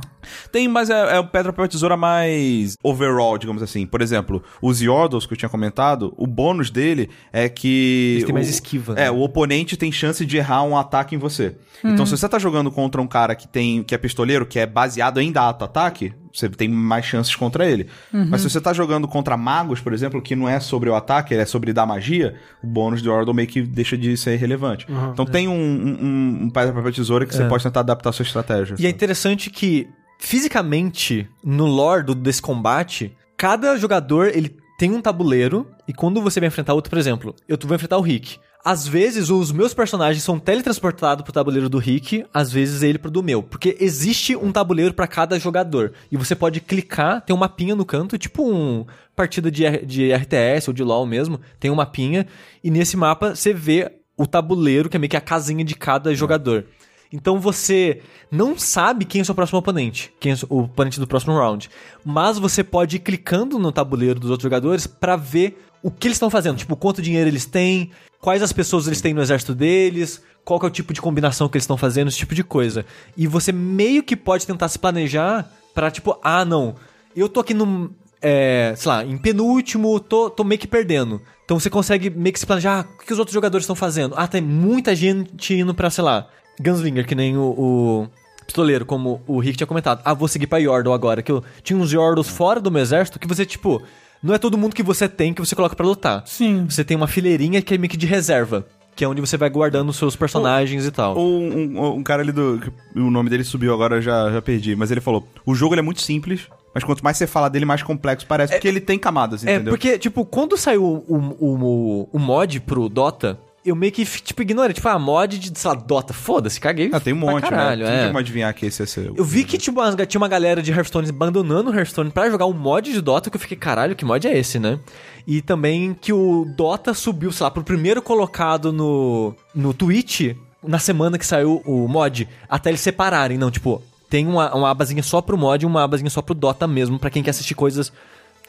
Tem, 0.52 0.68
mas 0.68 0.90
é, 0.90 1.16
é 1.16 1.20
o 1.20 1.26
pedra, 1.26 1.52
papel, 1.52 1.68
tesoura 1.70 1.96
mais 1.98 2.76
overall, 2.84 3.38
digamos 3.38 3.64
assim. 3.64 3.88
Por 3.88 4.02
exemplo, 4.02 4.44
os 4.62 4.82
Yordles 4.82 5.26
que 5.26 5.34
eu 5.34 5.38
tinha 5.38 5.50
comentado, 5.50 6.14
o 6.18 6.28
bônus 6.28 6.70
dele 6.70 7.10
é 7.34 7.48
que... 7.50 8.12
Eles 8.18 8.24
têm 8.26 8.32
o- 8.34 8.36
mais 8.36 8.50
esquiva, 8.50 8.94
É, 8.94 9.06
né? 9.06 9.12
o 9.12 9.22
oponente 9.22 9.76
tem 9.78 9.92
chance 9.92 10.24
de 10.26 10.38
errar 10.38 10.64
um 10.64 10.78
ataque 10.78 11.16
em 11.16 11.18
você. 11.18 11.56
Então, 11.84 12.06
se 12.06 12.16
você 12.16 12.30
tá 12.30 12.38
jogando 12.38 12.70
contra 12.70 13.02
um 13.02 13.08
cara 13.08 13.34
que 13.34 13.48
tem 13.48 13.82
que 13.84 13.96
é 13.96 13.98
pistoleiro, 13.98 14.46
que 14.46 14.60
é 14.60 14.68
baseado 14.68 15.20
em 15.20 15.32
dar 15.32 15.50
ataque, 15.50 16.14
você 16.34 16.50
tem 16.50 16.68
mais 16.70 17.06
chances 17.06 17.36
contra 17.36 17.66
ele. 17.66 17.88
Mas 18.12 18.42
se 18.42 18.50
você 18.50 18.60
tá 18.62 18.74
jogando 18.74 19.08
contra 19.08 19.36
magos, 19.38 19.80
por 19.80 19.94
exemplo, 19.94 20.22
que 20.22 20.36
não 20.36 20.48
é 20.48 20.60
sobre 20.60 20.90
o 20.90 20.96
ataque, 20.96 21.34
ele 21.34 21.42
é 21.42 21.46
sobre 21.46 21.74
dar 21.74 21.86
magia, 21.86 22.36
o 22.64 22.68
bônus 22.68 23.02
de 23.02 23.08
Yordle 23.10 23.34
meio 23.34 23.48
que 23.48 23.62
deixa 23.62 23.98
de 23.98 24.16
ser 24.18 24.36
relevante. 24.38 24.86
então 25.14 25.26
tem 25.26 25.48
um, 25.48 25.54
um, 25.54 26.44
um, 26.44 26.50
pedra, 26.50 26.74
papel, 26.74 26.92
tesoura 26.92 27.26
que 27.26 27.34
você 27.36 27.44
pode 27.50 27.64
tentar 27.64 27.82
adaptar 27.82 28.10
a 28.10 28.14
sua 28.14 28.24
estratégia. 28.24 28.76
E 28.80 28.86
é 28.86 28.90
interessante 28.90 29.50
que, 29.50 29.88
fisicamente, 30.20 31.28
no 31.44 31.66
lore 31.66 32.04
do- 32.04 32.16
desse 32.16 32.42
combate, 32.42 33.16
cada 33.38 33.78
jogador 33.78 34.28
ele 34.34 34.56
tem 34.80 34.92
um 34.92 35.02
tabuleiro 35.02 35.68
e 35.88 35.94
quando 35.94 36.22
você 36.22 36.40
vai 36.40 36.48
enfrentar 36.48 36.74
outro, 36.74 36.90
por 36.90 36.98
exemplo, 36.98 37.36
eu 37.48 37.58
vou 37.64 37.76
enfrentar 37.76 37.98
o 37.98 38.02
Rick. 38.02 38.40
Às 38.64 38.88
vezes 38.88 39.32
os 39.32 39.52
meus 39.52 39.74
personagens 39.74 40.24
são 40.24 40.38
teletransportados 40.38 41.24
pro 41.24 41.34
tabuleiro 41.34 41.68
do 41.68 41.80
Rick, 41.80 42.26
às 42.32 42.52
vezes 42.52 42.84
ele 42.84 43.00
pro 43.00 43.10
do 43.10 43.24
meu, 43.24 43.42
porque 43.42 43.76
existe 43.80 44.36
um 44.36 44.52
tabuleiro 44.52 44.94
pra 44.94 45.08
cada 45.08 45.40
jogador 45.40 45.94
e 46.12 46.18
você 46.18 46.36
pode 46.36 46.62
clicar, 46.62 47.22
tem 47.22 47.36
um 47.36 47.40
mapinha 47.40 47.76
no 47.76 47.84
canto, 47.86 48.20
tipo 48.20 48.48
um 48.48 48.86
partida 49.16 49.50
de, 49.50 49.66
R- 49.66 49.84
de 49.84 50.14
RTS 50.14 50.68
ou 50.68 50.74
de 50.74 50.84
LoL 50.84 51.08
mesmo, 51.08 51.40
tem 51.60 51.72
um 51.72 51.76
mapinha 51.76 52.28
e 52.64 52.70
nesse 52.70 52.96
mapa 52.96 53.34
você 53.36 53.52
vê 53.52 53.92
o 54.16 54.28
tabuleiro 54.28 54.90
que 54.90 54.96
é 54.96 55.00
meio 55.00 55.10
que 55.10 55.18
a 55.18 55.22
casinha 55.22 55.66
de 55.66 55.74
cada 55.74 56.14
jogador. 56.14 56.66
Então 57.12 57.40
você 57.40 58.02
não 58.30 58.58
sabe 58.58 59.06
quem 59.06 59.20
é 59.20 59.22
o 59.24 59.26
seu 59.26 59.36
próximo 59.36 59.58
oponente, 59.60 60.14
quem 60.20 60.34
é 60.34 60.36
o 60.50 60.60
oponente 60.62 61.00
do 61.00 61.08
próximo 61.08 61.34
round. 61.36 61.68
Mas 62.06 62.38
você 62.38 62.64
pode 62.64 62.98
ir 62.98 63.00
clicando 63.00 63.58
no 63.58 63.72
tabuleiro 63.72 64.20
dos 64.20 64.30
outros 64.30 64.44
jogadores 64.44 64.86
pra 64.86 65.16
ver 65.16 65.58
o 65.84 65.90
que 65.90 66.08
eles 66.08 66.16
estão 66.16 66.30
fazendo. 66.30 66.58
Tipo, 66.58 66.76
quanto 66.76 67.02
dinheiro 67.02 67.28
eles 67.28 67.46
têm, 67.46 67.90
quais 68.22 68.42
as 68.44 68.54
pessoas 68.54 68.88
eles 68.88 69.02
têm 69.02 69.14
no 69.14 69.22
exército 69.22 69.54
deles, 69.54 70.22
qual 70.46 70.60
que 70.60 70.66
é 70.66 70.70
o 70.70 70.72
tipo 70.72 70.94
de 70.94 71.02
combinação 71.02 71.50
que 71.50 71.58
eles 71.58 71.64
estão 71.64 71.78
fazendo, 71.78 72.08
esse 72.08 72.18
tipo 72.18 72.36
de 72.36 72.44
coisa. 72.44 72.86
E 73.18 73.28
você 73.28 73.52
meio 73.52 74.04
que 74.04 74.16
pode 74.16 74.46
tentar 74.46 74.70
se 74.70 74.80
planejar 74.80 75.52
pra, 75.74 75.92
tipo, 75.92 76.18
ah, 76.24 76.46
não, 76.46 76.76
eu 77.16 77.28
tô 77.28 77.40
aqui 77.40 77.54
no. 77.54 77.92
É, 78.24 78.76
sei 78.78 78.92
lá, 78.92 79.04
em 79.04 79.18
penúltimo, 79.18 80.00
tô, 80.00 80.30
tô 80.30 80.44
meio 80.44 80.60
que 80.60 80.68
perdendo. 80.68 81.20
Então 81.44 81.60
você 81.60 81.72
consegue 81.72 82.10
meio 82.10 82.32
que 82.32 82.40
se 82.40 82.46
planejar, 82.46 82.86
ah, 82.86 82.94
o 82.94 83.06
que 83.06 83.12
os 83.12 83.18
outros 83.18 83.34
jogadores 83.34 83.64
estão 83.64 83.76
fazendo? 83.76 84.14
Ah, 84.16 84.28
tem 84.28 84.42
muita 84.42 84.96
gente 84.96 85.56
indo 85.56 85.74
pra, 85.74 85.90
sei 85.90 86.04
lá, 86.04 86.28
Gunslinger, 86.62 87.08
que 87.08 87.16
nem 87.16 87.36
o, 87.36 87.42
o 87.42 88.10
pistoleiro, 88.46 88.86
como 88.86 89.24
o 89.26 89.40
Rick 89.40 89.58
tinha 89.58 89.68
comentado. 89.68 90.02
Ah, 90.06 90.14
vou 90.14 90.28
seguir 90.28 90.46
pra 90.46 90.60
Yordle 90.60 90.94
agora, 90.94 91.24
que 91.24 91.32
eu 91.32 91.44
tinha 91.64 91.78
uns 91.78 91.92
Yordles 91.92 92.28
fora 92.28 92.60
do 92.60 92.70
meu 92.70 92.82
exército 92.82 93.18
que 93.18 93.28
você, 93.28 93.44
tipo, 93.44 93.82
não 94.24 94.34
é 94.34 94.38
todo 94.38 94.58
mundo 94.58 94.76
que 94.76 94.84
você 94.84 95.08
tem 95.10 95.34
que 95.34 95.40
você 95.44 95.56
coloca 95.56 95.76
pra 95.76 95.86
lutar. 95.86 96.24
Sim. 96.26 96.66
Você 96.70 96.84
tem 96.84 96.96
uma 96.98 97.08
fileirinha 97.08 97.62
que 97.62 97.74
é 97.74 97.78
meio 97.78 97.90
que 97.90 97.98
de 97.98 98.06
reserva, 98.06 98.66
que 98.96 99.04
é 99.04 99.08
onde 99.08 99.22
você 99.22 99.38
vai 99.38 99.50
guardando 99.50 99.90
os 99.90 99.96
seus 99.98 100.16
personagens 100.16 100.86
e 100.86 100.92
tal. 100.92 101.16
Ou 101.18 101.42
um, 101.42 101.96
um 101.98 102.04
cara 102.04 102.22
ali 102.22 102.32
do. 102.32 102.62
O 102.96 103.10
nome 103.10 103.30
dele 103.30 103.44
subiu 103.44 103.74
agora, 103.74 104.02
já, 104.02 104.32
já 104.32 104.42
perdi. 104.42 104.76
Mas 104.76 104.92
ele 104.92 105.02
falou: 105.02 105.28
o 105.46 105.56
jogo 105.56 105.74
ele 105.74 105.80
é 105.80 105.84
muito 105.84 106.02
simples, 106.02 106.48
mas 106.74 106.84
quanto 106.84 107.04
mais 107.04 107.18
você 107.18 107.26
fala 107.26 107.50
dele, 107.50 107.66
mais 107.66 107.82
complexo 107.84 108.26
parece. 108.28 108.54
porque 108.54 108.68
ele 108.68 108.82
tem 108.82 109.00
camadas, 109.00 109.46
É, 109.46 109.56
entendeu? 109.56 109.72
porque, 109.72 109.98
tipo, 109.98 110.26
quando 110.26 110.58
saiu 110.58 110.84
o, 110.84 111.16
o, 111.16 111.46
o, 111.46 112.10
o 112.14 112.20
mod 112.20 112.60
pro 112.62 112.88
Dota, 112.90 113.40
eu 113.64 113.76
meio 113.76 113.92
que, 113.92 114.04
tipo, 114.06 114.42
ignorei. 114.42 114.74
Tipo, 114.74 114.88
ah, 114.90 114.98
mod 115.00 115.38
de, 115.38 115.58
sei 115.60 115.70
lá, 115.70 115.76
Dota, 115.76 116.14
foda-se, 116.14 116.60
caguei. 116.60 116.90
Ah, 116.92 117.00
tem 117.00 117.14
um 117.14 117.18
monte, 117.18 117.42
caralho, 117.44 117.84
né? 117.84 117.90
Não 117.90 117.96
é. 117.96 118.00
tem 118.00 118.08
como 118.08 118.20
adivinhar 118.20 118.54
que 118.54 118.66
esse 118.66 118.82
ia 118.82 118.88
ser. 118.88 119.12
o- 119.12 119.16
Eu 119.18 119.24
vi 119.24 119.44
que 119.44 119.58
tipo, 119.58 119.80
umas- 119.80 119.96
tinha 120.08 120.20
uma 120.20 120.28
galera 120.28 120.62
de 120.62 120.72
Hearthstone 120.72 121.10
abandonando 121.10 121.70
o 121.70 121.74
Hearthstone 121.76 122.10
pra 122.12 122.30
jogar 122.30 122.46
um 122.48 122.54
mod 122.54 122.92
de 122.92 123.02
Dota, 123.02 123.30
que 123.30 123.36
eu 123.36 123.40
fiquei, 123.42 123.58
caralho, 123.58 123.96
que 123.96 124.04
mod 124.06 124.28
é 124.28 124.38
esse, 124.38 124.58
né? 124.60 124.80
E 125.28 125.42
também 125.42 125.94
que 125.94 126.12
o 126.12 126.46
Dota 126.58 126.94
subiu, 126.94 127.32
sei 127.32 127.44
lá, 127.44 127.52
pro 127.52 127.64
primeiro 127.64 128.02
colocado 128.02 128.74
no, 128.74 129.36
no 129.54 129.74
Twitch 129.74 130.36
na 130.64 130.80
semana 130.80 131.18
que 131.18 131.26
saiu 131.26 131.62
o 131.66 131.88
mod, 131.88 132.28
até 132.50 132.70
eles 132.70 132.82
separarem, 132.82 133.38
não, 133.38 133.50
tipo, 133.52 133.82
tem 134.10 134.28
uma, 134.28 134.54
uma 134.56 134.70
abazinha 134.70 135.02
só 135.04 135.22
pro 135.22 135.38
mod 135.38 135.64
e 135.64 135.68
uma 135.68 135.84
abazinha 135.84 136.10
só 136.10 136.22
pro 136.22 136.34
Dota 136.36 136.68
mesmo, 136.68 137.00
pra 137.00 137.10
quem 137.10 137.22
quer 137.24 137.30
assistir 137.32 137.56
coisas, 137.56 137.92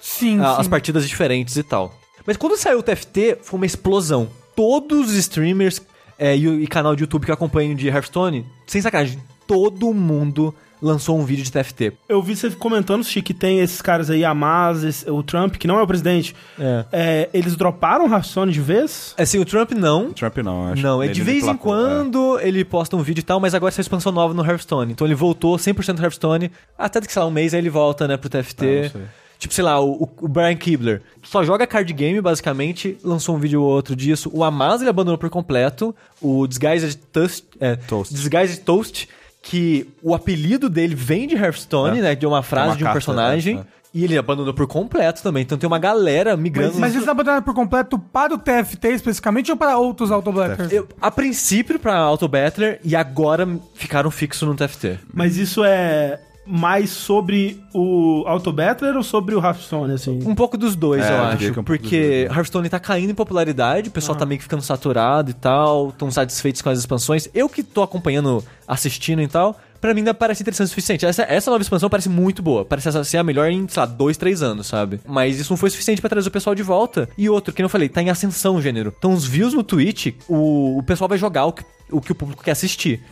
Sim, 0.01 0.41
a- 0.41 0.55
sim. 0.57 0.61
as 0.63 0.69
partidas 0.69 1.09
diferentes 1.09 1.57
e 1.57 1.63
tal. 1.63 1.95
Mas 2.27 2.37
quando 2.37 2.57
saiu 2.57 2.79
o 2.79 2.83
TFT, 2.83 3.39
foi 3.43 3.59
uma 3.59 3.67
explosão. 3.67 4.29
Todos 4.55 5.11
os 5.11 5.14
streamers 5.16 5.80
é, 6.18 6.36
e, 6.36 6.46
o- 6.48 6.61
e 6.61 6.66
canal 6.66 6.94
de 6.94 7.03
YouTube 7.03 7.24
que 7.24 7.30
eu 7.30 7.34
acompanho 7.34 7.74
de 7.74 7.88
Hearthstone, 7.88 8.46
sem 8.66 8.80
sacanagem, 8.80 9.18
todo 9.46 9.92
mundo 9.92 10.55
lançou 10.80 11.16
um 11.16 11.24
vídeo 11.24 11.44
de 11.44 11.53
TFT. 11.53 11.92
Eu 12.09 12.20
vi 12.20 12.34
você 12.34 12.50
comentando, 12.50 13.05
Chico, 13.05 13.26
que 13.28 13.34
tem 13.34 13.61
esses 13.61 13.80
caras 13.80 14.11
aí, 14.11 14.24
a 14.24 14.34
esse- 14.82 15.09
o 15.09 15.22
Trump, 15.22 15.55
que 15.55 15.68
não 15.68 15.78
é 15.78 15.82
o 15.82 15.86
presidente. 15.86 16.34
É. 16.59 16.84
É, 16.92 17.30
eles 17.32 17.55
droparam 17.55 18.07
o 18.07 18.12
Hearthstone 18.12 18.50
de 18.50 18.61
vez? 18.61 19.14
Assim, 19.16 19.38
o 19.38 19.44
Trump 19.44 19.70
não. 19.72 20.12
Trump 20.12 20.38
não, 20.38 20.72
acho. 20.72 20.82
Não, 20.82 21.00
é 21.00 21.07
de 21.07 21.22
vez 21.22 21.44
em 21.44 21.50
é. 21.50 21.55
quando 21.55 22.38
ele 22.40 22.64
posta 22.64 22.96
um 22.96 23.03
vídeo 23.03 23.20
e 23.20 23.24
tal, 23.24 23.38
mas 23.38 23.55
agora 23.55 23.70
saiu 23.70 23.82
expansão 23.82 24.11
nova 24.11 24.34
no 24.34 24.44
Hearthstone. 24.44 24.90
Então 24.92 25.07
ele 25.07 25.14
voltou 25.14 25.57
100% 25.57 25.98
no 25.98 26.03
Hearthstone, 26.05 26.50
até 26.76 27.00
que, 27.00 27.12
sei 27.12 27.22
lá, 27.22 27.28
um 27.28 27.32
mês 27.32 27.55
aí 27.55 27.61
ele 27.61 27.70
volta, 27.70 28.09
né, 28.09 28.16
pro 28.16 28.28
TFT. 28.28 28.66
Ah, 28.66 28.82
não 28.82 28.90
sei. 28.90 29.03
Tipo, 29.43 29.53
sei 29.53 29.64
lá, 29.64 29.80
o, 29.80 30.09
o 30.20 30.28
Brian 30.28 30.55
Kibler 30.55 31.03
só 31.20 31.43
joga 31.43 31.66
card 31.66 31.93
game, 31.93 32.20
basicamente, 32.20 32.97
lançou 33.03 33.34
um 33.34 33.38
vídeo 33.40 33.61
ou 33.61 33.68
outro 33.68 33.97
disso. 33.97 34.30
O 34.32 34.45
Amaz 34.45 34.80
ele 34.80 34.88
abandonou 34.90 35.18
por 35.18 35.28
completo. 35.30 35.93
O 36.20 36.47
Disguised 36.47 36.97
Toast, 37.12 37.45
é, 37.59 37.74
Toast. 37.74 38.14
Disguised 38.14 38.61
Toast, 38.61 39.09
que 39.43 39.88
o 40.01 40.14
apelido 40.14 40.70
dele 40.70 40.95
vem 40.95 41.26
de 41.26 41.34
Hearthstone, 41.34 41.99
É. 41.99 42.03
né, 42.03 42.14
de 42.14 42.24
uma 42.24 42.43
frase 42.45 42.68
uma 42.70 42.76
de 42.76 42.84
um 42.84 42.86
carta, 42.86 42.95
personagem. 42.95 43.57
é, 43.57 43.61
é. 43.61 43.64
E 43.95 44.05
ele 44.05 44.16
abandonou 44.16 44.55
por 44.55 44.66
completo 44.66 45.22
também. 45.22 45.43
Então 45.43 45.59
tem 45.59 45.66
uma 45.66 45.78
galera 45.78 46.34
migrando. 46.34 46.78
Mas 46.78 46.95
eles 46.95 47.07
abandonaram 47.07 47.43
por 47.43 47.53
completo 47.53 47.99
para 47.99 48.32
o 48.32 48.38
TFT 48.38 48.88
especificamente 48.88 49.51
ou 49.51 49.57
para 49.57 49.76
outros 49.76 50.11
Autoblackers? 50.11 50.72
Eu, 50.72 50.88
a 50.99 51.11
princípio 51.11 51.78
pra 51.78 51.97
Auto 51.97 52.26
Battler 52.26 52.80
e 52.82 52.97
agora 52.97 53.47
ficaram 53.74 54.11
fixos 54.11 54.49
no 54.49 54.55
TFT. 54.55 54.99
Mas 55.12 55.36
isso 55.36 55.62
é 55.62 56.18
mais 56.45 56.90
sobre 56.90 57.62
o 57.72 58.24
Auto 58.26 58.53
Battler 58.53 58.97
ou 58.97 59.03
sobre 59.03 59.34
o 59.34 59.38
Hearthstone, 59.45 59.93
assim? 59.95 60.18
Um 60.24 60.34
pouco 60.34 60.59
dos 60.59 60.74
dois, 60.74 61.05
É, 61.05 61.11
eu 61.11 61.22
acho. 61.22 61.47
é 61.47 61.61
um 61.61 61.64
porque 61.64 62.24
dois, 62.26 62.36
Hearthstone 62.36 62.68
tá 62.68 62.80
caindo 62.80 63.11
em 63.11 63.14
popularidade, 63.14 63.88
o 63.88 63.93
pessoal 63.93 64.16
tá 64.18 64.26
meio 64.26 64.38
que 64.38 64.45
ficando 64.45 64.62
saturado 64.62 65.30
e 65.30 65.34
tal, 65.34 65.90
estão 65.90 66.11
satisfeitos 66.11 66.61
com 66.61 66.68
as 66.68 66.78
expansões. 66.78 67.28
Eu 67.32 67.49
que 67.49 67.62
tô 67.62 67.82
acompanhando, 67.82 68.45
assistindo 68.66 69.22
e 69.22 69.28
tal, 69.28 69.57
pra 69.80 69.95
mim 69.95 70.01
ainda 70.01 70.14
parece 70.14 70.43
interessante 70.43 70.66
o 70.66 70.70
suficiente. 70.70 71.07
Essa, 71.07 71.22
essa 71.22 71.51
nova 71.51 71.62
expansão 71.62 71.88
parece 71.88 72.09
muito 72.09 72.43
boa. 72.43 72.64
Parece 72.64 72.88
essa 72.88 73.05
ser 73.05 73.18
a 73.18 73.24
melhor 73.24 73.49
em, 73.49 73.66
sei 73.68 73.80
lá, 73.80 73.86
dois, 73.86 74.16
três 74.16 74.43
anos, 74.43 74.66
sabe? 74.66 75.01
Mas 75.07 75.38
isso 75.38 75.53
não 75.53 75.57
foi 75.57 75.70
suficiente 75.70 76.01
pra 76.01 76.11
trazer 76.11 76.28
o 76.28 76.32
pessoal 76.32 76.55
de 76.55 76.62
volta. 76.62 77.09
E 77.16 77.28
outro, 77.30 77.53
que 77.55 77.62
eu 77.62 77.68
falei, 77.68 77.88
tá 77.88 78.03
em 78.03 78.11
ascensão 78.11 78.57
o 78.57 78.62
gênero. 78.62 78.93
Então 78.99 79.12
os 79.12 79.24
views 79.24 79.55
no 79.55 79.62
Twitch, 79.62 80.14
o, 80.28 80.78
o 80.78 80.82
pessoal 80.82 81.09
vai 81.09 81.18
jogar 81.18 81.47
o 81.47 81.53
que 81.53 81.64
o, 81.90 82.01
que 82.01 82.11
o 82.11 82.14
público 82.14 82.43
quer 82.43 82.53
assistir. 82.53 83.03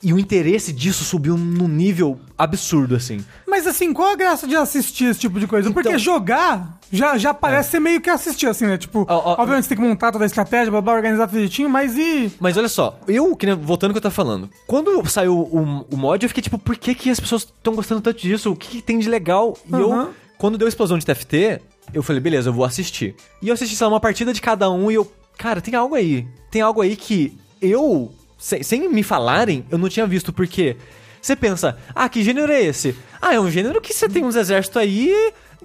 E 0.00 0.12
o 0.12 0.18
interesse 0.18 0.72
disso 0.72 1.02
subiu 1.04 1.36
num 1.36 1.66
nível 1.66 2.20
absurdo, 2.36 2.94
assim. 2.94 3.18
Mas 3.48 3.66
assim, 3.66 3.92
qual 3.92 4.12
a 4.12 4.14
graça 4.14 4.46
de 4.46 4.54
assistir 4.54 5.06
esse 5.06 5.18
tipo 5.18 5.40
de 5.40 5.46
coisa? 5.48 5.72
Porque 5.72 5.88
Então- 5.88 5.98
jogar 5.98 6.78
já, 6.92 7.18
já 7.18 7.34
parece 7.34 7.72
ser 7.72 7.80
meio 7.80 8.00
que 8.00 8.08
assistir, 8.08 8.46
assim, 8.46 8.64
né? 8.66 8.78
Tipo, 8.78 9.04
Ó, 9.08 9.14
ó, 9.16 9.32
obviamente 9.32 9.64
você 9.64 9.70
tem 9.70 9.78
que 9.78 9.82
montar 9.82 10.12
toda 10.12 10.24
a 10.24 10.26
estratégia, 10.26 10.70
blá 10.70 10.80
blá, 10.80 10.94
organizar 10.94 11.26
direitinho, 11.26 11.68
mas 11.68 11.96
e. 11.98 12.32
Mas 12.38 12.56
olha 12.56 12.68
só, 12.68 12.98
eu, 13.08 13.34
que 13.34 13.44
nem- 13.44 13.56
voltando 13.56 13.90
ao 13.90 13.94
que 13.94 13.98
eu 13.98 14.02
tava 14.02 14.14
falando, 14.14 14.48
quando 14.68 15.04
saiu 15.10 15.36
o, 15.36 15.84
o 15.90 15.96
mod, 15.96 16.24
eu 16.24 16.28
fiquei 16.28 16.42
tipo, 16.44 16.58
por 16.58 16.76
que, 16.76 16.94
que 16.94 17.10
as 17.10 17.18
pessoas 17.18 17.42
estão 17.42 17.74
gostando 17.74 18.00
tanto 18.00 18.20
disso? 18.20 18.52
O 18.52 18.56
que, 18.56 18.68
que 18.68 18.82
tem 18.82 19.00
de 19.00 19.08
legal? 19.08 19.58
E 19.68 19.74
Aham. 19.74 19.82
eu, 20.04 20.14
quando 20.38 20.56
deu 20.56 20.66
a 20.66 20.68
explosão 20.68 20.96
de 20.96 21.04
TFT, 21.04 21.60
eu 21.92 22.04
falei, 22.04 22.20
beleza, 22.20 22.50
eu 22.50 22.54
vou 22.54 22.64
assistir. 22.64 23.16
E 23.42 23.48
eu 23.48 23.54
assisti, 23.54 23.74
sei 23.74 23.84
lá, 23.86 23.92
uma 23.92 24.00
partida 24.00 24.32
de 24.32 24.40
cada 24.40 24.70
um 24.70 24.90
e 24.90 24.94
eu, 24.94 25.10
cara, 25.36 25.60
tem 25.60 25.74
algo 25.74 25.96
aí. 25.96 26.24
Tem 26.52 26.62
algo 26.62 26.80
aí 26.82 26.94
que 26.94 27.36
eu, 27.60 28.12
sem, 28.38 28.62
sem 28.62 28.88
me 28.88 29.02
falarem, 29.02 29.64
eu 29.70 29.76
não 29.76 29.88
tinha 29.88 30.06
visto, 30.06 30.32
porque 30.32 30.76
você 31.20 31.34
pensa, 31.34 31.76
ah, 31.94 32.08
que 32.08 32.22
gênero 32.22 32.52
é 32.52 32.62
esse? 32.62 32.96
Ah, 33.20 33.34
é 33.34 33.40
um 33.40 33.50
gênero 33.50 33.80
que 33.80 33.92
você 33.92 34.08
tem 34.08 34.24
uns 34.24 34.36
exércitos 34.36 34.80
aí 34.80 35.10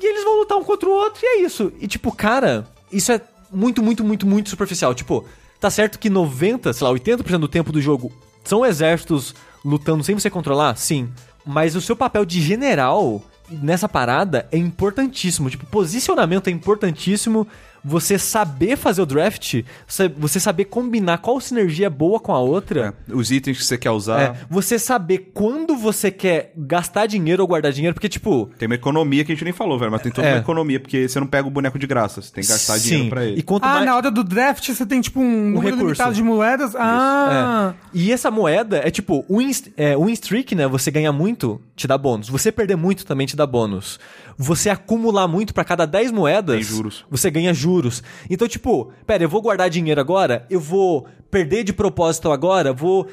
e 0.02 0.06
eles 0.06 0.24
vão 0.24 0.40
lutar 0.40 0.58
um 0.58 0.64
contra 0.64 0.90
o 0.90 0.92
outro 0.92 1.22
e 1.24 1.26
é 1.26 1.42
isso. 1.42 1.72
E 1.80 1.88
tipo, 1.88 2.12
cara, 2.12 2.68
isso 2.92 3.12
é 3.12 3.22
muito, 3.52 3.82
muito, 3.84 4.04
muito, 4.04 4.26
muito 4.26 4.50
superficial. 4.50 4.94
Tipo, 4.96 5.26
tá 5.60 5.70
certo 5.70 6.00
que 6.00 6.10
90, 6.10 6.74
sei 6.74 6.88
lá, 6.88 6.94
80% 6.94 7.38
do 7.38 7.48
tempo 7.48 7.72
do 7.72 7.82
jogo 7.82 8.12
são 8.44 8.66
exércitos 8.66 9.36
lutando 9.64 10.04
sem 10.04 10.16
você 10.16 10.30
controlar? 10.30 10.76
Sim. 10.76 11.10
Mas 11.46 11.76
o 11.76 11.82
seu 11.82 11.96
papel 11.96 12.26
de 12.26 12.42
general 12.42 13.24
nessa 13.50 13.88
parada 13.88 14.48
é 14.52 14.58
importantíssimo. 14.58 15.50
Tipo, 15.50 15.66
posicionamento 15.68 16.48
é 16.48 16.52
importantíssimo. 16.52 17.48
Você 17.84 18.18
saber 18.18 18.78
fazer 18.78 19.02
o 19.02 19.06
draft, 19.06 19.62
você- 19.88 20.08
você 20.10 20.40
saber 20.40 20.66
combinar 20.66 21.18
qual 21.20 21.40
sinergia 21.42 21.88
é 21.88 21.90
boa 21.90 22.20
com 22.20 22.32
a 22.34 22.40
outra. 22.40 22.94
É, 23.10 23.14
Os 23.14 23.32
itens 23.32 23.58
que 23.58 23.66
você 23.66 23.78
quer 23.78 23.92
usar. 23.92 24.22
É, 24.22 24.34
você 24.50 24.80
saber 24.80 25.32
quando 25.34 25.76
você 25.76 26.10
quer 26.12 26.54
gastar 26.58 27.06
dinheiro 27.08 27.42
ou 27.44 27.48
guardar 27.48 27.72
dinheiro, 27.72 27.94
porque, 27.94 28.08
tipo. 28.10 28.50
Tem 28.58 28.68
uma 28.68 28.76
economia 28.76 29.24
que 29.26 29.32
a 29.32 29.36
gente 29.36 29.44
nem 29.44 29.54
falou, 29.54 29.78
velho, 29.78 29.92
mas 29.92 30.02
tem 30.02 30.12
toda 30.12 30.28
É. 30.28 30.34
uma 30.34 30.40
economia, 30.40 30.80
porque 30.80 31.08
você 31.08 31.20
não 31.20 31.28
pega 31.28 31.48
o 31.48 31.52
boneco 31.52 31.78
de 31.78 31.86
graça, 31.88 32.22
você 32.22 32.32
tem 32.32 32.44
que 32.44 32.50
gastar 32.50 32.78
sim, 32.80 32.90
dinheiro 32.90 33.10
pra 33.10 33.26
ele. 33.26 33.40
E 33.40 33.44
quanto 33.44 33.64
Ah, 33.66 33.74
mais. 33.76 33.86
na 33.86 33.96
hora 33.96 34.10
do 34.12 34.24
draft 34.24 34.70
você 34.70 34.86
tem 34.86 35.02
tipo 35.02 35.20
um, 35.20 35.24
número 35.52 35.62
recurso. 35.76 35.84
limitado 35.86 36.14
de 36.14 36.24
moedas. 36.24 36.76
Ah, 36.76 37.74
É. 37.76 37.84
E 37.94 38.12
essa 38.12 38.32
moeda 38.32 38.78
é 38.78 38.90
tipo, 38.90 39.26
win, 39.30 39.52
é, 39.78 39.96
win 39.98 40.14
streak, 40.14 40.56
né? 40.56 40.68
Você 40.68 40.90
ganha 40.92 41.12
muito, 41.12 41.62
te 41.76 41.88
dá 41.88 41.98
bônus. 41.98 42.30
Você 42.30 42.52
perder 42.52 42.76
muito 42.76 43.06
também 43.06 43.26
te 43.28 43.36
dá 43.36 43.46
bônus. 43.48 44.00
Você 44.38 44.70
acumular 44.70 45.28
muito 45.28 45.54
pra 45.54 45.64
cada 45.64 45.86
10 45.86 46.12
moedas, 46.12 46.56
Tem 46.56 46.64
juros. 46.64 47.06
você 47.10 47.30
ganha 47.32 47.54
juros. 47.54 48.04
Então, 48.30 48.48
tipo, 48.48 48.92
pera, 49.06 49.24
eu 49.24 49.30
vou 49.30 49.42
guardar 49.42 49.70
dinheiro 49.70 50.00
agora, 50.00 50.46
eu 50.50 50.60
vou 50.60 51.08
perder 51.32 51.64
de 51.64 51.74
propósito 51.74 52.32
agora, 52.32 52.72
vou 52.74 53.08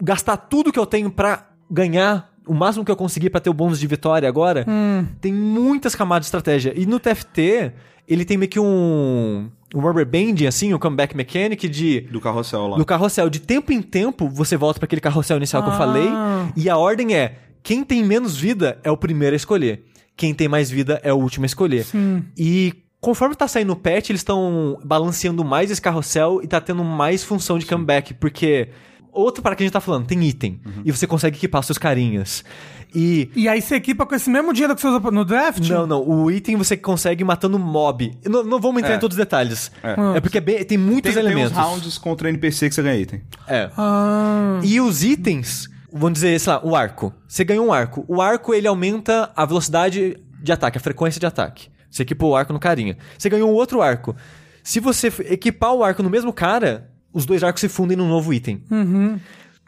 gastar 0.00 0.36
tudo 0.36 0.72
que 0.72 0.78
eu 0.78 0.86
tenho 0.86 1.10
pra 1.10 1.48
ganhar 1.70 2.32
o 2.46 2.52
máximo 2.54 2.84
que 2.84 2.90
eu 2.90 2.96
conseguir 2.96 3.30
pra 3.30 3.40
ter 3.40 3.50
o 3.50 3.54
bônus 3.54 3.80
de 3.80 3.86
vitória 3.86 4.28
agora. 4.28 4.66
Tem 5.20 5.32
muitas 5.32 5.94
camadas 5.94 6.22
de 6.24 6.26
estratégia. 6.26 6.72
E 6.76 6.84
no 6.86 7.00
TFT, 7.00 7.72
ele 8.06 8.24
tem 8.24 8.36
meio 8.36 8.50
que 8.50 8.60
um, 8.60 9.50
um 9.74 9.80
rubber 9.80 10.04
banding, 10.04 10.46
assim, 10.46 10.74
um 10.74 10.78
comeback 10.78 11.16
mechanic 11.16 11.66
de 11.68 12.02
Do 12.02 12.20
carrossel 12.20 12.66
lá. 12.68 12.76
do 12.76 12.84
carrossel. 12.84 13.30
De 13.30 13.40
tempo 13.40 13.72
em 13.72 13.80
tempo, 13.80 14.28
você 14.28 14.56
volta 14.58 14.78
pra 14.78 14.84
aquele 14.84 15.00
carrossel 15.00 15.38
inicial 15.38 15.62
que 15.62 15.70
eu 15.70 15.72
Ah. 15.74 15.78
falei. 15.78 16.08
E 16.54 16.68
a 16.68 16.76
ordem 16.76 17.14
é: 17.14 17.38
quem 17.64 17.82
tem 17.82 18.04
menos 18.04 18.36
vida 18.36 18.78
é 18.84 18.90
o 18.90 18.96
primeiro 18.96 19.34
a 19.34 19.36
escolher. 19.36 19.82
Quem 20.16 20.32
tem 20.32 20.46
mais 20.46 20.70
vida 20.70 21.00
é 21.02 21.12
o 21.12 21.16
último 21.16 21.44
a 21.44 21.46
escolher. 21.46 21.84
E 22.38 22.72
conforme 23.00 23.34
tá 23.34 23.48
saindo 23.48 23.72
o 23.72 23.76
patch, 23.76 24.10
eles 24.10 24.20
estão 24.20 24.78
balanceando 24.84 25.44
mais 25.44 25.70
esse 25.70 25.82
carrossel 25.82 26.40
e 26.42 26.46
tá 26.46 26.60
tendo 26.60 26.84
mais 26.84 27.24
função 27.24 27.58
de 27.58 27.66
comeback. 27.66 28.14
Porque. 28.14 28.68
Outro 29.16 29.42
para 29.44 29.54
que 29.54 29.62
a 29.62 29.66
gente 29.66 29.72
tá 29.72 29.80
falando, 29.80 30.06
tem 30.06 30.20
item. 30.24 30.60
E 30.84 30.90
você 30.90 31.06
consegue 31.06 31.36
equipar 31.36 31.62
seus 31.62 31.78
carinhas. 31.78 32.44
E. 32.92 33.30
E 33.36 33.48
aí 33.48 33.62
você 33.62 33.76
equipa 33.76 34.04
com 34.04 34.12
esse 34.14 34.28
mesmo 34.28 34.52
dinheiro 34.52 34.74
que 34.74 34.80
você 34.80 34.88
usa 34.88 34.98
no 35.10 35.24
draft? 35.24 35.68
Não, 35.68 35.86
não. 35.86 36.02
O 36.08 36.28
item 36.32 36.56
você 36.56 36.76
consegue 36.76 37.22
matando 37.24 37.56
mob. 37.58 38.12
Não, 38.24 38.42
não 38.42 38.60
vamos 38.60 38.80
entrar 38.82 38.94
É. 38.94 38.96
em 38.96 39.00
todos 39.00 39.16
os 39.16 39.18
detalhes. 39.18 39.70
É. 39.84 40.16
É, 40.16 40.20
porque 40.20 40.38
é 40.38 40.40
bem- 40.40 40.64
tem 40.64 40.76
muitos 40.76 41.12
Tem, 41.14 41.22
tem 41.22 41.32
uns 41.32 41.36
elementos. 41.36 41.56
rounds 41.56 41.96
contra 41.98 42.28
NPC 42.28 42.68
que 42.68 42.74
você 42.74 42.82
ganha 42.82 43.00
item. 43.00 43.22
É. 43.46 43.70
Ah, 43.76 44.60
E 44.64 44.80
os 44.80 45.04
itens, 45.04 45.68
vamos 45.94 46.14
dizer, 46.14 46.38
sei 46.40 46.52
lá, 46.52 46.60
o 46.64 46.74
arco. 46.74 47.14
Você 47.26 47.44
ganhou 47.44 47.66
um 47.66 47.72
arco. 47.72 48.04
O 48.08 48.20
arco, 48.20 48.52
ele 48.52 48.66
aumenta 48.66 49.30
a 49.34 49.44
velocidade 49.46 50.16
de 50.42 50.52
ataque, 50.52 50.78
a 50.78 50.80
frequência 50.80 51.18
de 51.20 51.26
ataque. 51.26 51.68
Você 51.90 52.02
equipou 52.02 52.32
o 52.32 52.36
arco 52.36 52.52
no 52.52 52.58
carinha. 52.58 52.96
Você 53.16 53.28
ganhou 53.30 53.48
um 53.50 53.54
outro 53.54 53.80
arco. 53.80 54.14
Se 54.62 54.80
você 54.80 55.12
equipar 55.30 55.72
o 55.72 55.84
arco 55.84 56.02
no 56.02 56.10
mesmo 56.10 56.32
cara, 56.32 56.90
os 57.12 57.24
dois 57.24 57.42
arcos 57.44 57.60
se 57.60 57.68
fundem 57.68 57.96
num 57.96 58.08
novo 58.08 58.34
item. 58.34 58.62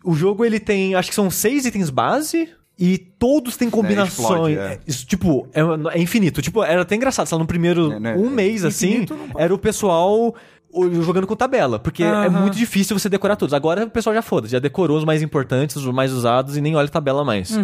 O 0.04 0.14
jogo, 0.14 0.44
ele 0.44 0.58
tem, 0.60 0.94
acho 0.94 1.08
que 1.08 1.14
são 1.14 1.30
seis 1.30 1.64
itens 1.64 1.88
base... 1.90 2.48
E 2.78 2.98
todos 2.98 3.56
têm 3.56 3.70
combinações. 3.70 4.28
explode, 4.28 4.58
é. 4.58 4.74
É, 4.74 4.80
Isso, 4.86 5.06
tipo, 5.06 5.48
é, 5.54 5.96
é 5.98 5.98
infinito. 5.98 6.42
Tipo, 6.42 6.62
era 6.62 6.82
até 6.82 6.94
engraçado. 6.94 7.26
Lá, 7.32 7.38
no 7.38 7.46
primeiro 7.46 7.90
É, 7.90 7.98
né? 7.98 8.14
um 8.14 8.28
mês, 8.28 8.66
assim, 8.66 9.06
não 9.08 9.28
pode. 9.30 9.42
era 9.42 9.54
o 9.54 9.56
pessoal 9.58 10.34
jogando 11.02 11.26
com 11.26 11.34
tabela. 11.36 11.78
Porque 11.78 12.02
é 12.24 12.28
muito 12.28 12.56
difícil 12.56 12.98
você 12.98 13.08
decorar 13.08 13.36
todos. 13.36 13.52
Agora 13.54 13.84
o 13.84 13.90
pessoal 13.90 14.14
já 14.14 14.22
foda, 14.22 14.48
já 14.48 14.58
decorou 14.58 14.98
os 14.98 15.04
mais 15.04 15.22
importantes, 15.22 15.76
os 15.76 15.84
mais 15.86 16.12
usados 16.12 16.56
e 16.56 16.60
nem 16.60 16.74
olha 16.76 16.88
tabela 16.88 17.24
mais. 17.24 17.56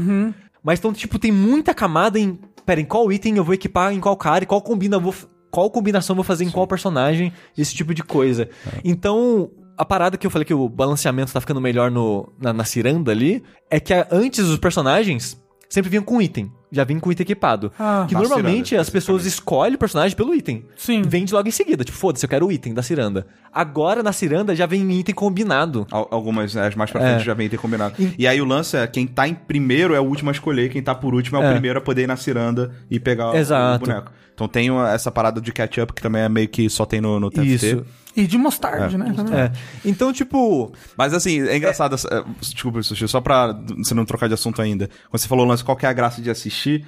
Mas 0.64 0.78
então, 0.78 0.92
tipo, 0.92 1.18
tem 1.18 1.32
muita 1.32 1.74
camada 1.74 2.18
em. 2.18 2.38
Pera, 2.64 2.80
em 2.80 2.84
qual 2.84 3.10
item 3.12 3.36
eu 3.36 3.44
vou 3.44 3.54
equipar 3.54 3.92
em 3.92 3.98
qual 3.98 4.16
cara 4.16 4.44
e 4.44 4.46
qual 4.46 4.60
combina 4.62 4.96
eu 4.96 5.00
vou. 5.00 5.14
Qual 5.50 5.68
combinação 5.70 6.14
eu 6.14 6.16
vou 6.16 6.24
fazer 6.24 6.44
em 6.44 6.50
qual 6.50 6.66
personagem, 6.66 7.32
esse 7.58 7.74
tipo 7.74 7.92
de 7.92 8.02
coisa. 8.02 8.48
Então, 8.84 9.50
a 9.76 9.84
parada 9.84 10.16
que 10.16 10.26
eu 10.26 10.30
falei 10.30 10.44
que 10.46 10.54
o 10.54 10.68
balanceamento 10.68 11.32
tá 11.32 11.40
ficando 11.40 11.60
melhor 11.60 11.90
no, 11.90 12.32
na, 12.40 12.52
na 12.52 12.64
ciranda 12.64 13.10
ali, 13.12 13.42
é 13.70 13.78
que 13.78 13.92
a- 13.92 14.06
antes 14.10 14.46
os 14.46 14.58
personagens 14.58 15.36
sempre 15.68 15.90
vinham 15.90 16.04
com 16.04 16.22
item. 16.22 16.50
Já 16.75 16.85
vinham 16.85 16.99
com 17.01 17.12
item 17.12 17.23
equipado. 17.25 17.70
Ah. 17.79 18.07
que 18.09 18.14
normalmente 18.14 18.70
ciranda, 18.70 18.81
as 18.83 18.89
pessoas 18.89 19.27
escolhem 19.27 19.75
o 19.75 19.79
personagem 19.79 20.16
pelo 20.16 20.35
item. 20.35 20.64
Sim. 20.75 21.03
Vende 21.03 21.33
logo 21.35 21.47
em 21.47 21.51
seguida. 21.53 21.85
Tipo, 21.85 21.99
foda-se, 21.99 22.25
eu 22.25 22.31
quero 22.31 22.47
o 22.47 22.51
item 22.51 22.73
da 22.73 22.83
ciranda. 22.83 23.27
Agora, 23.53 24.03
na 24.03 24.11
ciranda, 24.12 24.57
já 24.57 24.64
vem 24.64 24.91
item 24.99 25.14
combinado. 25.14 25.87
Al- 25.91 26.09
Algumas, 26.11 26.55
né, 26.55 26.66
as 26.66 26.75
mais 26.75 26.91
pra 26.91 27.03
É. 27.03 27.11
frente 27.14 27.27
já 27.27 27.35
vem 27.35 27.49
ter 27.49 27.59
combinado. 27.59 27.95
E 28.18 28.27
aí 28.27 28.41
o 28.41 28.45
lance 28.47 28.75
é, 28.77 28.87
quem 28.87 29.07
tá 29.07 29.29
em 29.29 29.35
primeiro 29.35 29.95
é 29.95 30.01
o 30.01 30.05
último 30.05 30.31
a 30.31 30.33
escolher, 30.33 30.70
quem 30.70 30.83
tá 30.83 30.95
por 30.95 31.14
último 31.14 31.37
é 31.37 31.41
o 31.41 31.45
É. 31.45 31.53
primeiro 31.53 31.79
a 31.79 31.83
poder 31.83 32.05
ir 32.05 32.07
na 32.07 32.16
ciranda 32.16 32.73
e 32.91 32.99
pegar 32.99 33.33
o- 33.33 33.37
Exato. 33.37 33.85
o 33.85 33.87
boneco. 33.87 34.11
Então 34.35 34.49
tem 34.49 34.70
essa 34.95 35.11
parada 35.11 35.43
de 35.43 35.53
catch-up 35.53 35.93
que 35.93 36.01
também 36.01 36.23
é 36.23 36.29
meio 36.29 36.49
que 36.49 36.70
só 36.70 36.87
tem 36.87 37.03
no, 37.03 37.20
no 37.20 37.31
TFT. 37.31 37.66
Isso. 37.66 37.85
E 38.14 38.27
de 38.27 38.37
mostarde, 38.37 38.99
né? 38.99 39.11
também. 39.16 39.35
É. 39.41 39.53
Então, 39.87 40.12
tipo, 40.12 40.70
Mas 40.99 41.14
assim, 41.14 41.41
é 41.49 41.57
engraçado. 41.57 41.95
essa- 41.95 42.09
é, 42.09 42.23
desculpa, 42.41 42.83
Sushi, 42.83 43.09
só 43.09 43.20
pra 43.23 43.59
você 43.79 43.95
não 43.95 44.05
trocar 44.05 44.29
de 44.29 44.35
assunto 44.35 44.61
ainda. 44.61 44.89
Quando 45.11 45.18
você 45.20 45.27
falou 45.29 45.47
o 45.47 45.49
lance, 45.49 45.64
qual 45.64 45.75
que 45.77 45.87
é 45.87 45.89
a 45.89 45.93
graça 45.95 46.20
de 46.20 46.29
assistir? 46.31 46.61
assistir. 46.62 46.84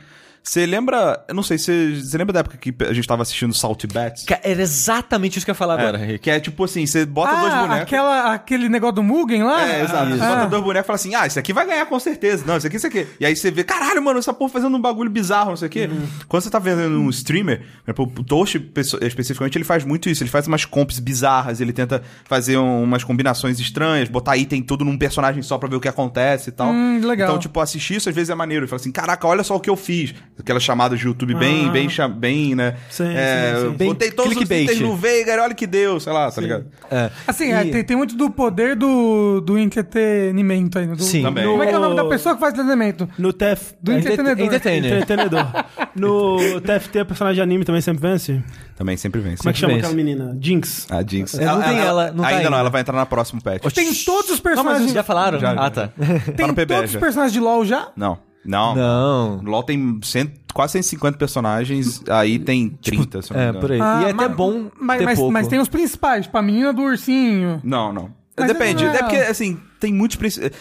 Você 0.46 0.66
lembra. 0.66 1.24
Eu 1.26 1.34
não 1.34 1.42
sei, 1.42 1.56
você, 1.56 1.94
você 2.02 2.18
lembra 2.18 2.34
da 2.34 2.40
época 2.40 2.58
que 2.58 2.74
a 2.86 2.92
gente 2.92 3.08
tava 3.08 3.22
assistindo 3.22 3.54
Salt 3.54 3.86
Bats? 3.90 4.24
ca- 4.26 4.40
era 4.44 4.60
exatamente 4.60 5.38
isso 5.38 5.46
que 5.46 5.50
eu 5.50 5.54
ia 5.54 5.56
falar 5.56 5.80
agora, 5.80 5.98
É, 5.98 6.04
Rick. 6.04 6.18
que 6.18 6.30
é 6.30 6.38
tipo 6.38 6.62
assim, 6.64 6.84
você 6.84 7.06
bota 7.06 7.34
dois 7.34 7.52
Ah, 7.54 7.60
bonecos. 7.62 7.82
aquela, 7.84 8.34
aquele 8.34 8.68
negócio 8.68 8.96
do 8.96 9.02
Mugen 9.02 9.42
lá? 9.42 9.66
É, 9.66 9.82
exato. 9.82 10.10
Você 10.10 10.22
Ah. 10.22 10.34
bota 10.36 10.46
dois 10.48 10.62
bonecos 10.62 10.84
e 10.84 10.86
fala 10.86 10.96
assim: 10.96 11.14
ah, 11.14 11.26
esse 11.26 11.38
aqui 11.38 11.54
vai 11.54 11.66
ganhar 11.66 11.86
com 11.86 11.98
certeza. 11.98 12.44
Não, 12.46 12.58
esse 12.58 12.66
aqui, 12.66 12.76
esse 12.76 12.86
aqui. 12.86 13.06
E 13.18 13.24
aí 13.24 13.34
você 13.34 13.50
vê, 13.50 13.64
caralho, 13.64 14.02
mano, 14.02 14.18
essa 14.18 14.34
porra 14.34 14.50
fazendo 14.52 14.76
um 14.76 14.80
bagulho 14.80 15.08
bizarro, 15.08 15.48
não 15.50 15.56
sei 15.56 15.68
o 15.68 15.70
quê. 15.70 15.88
Quando 16.28 16.42
você 16.42 16.50
tá 16.50 16.58
vendo 16.58 17.00
um 17.00 17.08
streamer, 17.08 17.60
por 17.82 17.90
exemplo, 18.04 18.12
o 18.20 18.22
Toast 18.24 18.60
pesso- 18.60 18.98
especificamente, 19.00 19.56
ele 19.56 19.64
faz 19.64 19.82
muito 19.82 20.10
isso. 20.10 20.22
Ele 20.22 20.30
faz 20.30 20.46
umas 20.46 20.66
comps 20.66 20.98
bizarras, 20.98 21.62
ele 21.62 21.72
tenta 21.72 22.02
fazer 22.26 22.58
um- 22.58 22.82
umas 22.82 23.02
combinações 23.02 23.58
estranhas, 23.58 24.10
botar 24.10 24.36
item 24.36 24.62
tudo 24.62 24.84
num 24.84 24.98
personagem 24.98 25.42
só 25.42 25.56
pra 25.56 25.70
ver 25.70 25.76
o 25.76 25.80
que 25.80 25.88
acontece 25.88 26.50
e 26.50 26.52
tal. 26.52 26.68
Hum, 26.70 27.00
legal. 27.02 27.28
Então, 27.30 27.38
tipo, 27.38 27.58
assistir 27.60 27.96
isso 27.96 28.10
às 28.10 28.14
vezes 28.14 28.28
é 28.28 28.34
maneiro. 28.34 28.64
Ele 28.64 28.68
fala 28.68 28.78
assim: 28.80 28.92
caraca, 28.92 29.26
olha 29.26 29.42
só 29.42 29.56
o 29.56 29.60
que 29.60 29.70
eu 29.70 29.76
fiz. 29.76 30.14
Aquelas 30.38 30.62
chamadas 30.64 30.98
de 30.98 31.06
YouTube 31.06 31.32
bem, 31.34 31.68
Ah. 31.68 31.70
bem, 31.70 31.88
bem, 32.18 32.54
né? 32.56 32.74
Sim, 32.90 33.04
é, 33.14 33.54
sim, 33.56 33.62
sim. 33.70 33.76
Bem 33.76 33.88
Botei 33.88 34.10
todos 34.10 34.32
os 34.32 34.36
clickbait. 34.36 34.64
itens 34.64 34.80
no 34.80 34.96
Veigar, 34.96 35.38
olha 35.38 35.54
que 35.54 35.64
deu, 35.66 36.00
sei 36.00 36.12
lá, 36.12 36.28
tá 36.30 36.40
ligado? 36.40 36.66
É. 36.90 37.08
Assim, 37.26 37.52
é, 37.52 37.64
E- 37.64 37.70
tem, 37.70 37.84
tem 37.84 37.96
muito 37.96 38.16
do 38.16 38.28
poder 38.30 38.74
do, 38.74 39.40
do 39.40 39.56
entretenimento 39.56 40.78
aí. 40.78 40.86
né? 40.86 40.94
Do, 40.96 41.02
Sim. 41.04 41.22
Também. 41.22 41.44
Como 41.46 41.62
é 41.62 41.66
que 41.66 41.72
é 41.72 41.78
o 41.78 41.80
nome 41.80 41.94
da 41.96 42.04
pessoa 42.06 42.34
que 42.34 42.40
faz 42.40 42.52
entretenimento? 42.52 43.08
No 43.16 43.32
TF... 43.32 43.74
Do 43.80 43.92
é, 43.92 43.98
entretenedor. 43.98 44.44
Entretenedor. 44.46 45.46
No 45.94 46.60
TFT, 46.60 46.98
a 46.98 47.04
personagem 47.04 47.36
de 47.36 47.40
anime 47.42 47.64
também 47.64 47.80
sempre 47.80 48.02
vence? 48.10 48.42
Também 48.76 48.96
sempre 48.96 49.20
vem. 49.20 49.36
Como 49.36 49.48
é 49.50 49.52
que 49.52 49.58
chama 49.58 49.74
vence. 49.74 49.86
aquela 49.86 49.96
menina? 49.96 50.36
Jinx. 50.40 50.86
A 50.90 51.02
Jinx. 51.06 51.34
É, 51.38 51.44
não 51.46 51.62
tem 51.62 51.78
ela, 51.78 52.10
não 52.10 52.22
tá 52.22 52.28
ainda 52.28 52.38
ainda. 52.40 52.50
não, 52.50 52.58
ela 52.58 52.70
vai 52.70 52.80
entrar 52.80 52.96
na 52.96 53.06
próxima 53.06 53.40
patch. 53.40 53.72
Tem 53.72 53.92
todos 53.94 54.30
os 54.30 54.42
Não, 54.42 54.44
mas 54.44 54.54
personagens. 54.54 54.92
já 54.92 55.02
falaram? 55.04 55.38
Já, 55.38 55.52
ah, 55.52 55.70
tá. 55.70 55.90
tem 56.36 56.46
no 56.48 56.54
PB 56.54 56.74
todos 56.74 56.90
já. 56.90 56.98
os 56.98 57.00
personagens 57.00 57.32
de 57.32 57.38
LoL 57.40 57.64
já? 57.64 57.88
Não. 57.96 58.18
Não. 58.44 58.74
Não. 58.74 59.40
LoL 59.44 59.62
tem 59.62 59.98
cento- 60.02 60.32
quase 60.52 60.72
150 60.74 61.16
personagens, 61.18 62.02
aí 62.08 62.38
tem 62.38 62.68
30, 62.70 63.22
se 63.22 63.32
eu 63.32 63.36
não 63.36 63.40
me 63.40 63.46
É, 63.46 63.50
engano. 63.50 63.60
por 63.60 63.72
aí. 63.72 63.80
Ah, 63.80 64.00
e 64.02 64.04
é 64.04 64.10
até 64.10 64.28
mas- 64.28 64.36
bom 64.36 64.70
Mas, 64.78 64.98
ter 64.98 65.04
mas, 65.04 65.18
pouco. 65.18 65.32
mas 65.32 65.48
tem 65.48 65.58
os 65.58 65.68
principais, 65.68 66.24
tipo 66.26 66.36
a 66.38 66.42
menina 66.42 66.72
do 66.72 66.82
ursinho. 66.82 67.60
Não, 67.64 67.92
não. 67.92 68.10
Mas 68.36 68.48
Depende. 68.48 68.84
não 68.84 68.92
é- 68.92 68.96
É 68.96 68.98
porque, 68.98 69.16
assim, 69.16 69.56
tem 69.78 69.92
muitos... 69.94 70.18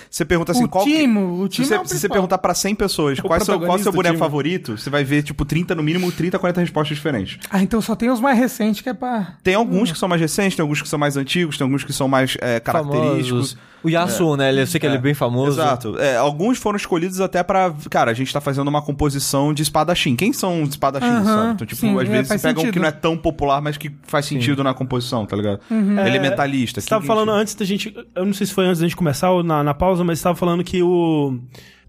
Você 0.08 0.24
pergunta 0.24 0.52
assim, 0.52 0.64
o 0.66 0.70
qual... 0.70 0.84
Timo, 0.86 1.40
o 1.42 1.44
Se 1.46 1.50
Timo 1.50 1.68
você, 1.68 1.74
é 1.74 1.78
o 1.78 1.82
se 1.82 1.88
você 1.88 1.94
principal. 1.96 2.14
perguntar 2.14 2.38
pra 2.38 2.54
100 2.54 2.76
pessoas 2.76 3.20
qual 3.20 3.34
é 3.34 3.42
o 3.42 3.46
seu, 3.46 3.60
qual 3.60 3.78
é 3.78 3.80
o 3.80 3.84
seu 3.84 3.92
boneco 3.92 4.14
time. 4.14 4.20
favorito, 4.20 4.78
você 4.78 4.92
vai 4.92 5.04
ver, 5.04 5.24
tipo, 5.24 5.44
30, 5.44 5.74
no 5.74 5.82
mínimo, 5.82 6.12
30, 6.12 6.38
40 6.38 6.62
respostas 6.62 6.96
diferentes. 6.96 7.40
Ah, 7.50 7.64
então 7.64 7.82
só 7.82 7.96
tem 7.96 8.12
os 8.12 8.20
mais 8.20 8.38
recentes 8.38 8.82
que 8.82 8.90
é 8.90 8.94
pra... 8.94 9.38
Tem 9.42 9.56
alguns 9.56 9.92
que 9.92 9.98
são 9.98 10.08
mais 10.08 10.22
recentes, 10.22 10.56
tem 10.56 10.62
alguns 10.62 10.84
que 10.84 10.88
são 10.88 11.00
mais 11.00 11.18
antigos, 11.18 11.58
tem 11.58 11.66
alguns 11.66 11.84
que 11.84 11.92
são 11.92 12.08
mais 12.08 12.38
é, 12.42 12.60
característicos. 12.60 13.54
Famosos. 13.54 13.58
O 13.84 13.90
Yasuo, 13.90 14.38
né? 14.38 14.58
Eu 14.58 14.66
sei 14.66 14.80
que 14.80 14.86
ele 14.86 14.96
é 14.96 15.00
bem 15.00 15.14
famoso. 15.14 15.60
Exato. 15.60 15.98
É, 16.00 16.16
alguns 16.16 16.58
foram 16.58 16.78
escolhidos 16.78 17.20
até 17.20 17.44
pra. 17.44 17.74
Cara, 17.90 18.12
a 18.12 18.14
gente 18.14 18.32
tá 18.32 18.40
fazendo 18.40 18.68
uma 18.68 18.82
composição 18.82 19.54
de 19.54 19.62
espadachim. 19.62 20.16
Quem 20.16 20.32
são 20.32 20.64
os 20.64 20.70
espadachins, 20.70 21.10
Aham, 21.12 21.26
sabe? 21.26 21.54
Então, 21.54 21.68
tipo, 21.68 21.82
sim, 21.82 21.94
às 21.96 22.02
é, 22.02 22.12
vezes 22.12 22.28
você 22.30 22.40
pega 22.40 22.60
um 22.60 22.62
sentido. 22.62 22.74
que 22.74 22.80
não 22.80 22.88
é 22.88 22.92
tão 22.92 23.18
popular, 23.18 23.62
mas 23.62 23.76
que 23.78 23.92
faz 24.04 24.26
sentido 24.26 24.64
na 24.64 24.74
composição, 24.74 25.26
tá 25.26 25.36
ligado? 25.36 25.60
Elementalista. 25.70 26.82
Você 26.82 26.88
tava 26.90 27.06
falando 27.06 27.32
antes 27.32 27.56
da 27.56 27.66
gente. 27.66 27.94
Eu 28.16 28.26
não 28.26 28.34
sei 28.34 28.48
se 28.48 28.54
foi 28.54 28.66
antes 28.66 28.80
da 28.80 28.86
gente 28.88 28.96
começar 28.96 29.32
ou 29.32 29.44
na, 29.44 29.64
na 29.64 29.74
pausa, 29.74 30.04
mas 30.04 30.20
você 30.20 30.24
tava 30.24 30.36
falando 30.36 30.64
que 30.64 30.82
o 30.82 31.38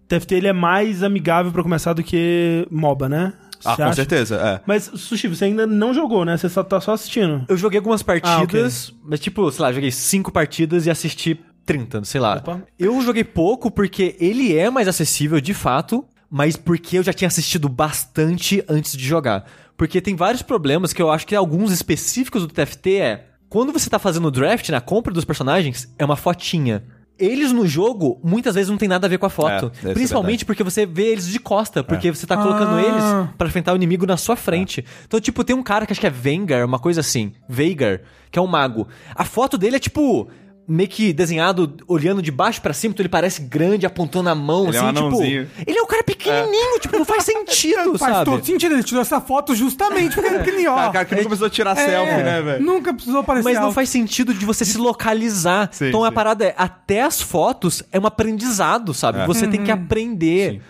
TFT 0.08 0.34
ele 0.34 0.48
é 0.48 0.52
mais 0.52 1.02
amigável 1.02 1.52
pra 1.52 1.62
começar 1.62 1.92
do 1.92 2.02
que 2.02 2.66
MOBA, 2.70 3.08
né? 3.08 3.32
Ah, 3.64 3.70
Você 3.70 3.76
com 3.76 3.82
acha? 3.88 3.94
certeza, 3.94 4.36
é. 4.36 4.60
Mas, 4.66 4.90
Sushi, 4.94 5.26
você 5.26 5.46
ainda 5.46 5.66
não 5.66 5.94
jogou, 5.94 6.22
né? 6.24 6.36
Você 6.36 6.50
só 6.50 6.62
tá 6.62 6.78
só 6.82 6.92
assistindo. 6.92 7.46
Eu 7.48 7.56
joguei 7.56 7.78
algumas 7.78 8.02
Ah, 8.02 8.04
partidas, 8.04 8.92
mas 9.02 9.20
tipo, 9.20 9.50
sei 9.50 9.62
lá, 9.62 9.72
joguei 9.72 9.90
cinco 9.90 10.30
partidas 10.30 10.84
e 10.84 10.90
assisti 10.90 11.40
30, 11.64 12.04
sei 12.04 12.20
lá. 12.20 12.36
Opa. 12.36 12.62
Eu 12.78 13.00
joguei 13.02 13.24
pouco 13.24 13.70
porque 13.70 14.16
ele 14.20 14.56
é 14.56 14.70
mais 14.70 14.86
acessível 14.88 15.40
de 15.40 15.54
fato, 15.54 16.04
mas 16.30 16.56
porque 16.56 16.98
eu 16.98 17.02
já 17.02 17.12
tinha 17.12 17.28
assistido 17.28 17.68
bastante 17.68 18.64
antes 18.68 18.96
de 18.96 19.04
jogar. 19.04 19.44
Porque 19.76 20.00
tem 20.00 20.14
vários 20.14 20.42
problemas 20.42 20.92
que 20.92 21.02
eu 21.02 21.10
acho 21.10 21.26
que 21.26 21.34
alguns 21.34 21.72
específicos 21.72 22.42
do 22.46 22.48
TFT 22.52 22.96
é. 22.96 23.26
Quando 23.48 23.72
você 23.72 23.88
tá 23.88 23.98
fazendo 23.98 24.26
o 24.26 24.30
draft, 24.30 24.68
na 24.70 24.80
compra 24.80 25.12
dos 25.12 25.24
personagens, 25.24 25.88
é 25.98 26.04
uma 26.04 26.16
fotinha. 26.16 26.82
eles 27.16 27.52
no 27.52 27.64
jogo, 27.64 28.20
muitas 28.24 28.56
vezes 28.56 28.68
não 28.68 28.76
tem 28.76 28.88
nada 28.88 29.06
a 29.06 29.10
ver 29.10 29.18
com 29.18 29.26
a 29.26 29.30
foto. 29.30 29.70
É, 29.78 29.86
ser 29.86 29.94
Principalmente 29.94 30.44
porque 30.44 30.64
você 30.64 30.84
vê 30.84 31.12
eles 31.12 31.28
de 31.28 31.38
costa, 31.38 31.84
porque 31.84 32.10
você 32.12 32.26
tá 32.26 32.36
colocando 32.36 32.74
Ah. 32.74 32.82
eles 32.82 33.30
pra 33.38 33.46
enfrentar 33.46 33.72
o 33.72 33.76
inimigo 33.76 34.04
na 34.04 34.16
sua 34.16 34.34
frente. 34.34 34.84
Então, 35.06 35.20
tipo, 35.20 35.44
tem 35.44 35.54
um 35.54 35.62
cara 35.62 35.86
que 35.86 35.92
acho 35.92 36.00
que 36.00 36.06
é 36.08 36.10
Vengar, 36.10 36.66
uma 36.66 36.80
coisa 36.80 37.00
assim. 37.00 37.32
Veigar, 37.48 38.00
que 38.32 38.38
é 38.38 38.42
um 38.42 38.48
mago. 38.48 38.88
A 39.14 39.24
foto 39.24 39.56
dele 39.56 39.76
é 39.76 39.78
tipo. 39.78 40.28
Meio 40.66 40.88
que 40.88 41.12
desenhado 41.12 41.76
olhando 41.86 42.22
de 42.22 42.30
baixo 42.30 42.62
pra 42.62 42.72
cima, 42.72 42.92
então 42.92 43.02
ele 43.02 43.08
parece 43.10 43.42
grande, 43.42 43.84
apontando 43.84 44.30
a 44.30 44.34
mão, 44.34 44.68
Ele 44.68 44.76
é 44.76 44.80
assim, 44.80 44.88
um 44.88 44.92
tipo. 44.94 45.06
anãozinho. 45.08 45.50
Ele 45.66 45.78
é 45.78 45.82
um 45.82 45.86
cara 45.86 46.02
pequenininho, 46.02 46.80
tipo, 46.80 46.96
não 46.96 47.04
faz 47.04 47.24
sentido, 47.26 47.98
Faz 47.98 48.12
sabe? 48.14 48.24
todo 48.30 48.46
sentido, 48.46 48.72
ele 48.74 48.82
tirou 48.82 49.02
essa 49.02 49.20
foto 49.20 49.54
justamente 49.54 50.14
porque 50.14 50.26
ele 50.26 50.36
é 50.36 50.38
pequenininho, 50.38 50.72
ó. 50.72 50.76
Cara, 50.76 50.92
cara 50.92 51.04
que 51.04 51.14
nunca 51.16 51.26
precisou 51.28 51.50
tirar 51.50 51.76
selfie, 51.76 52.22
né, 52.22 52.40
velho? 52.40 52.64
Nunca 52.64 52.94
precisou 52.94 53.20
aparecer 53.20 53.44
Mas 53.44 53.56
não 53.58 53.64
alto. 53.64 53.74
faz 53.74 53.90
sentido 53.90 54.32
de 54.32 54.46
você 54.46 54.64
se 54.64 54.78
localizar. 54.78 55.68
Sim, 55.70 55.88
então 55.88 56.02
a 56.02 56.08
sim. 56.08 56.14
parada 56.14 56.44
é, 56.46 56.54
até 56.56 57.02
as 57.02 57.20
fotos 57.20 57.82
é 57.92 58.00
um 58.00 58.06
aprendizado, 58.06 58.94
sabe? 58.94 59.18
É. 59.20 59.26
Você 59.26 59.46
tem 59.46 59.62
que 59.62 59.70
Uhum. 59.70 59.82
aprender. 59.84 60.52
Sim. 60.52 60.60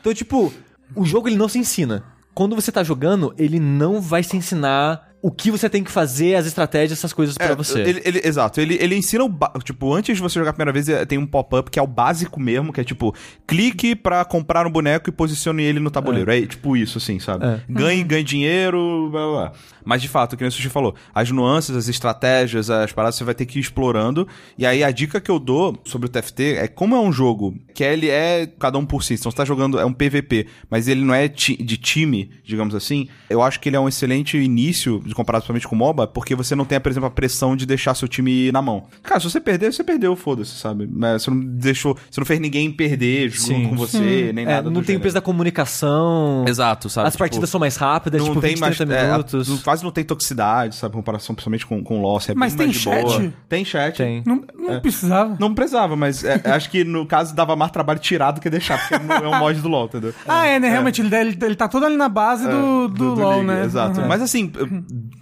Então, 0.00 0.12
tipo, 0.12 0.52
o 0.96 1.04
jogo 1.04 1.28
ele 1.28 1.36
não 1.36 1.48
se 1.48 1.58
ensina. 1.60 2.02
Quando 2.34 2.56
você 2.56 2.72
tá 2.72 2.82
jogando, 2.82 3.32
ele 3.38 3.60
não 3.60 4.00
vai 4.00 4.24
se 4.24 4.36
ensinar 4.36 5.13
o 5.26 5.30
que 5.30 5.50
você 5.50 5.70
tem 5.70 5.82
que 5.82 5.90
fazer, 5.90 6.34
as 6.34 6.44
estratégias, 6.44 6.98
essas 6.98 7.12
coisas 7.12 7.38
pra 7.38 7.46
É, 7.46 7.54
você. 7.56 7.80
ele- 7.80 8.02
ele- 8.04 8.20
exato, 8.22 8.60
ele, 8.60 8.76
ele 8.80 8.94
ensina 8.94 9.24
o. 9.24 9.58
Tipo, 9.62 9.92
antes 9.94 10.14
de 10.16 10.22
você 10.22 10.38
jogar 10.38 10.50
a 10.50 10.52
primeira 10.52 10.72
vez, 10.72 10.86
eh, 10.88 11.04
tem 11.06 11.16
um 11.16 11.26
pop-up 11.26 11.70
que 11.70 11.78
é 11.78 11.82
o 11.82 11.86
básico 11.86 12.38
mesmo, 12.38 12.72
que 12.72 12.80
é 12.80 12.84
tipo, 12.84 13.14
clique 13.46 13.94
pra 13.96 14.22
comprar 14.24 14.66
um 14.66 14.70
boneco 14.70 15.08
e 15.08 15.12
posicione 15.12 15.62
ele 15.62 15.80
no 15.80 15.90
tabuleiro. 15.90 16.30
É, 16.30 16.42
tipo 16.46 16.76
isso, 16.76 16.98
assim, 16.98 17.18
sabe? 17.18 17.44
É. 17.46 17.60
Ganhe, 17.68 18.02
ganhe 18.04 18.22
dinheiro, 18.22 19.08
blá, 19.10 19.20
blá, 19.26 19.32
blá. 19.32 19.52
Mas 19.84 20.02
de 20.02 20.08
fato, 20.08 20.32
o 20.32 20.36
que 20.36 20.42
nem 20.42 20.48
o 20.48 20.52
Sushi 20.52 20.68
falou, 20.68 20.94
as 21.14 21.30
nuances, 21.30 21.74
as 21.76 21.88
estratégias, 21.88 22.68
as 22.70 22.92
paradas, 22.92 23.16
você 23.16 23.24
vai 23.24 23.34
ter 23.34 23.46
que 23.46 23.58
ir 23.58 23.62
explorando. 23.62 24.26
E 24.58 24.64
aí 24.66 24.82
a 24.84 24.90
dica 24.90 25.20
que 25.20 25.30
eu 25.30 25.38
dou 25.38 25.78
sobre 25.84 26.06
o 26.06 26.08
TFT 26.10 26.56
é 26.56 26.68
como 26.68 26.94
é 26.96 27.00
um 27.00 27.12
jogo 27.12 27.54
que 27.74 27.82
ele 27.84 28.08
é 28.08 28.46
cada 28.58 28.78
um 28.78 28.86
por 28.86 29.02
si. 29.02 29.14
Então 29.14 29.30
você 29.30 29.36
tá 29.36 29.44
jogando, 29.44 29.78
é 29.78 29.84
um 29.84 29.92
PVP, 29.92 30.46
mas 30.70 30.88
ele 30.88 31.02
não 31.04 31.14
é 31.14 31.28
ti- 31.28 31.56
de 31.62 31.76
time, 31.76 32.30
digamos 32.44 32.74
assim. 32.74 33.08
Eu 33.28 33.42
acho 33.42 33.60
que 33.60 33.68
ele 33.68 33.76
é 33.76 33.80
um 33.80 33.88
excelente 33.88 34.36
início, 34.38 35.02
de 35.14 35.16
comparado 35.16 35.42
principalmente 35.44 35.68
com 35.68 35.74
o 35.76 35.78
MOBA, 35.78 36.06
porque 36.08 36.34
você 36.34 36.54
não 36.54 36.64
tem, 36.64 36.78
por 36.80 36.90
exemplo, 36.90 37.06
a 37.06 37.10
pressão 37.10 37.56
de 37.56 37.64
deixar 37.64 37.94
seu 37.94 38.08
time 38.08 38.50
na 38.52 38.60
mão. 38.60 38.84
Cara, 39.02 39.20
se 39.20 39.30
você 39.30 39.40
perder, 39.40 39.72
você 39.72 39.84
perdeu, 39.84 40.14
foda-se, 40.16 40.56
sabe? 40.56 40.88
Mas 40.90 41.22
Você 41.22 41.30
não 41.30 41.40
deixou, 41.40 41.96
você 42.10 42.20
não 42.20 42.26
fez 42.26 42.40
ninguém 42.40 42.70
perder 42.70 43.30
junto 43.30 43.42
Sim. 43.46 43.68
com 43.68 43.76
você, 43.76 44.32
nem 44.34 44.44
É, 44.44 44.48
nada. 44.56 44.62
não 44.70 44.72
do 44.72 44.78
tem 44.80 44.82
o 44.82 44.86
gênero. 44.86 45.02
peso 45.02 45.14
da 45.14 45.20
comunicação. 45.20 46.44
Exato, 46.46 46.88
sabe? 46.90 47.06
As 47.08 47.14
Tipo, 47.14 47.18
partidas 47.24 47.50
são 47.50 47.60
mais 47.60 47.76
rápidas, 47.76 48.20
não 48.20 48.28
tipo 48.28 48.40
tem 48.40 48.50
20, 48.50 48.60
mais 48.60 48.76
30 48.76 48.92
é, 48.94 49.10
minutos. 49.10 49.48
não- 49.48 49.58
quase 49.58 49.84
não 49.84 49.90
tem 49.90 50.04
toxicidade, 50.04 50.74
sabe? 50.76 50.94
Comparação 50.94 51.34
principalmente 51.34 51.66
com, 51.66 51.82
com 51.82 51.98
o 51.98 52.02
LoL. 52.02 52.16
assim, 52.16 52.32
é 52.32 52.34
Mas 52.34 52.52
bem 52.54 52.58
tem 52.58 52.66
mais 52.66 52.76
de 52.76 52.82
chat? 52.82 53.02
boa. 53.20 53.32
Tem 53.48 53.64
chat. 53.64 53.96
Tem. 53.96 54.22
Não, 54.26 54.42
não 54.58 54.80
precisava. 54.80 55.36
Não 55.38 55.54
precisava, 55.54 55.96
mas 55.96 56.24
é, 56.24 56.40
acho 56.50 56.70
que 56.70 56.84
no 56.84 57.06
caso 57.06 57.34
dava 57.34 57.54
mais 57.56 57.70
trabalho 57.70 57.98
tirar 58.00 58.32
do 58.32 58.40
que 58.40 58.50
deixar, 58.50 58.78
porque 58.88 59.02
não 59.04 59.14
é 59.16 59.28
um 59.28 59.38
mod 59.38 59.60
do 59.60 59.68
LoL, 59.68 59.86
entendeu? 59.86 60.12
Ah, 60.26 60.46
é, 60.46 60.58
né? 60.58 60.68
Realmente, 60.70 61.00
ele, 61.00 61.14
ele, 61.14 61.38
ele 61.42 61.54
tá 61.54 61.68
todo 61.68 61.84
ali 61.86 61.96
na 61.96 62.08
base 62.08 62.48
do, 62.48 62.88
do, 62.88 63.14
LoL, 63.14 63.30
League, 63.42 63.46
né? 63.46 63.64
Exato. 63.64 64.00
Uhum. 64.00 64.08
Mas 64.08 64.22
assim, 64.22 64.50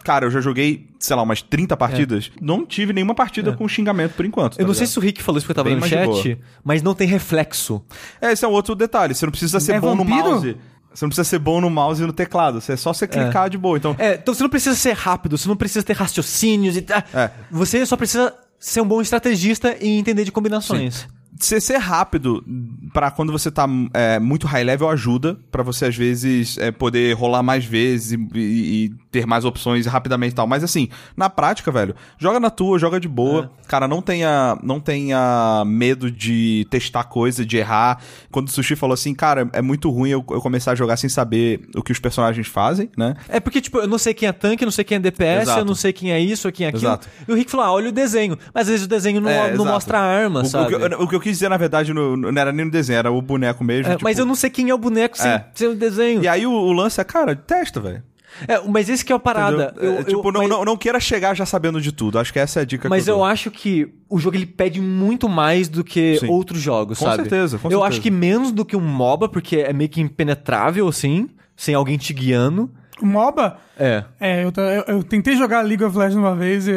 cara, 0.04 0.26
eu 0.26 0.30
já 0.30 0.40
joguei, 0.40 0.88
sei 0.98 1.14
lá, 1.16 1.22
umas 1.22 1.42
30 1.42 1.76
partidas. 1.76 2.30
Não 2.40 2.64
tive 2.66 2.92
nenhuma 2.92 3.14
partida 3.14 3.52
com 3.52 3.66
xingamento 3.68 4.12
por 4.14 4.24
enquanto. 4.24 4.58
Eu 4.58 4.66
não 4.66 4.74
sei 4.74 4.86
se 4.86 4.98
o 4.98 5.02
Rick 5.02 5.22
falou 5.22 5.38
isso 5.38 5.46
porque 5.46 5.58
eu 5.58 5.64
tava 5.64 5.74
Bem 5.74 5.78
no 5.80 5.86
chat, 5.86 6.38
mas 6.64 6.82
não 6.82 6.94
tem 6.94 7.06
reflexo. 7.06 7.82
É, 8.20 8.32
esse 8.32 8.44
é 8.44 8.48
um 8.48 8.52
outro 8.52 8.74
detalhe. 8.74 9.14
Você 9.14 9.26
não 9.26 9.30
precisa 9.30 9.60
ser 9.60 9.74
É 9.74 9.80
bom 9.80 9.94
no 9.94 10.04
vampiro? 10.04 10.30
mouse. 10.30 10.56
Você 10.94 11.04
não 11.04 11.08
precisa 11.08 11.24
ser 11.24 11.38
bom 11.38 11.60
no 11.60 11.70
mouse 11.70 12.02
e 12.02 12.06
no 12.06 12.12
teclado. 12.12 12.60
Você 12.60 12.72
é 12.72 12.76
só 12.76 12.92
você 12.92 13.06
clicar 13.06 13.48
de 13.48 13.56
boa. 13.56 13.78
Então, 13.78 13.96
É, 13.98 14.14
então 14.14 14.34
você 14.34 14.42
não 14.42 14.50
precisa 14.50 14.76
ser 14.76 14.92
rápido, 14.92 15.38
você 15.38 15.48
não 15.48 15.56
precisa 15.56 15.82
ter 15.82 15.94
raciocínios 15.94 16.76
e 16.76 16.82
tá. 16.82 17.02
É. 17.14 17.30
Você 17.50 17.84
só 17.86 17.96
precisa 17.96 18.34
ser 18.58 18.80
um 18.82 18.86
bom 18.86 19.00
estrategista 19.00 19.74
e 19.80 19.88
entender 19.98 20.24
de 20.24 20.30
combinações. 20.32 21.08
Ser, 21.40 21.60
ser 21.60 21.78
rápido 21.78 22.44
pra 22.92 23.10
quando 23.10 23.32
você 23.32 23.50
tá 23.50 23.66
é, 23.94 24.18
muito 24.20 24.46
high 24.46 24.62
level 24.62 24.88
ajuda 24.90 25.38
pra 25.50 25.62
você 25.62 25.86
às 25.86 25.96
vezes 25.96 26.58
é, 26.58 26.70
poder 26.70 27.14
rolar 27.16 27.42
mais 27.42 27.64
vezes 27.64 28.12
e, 28.12 28.38
e- 28.38 28.84
e 28.84 28.88
ter 29.10 29.26
mais 29.26 29.44
opções 29.44 29.86
rapidamente 29.86 30.32
e 30.32 30.34
tal. 30.34 30.46
Mas 30.46 30.62
assim, 30.62 30.88
na 31.16 31.30
prática, 31.30 31.70
velho, 31.72 31.94
joga 32.18 32.38
na 32.38 32.50
tua, 32.50 32.78
joga 32.78 33.00
de 33.00 33.08
boa. 33.08 33.50
Cara, 33.66 33.88
não 33.88 34.02
tenha, 34.02 34.58
não 34.62 34.78
tenha 34.78 35.64
medo 35.66 36.10
de 36.10 36.66
testar 36.70 37.04
coisa, 37.04 37.44
de 37.46 37.56
errar. 37.56 37.98
Quando 38.30 38.48
o 38.48 38.50
Sushi 38.50 38.76
falou 38.76 38.94
assim, 38.94 39.14
cara, 39.14 39.48
é 39.54 39.62
muito 39.62 39.90
ruim 39.90 40.10
eu, 40.10 40.24
eu 40.30 40.40
começar 40.40 40.72
a 40.72 40.74
jogar 40.74 40.96
sem 40.98 41.08
saber 41.08 41.62
o 41.74 41.82
que 41.82 41.92
os 41.92 41.98
personagens 41.98 42.46
fazem, 42.46 42.90
né? 42.96 43.14
É 43.28 43.40
porque, 43.40 43.60
tipo, 43.60 43.78
eu 43.78 43.88
não 43.88 43.98
sei 43.98 44.12
quem 44.12 44.28
é 44.28 44.32
tanque, 44.32 44.64
eu 44.64 44.66
não 44.66 44.72
sei 44.72 44.84
quem 44.84 44.96
é 44.96 45.00
DPS, 45.00 45.42
Exato. 45.42 45.60
eu 45.60 45.64
não 45.64 45.74
sei 45.74 45.92
quem 45.94 46.12
é 46.12 46.20
isso, 46.20 46.50
quem 46.52 46.66
é 46.66 46.68
aquilo. 46.68 46.84
Exato. 46.84 47.08
E 47.26 47.32
o 47.32 47.34
Rick 47.34 47.50
falou, 47.50 47.66
ah, 47.66 47.72
olha 47.72 47.88
o 47.88 47.92
desenho. 47.92 48.36
Mas 48.52 48.62
às 48.64 48.68
vezes 48.68 48.84
o 48.84 48.88
desenho 48.88 49.20
não, 49.20 49.30
É, 49.30 49.54
não 49.56 49.64
mostra 49.64 49.98
a 49.98 50.02
arma, 50.02 50.40
O- 50.40 50.42
o, 50.42 50.46
sabe? 50.46 50.68
que, 50.68 50.74
eu- 50.74 51.00
o 51.00 51.08
que 51.08 51.14
eu 51.16 51.20
quis 51.20 51.31
dizer, 51.32 51.48
na 51.48 51.56
verdade, 51.56 51.92
no- 51.92 52.16
no- 52.16 52.30
não 52.32 52.40
era 52.40 52.52
nem 52.52 52.64
no 52.64 52.70
desenho, 52.70 52.98
era 52.98 53.10
o 53.10 53.20
boneco 53.20 53.64
mesmo. 53.64 53.88
É, 53.92 53.96
tipo- 53.96 54.04
mas 54.04 54.18
eu 54.18 54.24
não 54.26 54.34
sei 54.34 54.50
quem 54.50 54.70
é 54.70 54.74
o 54.74 54.78
boneco 54.78 55.16
sem, 55.18 55.30
É. 55.30 55.46
sem 55.54 55.68
o 55.68 55.74
desenho. 55.74 56.22
E 56.22 56.28
aí 56.28 56.46
o, 56.46 56.52
o 56.52 56.72
lance 56.72 57.00
é, 57.00 57.04
cara, 57.04 57.34
testa, 57.34 57.80
velho. 57.80 58.02
É, 58.48 58.58
mas 58.66 58.88
esse 58.88 59.04
que 59.04 59.12
é 59.12 59.16
a 59.16 59.18
parada. 59.18 59.74
Eu- 59.76 59.92
É, 59.92 59.98
eu- 60.00 60.04
tipo, 60.04 60.32
não, 60.32 60.40
mas- 60.40 60.48
não, 60.48 60.64
não 60.64 60.76
queira 60.76 60.98
chegar 60.98 61.34
já 61.36 61.44
sabendo 61.44 61.80
de 61.82 61.92
tudo. 61.92 62.18
Acho 62.18 62.32
que 62.32 62.38
essa 62.38 62.60
é 62.60 62.62
a 62.62 62.64
dica 62.64 62.88
Mas 62.88 63.04
que 63.04 63.10
eu, 63.10 63.14
eu 63.14 63.18
dou. 63.18 63.24
acho 63.26 63.50
que 63.50 63.92
o 64.08 64.18
jogo 64.18 64.36
ele 64.36 64.46
pede 64.46 64.80
muito 64.80 65.28
mais 65.28 65.68
do 65.68 65.84
que 65.84 66.16
Sim. 66.18 66.28
outros 66.28 66.58
jogos, 66.60 66.98
Com 66.98 67.04
sabe? 67.04 67.16
certeza, 67.24 67.58
com 67.58 67.68
eu 67.68 67.72
certeza. 67.72 67.88
acho 67.88 68.00
que 68.00 68.10
menos 68.10 68.50
do 68.50 68.64
que 68.64 68.74
um 68.74 68.80
MOBA, 68.80 69.28
porque 69.28 69.56
é 69.58 69.72
meio 69.74 69.90
que 69.90 70.00
impenetrável, 70.00 70.88
assim, 70.88 71.28
sem 71.54 71.74
alguém 71.74 71.98
te 71.98 72.14
guiando. 72.14 72.70
O 73.02 73.06
MOBA, 73.06 73.58
É. 73.78 74.04
é, 74.18 74.44
eu, 74.44 74.52
eu, 74.56 74.96
eu 74.96 75.02
tentei 75.02 75.36
jogar 75.36 75.60
League 75.62 75.84
of 75.84 75.94
Legends 75.96 76.16
uma 76.16 76.34
vez 76.34 76.66
e... 76.68 76.72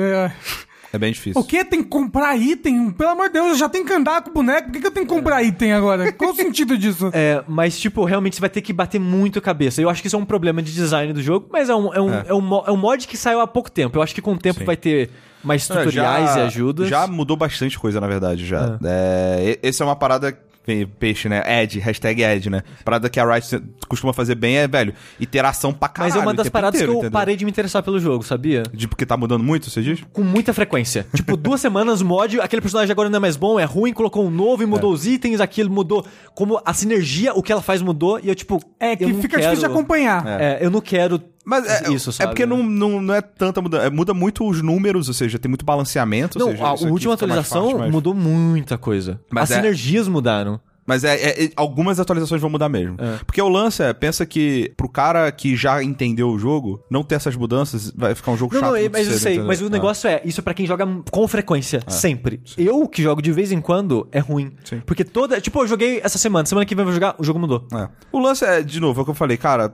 é, 0.96 0.98
É 0.98 1.00
bem 1.00 1.12
difícil. 1.12 1.40
O 1.40 1.44
que? 1.44 1.64
Tem 1.66 1.84
que 1.84 1.90
comprar 1.90 2.36
item? 2.38 2.92
Pelo 2.92 3.10
amor 3.12 3.28
de 3.28 3.34
Deus, 3.34 3.50
eu 3.50 3.56
já 3.56 3.70
tenho 3.70 3.86
que 3.86 3.94
andar 3.94 4.22
com 4.22 4.30
o 4.30 4.34
boneco. 4.34 4.66
Por 4.68 4.72
que, 4.74 4.80
que 4.82 4.88
eu 4.88 4.92
tenho 4.92 5.06
que 5.06 5.14
comprar 5.14 5.44
item 5.44 5.74
agora? 5.74 6.12
Qual 6.12 6.32
o 6.32 6.36
sentido 6.36 6.78
disso? 6.78 7.10
É, 7.14 7.44
mas, 7.48 7.78
tipo, 7.80 8.04
realmente 8.06 8.36
você 8.36 8.42
vai 8.42 8.50
ter 8.50 8.62
que 8.62 8.72
bater 8.74 9.00
muito 9.00 9.40
a 9.40 9.42
cabeça. 9.42 9.82
Eu 9.82 9.90
acho 9.90 10.02
que 10.02 10.08
isso 10.08 10.16
é 10.16 10.20
um 10.20 10.26
problema 10.26 10.62
de 10.62 10.72
design 10.74 11.12
do 11.14 11.22
jogo, 11.22 11.48
mas 11.52 11.70
é 11.70 11.76
um, 11.76 11.94
é 11.94 12.02
um, 12.02 12.14
É. 12.14 12.24
é. 12.28 12.34
um, 12.34 12.56
é 12.68 12.72
um 12.72 12.78
mod 12.78 13.08
que 13.08 13.18
saiu 13.18 13.40
há 13.42 13.48
pouco 13.48 13.70
tempo. 13.72 13.98
Eu 13.98 14.02
acho 14.02 14.14
que 14.16 14.22
com 14.22 14.34
o 14.34 14.38
tempo 14.38 14.60
Sim. 14.60 14.66
vai 14.66 14.78
ter 14.78 15.10
mais 15.44 15.70
É, 15.70 15.74
tutoriais 15.76 16.34
já- 16.34 16.40
e 16.40 16.42
ajudas. 16.44 16.88
Já 16.90 17.06
mudou 17.08 17.38
bastante 17.38 17.78
coisa, 17.78 18.00
na 18.02 18.08
verdade, 18.08 18.46
já. 18.46 18.80
É, 18.84 19.58
e- 19.64 19.68
esse 19.68 19.82
é 19.82 19.86
uma 19.86 19.96
parada... 19.96 20.38
vem 20.66 20.86
Peixe, 20.88 21.30
né? 21.30 21.44
Ed, 21.62 21.80
hashtag 21.80 22.24
Ed, 22.24 22.50
né? 22.50 22.64
Parada 22.84 23.10
que 23.10 23.20
a 23.20 23.26
Riot 23.26 23.62
costuma 23.88 24.14
fazer 24.14 24.36
bem 24.36 24.58
é, 24.58 24.68
velho, 24.68 24.94
iteração 25.20 25.74
pra 25.74 25.88
caralho. 25.88 26.14
Mas 26.14 26.22
é 26.22 26.26
uma 26.26 26.34
das 26.34 26.50
paradas 26.50 26.80
inteiro, 26.80 26.94
que 26.94 26.98
eu 26.98 27.00
entendeu? 27.02 27.12
parei 27.12 27.36
de 27.36 27.46
me 27.46 27.52
interessar 27.52 27.84
pelo 27.84 28.00
jogo, 28.00 28.24
sabia? 28.24 28.64
De 28.74 28.88
porque 28.88 29.06
tá 29.06 29.16
mudando 29.16 29.44
muito, 29.44 29.70
você 29.70 29.82
diz? 29.82 30.04
Com 30.12 30.24
muita 30.24 30.54
frequência. 30.54 31.06
Tipo, 31.14 31.36
duas 31.38 31.62
semanas 31.62 32.02
o 32.02 32.06
mod, 32.06 32.40
aquele 32.40 32.62
personagem 32.62 32.92
agora 32.92 33.10
não 33.10 33.18
é 33.18 33.20
mais 33.20 33.36
bom, 33.36 33.60
é 33.60 33.64
ruim, 33.64 33.94
colocou 33.94 34.26
um 34.26 34.32
novo 34.32 34.64
e 34.64 34.66
mudou 34.66 34.92
os 34.92 35.06
itens, 35.06 35.40
aquilo 35.40 35.70
mudou. 35.70 36.06
Como 36.34 36.62
a 36.66 36.74
sinergia, 36.74 37.34
o 37.34 37.44
que 37.44 37.52
ela 37.52 37.62
faz 37.62 37.82
mudou, 37.82 38.20
e 38.22 38.30
eu, 38.30 38.36
tipo. 38.36 38.62
É 38.80 38.96
que 38.96 39.04
eu 39.04 39.10
não 39.10 39.22
fica 39.22 39.38
quero... 39.38 39.50
difícil 39.52 39.68
de 39.68 39.74
acompanhar. 39.74 40.26
É, 40.42 40.60
eu 40.62 40.70
não 40.70 40.82
quero 40.82 41.22
Mas 41.46 41.66
é, 41.68 41.92
isso, 41.92 42.12
sabe? 42.12 42.26
é 42.26 42.28
porque 42.32 42.46
não, 42.46 42.64
não, 42.64 43.02
não 43.02 43.14
é 43.14 43.22
tanta 43.22 43.62
mudança. 43.62 43.86
É, 43.86 43.90
muda 43.90 44.14
muito 44.14 44.48
os 44.48 44.62
números, 44.62 45.08
ou 45.08 45.14
seja, 45.14 45.38
tem 45.38 45.48
muito 45.50 45.64
balanceamento. 45.64 46.40
Não, 46.40 46.52
seja, 46.52 46.64
a 46.66 46.74
última 46.74 47.14
atualização 47.14 47.64
fácil, 47.66 47.80
mas- 47.80 47.92
mudou 47.92 48.14
muita 48.14 48.78
coisa. 48.78 49.20
Mas 49.32 49.44
As 49.46 49.52
é- 49.52 49.56
sinergias 49.58 50.08
mudaram. 50.08 50.60
Mas 50.88 51.04
é, 51.04 51.16
é- 51.16 51.46
é- 51.46 51.52
algumas 51.56 52.00
atualizações 52.00 52.40
vão 52.40 52.48
mudar 52.50 52.70
mesmo. 52.70 52.96
É. 53.00 53.18
Porque 53.26 53.42
o 53.42 53.50
lance 53.50 53.82
é, 53.82 53.92
pensa 53.92 54.24
que 54.24 54.72
pro 54.78 54.88
cara 54.88 55.32
que 55.32 55.56
já 55.56 55.82
entendeu 55.82 56.30
o 56.30 56.38
jogo, 56.38 56.80
não 56.92 57.04
ter 57.04 57.16
essas 57.16 57.36
mudanças 57.36 57.92
vai 57.96 58.14
ficar 58.14 58.32
um 58.32 58.38
jogo 58.38 58.54
Não, 58.54 58.62
chato. 58.62 58.74
não, 58.74 58.90
mas 58.92 59.08
eu 59.08 59.14
cedo, 59.14 59.20
sei, 59.20 59.32
entendeu? 59.34 59.48
mas 59.48 59.62
o 59.62 59.66
É. 59.66 59.70
negócio 59.70 60.08
é, 60.08 60.22
isso 60.24 60.40
é 60.42 60.44
pra 60.44 60.54
quem 60.54 60.68
joga 60.68 60.86
com 61.10 61.28
frequência, 61.28 61.82
sempre. 61.88 62.40
Eu 62.56 62.88
que 62.88 63.02
jogo 63.02 63.20
de 63.20 63.32
vez 63.32 63.52
em 63.52 63.60
quando 63.60 64.08
é 64.12 64.20
ruim. 64.20 64.52
Sim. 64.64 64.80
Porque 64.86 65.04
toda. 65.04 65.42
Tipo, 65.42 65.62
eu 65.64 65.68
joguei 65.68 66.02
essa 66.04 66.20
semana, 66.20 66.46
semana 66.46 66.68
que 66.68 66.76
vem 66.76 66.84
eu 66.84 66.86
vou 66.86 66.94
jogar, 66.94 67.16
o 67.18 67.24
jogo 67.24 67.40
mudou. 67.40 67.68
É. 67.74 67.90
O 68.12 68.20
lance 68.20 68.46
é, 68.46 68.62
de 68.62 68.80
novo, 68.80 69.00
é 69.00 69.02
o 69.02 69.06
que 69.06 69.12
eu 69.12 69.16
falei, 69.16 69.38
cara. 69.38 69.74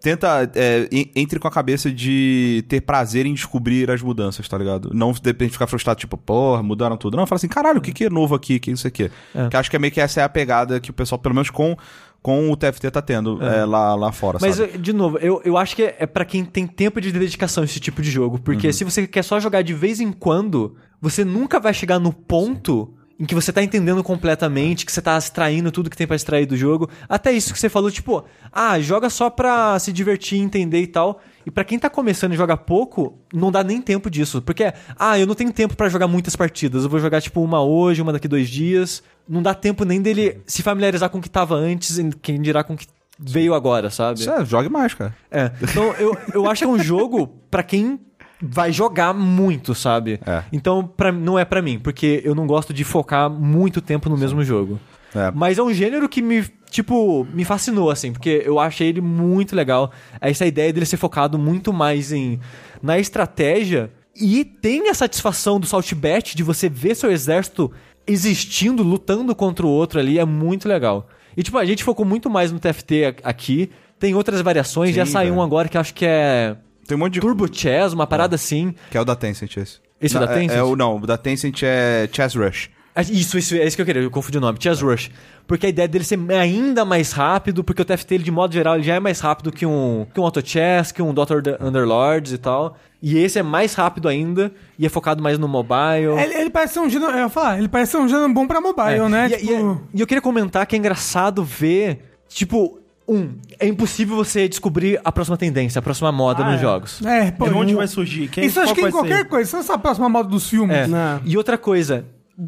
Tenta, 0.00 0.50
é, 0.54 0.88
en- 0.92 1.10
entre 1.14 1.38
com 1.38 1.48
a 1.48 1.50
cabeça 1.50 1.90
de 1.90 2.64
ter 2.68 2.80
prazer 2.80 3.26
em 3.26 3.34
descobrir 3.34 3.90
as 3.90 4.02
mudanças, 4.02 4.48
tá 4.48 4.56
ligado? 4.58 4.90
Não 4.92 5.12
de 5.12 5.20
repente 5.24 5.52
ficar 5.52 5.66
frustrado, 5.66 5.98
tipo, 6.00 6.16
porra, 6.16 6.62
mudaram 6.62 6.96
tudo. 6.96 7.16
Não, 7.16 7.26
fala 7.26 7.36
assim, 7.36 7.48
caralho, 7.48 7.78
o 7.78 7.80
que, 7.82 7.92
que 7.92 8.04
é 8.04 8.10
novo 8.10 8.34
aqui? 8.34 8.58
Que 8.58 8.70
isso 8.70 8.86
aqui? 8.86 9.10
É. 9.34 9.48
Que 9.48 9.56
acho 9.56 9.70
que 9.70 9.76
é 9.76 9.78
meio 9.78 9.92
que 9.92 10.00
essa 10.00 10.20
é 10.20 10.24
a 10.24 10.28
pegada 10.28 10.78
que 10.80 10.90
o 10.90 10.94
pessoal, 10.94 11.18
pelo 11.18 11.34
menos 11.34 11.50
com, 11.50 11.76
com 12.22 12.50
o 12.50 12.56
TFT, 12.56 12.90
tá 12.90 13.02
tendo 13.02 13.42
é, 13.42 13.64
lá, 13.64 13.94
lá 13.94 14.12
fora, 14.12 14.38
Mas, 14.40 14.56
sabe? 14.56 14.78
de 14.78 14.92
novo, 14.92 15.18
eu, 15.18 15.40
eu 15.44 15.56
acho 15.56 15.74
que 15.76 15.82
é, 15.82 15.96
é 16.00 16.06
para 16.06 16.24
quem 16.24 16.44
tem 16.44 16.66
tempo 16.66 17.00
de 17.00 17.12
dedicação 17.12 17.64
esse 17.64 17.80
tipo 17.80 18.00
de 18.02 18.10
jogo. 18.10 18.36
Uhum. 18.36 18.42
Porque 18.42 18.72
se 18.72 18.84
você 18.84 19.06
quer 19.06 19.22
só 19.22 19.38
jogar 19.40 19.62
de 19.62 19.74
vez 19.74 20.00
em 20.00 20.12
quando, 20.12 20.74
você 21.00 21.24
nunca 21.24 21.58
vai 21.60 21.74
chegar 21.74 21.98
no 21.98 22.12
ponto 22.12 22.94
em 23.18 23.24
que 23.24 23.34
você 23.34 23.52
tá 23.52 23.62
entendendo 23.62 24.02
completamente, 24.02 24.84
que 24.84 24.92
você 24.92 25.00
tá 25.00 25.16
extraindo 25.16 25.70
tudo 25.70 25.88
que 25.88 25.96
tem 25.96 26.06
pra 26.06 26.16
extrair 26.16 26.46
do 26.46 26.56
jogo. 26.56 26.90
Até 27.08 27.32
isso 27.32 27.52
que 27.52 27.58
você 27.58 27.68
falou, 27.68 27.90
tipo, 27.90 28.24
ah, 28.52 28.78
joga 28.80 29.08
só 29.08 29.30
pra 29.30 29.78
se 29.78 29.92
divertir, 29.92 30.38
entender 30.38 30.80
e 30.80 30.86
tal. 30.86 31.20
E 31.46 31.50
pra 31.50 31.64
quem 31.64 31.78
tá 31.78 31.88
começando 31.88 32.32
e 32.32 32.36
joga 32.36 32.56
pouco, 32.56 33.18
não 33.32 33.52
dá 33.52 33.62
nem 33.62 33.80
tempo 33.80 34.10
disso. 34.10 34.42
Porque, 34.42 34.72
ah, 34.98 35.18
eu 35.18 35.26
não 35.26 35.34
tenho 35.34 35.52
tempo 35.52 35.76
pra 35.76 35.88
jogar 35.88 36.08
muitas 36.08 36.34
partidas. 36.34 36.84
Eu 36.84 36.90
vou 36.90 36.98
jogar, 36.98 37.20
tipo, 37.20 37.40
uma 37.40 37.62
hoje, 37.62 38.02
uma 38.02 38.12
daqui 38.12 38.26
dois 38.26 38.48
dias. 38.48 39.02
Não 39.28 39.42
dá 39.42 39.54
tempo 39.54 39.84
nem 39.84 40.02
dele 40.02 40.40
se 40.46 40.62
familiarizar 40.62 41.08
com 41.08 41.18
o 41.18 41.22
que 41.22 41.30
tava 41.30 41.54
antes, 41.54 41.98
e 41.98 42.10
quem 42.20 42.40
dirá 42.40 42.64
com 42.64 42.74
o 42.74 42.76
que 42.76 42.86
veio 43.18 43.54
agora, 43.54 43.90
sabe? 43.90 44.20
Isso 44.20 44.30
é, 44.30 44.44
jogue 44.44 44.68
mais, 44.68 44.92
cara. 44.94 45.14
É. 45.30 45.52
Então, 45.62 45.92
eu, 45.98 46.16
eu 46.32 46.50
acho 46.50 46.62
que 46.62 46.64
é 46.64 46.72
um 46.72 46.82
jogo 46.82 47.28
pra 47.50 47.62
quem 47.62 48.00
vai 48.44 48.72
jogar 48.72 49.14
muito, 49.14 49.74
sabe? 49.74 50.20
É. 50.26 50.42
Então, 50.52 50.86
pra, 50.86 51.10
não 51.10 51.38
é 51.38 51.44
pra 51.44 51.62
mim, 51.62 51.78
porque 51.78 52.20
eu 52.24 52.34
não 52.34 52.46
gosto 52.46 52.72
de 52.72 52.84
focar 52.84 53.30
muito 53.30 53.80
tempo 53.80 54.08
no 54.08 54.16
mesmo 54.16 54.44
jogo. 54.44 54.78
É. 55.14 55.30
Mas 55.34 55.58
é 55.58 55.62
um 55.62 55.72
gênero 55.72 56.08
que 56.08 56.20
me, 56.20 56.44
tipo, 56.70 57.26
me 57.32 57.44
fascinou, 57.44 57.90
assim, 57.90 58.12
porque 58.12 58.42
eu 58.44 58.58
achei 58.58 58.88
ele 58.88 59.00
muito 59.00 59.54
legal. 59.54 59.92
Essa 60.20 60.44
ideia 60.44 60.72
dele 60.72 60.86
ser 60.86 60.96
focado 60.96 61.38
muito 61.38 61.72
mais 61.72 62.12
em 62.12 62.40
na 62.82 62.98
estratégia 62.98 63.90
e 64.14 64.44
tem 64.44 64.90
a 64.90 64.94
satisfação 64.94 65.58
do 65.58 65.66
Salt 65.66 65.92
Bet 65.94 66.36
de 66.36 66.42
você 66.42 66.68
ver 66.68 66.94
seu 66.94 67.10
exército 67.10 67.72
existindo, 68.06 68.82
lutando 68.82 69.34
contra 69.34 69.64
o 69.64 69.70
outro 69.70 69.98
ali, 69.98 70.18
é 70.18 70.24
muito 70.24 70.68
legal. 70.68 71.08
E, 71.36 71.42
tipo, 71.42 71.58
a 71.58 71.64
gente 71.64 71.82
focou 71.82 72.04
muito 72.04 72.28
mais 72.28 72.52
no 72.52 72.60
TFT 72.60 73.16
aqui. 73.22 73.70
Tem 73.98 74.14
outras 74.14 74.40
variações, 74.40 74.90
Sim, 74.90 74.96
já 74.96 75.06
saiu 75.06 75.34
um 75.34 75.42
agora 75.42 75.68
que 75.68 75.78
acho 75.78 75.94
que 75.94 76.04
é 76.04 76.56
Tem 76.86 76.96
um 76.96 77.00
monte 77.00 77.14
de. 77.14 77.20
Turbo 77.20 77.46
Chess, 77.52 77.92
uma 77.94 78.06
parada 78.06 78.34
assim. 78.34 78.74
Que 78.90 78.96
é 78.96 79.00
o 79.00 79.04
da 79.04 79.14
Tencent, 79.16 79.56
esse. 79.56 79.78
Esse 80.00 80.16
é 80.16 80.18
o 80.18 80.20
Não, 80.20 80.28
da 80.28 80.34
Tencent? 80.34 80.56
É, 80.58 80.62
o, 80.62 80.76
não, 80.76 80.96
o 80.96 81.06
da 81.06 81.16
Tencent 81.16 81.62
é 81.62 82.08
Chess 82.12 82.34
Rush. 82.36 82.70
Ah, 82.96 83.02
Isso, 83.02 83.36
isso, 83.36 83.56
é 83.56 83.66
isso 83.66 83.74
que 83.74 83.82
eu 83.82 83.86
queria, 83.86 84.02
eu 84.02 84.10
confundi 84.10 84.38
o 84.38 84.40
nome, 84.40 84.56
Chess 84.60 84.80
Rush. 84.80 85.10
Porque 85.48 85.66
a 85.66 85.68
ideia 85.68 85.88
dele 85.88 86.04
ser 86.04 86.16
ainda 86.30 86.84
mais 86.84 87.10
rápido, 87.10 87.64
porque 87.64 87.82
o 87.82 87.84
TFT, 87.84 88.14
ele, 88.14 88.24
de 88.24 88.30
modo 88.30 88.52
geral, 88.54 88.76
ele 88.76 88.84
já 88.84 88.94
é 88.94 89.00
mais 89.00 89.18
rápido 89.18 89.50
que 89.50 89.66
um, 89.66 90.06
que 90.14 90.20
um 90.20 90.22
Auto 90.24 90.46
Chess, 90.46 90.92
que 90.92 91.02
um 91.02 91.12
Dr. 91.12 91.40
The 91.42 91.58
Underlords 91.60 92.32
e 92.32 92.38
tal. 92.38 92.76
E 93.02 93.18
esse 93.18 93.38
é 93.38 93.42
mais 93.42 93.74
rápido 93.74 94.08
ainda, 94.08 94.52
e 94.78 94.86
é 94.86 94.88
focado 94.88 95.20
mais 95.22 95.38
no 95.38 95.48
mobile. 95.48 96.18
Ele, 96.22 96.34
ele 96.34 96.50
parece 96.50 96.74
ser 96.74 96.80
um 96.80 96.88
gênero, 96.88 97.10
eu 97.12 97.18
ia 97.18 97.28
falar, 97.28 97.58
ele 97.58 97.68
parece 97.68 97.92
ser 97.92 97.98
um 97.98 98.08
gênero 98.08 98.32
bom 98.32 98.46
pra 98.46 98.60
mobile, 98.60 99.00
É. 99.00 99.08
né? 99.08 99.26
E, 99.32 99.36
Tipo, 99.38 99.52
e- 99.92 99.98
e 99.98 100.00
eu 100.00 100.06
queria 100.06 100.22
comentar 100.22 100.64
que 100.64 100.76
é 100.76 100.78
engraçado 100.78 101.42
ver, 101.42 102.04
tipo, 102.28 102.78
um, 103.06 103.34
é 103.58 103.66
impossível 103.66 104.16
você 104.16 104.48
descobrir 104.48 105.00
a 105.04 105.12
próxima 105.12 105.36
tendência, 105.36 105.78
a 105.78 105.82
próxima 105.82 106.10
moda 106.10 106.42
Ah, 106.44 106.50
nos 106.50 106.58
é. 106.58 106.62
jogos. 106.62 107.02
é, 107.04 107.30
pô, 107.30 107.46
De 107.48 107.54
onde 107.54 107.74
vai 107.74 107.86
surgir? 107.86 108.28
Quem, 108.28 108.44
Isso 108.46 108.58
acho 108.60 108.74
que 108.74 108.80
em 108.80 108.90
qualquer 108.90 109.18
ser? 109.18 109.24
coisa, 109.28 109.58
essa 109.58 109.72
é 109.72 109.76
a 109.76 109.78
próxima 109.78 110.08
moda 110.08 110.28
dos 110.28 110.48
filmes. 110.48 110.76
É. 110.76 110.86
E 111.24 111.36
outra 111.36 111.58
coisa, 111.58 112.04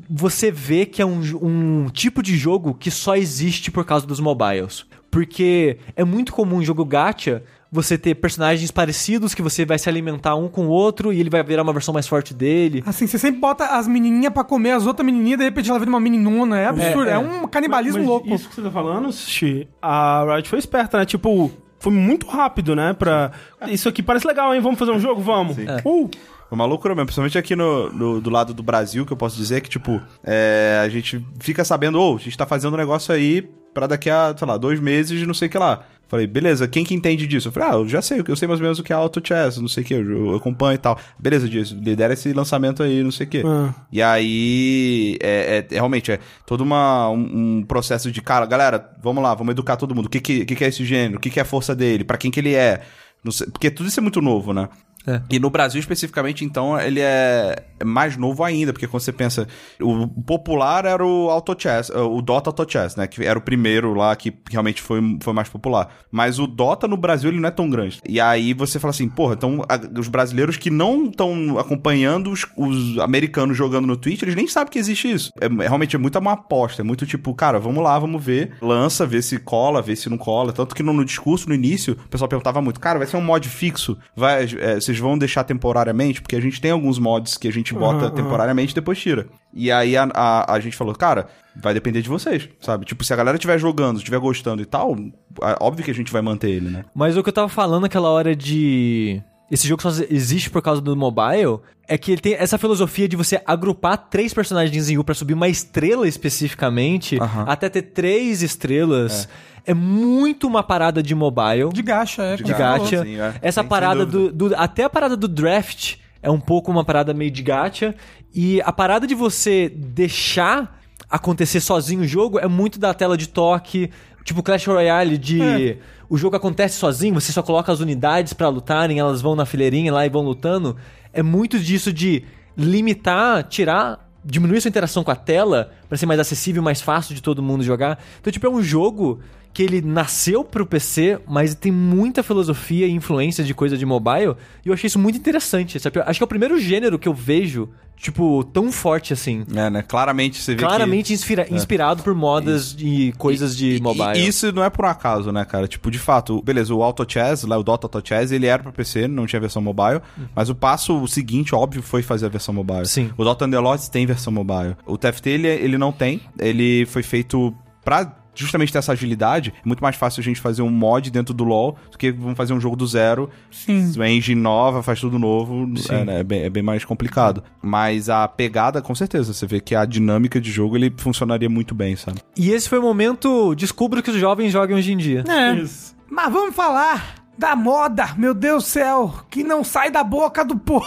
você 0.09 0.51
vê 0.51 0.87
que 0.87 1.01
é 1.03 1.07
um, 1.07 1.21
um 1.43 1.89
tipo 1.93 2.23
de 2.23 2.37
jogo 2.37 2.75
que 2.75 2.91
só 2.91 3.17
existe 3.17 3.71
por 3.71 3.85
causa 3.85 4.07
dos 4.07 4.19
mobiles. 4.21 4.85
Porque 5.11 5.79
é 5.95 6.05
muito 6.05 6.33
comum 6.33 6.61
em 6.61 6.65
jogo 6.65 6.85
gacha 6.85 7.43
você 7.71 7.99
ter 7.99 8.15
personagens 8.15 8.71
parecidos 8.71 9.35
que 9.35 9.43
você 9.43 9.65
vai 9.65 9.79
se 9.79 9.89
alimentar 9.89 10.35
um 10.35 10.49
com 10.49 10.67
o 10.67 10.71
outro 10.71 11.13
e 11.13 11.21
ele 11.21 11.31
vai 11.31 11.43
virar 11.43 11.63
uma 11.63 11.73
versão 11.73 11.93
mais 11.93 12.07
forte 12.07 12.33
dele. 12.33 12.83
Assim, 12.87 13.07
você 13.07 13.19
sempre 13.19 13.41
bota 13.41 13.65
as 13.67 13.89
menininhas 13.89 14.33
pra 14.33 14.45
comer 14.45 14.73
as 14.73 14.87
outras 14.87 15.05
menininhas, 15.05 15.39
de 15.39 15.45
repente 15.45 15.69
ela 15.69 15.79
vira 15.79 15.91
uma 15.91 16.01
meninona. 16.01 16.59
É 16.59 16.67
absurdo, 16.67 17.11
é, 17.11 17.15
é. 17.15 17.19
um 17.19 17.47
canibalismo 17.49 17.99
Mas 17.99 18.09
louco. 18.09 18.29
Isso 18.29 18.49
que 18.49 18.55
você 18.55 18.63
tá 18.63 18.71
falando, 18.71 19.13
Xi, 19.13 19.69
a 19.81 20.25
Riot 20.35 20.49
foi 20.49 20.59
esperta, 20.59 20.99
né? 20.99 21.05
Tipo, 21.05 21.51
foi 21.79 21.93
muito 21.93 22.27
rápido, 22.27 22.75
né? 22.75 22.93
Pra. 22.93 23.33
Isso 23.69 23.89
aqui 23.89 24.03
parece 24.03 24.27
legal, 24.27 24.55
hein? 24.55 24.61
Vamos 24.61 24.79
fazer 24.79 24.93
um 24.93 25.01
jogo? 25.01 25.21
Vamos. 25.21 25.57
Uh! 25.85 26.11
Foi 26.49 26.55
uma 26.57 26.65
loucura 26.65 26.95
mesmo, 26.95 27.07
principalmente 27.07 27.37
aqui 27.39 27.57
no, 27.57 27.91
no- 27.93 28.21
do 28.21 28.31
lado 28.31 28.55
do 28.55 28.63
Brasil, 28.63 29.05
que 29.05 29.13
eu 29.13 29.17
posso 29.17 29.37
dizer 29.37 29.61
que, 29.61 29.69
tipo, 29.69 30.01
é, 30.25 30.81
a 30.83 30.89
gente 30.89 31.25
fica 31.41 31.65
sabendo, 31.65 32.01
ô, 32.01 32.15
a 32.17 32.19
gente 32.19 32.37
tá 32.39 32.47
fazendo 32.47 32.75
um 32.75 32.77
negócio 32.77 33.13
aí 33.15 33.43
pra 33.75 33.87
daqui 33.87 34.09
a, 34.09 34.35
sei 34.37 34.47
lá, 34.47 34.57
dois 34.57 34.79
meses 34.81 35.27
não 35.27 35.35
sei 35.35 35.49
o 35.49 35.51
que 35.51 35.59
lá. 35.59 35.83
Falei, 36.09 36.25
beleza, 36.25 36.69
quem 36.69 36.85
que 36.85 36.95
entende 36.95 37.27
disso? 37.27 37.49
Eu 37.49 37.53
falei, 37.53 37.69
ah, 37.69 37.73
eu 37.73 37.89
já 37.89 38.01
sei, 38.01 38.23
eu 38.29 38.37
sei 38.37 38.47
mais 38.47 38.61
ou 38.61 38.63
menos 38.63 38.79
o 38.79 38.83
que 38.85 38.93
é 38.93 38.97
Auto 38.97 39.21
Chess, 39.27 39.59
não 39.61 39.67
sei 39.67 39.83
o 39.83 39.87
que, 39.87 39.93
eu, 39.95 40.29
eu 40.29 40.37
acompanho 40.37 40.77
e 40.77 40.79
tal. 40.79 40.97
Beleza, 41.19 41.49
disso, 41.49 41.77
lidera 41.83 42.13
esse 42.13 42.33
lançamento 42.33 42.81
aí, 42.81 43.03
não 43.03 43.11
sei 43.11 43.27
o 43.27 43.29
que. 43.29 43.43
Ah. 43.45 43.75
E 43.91 44.01
aí, 44.01 45.17
é, 45.21 45.59
é- 45.71 45.75
é 45.75 45.75
realmente, 45.75 46.13
é 46.13 46.21
todo 46.47 46.61
uma, 46.61 47.11
um, 47.11 47.59
um 47.59 47.63
processo 47.65 48.11
de, 48.13 48.23
cara, 48.23 48.47
galera, 48.47 48.89
vamos 49.03 49.21
lá, 49.23 49.35
vamos 49.35 49.51
educar 49.51 49.77
todo 49.77 49.95
mundo. 49.97 50.07
O 50.07 50.09
que 50.09 50.21
que, 50.21 50.45
que, 50.45 50.55
que 50.55 50.65
é 50.65 50.69
esse 50.69 50.85
gênero? 50.85 51.17
O 51.19 51.21
que, 51.21 51.29
que 51.29 51.41
é 51.41 51.43
a 51.43 51.47
força 51.47 51.75
dele? 51.75 52.05
Pra 52.05 52.17
quem 52.17 52.31
que 52.31 52.39
ele 52.39 52.55
é? 52.55 52.83
Sei- 53.31 53.49
porque 53.49 53.71
tudo 53.71 53.89
isso 53.89 53.99
é 53.99 54.03
muito 54.03 54.21
novo, 54.23 54.53
né? 54.53 54.69
É. 55.07 55.21
E 55.31 55.39
no 55.39 55.51
Brasil, 55.51 55.79
especificamente, 55.79 56.45
então, 56.45 56.79
ele 56.81 57.01
é 57.01 57.65
é 57.79 57.85
mais 57.85 58.17
novo 58.17 58.43
ainda, 58.43 58.73
porque 58.73 58.87
quando 58.87 59.03
você 59.03 59.13
pensa. 59.13 59.47
O 59.81 60.09
popular 60.09 60.85
era 60.85 61.05
o 61.05 61.31
Auto 61.31 61.55
Chess, 61.59 61.91
eh, 61.91 61.99
o 61.99 62.23
Dota 62.23 62.51
Auto 62.51 62.71
Chess, 62.71 62.97
né? 62.97 63.07
Que 63.07 63.25
era 63.25 63.39
o 63.39 63.43
primeiro 63.43 63.93
lá 63.95 64.17
que 64.17 64.35
realmente 64.51 64.81
foi, 64.81 65.01
foi 65.21 65.33
mais 65.33 65.49
popular. 65.49 65.95
Mas 66.11 66.39
o 66.39 66.47
Dota 66.47 66.89
no 66.89 66.97
Brasil, 66.97 67.31
ele 67.31 67.41
não 67.41 67.49
é 67.49 67.53
tão 67.53 67.69
grande. 67.69 68.01
E 68.09 68.21
aí 68.21 68.55
você 68.55 68.79
fala 68.79 68.91
assim, 68.91 69.09
porra, 69.09 69.35
então 69.35 69.63
os 69.99 70.09
brasileiros 70.09 70.57
que 70.57 70.71
não 70.71 71.07
estão 71.07 71.59
acompanhando 71.59 72.31
os, 72.31 72.47
os 72.57 72.99
americanos 72.99 73.57
jogando 73.57 73.87
no 73.87 73.97
Twitch, 73.97 74.23
eles 74.23 74.35
nem 74.35 74.49
sabem 74.49 74.73
que 74.73 74.79
existe 74.79 75.11
isso. 75.11 75.33
É, 75.41 75.47
é 75.47 75.69
realmente 75.69 75.95
é 75.95 75.99
muito 75.99 76.19
uma 76.19 76.33
aposta, 76.33 76.81
é 76.81 76.85
muito 76.85 77.05
tipo, 77.05 77.35
cara, 77.35 77.59
vamos 77.59 77.83
lá, 77.83 77.99
vamos 77.99 78.25
ver. 78.25 78.55
Lança, 78.63 79.05
vê 79.05 79.21
se 79.21 79.39
cola, 79.39 79.83
vê 79.83 79.95
se 79.95 80.09
não 80.09 80.17
cola. 80.17 80.53
Tanto 80.53 80.75
que 80.75 80.83
no, 80.83 80.93
no 80.93 81.05
discurso, 81.05 81.49
no 81.49 81.55
início, 81.55 81.95
o 82.07 82.09
pessoal 82.09 82.29
perguntava 82.29 82.63
muito, 82.63 82.81
cara, 82.81 82.99
vai 82.99 83.07
ser 83.07 83.19
um 83.19 83.23
mod 83.23 83.47
fixo? 83.49 83.99
Vai, 84.17 84.45
é, 84.59 84.77
vocês 84.77 84.96
vão 84.99 85.17
deixar 85.19 85.45
temporariamente? 85.45 86.21
Porque 86.23 86.37
a 86.37 86.41
gente 86.41 86.61
tem 86.61 86.71
alguns 86.71 86.99
mods 86.99 87.37
que 87.37 87.49
a 87.49 87.53
gente 87.53 87.73
bota 87.75 88.07
aham. 88.07 88.11
temporariamente 88.15 88.73
e 88.73 88.75
depois 88.75 88.99
tira. 88.99 89.27
E 89.53 89.71
aí 89.71 89.97
a, 89.97 90.09
a, 90.15 90.55
a 90.55 90.61
gente 90.61 90.77
falou, 90.77 90.95
cara, 90.95 91.29
vai 91.55 91.73
depender 91.73 92.03
de 92.03 92.09
vocês, 92.09 92.49
sabe? 92.61 92.85
Tipo, 92.85 93.05
se 93.05 93.13
a 93.13 93.17
galera 93.17 93.37
estiver 93.37 93.59
jogando, 93.59 93.99
estiver 93.99 94.19
gostando 94.19 94.63
e 94.63 94.67
tal, 94.67 94.97
é 95.43 95.57
óbvio 95.61 95.85
que 95.85 95.91
a 95.91 95.95
gente 95.95 96.13
vai 96.13 96.21
manter 96.23 96.51
ele, 96.51 96.69
né? 96.71 96.85
Mas 96.95 97.17
o 97.17 97.23
que 97.23 97.29
eu 97.29 97.33
tava 97.33 97.49
falando 97.49 97.83
naquela 97.83 98.09
hora 98.11 98.35
de. 98.35 99.23
Esse 99.51 99.69
jogo 99.69 99.81
só 99.81 99.91
existe 100.11 100.51
por 100.51 100.61
causa 100.61 100.81
do 100.81 100.97
mobile. 100.97 101.61
É 101.89 101.97
que 101.97 102.11
ele 102.11 102.21
tem 102.21 102.35
essa 102.35 102.59
filosofia 102.59 103.09
de 103.09 103.15
você 103.15 103.41
agrupar 103.47 103.97
três 104.11 104.35
personagens 104.35 104.91
em 104.91 104.99
U 104.99 105.05
pra 105.05 105.15
subir 105.15 105.35
uma 105.35 105.49
estrela 105.49 106.09
especificamente, 106.09 107.17
Aham. 107.21 107.45
até 107.47 107.69
ter 107.69 107.83
três 107.83 108.43
estrelas. 108.43 109.25
É. 109.25 109.56
muito 109.75 110.47
uma 110.47 110.63
parada 110.63 111.03
de 111.03 111.15
mobile. 111.15 111.71
De 111.73 111.83
gacha, 111.83 112.23
é. 112.23 112.37
De 112.37 112.45
de 112.45 112.53
gacha. 112.53 113.03
sim, 113.05 113.19
é. 113.21 113.35
Essa 113.43 113.61
Sem- 113.63 113.69
parada 113.69 114.03
sem 114.03 114.11
do, 114.11 114.33
do- 114.33 114.55
Até 114.57 114.85
a 114.85 114.91
parada 114.91 115.17
do 115.17 115.27
draft 115.29 115.97
é 116.23 116.31
um 116.31 116.41
pouco 116.41 116.71
uma 116.71 116.85
parada 116.85 117.13
meio 117.15 117.31
de 117.31 117.43
gacha. 117.43 117.95
E 118.35 118.61
a 118.63 118.73
parada 118.73 119.07
de 119.07 119.15
você 119.15 119.69
deixar 119.75 120.79
acontecer 121.09 121.61
sozinho 121.61 122.03
o 122.03 122.07
jogo 122.07 122.39
é 122.39 122.47
muito 122.49 122.79
da 122.79 122.93
tela 122.95 123.17
de 123.17 123.29
toque. 123.29 123.91
Tipo 124.25 124.43
Clash 124.43 124.67
Royale 124.67 125.17
de. 125.19 125.41
É. 125.43 125.79
O 126.09 126.17
jogo 126.17 126.37
acontece 126.37 126.77
sozinho, 126.79 127.15
você 127.15 127.33
só 127.33 127.43
coloca 127.43 127.73
as 127.73 127.81
unidades 127.81 128.33
pra 128.33 128.49
lutarem, 128.49 128.99
elas 129.01 129.21
vão 129.21 129.35
na 129.35 129.45
fileirinha 129.45 129.93
lá 129.93 130.07
e 130.07 130.09
vão 130.09 130.23
lutando. 130.23 130.77
É 131.13 131.21
muito 131.23 131.59
disso 131.59 131.93
de 131.93 132.23
limitar, 132.57 133.43
tirar 133.45 134.05
diminuir 134.25 134.61
sua 134.61 134.69
interação 134.69 135.05
com 135.05 135.11
a 135.13 135.17
tela 135.17 135.71
pra 135.89 135.97
ser 135.97 136.07
mais 136.07 136.19
acessível, 136.19 136.61
mais 136.63 136.81
fácil 136.81 137.15
de 137.15 137.23
todo 137.23 137.41
mundo 137.43 137.63
jogar. 137.63 137.99
Então, 138.21 138.33
tipo, 138.33 138.45
é 138.47 138.51
um 138.51 138.61
jogo 138.63 139.21
que 139.57 139.63
ele 139.63 139.81
nasceu 139.81 140.45
pro 140.45 140.67
PC, 140.67 141.19
mas 141.27 141.55
tem 141.55 141.73
muita 141.73 142.23
filosofia 142.23 142.87
e 142.87 142.91
influência 142.91 143.43
de 143.43 143.55
coisa 143.55 143.75
de 143.75 143.87
mobile, 143.87 144.35
e 144.63 144.69
eu 144.69 144.75
achei 144.75 144.87
isso 144.87 144.99
muito 144.99 145.17
interessante. 145.17 145.81
sabe? 145.81 145.99
Acho 146.01 146.19
que 146.19 146.23
é 146.23 146.27
o 146.27 146.29
primeiro 146.29 146.61
gênero 146.61 146.99
que 146.99 147.09
eu 147.09 147.15
vejo, 147.15 147.71
tipo, 147.97 148.45
tão 148.53 148.71
forte 148.71 149.15
assim. 149.15 149.47
É, 149.55 149.71
né? 149.71 149.81
Claramente 149.81 150.43
você 150.43 150.53
vê 150.53 150.59
que... 150.59 150.63
Claramente 150.67 151.15
inspira- 151.15 151.47
inspirado 151.51 152.03
por 152.03 152.15
modas 152.15 152.77
e 152.79 153.15
coisas 153.17 153.57
de 153.57 153.77
E- 153.77 153.81
mobile. 153.81 154.19
E 154.19 154.27
isso 154.29 154.53
não 154.53 154.63
é 154.63 154.69
por 154.69 154.85
um 154.85 154.89
acaso, 154.89 155.33
né, 155.33 155.43
cara? 155.47 155.67
Tipo, 155.67 155.91
de 155.91 155.99
fato, 155.99 156.43
beleza, 156.43 156.75
o 156.75 156.83
Auto 156.83 157.11
Chess, 157.11 157.45
lá, 157.45 157.57
o 157.57 157.63
Dota 157.63 157.87
Auto 157.87 158.07
Chess, 158.07 158.33
ele 158.33 158.45
era 158.45 158.63
pra 158.63 158.73
PC, 158.73 159.09
não 159.09 159.25
tinha 159.25 159.41
versão 159.41 159.63
mobile, 159.63 160.03
mas 160.35 160.51
o 160.51 160.55
passo 160.55 161.09
seguinte, 161.09 161.55
óbvio, 161.55 161.83
foi 161.83 162.03
fazer 162.03 162.27
a 162.27 162.29
versão 162.29 162.53
mobile. 162.53 162.85
Sim. 162.85 163.11
O 163.17 163.25
Dota 163.25 163.47
Underlords 163.47 163.89
tem 163.89 164.05
versão 164.05 164.31
mobile. 164.31 164.77
O 164.85 164.99
TFT, 164.99 165.31
ele, 165.31 165.49
ele 165.49 165.79
não 165.79 165.93
tem, 165.93 166.21
ele 166.39 166.85
foi 166.85 167.03
feito 167.03 167.55
pra 167.83 168.05
justamente 168.37 168.73
ter 168.73 168.79
essa 168.79 168.93
agilidade. 168.93 169.53
É 169.57 169.67
muito 169.67 169.83
mais 169.83 169.97
fácil 169.97 170.21
a 170.21 170.25
gente 170.25 170.41
fazer 170.41 170.63
um 170.63 170.71
mod 170.71 171.11
dentro 171.11 171.35
do 171.35 171.45
LoL 171.45 171.77
do 171.91 171.99
que 171.99 172.13
vamos 172.13 172.37
fazer 172.37 172.53
um 172.53 172.61
jogo 172.61 172.77
do 172.77 172.87
zero. 172.87 173.29
Sim. 173.51 173.93
Uma 173.97 174.09
engine 174.09 174.41
nova, 174.41 174.83
faz 174.83 175.01
tudo 175.01 175.19
novo. 175.19 175.67
É, 175.91 176.05
né, 176.05 176.21
é 176.21 176.25
bem, 176.25 176.43
é 176.43 176.51
bem 176.51 176.63
mais 176.63 176.85
complicado. 176.85 177.43
Mas 177.63 178.09
a 178.09 178.27
pegada, 178.29 178.81
com 178.83 178.95
certeza, 178.95 179.33
você 179.33 179.47
vê 179.47 179.61
que 179.61 179.75
a 179.75 179.85
dinâmica 179.85 180.41
de 180.41 180.51
jogo, 180.51 180.77
ele 180.77 180.93
funcionaria 180.97 181.49
muito 181.49 181.75
bem, 181.75 181.97
sabe? 181.97 182.21
E 182.37 182.51
esse 182.51 182.69
foi 182.69 182.79
o 182.79 182.83
momento, 182.83 183.55
descubra 183.55 184.03
que 184.03 184.11
os 184.11 184.17
jovens 184.17 184.53
jogam 184.53 184.77
hoje 184.77 184.93
em 184.93 184.97
dia. 184.97 185.25
É. 185.29 185.55
Isso. 185.55 185.97
Mas 186.09 186.33
vamos 186.33 186.55
falar 186.55 187.27
da 187.37 187.55
moda, 187.55 188.15
meu 188.17 188.33
Deus 188.33 188.65
do 188.65 188.69
céu, 188.69 189.15
que 189.31 189.45
não 189.45 189.63
sai 189.63 189.91
da 189.91 190.03
boca 190.03 190.45
do 190.45 190.57
povo. 190.57 190.87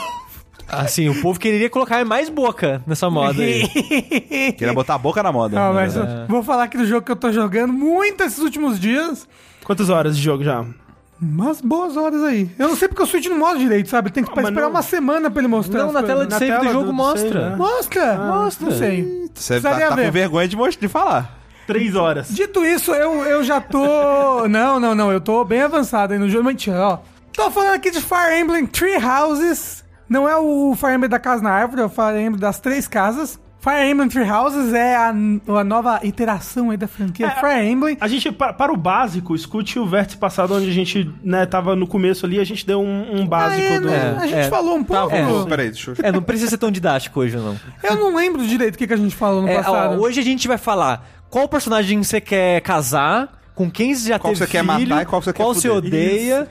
Assim, 0.71 1.09
o 1.09 1.21
povo 1.21 1.39
queria 1.39 1.69
colocar 1.69 2.03
mais 2.05 2.29
boca 2.29 2.81
nessa 2.85 3.09
moda 3.09 3.41
aí. 3.41 3.67
Queria 4.57 4.73
botar 4.73 4.95
a 4.95 4.97
boca 4.97 5.21
na 5.23 5.31
moda. 5.31 5.55
Não, 5.59 5.73
né? 5.73 5.81
mas 5.81 5.95
eu 5.95 6.05
vou 6.27 6.43
falar 6.43 6.63
aqui 6.63 6.77
do 6.77 6.85
jogo 6.85 7.03
que 7.05 7.11
eu 7.11 7.15
tô 7.15 7.31
jogando 7.31 7.73
muito 7.73 8.23
esses 8.23 8.39
últimos 8.39 8.79
dias. 8.79 9.27
Quantas 9.63 9.89
horas 9.89 10.15
de 10.15 10.23
jogo 10.23 10.43
já? 10.43 10.63
Umas 11.21 11.59
boas 11.59 11.97
horas 11.97 12.23
aí. 12.23 12.49
Eu 12.57 12.69
não 12.69 12.75
sei 12.75 12.87
porque 12.87 13.03
o 13.03 13.05
Switch 13.05 13.25
não 13.25 13.37
mostra 13.37 13.59
direito, 13.59 13.89
sabe? 13.89 14.09
Tem 14.11 14.23
que 14.23 14.29
mas 14.35 14.45
esperar 14.45 14.61
não- 14.61 14.69
uma 14.69 14.81
semana 14.81 15.29
pra 15.29 15.41
ele 15.41 15.47
mostrar. 15.49 15.79
Não, 15.85 15.91
na 15.91 16.01
tela 16.03 16.25
de 16.25 16.31
Na 16.31 16.39
save 16.39 16.51
do 16.51 16.59
tela 16.59 16.71
jogo 16.71 16.85
do- 16.85 16.91
do 16.91 16.93
mostra. 16.93 17.29
save, 17.29 17.49
né? 17.49 17.55
Mostra, 17.57 18.15
mostra. 18.17 18.65
Não 18.69 18.77
sei. 18.77 19.29
Você 19.33 19.59
tá, 19.61 19.77
tá 19.77 19.87
com 19.97 20.11
vergonha 20.11 20.47
de, 20.47 20.55
de 20.79 20.87
falar. 20.87 21.37
Três 21.67 21.93
horas. 21.95 22.29
Dito 22.29 22.63
isso, 22.65 22.93
eu, 22.93 23.23
eu 23.25 23.43
já 23.43 23.59
tô. 23.59 24.47
não, 24.47 24.79
não, 24.79 24.95
não. 24.95 25.11
Eu 25.11 25.19
tô 25.19 25.43
bem 25.43 25.61
avançado 25.61 26.13
aí 26.13 26.19
no 26.19 26.29
jogo. 26.29 26.45
Mentira, 26.45 26.79
ó. 26.79 26.99
Tô 27.33 27.51
falando 27.51 27.73
aqui 27.75 27.91
de 27.91 27.99
Fire 28.01 28.39
Emblem 28.39 28.65
Three 28.65 28.95
Houses. 29.03 29.83
Não 30.09 30.27
é 30.27 30.35
o 30.37 30.75
Fire 30.75 30.93
Emblem 30.95 31.09
da 31.09 31.19
casa 31.19 31.43
na 31.43 31.51
árvore, 31.51 31.81
é 31.81 31.85
o 31.85 31.89
Fire 31.89 32.19
Emblem 32.19 32.39
das 32.39 32.59
três 32.59 32.87
casas. 32.87 33.39
Fire 33.61 33.89
Emblem 33.91 34.07
Three 34.07 34.23
Houses 34.31 34.73
é 34.73 34.95
a, 34.95 35.09
a 35.09 35.63
nova 35.65 35.99
iteração 36.03 36.71
aí 36.71 36.77
da 36.77 36.87
franquia 36.87 37.27
É, 37.27 37.29
Fire 37.31 37.69
Emblem. 37.69 37.97
A 37.99 38.07
gente, 38.07 38.31
pa- 38.31 38.53
para 38.53 38.71
o 38.71 38.77
básico, 38.77 39.35
escute 39.35 39.77
o 39.77 39.85
vértice 39.85 40.17
passado 40.17 40.55
onde 40.55 40.69
a 40.69 40.71
gente, 40.71 41.11
né, 41.21 41.45
tava 41.45 41.75
no 41.75 41.85
começo 41.85 42.25
ali, 42.25 42.39
a 42.39 42.43
gente 42.45 42.65
deu 42.65 42.79
um, 42.81 43.19
um 43.19 43.27
básico 43.27 43.61
Ah, 43.61 43.75
é, 43.75 43.79
do... 43.81 43.87
né? 43.89 44.17
a 44.17 44.27
gente 44.27 44.39
é. 44.39 44.43
falou 44.49 44.77
um 44.77 44.83
pouco. 44.83 45.13
é. 45.13 45.25
Pô, 45.27 45.45
Peraí, 45.45 45.71
deixa 45.71 45.91
eu... 45.91 45.95
É, 46.01 46.09
não 46.09 46.21
precisa 46.23 46.51
ser 46.51 46.57
tão 46.57 46.71
didático 46.71 47.19
hoje, 47.19 47.35
não. 47.35 47.57
Eu 47.83 47.97
não 47.97 48.15
lembro 48.15 48.47
direito 48.47 48.75
o 48.75 48.77
que, 48.77 48.87
que 48.87 48.93
a 48.93 48.97
gente 48.97 49.13
falou 49.15 49.41
no 49.41 49.49
É, 49.49 49.57
ó, 49.59 49.63
passado. 49.63 50.01
hoje 50.01 50.21
a 50.21 50.23
gente 50.23 50.47
vai 50.47 50.57
falar 50.57 51.05
qual 51.29 51.47
personagem 51.49 52.01
você 52.01 52.21
quer 52.21 52.61
casar, 52.61 53.37
com 53.53 53.69
quem 53.69 53.93
você 53.93 54.07
já 54.07 54.17
Qual 54.17 54.33
teve 54.33 54.45
você 54.45 54.49
quer 54.49 54.63
filho, 54.63 54.89
matar 54.89 55.01
e 55.03 55.05
qual 55.05 55.21
você 55.21 55.33
quer 55.33 55.43
qual 55.43 55.53
você 55.53 55.67
odeia. 55.69 56.47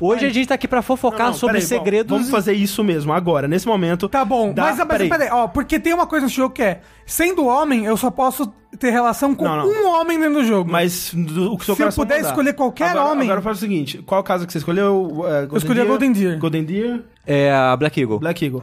Hoje 0.00 0.26
a 0.26 0.30
gente 0.30 0.46
tá 0.48 0.54
aqui 0.54 0.66
pra 0.68 0.82
fofocar 0.82 1.20
Não, 1.20 1.26
não, 1.28 1.34
sobre 1.34 1.56
peraí, 1.60 1.68
bom, 1.70 1.76
segredos. 1.84 2.10
Vamos 2.10 2.30
fazer 2.30 2.52
isso 2.54 2.82
mesmo, 2.84 3.12
agora, 3.12 3.46
nesse 3.48 3.66
momento. 3.66 4.08
Tá 4.08 4.24
bom, 4.24 4.52
Dá- 4.52 4.62
mas, 4.64 4.78
mas 4.78 4.86
peraí. 4.88 5.08
peraí, 5.08 5.28
ó, 5.30 5.46
porque 5.48 5.78
tem 5.78 5.92
uma 5.94 6.06
coisa 6.06 6.26
nesse 6.26 6.36
jogo 6.36 6.54
que 6.54 6.62
é, 6.62 6.80
sendo 7.06 7.46
homem, 7.46 7.84
eu 7.84 7.96
só 7.96 8.10
posso 8.10 8.46
ter 8.78 8.90
relação 8.90 9.34
com 9.34 9.44
Não, 9.44 9.56
não. 9.58 9.66
um 9.68 10.00
homem 10.00 10.18
dentro 10.18 10.34
do 10.34 10.44
jogo. 10.44 10.70
Mas 10.70 11.12
do, 11.14 11.52
o 11.52 11.58
que 11.58 11.64
seu 11.64 11.76
Se 11.76 11.82
eu 11.82 11.92
puder 11.92 12.16
mandar. 12.16 12.28
escolher 12.28 12.52
qualquer 12.54 12.88
agora, 12.90 13.04
homem- 13.12 13.28
Agora 13.28 13.40
faz 13.42 13.58
o 13.58 13.60
seguinte: 13.60 14.02
qual 14.04 14.22
casa 14.24 14.46
que 14.46 14.52
você 14.52 14.58
escolheu? 14.58 15.24
É, 15.26 15.40
Golden 15.46 15.56
escolhi 15.58 15.80
a 15.80 15.84
Golden 15.84 16.12
Deer. 16.12 16.38
Golden 16.38 16.64
Deer, 16.64 17.04
É 17.26 17.52
a 17.52 17.76
Black 17.76 18.00
Eagle. 18.00 18.18
Black 18.18 18.44
Eagle. 18.44 18.62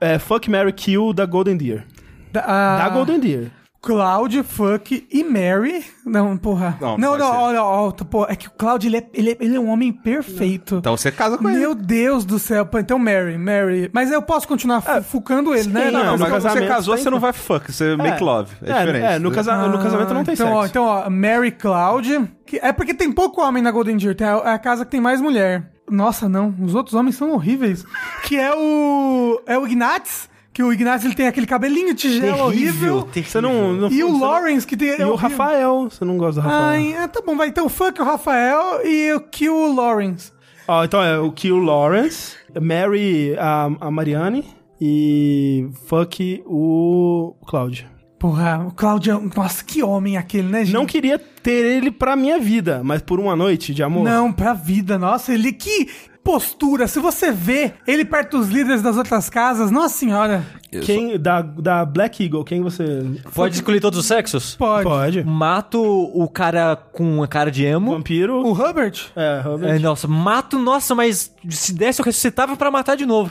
É, 0.00 0.18
fuck 0.18 0.50
Mary 0.50 0.72
Kill 0.72 1.12
da 1.12 1.24
Golden 1.26 1.56
Deer. 1.56 1.84
Da, 2.32 2.40
a- 2.40 2.78
Da 2.78 2.88
Golden 2.90 3.18
Deer. 3.20 3.50
Cloud, 3.86 4.42
Fuck 4.42 5.06
e 5.12 5.22
Mary. 5.22 5.84
Não, 6.04 6.36
porra. 6.36 6.76
Não, 6.80 6.98
Não, 6.98 7.16
não, 7.16 7.40
olha, 7.40 7.62
ó, 7.62 7.90
pô, 7.92 8.26
é 8.28 8.34
que 8.34 8.48
o 8.48 8.50
Cloud, 8.50 8.84
ele 8.84 8.96
é, 8.96 9.06
ele 9.14 9.30
é, 9.30 9.36
ele 9.38 9.56
é 9.56 9.60
um 9.60 9.68
homem 9.68 9.92
perfeito. 9.92 10.76
Então 10.76 10.96
você 10.96 11.12
casa 11.12 11.38
com 11.38 11.48
ele. 11.48 11.58
Meu 11.60 11.72
Deus 11.72 12.24
do 12.24 12.38
céu. 12.38 12.66
Pô, 12.66 12.78
Então, 12.80 12.98
Mary, 12.98 13.38
Mary. 13.38 13.88
Mas 13.92 14.10
eu 14.10 14.20
posso 14.20 14.48
continuar 14.48 14.80
fu- 14.80 15.02
fucando 15.04 15.54
ele, 15.54 15.68
né? 15.68 15.86
sim, 15.86 15.92
Não, 15.92 16.00
É, 16.00 16.16
mas 16.18 16.28
quando 16.30 16.42
você 16.42 16.66
casou, 16.66 16.96
você 16.98 17.08
não 17.10 17.20
vai 17.20 17.32
fuck, 17.32 17.72
você 17.72 17.96
make 17.96 18.22
love. 18.22 18.52
É, 18.62 18.78
diferente. 18.80 19.04
É, 19.04 19.18
no, 19.20 19.30
casa, 19.30 19.68
no 19.68 19.78
casamento 19.78 20.14
não 20.14 20.24
tem 20.24 20.34
então, 20.34 20.46
sexo. 20.48 20.58
Ó, 20.60 20.66
então, 20.66 20.84
ó, 20.84 21.08
Mary 21.08 21.52
Cloud. 21.52 22.28
que- 22.44 22.58
é 22.58 22.72
porque 22.72 22.92
tem 22.92 23.12
pouco 23.12 23.40
homem 23.40 23.62
na 23.62 23.70
Golden 23.70 23.96
Deer. 23.96 24.16
Tem 24.16 24.26
a, 24.26 24.36
é 24.44 24.50
a 24.54 24.58
casa 24.58 24.84
que 24.84 24.90
tem 24.90 25.00
mais 25.00 25.20
mulher. 25.20 25.70
Nossa, 25.88 26.28
não. 26.28 26.52
Os 26.60 26.74
outros 26.74 26.94
homens 26.94 27.14
são 27.14 27.30
horríveis. 27.32 27.84
Que 28.24 28.36
é 28.36 28.52
o. 28.52 29.40
É 29.46 29.56
o 29.56 29.64
Ignatz. 29.64 30.28
Que 30.56 30.62
o 30.62 30.72
Ignatz 30.72 31.04
ele 31.04 31.14
tem 31.14 31.26
aquele 31.26 31.46
cabelinho 31.46 31.94
tigela 31.94 32.44
horrível. 32.46 33.06
Você 33.14 33.42
não, 33.42 33.74
não 33.74 33.88
E 33.90 34.02
o 34.02 34.06
você 34.06 34.12
não- 34.14 34.20
Lawrence, 34.20 34.66
que 34.66 34.74
tem. 34.74 34.98
E 34.98 35.04
o 35.04 35.14
Rafael. 35.14 35.86
Você 35.90 36.02
não 36.02 36.16
gosta 36.16 36.40
do 36.40 36.48
Rafael? 36.48 36.64
Ai, 36.64 36.94
é, 36.94 37.06
tá 37.06 37.20
bom, 37.20 37.36
vai. 37.36 37.48
Então, 37.48 37.68
fuck 37.68 38.00
o 38.00 38.04
Rafael 38.06 38.80
e 38.82 39.12
o 39.12 39.20
Kill 39.20 39.54
o 39.54 39.74
Lawrence. 39.74 40.32
Ó, 40.66 40.82
então 40.82 41.02
é 41.02 41.18
o 41.18 41.30
Kill 41.30 41.58
Lawrence, 41.58 42.36
Mary 42.58 43.36
a, 43.38 43.68
a 43.82 43.90
Marianne 43.90 44.46
e 44.80 45.68
fuck 45.86 46.42
o 46.46 47.34
Cloud. 47.46 47.86
Porra, 48.18 48.64
o 48.66 48.72
Claudio. 48.72 49.30
Nossa, 49.36 49.62
que 49.62 49.82
homem 49.82 50.16
aquele, 50.16 50.48
né, 50.48 50.64
gente? 50.64 50.72
Não 50.72 50.86
queria 50.86 51.18
ter 51.18 51.66
ele 51.66 51.90
pra 51.90 52.16
minha 52.16 52.38
vida, 52.40 52.80
mas 52.82 53.02
por 53.02 53.20
uma 53.20 53.36
noite 53.36 53.74
de 53.74 53.82
amor. 53.82 54.04
Não, 54.04 54.32
pra 54.32 54.54
vida, 54.54 54.98
nossa, 54.98 55.34
ele 55.34 55.52
que 55.52 55.90
postura. 56.26 56.88
Se 56.88 56.98
você 56.98 57.30
vê 57.30 57.74
ele 57.86 58.04
perto 58.04 58.38
dos 58.38 58.48
líderes 58.48 58.82
das 58.82 58.96
outras 58.96 59.30
casas, 59.30 59.70
nossa 59.70 59.96
senhora. 59.96 60.44
Quem 60.82 61.18
da, 61.18 61.40
da 61.40 61.84
Black 61.84 62.22
Eagle, 62.22 62.44
quem 62.44 62.60
você 62.60 63.04
Pode 63.32 63.54
escolher 63.54 63.80
todos 63.80 64.00
os 64.00 64.06
sexos? 64.06 64.56
Pode. 64.56 64.84
pode? 64.84 65.24
Mato 65.24 65.80
o 65.80 66.28
cara 66.28 66.74
com 66.74 67.22
a 67.22 67.28
cara 67.28 67.50
de 67.50 67.64
emo. 67.64 67.92
Vampiro. 67.92 68.44
O 68.44 68.52
Hubbard? 68.52 69.12
É, 69.14 69.40
Robert. 69.40 69.70
É, 69.70 69.78
nossa, 69.78 70.08
mato, 70.08 70.58
nossa, 70.58 70.94
mas 70.94 71.32
se 71.48 71.72
desse 71.72 72.00
eu 72.00 72.04
ressuscitava 72.04 72.56
pra 72.56 72.70
matar 72.70 72.96
de 72.96 73.06
novo. 73.06 73.30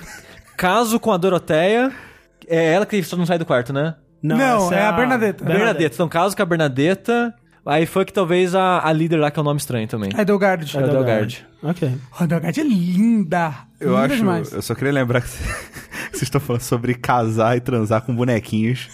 Caso 0.57 0.99
com 0.99 1.11
a 1.11 1.17
Doroteia. 1.17 1.91
É 2.47 2.73
ela 2.73 2.85
que 2.85 3.01
só 3.03 3.17
não 3.17 3.25
sai 3.25 3.37
do 3.37 3.45
quarto, 3.45 3.73
né? 3.73 3.95
Não, 4.21 4.65
essa 4.67 4.75
é 4.75 4.85
a 4.85 4.91
Bernadetta. 4.91 5.43
Bernadetta. 5.43 5.95
Então, 5.95 6.07
caso 6.07 6.35
com 6.35 6.41
a 6.41 6.45
Bernadetta. 6.45 7.33
Aí 7.65 7.87
foi 7.87 8.05
que 8.05 8.13
talvez 8.13 8.53
a, 8.53 8.87
a 8.87 8.93
líder 8.93 9.17
lá, 9.17 9.31
que 9.31 9.39
é 9.39 9.41
um 9.41 9.45
nome 9.45 9.59
estranho 9.59 9.87
também. 9.87 10.11
É 10.15 10.23
Delgard. 10.23 10.77
É 10.77 10.81
Delgard. 10.83 11.47
Ok. 11.63 11.91
A 12.19 12.25
Delgard 12.27 12.59
é 12.59 12.63
linda. 12.63 13.53
Eu 13.79 13.89
linda 13.93 14.05
acho. 14.05 14.15
demais. 14.15 14.51
Eu 14.53 14.61
só 14.61 14.75
queria 14.75 14.93
lembrar 14.93 15.21
que 15.21 15.29
vocês 16.11 16.21
estão 16.21 16.39
falando 16.39 16.61
sobre 16.61 16.93
casar 16.93 17.57
e 17.57 17.59
transar 17.59 18.03
com 18.03 18.15
bonequinhos 18.15 18.87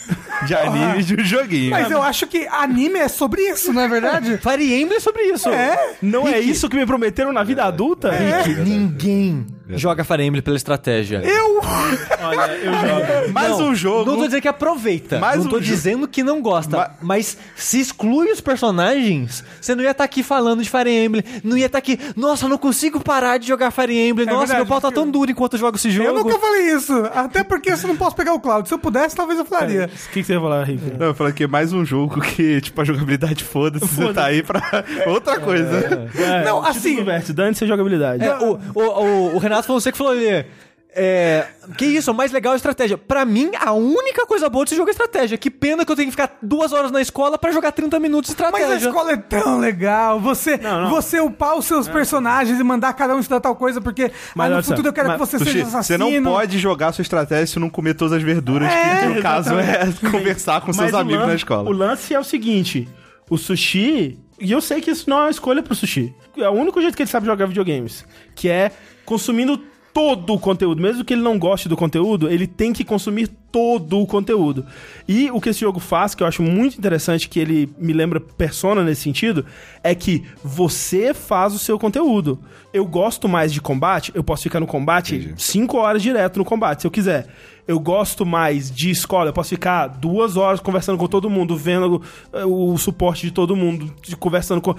de 0.48 0.56
anime 0.56 1.04
de 1.04 1.16
um 1.16 1.24
joguinho. 1.24 1.72
Mas 1.72 1.92
eu 1.92 2.02
acho 2.02 2.26
que 2.28 2.48
anime 2.48 3.00
é 3.00 3.10
sobre 3.10 3.42
isso, 3.42 3.74
não 3.74 3.82
é 3.82 3.90
verdade? 3.90 4.38
Fire 4.38 4.74
Emblem 4.82 4.98
é 4.98 5.02
sobre 5.02 5.24
isso. 5.24 5.50
É. 5.50 5.96
Não 6.02 6.26
é 6.26 6.40
isso 6.40 6.70
que 6.70 6.78
me 6.78 6.86
prometeram 6.86 7.34
na 7.34 7.44
vida 7.44 7.66
adulta? 7.66 8.10
Rick, 8.12 8.56
ninguém 8.62 9.46
joga 9.78 10.04
Fire 10.04 10.24
Emblem 10.24 10.42
pela 10.42 10.58
estratégia. 10.58 11.22
Eu. 11.24 11.62
Olha, 11.62 12.52
eu 12.58 12.74
jogo. 12.74 13.32
Mais 13.34 13.50
Não, 13.50 13.70
um 13.70 13.76
jogo. 13.76 14.10
Não 14.12 14.18
tô 14.18 14.26
dizendo 14.26 14.42
que 14.42 14.48
aproveita. 14.48 15.20
Mais 15.20 15.38
não 15.38 15.46
um 15.46 15.50
tô 15.50 15.56
jogo. 15.58 15.66
dizendo 15.66 16.08
que 16.08 16.24
não 16.24 16.42
gosta. 16.42 16.78
Ma- 16.78 16.92
Mas 17.02 17.38
se 17.56 17.80
exclui 17.80 18.32
os 18.32 18.42
personagens, 18.42 19.44
você 19.60 19.76
não 19.76 19.84
ia 19.84 19.92
estar 19.92 20.04
aqui 20.04 20.24
falando 20.24 20.64
de 20.64 20.70
Fire 20.70 20.90
Emblem. 20.90 21.24
Não 21.44 21.58
ia 21.58 21.66
estar 21.68 21.78
aqui, 21.78 22.00
nossa, 22.16 22.46
eu 22.46 22.50
não 22.50 22.58
consigo 22.58 23.00
parar 23.00 23.38
de 23.38 23.48
jogar 23.48 23.72
Fire 23.72 23.94
Emblem. 23.98 24.26
nossa, 24.26 24.40
verdade, 24.40 24.60
meu 24.60 24.66
pau 24.66 24.82
tá 24.82 24.88
porque- 24.88 25.00
tão 25.02 25.10
duro 25.12 25.32
enquanto 25.32 25.54
eu 25.54 25.60
jogo 25.60 25.78
esse 25.78 25.92
jogo. 25.92 26.10
Eu 26.10 26.14
nunca 26.16 26.38
falei 26.40 26.74
isso. 26.74 26.94
Até 27.14 27.44
porque 27.44 27.72
eu 27.72 27.78
não 27.88 27.96
posso 27.98 28.16
pegar 28.16 28.34
o 28.34 28.40
Cloud. 28.40 28.68
Se 28.68 28.74
eu 28.74 28.80
pudesse, 28.80 29.16
talvez 29.16 29.38
eu 29.40 29.46
falaria. 29.46 29.86
O 29.86 30.10
que, 30.12 30.22
que 30.22 30.24
você 30.24 30.34
ia 30.34 30.40
falar, 30.42 30.64
Rick? 30.64 30.82
Não, 30.98 31.08
eu 31.08 31.14
falei 31.16 31.34
que 31.34 31.44
é 31.44 31.48
mais 31.48 31.74
um 31.74 31.84
jogo 31.86 32.20
que, 32.22 32.62
tipo, 32.62 32.80
a 32.82 32.84
jogabilidade 32.84 33.44
foda-se, 33.44 33.86
você 33.86 34.14
tá 34.14 34.26
aí 34.26 34.42
pra 34.44 34.62
outra 35.08 35.40
coisa. 35.40 36.10
É, 36.16 36.44
Não, 36.46 36.60
o 36.62 36.72
título 36.74 37.10
assim- 37.12 37.34
dane-se 37.34 37.64
a 37.64 37.68
jogabilidade. 37.68 38.24
É, 38.24 38.38
o, 38.40 38.60
o, 38.74 38.82
o, 38.82 39.36
o 39.36 39.38
Renato 39.38 39.61
falou, 39.68 39.80
você 39.82 39.92
que 39.92 39.98
falou 39.98 40.14
ali. 40.14 40.46
É, 40.94 41.48
que 41.78 41.86
isso, 41.86 42.12
o 42.12 42.14
mais 42.14 42.34
legal 42.34 42.52
é 42.52 42.56
a 42.56 42.58
estratégia. 42.58 42.98
Pra 42.98 43.24
mim, 43.24 43.52
a 43.58 43.72
única 43.72 44.26
coisa 44.26 44.50
boa 44.50 44.66
desse 44.66 44.76
jogo 44.76 44.90
é 44.90 44.92
estratégia. 44.92 45.38
Que 45.38 45.50
pena 45.50 45.86
que 45.86 45.92
eu 45.92 45.96
tenho 45.96 46.08
que 46.08 46.12
ficar 46.12 46.38
duas 46.42 46.74
horas 46.74 46.92
na 46.92 47.00
escola 47.02 47.38
pra 47.38 47.50
jogar 47.50 47.72
30 47.72 47.98
minutos 47.98 48.36
de 48.36 48.42
Mas 48.42 48.52
estratégia. 48.54 48.88
a 48.88 48.90
escola 48.90 49.12
é 49.14 49.16
tão 49.16 49.58
legal. 49.58 50.20
Você, 50.20 50.58
Não, 50.58 50.82
não. 50.82 50.90
você 50.90 51.22
upar 51.22 51.58
os 51.58 51.64
seus 51.64 51.88
personagens 51.88 52.60
e 52.60 52.64
mandar 52.64 52.92
cada 52.92 53.16
um 53.16 53.22
estudar 53.22 53.40
tal 53.40 53.56
coisa, 53.56 53.80
porque 53.80 54.12
Mas 54.36 54.52
ah, 54.52 54.58
no 54.58 54.64
futuro 54.64 54.90
eu 54.90 54.92
quero 54.94 55.08
mas- 55.08 55.18
que 55.22 55.26
você 55.28 55.40
seja 55.40 55.52
você 55.64 55.78
assassino. 55.78 56.12
não 56.22 56.32
pode 56.34 56.60
jogar 56.60 56.92
sua 56.92 57.04
estratégia 57.04 57.48
se 57.48 57.58
não 57.58 57.70
comer 57.70 57.94
todas 57.94 58.12
as 58.12 58.22
verduras, 58.22 58.70
É, 58.70 59.00
que 59.00 59.06
no 59.16 59.22
caso 59.22 59.54
é 59.58 59.88
conversar 60.12 60.60
com 60.60 60.74
seus 60.74 60.88
Mas 60.92 60.94
o 60.94 60.98
amigos 60.98 61.22
lan- 61.22 61.28
na 61.28 61.36
escola. 61.36 61.70
O 61.70 61.72
lance 61.72 62.14
é 62.14 62.20
o 62.20 62.24
seguinte: 62.24 62.90
o 63.30 63.38
sushi. 63.38 64.20
E 64.42 64.52
eu 64.52 64.60
sei 64.60 64.82
que 64.82 64.90
isso 64.90 65.08
não 65.08 65.20
é 65.20 65.22
uma 65.26 65.30
escolha 65.30 65.62
pro 65.62 65.76
sushi. 65.76 66.16
É 66.36 66.50
o 66.50 66.54
único 66.54 66.82
jeito 66.82 66.98
que 66.98 67.04
ele 67.04 67.10
sabe 67.10 67.28
jogar 67.28 67.46
videogames. 67.46 68.04
Que 68.34 68.50
é 68.50 68.72
consumindo 69.06 69.64
todo 69.94 70.34
o 70.34 70.40
conteúdo. 70.40 70.82
Mesmo 70.82 71.04
que 71.04 71.14
ele 71.14 71.22
não 71.22 71.38
goste 71.38 71.68
do 71.68 71.76
conteúdo, 71.76 72.30
ele 72.30 72.48
tem 72.48 72.72
que 72.72 72.84
consumir 72.84 73.28
todo 73.52 74.00
o 74.00 74.08
conteúdo. 74.08 74.66
E 75.08 75.30
o 75.32 75.42
que 75.42 75.50
esse 75.50 75.60
jogo 75.60 75.80
faz, 75.80 76.16
que 76.16 76.24
eu 76.24 76.28
acho 76.28 76.42
muito 76.42 76.78
interessante, 76.78 77.28
que 77.28 77.40
ele 77.40 77.70
me 77.78 77.92
lembra 77.92 78.20
Persona 78.22 78.84
nesse 78.84 79.02
sentido, 79.02 79.46
é 79.84 79.94
que 79.94 80.24
você 80.44 81.14
faz 81.14 81.54
o 81.54 81.60
seu 81.60 81.78
conteúdo. 81.78 82.40
Eu 82.74 82.86
gosto 82.86 83.28
mais 83.28 83.52
de 83.52 83.60
combate, 83.60 84.12
eu 84.16 84.24
posso 84.24 84.44
ficar 84.44 84.60
no 84.62 84.68
combate 84.68 85.34
5 85.38 85.78
horas 85.78 86.02
direto 86.02 86.38
no 86.38 86.46
combate, 86.46 86.82
se 86.82 86.88
eu 86.88 86.92
quiser. 86.92 87.28
Eu 87.68 87.80
gosto 87.80 88.26
mais 88.26 88.72
de 88.72 88.90
escola, 88.90 89.30
eu 89.30 89.34
posso 89.34 89.50
ficar 89.50 89.88
duas 89.88 90.36
horas 90.38 90.60
conversando 90.62 90.98
com 90.98 91.08
todo 91.08 91.30
mundo, 91.30 91.56
vendo 91.58 92.02
eh, 92.34 92.46
o 92.46 92.78
suporte 92.78 93.28
de 93.28 93.32
todo 93.32 93.56
mundo, 93.56 93.94
de- 94.02 94.16
conversando 94.16 94.62
com. 94.62 94.72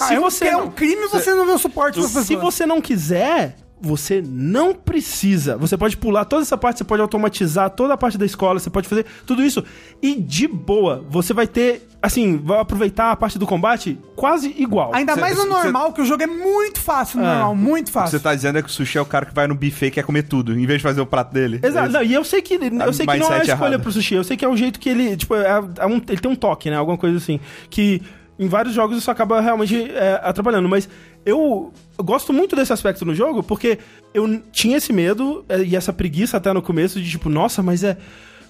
Ah, 0.00 0.14
é, 0.14 0.18
um, 0.18 0.26
é 0.28 0.50
não- 0.52 0.64
um 0.66 0.70
crime 0.70 1.06
você 1.08 1.34
não 1.34 1.44
ver 1.44 1.52
o 1.52 1.58
suporte 1.58 1.96
das 1.96 2.06
pessoas. 2.06 2.26
se 2.26 2.36
você 2.36 2.64
não 2.64 2.80
quiser, 2.80 3.56
você 3.82 4.22
não 4.24 4.72
precisa. 4.72 5.56
Você 5.58 5.76
pode 5.76 5.96
pular 5.96 6.24
toda 6.24 6.42
essa 6.42 6.56
parte, 6.56 6.78
você 6.78 6.84
pode 6.84 7.02
automatizar 7.02 7.68
toda 7.70 7.94
a 7.94 7.96
parte 7.96 8.16
da 8.16 8.24
escola, 8.24 8.60
você 8.60 8.70
pode 8.70 8.88
fazer 8.88 9.04
tudo 9.26 9.42
isso. 9.42 9.64
E 10.00 10.14
de 10.14 10.46
boa, 10.46 11.04
você 11.10 11.34
vai 11.34 11.46
ter, 11.48 11.88
assim, 12.00 12.36
vai 12.38 12.60
aproveitar 12.60 13.10
a 13.10 13.16
parte 13.16 13.38
do 13.38 13.46
combate 13.46 13.98
quase 14.14 14.54
igual. 14.56 14.94
Ainda 14.94 15.14
Cê- 15.14 15.20
mais 15.20 15.36
no 15.36 15.42
cê- 15.42 15.48
normal, 15.48 15.92
que 15.92 16.00
o 16.00 16.04
jogo 16.04 16.22
é 16.22 16.26
muito 16.28 16.80
fácil 16.80 17.18
no 17.18 17.24
É. 17.26 17.28
normal, 17.28 17.54
muito 17.56 17.84
O 17.84 17.86
que 17.88 17.92
fácil. 17.92 18.18
você 18.18 18.22
tá 18.22 18.34
dizendo 18.34 18.58
é 18.58 18.62
que 18.62 18.68
o 18.68 18.72
sushi 18.72 18.98
é 18.98 19.00
o 19.00 19.06
cara 19.06 19.26
que 19.26 19.34
vai 19.34 19.46
no 19.48 19.54
buffet 19.54 19.86
e 19.88 19.90
quer 19.90 20.04
comer 20.04 20.22
tudo, 20.22 20.52
em 20.58 20.64
vez 20.64 20.78
de 20.78 20.82
fazer 20.84 21.00
o 21.00 21.06
prato 21.06 21.32
dele. 21.32 21.58
Exato, 21.62 21.88
É 21.88 21.92
não, 21.92 22.02
e 22.04 22.14
eu 22.14 22.22
sei 22.24 22.40
que, 22.40 22.54
eu 22.54 22.92
sei 22.92 23.04
que 23.06 23.18
não 23.18 23.32
é 23.32 23.40
a 23.40 23.42
escolha 23.42 23.68
errado. 23.74 23.80
pro 23.82 23.90
sushi, 23.90 24.14
eu 24.14 24.24
sei 24.24 24.36
que 24.36 24.44
é 24.44 24.48
o 24.48 24.56
jeito 24.56 24.78
que 24.78 24.88
ele, 24.88 25.16
tipo, 25.16 25.34
é, 25.34 25.60
é 25.78 25.86
um- 25.86 26.00
ele 26.08 26.20
tem 26.20 26.30
um 26.30 26.36
toque, 26.36 26.70
né, 26.70 26.76
alguma 26.76 26.96
coisa 26.96 27.16
assim, 27.16 27.40
que 27.68 28.00
em 28.38 28.48
vários 28.48 28.74
jogos 28.74 28.96
isso 28.96 29.10
acaba 29.10 29.40
realmente 29.40 29.90
é, 29.90 30.20
atrapalhando, 30.22 30.68
mas 30.68 30.88
eu, 31.24 31.72
eu 31.96 32.04
gosto 32.04 32.32
muito 32.32 32.56
desse 32.56 32.72
aspecto 32.72 33.04
no 33.04 33.14
jogo, 33.14 33.42
porque 33.42 33.78
eu 34.14 34.40
tinha 34.50 34.76
esse 34.76 34.92
medo 34.92 35.44
é, 35.48 35.62
e 35.62 35.76
essa 35.76 35.92
preguiça 35.92 36.36
até 36.36 36.52
no 36.52 36.62
começo 36.62 37.00
de 37.00 37.10
tipo, 37.10 37.28
nossa, 37.28 37.62
mas 37.62 37.84
é... 37.84 37.96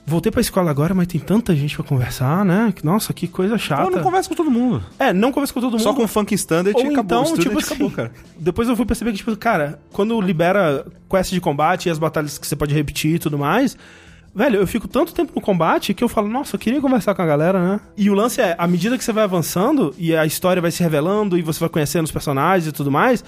Voltei 0.05 0.33
pra 0.33 0.41
escola 0.41 0.69
agora, 0.69 0.93
mas 0.93 1.07
tem 1.07 1.21
tanta 1.21 1.55
gente 1.55 1.77
pra 1.77 1.85
conversar, 1.85 2.45
né? 2.45 2.75
Nossa, 2.83 3.13
que 3.13 3.29
coisa 3.29 3.57
chata. 3.57 3.83
Então 3.83 3.95
não 3.99 4.03
conversa 4.03 4.29
com 4.29 4.35
todo 4.35 4.51
mundo. 4.51 4.83
É, 4.99 5.13
não 5.13 5.31
conversa 5.31 5.55
com 5.55 5.61
todo 5.61 5.71
mundo. 5.71 5.81
Só 5.83 5.95
com 5.95 6.09
funk 6.09 6.35
standard 6.35 6.77
Ou 6.77 6.87
e 6.87 6.93
acabou. 6.93 7.23
então, 7.23 7.39
tipo 7.39 7.57
assim, 7.57 7.75
acabou, 7.75 7.91
cara. 7.93 8.11
depois 8.37 8.69
eu 8.69 8.75
fui 8.75 8.85
perceber 8.85 9.13
que, 9.13 9.19
tipo, 9.19 9.37
cara, 9.37 9.79
quando 9.93 10.21
libera 10.21 10.85
quest 11.09 11.31
de 11.31 11.41
combate 11.41 11.87
e 11.87 11.91
as 11.91 12.01
batalhas 12.01 12.37
que 12.37 12.45
você 12.45 12.57
pode 12.57 12.75
repetir 12.75 13.15
e 13.15 13.19
tudo 13.21 13.39
mais, 13.39 13.77
velho, 14.35 14.61
eu 14.61 14.67
fico 14.67 14.89
tanto 14.89 15.13
tempo 15.15 15.33
no 15.35 15.41
combate 15.41 15.95
que 15.95 16.03
eu 16.03 16.09
falo, 16.09 16.29
nossa, 16.29 16.57
eu 16.57 16.61
queria 16.61 16.81
conversar 16.81 17.15
com 17.15 17.23
a 17.23 17.27
galera, 17.27 17.61
né? 17.61 17.81
E 17.97 18.09
o 18.11 18.15
lance 18.15 18.41
é, 18.41 18.55
à 18.59 18.67
medida 18.67 18.97
que 18.97 19.05
você 19.05 19.13
vai 19.13 19.25
avançando 19.25 19.95
e 19.99 20.15
a 20.17 20.25
história 20.25 20.63
vai 20.63 20.71
se 20.71 20.83
revelando 20.83 21.37
e 21.39 21.43
você 21.43 21.61
vai 21.61 21.69
conhecendo 21.69 22.05
os 22.05 22.13
personagens 22.13 22.67
e 22.67 22.73
tudo 22.73 22.91
mais, 22.91 23.25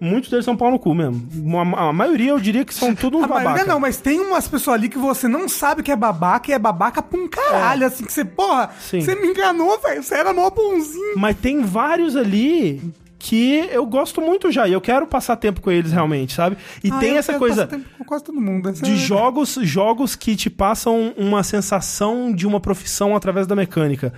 muitos 0.00 0.30
deles 0.30 0.44
são 0.44 0.56
pau 0.56 0.70
no 0.70 0.78
cu 0.78 0.94
mesmo. 0.94 1.58
A, 1.76 1.92
maioria 1.92 2.30
eu 2.30 2.40
diria 2.40 2.64
que 2.64 2.74
são 2.74 2.92
tudo 2.96 3.18
uns 3.18 3.24
A 3.24 3.28
maioria 3.28 3.50
babaca. 3.50 3.66
não, 3.66 3.80
mas 3.80 3.98
tem 3.98 4.20
umas 4.20 4.48
pessoas 4.48 4.76
ali 4.76 4.88
que 4.88 4.98
você 4.98 5.28
não 5.28 5.48
sabe 5.48 5.82
que 5.82 5.92
é 5.92 5.96
babaca 5.96 6.50
e 6.50 6.54
é 6.54 6.58
babaca 6.58 7.00
pra 7.00 7.18
um 7.18 7.28
caralho, 7.28 7.86
assim, 7.86 8.04
que 8.04 8.12
você, 8.12 8.24
porra, 8.24 8.70
Sim. 8.80 9.00
você 9.00 9.14
me 9.14 9.28
enganou, 9.28 9.78
velho, 9.80 10.02
você 10.02 10.16
era 10.16 10.32
mó 10.32 10.50
bonzinho. 10.50 11.16
Mas 11.16 11.36
tem 11.36 11.62
vários 11.62 12.16
ali 12.16 12.82
que 13.24 13.68
eu 13.70 13.86
gosto 13.86 14.20
muito 14.20 14.50
já 14.50 14.66
e 14.66 14.72
eu 14.72 14.80
quero 14.80 15.06
passar 15.06 15.36
tempo 15.36 15.60
com 15.60 15.70
eles 15.70 15.92
realmente, 15.92 16.32
sabe? 16.32 16.56
E 16.82 16.90
Ah, 16.90 16.98
tem 16.98 17.16
essa 17.16 17.38
coisa 17.38 17.66
passar 17.66 17.76
tempo 17.78 17.88
com 17.96 18.04
quase 18.04 18.24
todo 18.24 18.40
mundo. 18.40 18.72
de 18.72 18.92
é- 18.92 18.96
jogos, 18.96 19.56
jogos 19.62 20.16
que 20.16 20.34
te 20.34 20.50
passam 20.50 21.14
uma 21.16 21.44
sensação 21.44 22.34
de 22.34 22.48
uma 22.48 22.58
profissão 22.58 23.14
através 23.14 23.46
da 23.46 23.54
mecânica. 23.54 24.12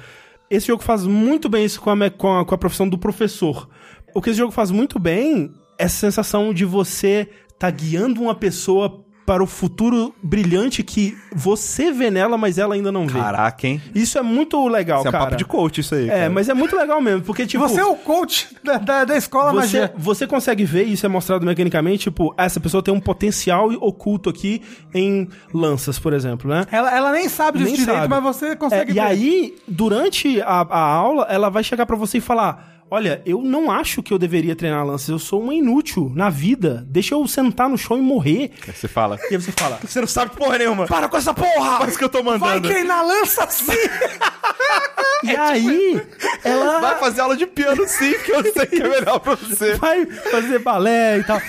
Esse 0.51 0.69
jogo 0.69 0.83
faz 0.83 1.05
muito 1.05 1.51
bem 1.51 1.67
isso 1.67 1.83
com 1.83 1.91
a, 1.91 2.11
com 2.11 2.39
a, 2.39 2.45
com 2.47 2.55
a 2.55 2.59
profissão 2.59 2.89
do 2.89 2.97
professor. 2.97 3.69
O 4.15 4.23
que 4.23 4.31
esse 4.31 4.39
jogo 4.39 4.53
faz 4.53 4.71
muito 4.71 4.99
bem 4.99 5.53
é 5.79 5.85
essa 5.85 5.97
sensação 5.97 6.55
de 6.55 6.65
você 6.65 7.29
tá 7.59 7.71
guiando 7.71 8.23
uma 8.23 8.35
pessoa 8.35 9.04
para 9.27 9.43
o 9.43 9.47
futuro 9.47 10.15
brilhante 10.23 10.83
que 10.83 11.17
você 11.35 11.91
vê 11.93 12.11
nela, 12.11 12.37
mas 12.37 12.59
ela 12.59 12.75
ainda 12.75 12.93
não 12.93 13.07
vê. 13.07 13.19
Caraca, 13.19 13.67
hein? 13.67 13.81
Isso 13.95 14.19
é 14.19 14.23
muito 14.23 14.67
legal, 14.69 14.99
Isso 14.99 15.07
é 15.07 15.11
um 15.11 15.13
cara. 15.13 15.25
papo 15.25 15.37
de 15.37 15.45
coach, 15.45 15.81
isso 15.81 15.95
aí. 15.95 16.09
É, 16.09 16.13
cara. 16.21 16.31
mas 16.31 16.49
é 16.49 16.55
muito 16.55 16.77
legal 16.77 17.01
mesmo, 17.01 17.23
porque 17.23 17.47
tipo... 17.47 17.67
Você 17.67 17.81
é 17.81 17.85
o 17.85 17.97
coach 17.97 18.49
da, 18.63 18.77
da, 18.79 19.05
da 19.05 19.17
escola 19.17 19.51
Você, 19.53 19.81
magia. 19.81 19.95
você 19.97 20.27
consegue 20.27 20.65
ver, 20.65 20.85
isso 20.85 21.07
é 21.07 21.09
mostrado 21.09 21.45
mecanicamente, 21.47 22.05
tipo, 22.05 22.35
essa 22.37 22.61
pessoa 22.61 22.83
tem 22.83 22.93
um 22.93 23.01
potencial 23.01 23.71
oculto 23.81 24.29
aqui 24.29 24.61
em 24.93 25.29
lanças, 25.53 25.99
por 25.99 26.13
exemplo, 26.13 26.51
né? 26.51 26.67
Ela, 26.71 26.95
ela 26.95 27.13
nem 27.13 27.29
sabe 27.29 27.59
disso 27.59 27.71
Nem 27.71 27.81
direito, 27.81 27.97
sabe. 28.01 28.09
mas 28.09 28.23
você 28.23 28.55
consegue 28.57 28.91
É, 28.91 28.93
e 28.93 28.95
ver. 28.95 29.01
aí, 29.01 29.55
durante 29.67 30.41
a, 30.43 30.61
a 30.69 30.81
aula, 30.81 31.27
ela 31.31 31.49
vai 31.49 31.65
chegar 31.65 31.87
pra 31.87 31.97
você 31.97 32.19
e 32.19 32.21
falar: 32.21 32.84
Olha, 32.91 33.21
eu 33.27 33.43
não 33.43 33.71
acho 33.71 34.03
que 34.03 34.13
eu 34.13 34.19
deveria 34.19 34.55
treinar 34.55 34.87
lanças, 34.87 35.09
eu 35.09 35.19
sou 35.19 35.43
uma 35.43 35.55
inútil 35.55 36.13
na 36.15 36.31
vida. 36.31 36.85
Deixa 36.89 37.15
eu 37.15 37.27
sentar 37.27 37.69
no 37.69 37.77
chão 37.77 37.99
e 37.99 38.01
morrer. 38.01 38.53
Aí 38.69 38.73
você 38.75 38.87
fala. 38.87 39.19
E 39.31 39.35
aí 39.35 39.41
você 39.41 39.51
fala: 39.53 39.79
Você 39.83 40.01
não 40.01 40.07
sabe 40.07 40.37
porra 40.37 40.59
nenhuma. 40.59 40.87
Para 40.87 41.09
com 41.09 41.17
essa 41.17 41.35
porra! 41.35 41.79
Faz 41.79 41.95
o 41.95 41.99
que 41.99 42.05
eu 42.05 42.09
tô 42.09 42.23
Vai 42.23 42.39
mandando. 42.39 42.69
treinar 42.69 43.05
lança 43.05 43.47
sim! 43.51 43.73
E 45.23 45.35
aí, 45.35 46.03
ela 46.45 46.81
Vai 46.81 46.99
fazer 46.99 47.23
aula 47.23 47.35
de 47.35 47.47
piano 47.47 47.89
sim, 47.89 48.13
que 48.25 48.31
eu 48.31 48.43
sei 48.53 48.67
que 48.67 48.83
é 48.83 48.87
melhor 48.89 49.19
pra 49.21 49.35
você. 49.37 49.75
vai 49.77 50.05
fazer 50.05 50.59
balé 50.59 51.19
e 51.19 51.25
tal. 51.25 51.41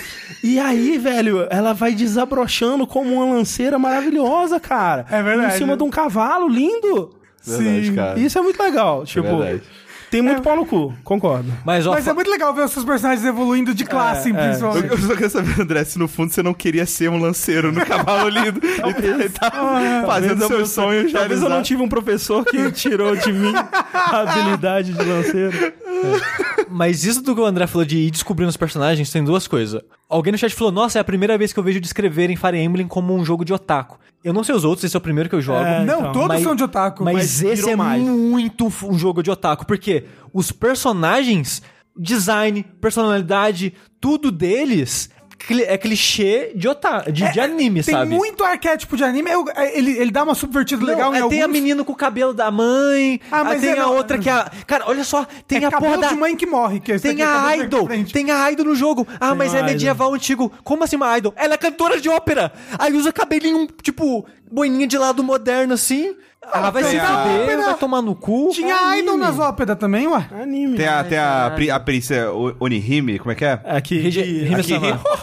E 0.41 0.57
aí, 0.57 0.97
velho, 0.97 1.45
ela 1.49 1.73
vai 1.73 1.93
desabrochando 1.93 2.87
como 2.87 3.13
uma 3.15 3.35
lanceira 3.35 3.77
maravilhosa, 3.77 4.61
cara. 4.61 5.05
É 5.11 5.21
verdade. 5.21 5.55
Em 5.55 5.57
cima 5.57 5.75
de 5.75 5.83
um 5.83 5.89
cavalo 5.89 6.47
lindo. 6.47 7.17
Verdade, 7.43 7.87
Sim. 7.87 7.95
cara. 7.95 8.19
Isso 8.19 8.39
é 8.39 8.41
muito 8.41 8.63
legal. 8.63 9.03
Tipo, 9.05 9.37
verdade. 9.39 9.63
Tem 10.09 10.21
muito 10.21 10.41
pau 10.41 10.55
no 10.55 10.65
cu, 10.65 10.93
concordo. 11.03 11.51
Mas, 11.65 11.85
ó, 11.85 11.91
Mas 11.91 12.07
é 12.07 12.13
muito 12.13 12.29
legal 12.29 12.53
ver 12.53 12.63
os 12.63 12.71
seus 12.71 12.85
personagens 12.85 13.25
evoluindo 13.25 13.73
de 13.73 13.85
classe, 13.85 14.31
é, 14.31 14.33
principalmente. 14.33 14.87
Eu, 14.87 14.91
eu 14.91 14.97
só 14.97 15.15
quero 15.15 15.29
saber, 15.29 15.61
André, 15.61 15.83
se 15.83 15.97
no 15.97 16.07
fundo 16.07 16.31
você 16.31 16.43
não 16.43 16.53
queria 16.53 16.85
ser 16.85 17.09
um 17.09 17.19
lanceiro 17.19 17.71
no 17.71 17.85
cavalo 17.85 18.29
lindo. 18.29 18.59
Ele 19.05 19.29
tá 19.29 19.51
fazendo 20.05 20.47
seus 20.47 20.69
sonhos 20.69 21.11
Talvez 21.11 21.41
eu 21.41 21.49
não 21.49 21.61
tive 21.61 21.81
um 21.81 21.89
professor 21.89 22.45
que 22.45 22.71
tirou 22.71 23.15
de 23.15 23.31
mim 23.31 23.53
a 23.55 24.21
habilidade 24.21 24.93
de 24.93 25.03
lanceiro. 25.03 25.73
Mas 26.69 27.03
isso 27.03 27.21
do 27.21 27.33
que 27.35 27.41
o 27.41 27.45
André 27.45 27.67
falou 27.67 27.85
de 27.85 27.97
ir 27.97 28.11
descobrindo 28.11 28.49
os 28.49 28.57
personagens 28.57 29.11
tem 29.11 29.23
duas 29.23 29.47
coisas. 29.47 29.81
Alguém 30.09 30.31
no 30.31 30.37
chat 30.37 30.53
falou: 30.53 30.71
Nossa, 30.71 30.99
é 30.99 31.01
a 31.01 31.03
primeira 31.03 31.37
vez 31.37 31.51
que 31.51 31.59
eu 31.59 31.63
vejo 31.63 31.79
descreverem 31.79 32.35
Fire 32.35 32.57
Emblem 32.57 32.87
como 32.87 33.13
um 33.15 33.25
jogo 33.25 33.43
de 33.43 33.53
otaku. 33.53 33.97
Eu 34.23 34.33
não 34.33 34.43
sei 34.43 34.55
os 34.55 34.63
outros, 34.63 34.83
esse 34.83 34.95
é 34.95 34.99
o 34.99 35.01
primeiro 35.01 35.29
que 35.29 35.35
eu 35.35 35.41
jogo. 35.41 35.59
É, 35.63 35.83
Não, 35.85 35.99
então, 35.99 36.11
todos 36.11 36.27
mas- 36.29 36.43
são 36.43 36.55
de 36.55 36.63
otaku. 36.63 37.03
Mas, 37.03 37.15
mas 37.15 37.41
esse 37.43 37.69
é 37.69 37.75
mais. 37.75 38.01
muito 38.01 38.65
um 38.83 38.97
jogo 38.97 39.21
de 39.21 39.29
otaku, 39.31 39.65
porque 39.65 40.05
os 40.33 40.51
personagens, 40.51 41.61
design, 41.95 42.63
personalidade, 42.81 43.73
tudo 44.01 44.31
deles 44.31 45.09
é 45.67 45.77
clichê 45.77 46.51
de, 46.55 46.67
ota 46.67 47.03
de, 47.11 47.31
de 47.31 47.39
anime, 47.39 47.83
Tem 47.83 47.93
sabe? 47.93 48.09
muito 48.15 48.43
arquétipo 48.43 48.97
de 48.97 49.03
anime. 49.03 49.29
eu- 49.31 49.45
ele, 49.73 49.91
ele 49.97 50.11
dá 50.11 50.23
uma 50.23 50.33
subvertida 50.33 50.81
Não, 50.81 50.87
legal 50.87 51.13
em 51.13 51.17
é, 51.17 51.19
alguns. 51.21 51.35
tem 51.35 51.43
a 51.43 51.47
menina 51.47 51.83
com 51.83 51.91
o 51.91 51.95
cabelo 51.95 52.33
da 52.33 52.49
mãe, 52.49 53.19
Ah, 53.31 53.43
mas 53.43 53.61
tem 53.61 53.71
é, 53.71 53.79
a 53.79 53.87
outra 53.87 54.17
que 54.17 54.29
é 54.29 54.33
a... 54.33 54.49
Cara, 54.65 54.85
olha 54.87 55.03
só, 55.03 55.25
tem 55.47 55.63
é 55.63 55.67
a 55.67 55.71
porra 55.71 55.97
da... 55.97 56.07
de 56.07 56.15
mãe 56.15 56.35
que 56.35 56.45
morre. 56.45 56.79
Que 56.79 56.93
esse 56.93 57.03
Tem 57.03 57.11
aqui 57.11 57.21
é 57.21 57.25
a 57.25 57.57
idol, 57.57 57.87
tem 58.11 58.31
a 58.31 58.51
idol 58.51 58.65
no 58.65 58.75
jogo. 58.75 59.07
Ah, 59.19 59.35
mas 59.35 59.49
uma 59.51 59.57
é 59.57 59.61
idol. 59.61 59.71
medieval 59.71 60.13
antigo. 60.13 60.51
Como 60.63 60.83
assim 60.83 60.95
uma 60.95 61.15
idol? 61.17 61.33
Ela 61.35 61.53
é 61.53 61.57
cantora 61.57 61.99
de 61.99 62.09
ópera. 62.09 62.51
Aí 62.79 62.93
usa 62.93 63.11
cabelinho, 63.13 63.67
tipo, 63.81 64.25
boininha 64.51 64.87
de 64.87 64.97
lado 64.97 65.23
moderno 65.23 65.73
assim. 65.73 66.15
Ela 66.53 66.69
vai 66.69 66.83
se 66.83 66.95
a- 66.99 67.23
fuder, 67.23 67.57
vai 67.59 67.73
tomar 67.73 68.03
no 68.03 68.13
cu. 68.13 68.49
Tinha 68.53 68.75
Anime. 68.75 69.01
idol 69.01 69.17
nas 69.17 69.39
óperas 69.39 69.75
também, 69.79 70.05
ué. 70.07 70.27
Anime. 70.43 70.77
Tem 70.77 70.87
a, 70.87 71.03
tem 71.03 71.17
a, 71.17 71.51
pri- 71.55 71.71
a 71.71 71.79
princesa 71.79 72.31
O- 72.31 72.55
Onihime, 72.59 73.17
como 73.17 73.31
é 73.31 73.35
que 73.35 73.43
é? 73.45 73.59
Aqui. 73.65 73.97
Rime 73.97 74.53
aqui-. 74.61 74.75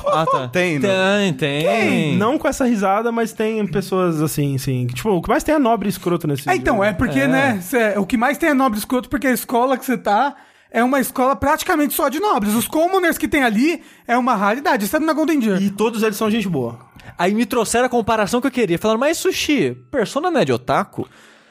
Ah, 0.08 0.26
tá. 0.26 0.48
Tem, 0.48 0.80
né? 0.80 0.88
Tem, 1.20 1.34
tem. 1.34 2.16
Não 2.16 2.36
com 2.38 2.48
essa 2.48 2.64
risada, 2.64 3.12
mas 3.12 3.32
tem 3.32 3.64
pessoas 3.68 4.20
assim, 4.20 4.58
sim. 4.58 4.86
que, 4.88 4.94
Tipo, 4.94 5.10
o 5.10 5.22
que 5.22 5.28
mais 5.28 5.44
tem 5.44 5.54
é 5.54 5.58
nobre 5.60 5.88
escroto 5.88 6.26
nesse 6.26 6.48
É, 6.50 6.56
então, 6.56 6.74
jogo. 6.74 6.84
é 6.86 6.92
porque, 6.92 7.24
né, 7.28 7.60
cê- 7.62 7.94
o 7.96 8.04
que 8.04 8.16
mais 8.16 8.36
tem 8.36 8.48
é 8.50 8.54
nobre 8.54 8.80
escroto, 8.80 9.08
porque 9.08 9.28
a 9.28 9.32
escola 9.32 9.78
que 9.78 9.84
você 9.86 9.96
tá 9.96 10.34
é 10.72 10.82
uma 10.82 10.98
escola 10.98 11.36
praticamente 11.36 11.94
só 11.94 12.08
de 12.08 12.18
nobres. 12.18 12.54
Os 12.54 12.66
commoners 12.66 13.16
que 13.16 13.28
tem 13.28 13.44
ali 13.44 13.80
é 14.08 14.16
uma 14.16 14.34
raridade, 14.34 14.86
exceto 14.86 15.06
na 15.06 15.12
Golden 15.12 15.38
Deer. 15.38 15.62
E 15.62 15.70
todos 15.70 16.02
eles 16.02 16.16
são 16.16 16.28
gente 16.30 16.48
boa. 16.48 16.78
Aí 17.18 17.34
me 17.34 17.46
trouxeram 17.46 17.86
a 17.86 17.88
comparação 17.88 18.40
que 18.40 18.46
eu 18.46 18.50
queria. 18.50 18.78
Falaram, 18.78 19.00
mas 19.00 19.18
Sushi, 19.18 19.72
Persona 19.90 20.30
não 20.30 20.40
é 20.40 20.44
de 20.44 20.52
otaku? 20.52 21.08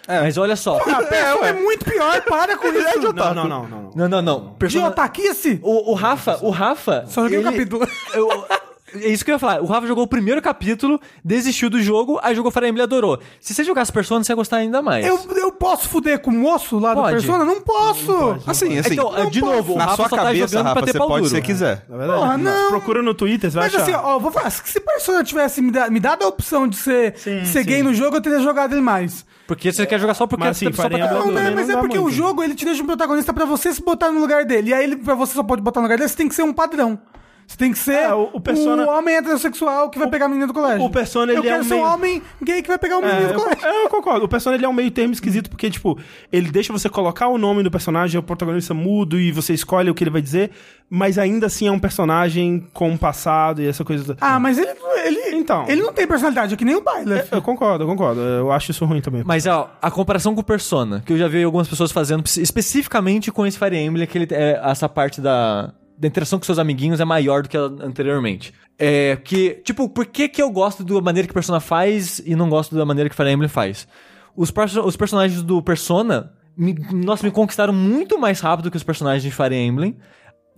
Mas 0.08 0.38
olha 0.38 0.56
só. 0.56 0.78
A 0.78 1.04
pessoa 1.04 1.48
é, 1.48 1.54
muito 1.54 1.86
pior, 1.86 2.22
para 2.24 2.58
com 2.58 2.68
isso. 2.68 3.14
Não, 3.14 3.14
não, 3.14 3.34
não, 3.34 3.48
não. 3.48 3.68
não. 3.68 3.92
Não, 3.96 4.10
não, 4.10 4.22
não. 4.22 4.50
De 4.52 4.58
Persona... 4.58 4.88
otaquice? 4.88 5.60
O, 5.64 5.92
o 5.92 5.94
Rafa, 5.94 6.40
o 6.42 6.50
Rafa. 6.50 7.06
Só 7.08 7.24
joguei 7.24 7.38
o 7.38 7.42
ele- 7.42 7.52
capítulo. 7.52 7.88
eu- 8.14 8.46
é 8.96 9.08
isso 9.10 9.24
que 9.24 9.32
eu 9.32 9.36
ia 9.36 9.40
falar. 9.40 9.62
O 9.62 9.66
Rafa 9.66 9.88
jogou 9.88 10.04
o 10.04 10.08
primeiro 10.08 10.42
capítulo, 10.42 11.00
desistiu 11.24 11.70
do 11.70 11.82
jogo, 11.82 12.20
aí 12.22 12.36
jogou 12.36 12.52
Fire 12.52 12.68
Emblem 12.68 12.82
e 12.82 12.84
adorou. 12.84 13.20
Se 13.40 13.54
você 13.54 13.64
jogasse 13.64 13.92
Persona, 13.92 14.24
você 14.24 14.32
ia 14.32 14.36
gostar 14.36 14.58
ainda 14.58 14.82
mais. 14.82 15.06
Eu, 15.06 15.20
eu 15.38 15.52
posso 15.52 15.88
fuder 15.90 16.20
com 16.20 16.32
o 16.32 16.34
moço 16.34 16.80
lá 16.80 16.94
Pode. 16.94 17.08
da 17.08 17.12
Persona? 17.22 17.46
Não 17.46 17.62
posso. 17.62 18.38
Assim, 18.48 18.78
assim. 18.78 18.94
Então, 18.94 19.12
não 19.12 19.30
de 19.30 19.40
posso. 19.40 19.54
novo, 19.56 19.74
o 19.74 19.78
na 19.78 19.86
Rafa 19.86 19.96
sua 19.98 20.10
só 20.10 20.16
tá 20.18 20.24
cabeça, 20.24 20.48
jogando 20.48 20.64
Rafa, 20.68 20.76
pra 20.76 20.86
ter 20.86 20.92
você 20.92 20.98
pau 20.98 21.08
pode 21.08 21.24
duro. 21.30 21.36
se 21.36 21.42
quiser. 21.42 21.86
Na 21.90 21.98
verdade, 21.98 22.20
Porra, 22.20 22.38
não. 22.38 22.70
procura 22.70 23.02
no 23.02 23.14
Twitter, 23.14 23.50
você 23.52 23.58
vai 23.58 23.68
Mas 23.68 23.76
achar. 23.76 23.84
assim, 23.84 23.94
ó, 23.94 24.20
vou 24.20 24.32
falar, 24.32 24.50
se 24.50 24.80
Persona 24.80 25.24
tivesse 25.24 25.62
me, 25.62 25.72
da- 25.72 25.90
me 25.90 26.00
dado 26.00 26.24
a 26.24 26.28
opção 26.28 26.68
de 26.68 26.76
ser, 26.78 27.14
Sim, 27.18 27.40
de 27.42 27.48
ser 27.48 27.64
sim. 27.64 27.70
gay 27.70 27.84
no 27.84 27.94
jogo, 27.94 28.18
eu 28.18 28.22
teria 28.22 28.40
jogado 28.40 28.74
ele 28.74 28.82
mais. 28.82 29.26
Porque 29.48 29.72
você 29.72 29.86
quer 29.86 30.00
jogar 30.00 30.14
só 30.14 30.26
porque 30.28 30.46
Mas, 30.46 30.56
assim, 30.58 30.72
só 30.72 30.84
Fire 30.84 30.96
pra 30.96 31.06
Emblem 31.06 31.14
Não, 31.20 31.24
duro. 31.28 31.36
né, 31.36 31.50
não 31.50 31.56
mas 31.56 31.70
é 31.70 31.74
dá 31.74 31.80
porque 31.80 31.98
o 31.98 32.04
muito. 32.04 32.16
jogo 32.16 32.42
ele 32.44 32.56
te 32.56 32.64
deixa 32.64 32.82
um 32.82 32.86
protagonista 32.86 33.34
pra 33.34 33.44
você 33.46 33.74
se 33.74 33.82
botar 33.84 34.10
no 34.12 34.20
lugar 34.20 34.46
dele. 34.46 34.70
E 34.70 34.74
aí, 34.74 34.84
ele, 34.84 34.96
pra 34.96 35.14
você 35.14 35.34
só 35.34 35.44
pode 35.44 35.62
botar 35.62 35.82
no 35.82 35.86
lugar 35.88 35.98
dele, 35.98 36.08
você 36.10 36.16
tem 36.16 36.30
que 36.30 36.36
ser 36.36 36.44
um 36.44 36.54
padrão. 36.54 36.98
Você 37.52 37.58
tem 37.58 37.72
que 37.74 37.78
ser 37.80 37.96
É, 37.96 38.14
o- 38.14 38.30
o 38.34 38.40
Persona- 38.40 38.90
homem 38.90 39.16
heterossexual 39.18 39.90
que 39.90 40.00
vai 40.00 40.10
pegar 40.10 40.26
a 40.26 40.30
menina 40.30 40.48
do 40.48 40.54
colégio. 40.54 40.82
o 40.86 40.90
Persona, 40.90 41.34
Eu 41.34 41.40
ele 41.40 41.48
é 41.48 41.52
quero 41.52 41.64
um 41.64 41.68
ser 41.68 41.74
um 41.74 41.78
meio- 41.78 41.90
homem 41.94 42.22
gay 42.42 42.62
que 42.62 42.68
vai 42.70 42.78
pegar 42.78 42.98
o 42.98 43.02
menino 43.02 43.20
É, 43.20 43.28
do 43.28 43.34
eu, 43.34 43.40
colégio. 43.40 43.68
eu 43.68 43.90
concordo. 43.90 44.26
O 44.26 44.30
personagem 44.30 44.60
ele 44.60 44.66
é 44.66 44.70
um 44.70 44.74
meio 44.74 44.90
termo 44.90 45.12
esquisito, 45.14 45.50
porque, 45.50 45.70
tipo, 45.70 46.00
ele 46.32 46.50
deixa 46.50 46.72
você 46.72 46.88
colocar 46.88 47.28
o 47.28 47.38
nome 47.38 47.62
do 47.62 47.70
personagem, 47.70 48.18
o 48.18 48.24
protagonista 48.24 48.74
mudo, 48.74 49.20
e 49.20 49.32
você 49.34 49.54
escolhe 49.54 49.90
o 49.90 49.94
que 49.94 50.02
ele 50.04 50.10
vai 50.12 50.22
dizer, 50.22 50.52
mas 50.90 51.18
ainda 51.18 51.48
assim 51.48 51.68
é 51.68 51.72
um 51.72 51.80
personagem 51.80 52.66
com 52.74 52.90
um 52.90 52.98
passado 52.98 53.62
e 53.62 53.68
essa 53.68 53.84
coisa. 53.84 54.16
Ah, 54.22 54.40
mas 54.40 54.58
ele, 54.58 54.72
ele, 55.06 55.36
Então. 55.36 55.66
ele 55.68 55.82
não 55.82 55.92
tem 55.92 56.08
personalidade, 56.08 56.54
é 56.54 56.58
que 56.58 56.64
nem 56.66 56.76
o 56.76 56.82
Byleth. 56.82 57.28
Eu 57.32 57.42
concordo, 57.42 57.84
eu 57.84 57.88
concordo. 57.88 58.22
Eu 58.22 58.50
acho 58.52 58.72
isso 58.72 58.86
ruim 58.86 59.02
também. 59.02 59.24
Mas 59.26 59.46
ó, 59.46 59.70
a 59.82 59.92
comparação 59.92 60.34
com 60.34 60.40
o 60.42 60.44
Persona, 60.44 61.04
que 61.06 61.12
eu 61.12 61.18
já 61.18 61.28
vi 61.28 61.44
algumas 61.44 61.68
pessoas 61.68 61.92
fazendo, 61.92 62.24
especificamente 62.26 63.32
com 63.32 63.46
esse 63.46 63.58
Fire 63.60 63.76
Emblem, 63.78 64.08
que 64.08 64.18
ele, 64.18 64.28
é, 64.32 64.62
essa 64.64 64.88
parte 64.88 65.20
da, 65.20 65.74
da 66.02 66.08
interação 66.08 66.40
com 66.40 66.46
seus 66.46 66.58
amiguinhos 66.60 67.00
é 67.00 67.06
maior 67.06 67.44
do 67.44 67.50
que 67.50 67.56
a- 67.56 67.62
anteriormente. 67.62 68.54
É 68.80 69.18
que, 69.24 69.62
tipo, 69.64 69.88
por 69.88 70.08
que, 70.08 70.28
que 70.28 70.42
eu 70.42 70.50
gosto 70.50 70.84
da 70.84 71.00
maneira 71.00 71.28
que 71.28 71.34
Persona 71.34 71.60
faz 71.60 72.20
e 72.26 72.36
não 72.36 72.50
gosto 72.50 72.76
da 72.76 72.84
maneira 72.84 73.10
que 73.10 73.16
Fire 73.16 73.30
Emblem 73.30 73.48
faz? 73.48 73.88
Os, 74.36 74.50
perso- 74.50 74.82
os 74.82 74.96
personagens 74.96 75.44
do 75.44 75.62
Persona, 75.62 76.32
me, 76.58 76.74
nossa, 76.92 77.24
me 77.26 77.32
conquistaram 77.32 77.72
muito 77.74 78.18
mais 78.20 78.40
rápido 78.40 78.72
que 78.72 78.78
os 78.78 78.84
personagens 78.84 79.22
de 79.24 79.30
Fire 79.32 79.56
Emblem. 79.56 79.96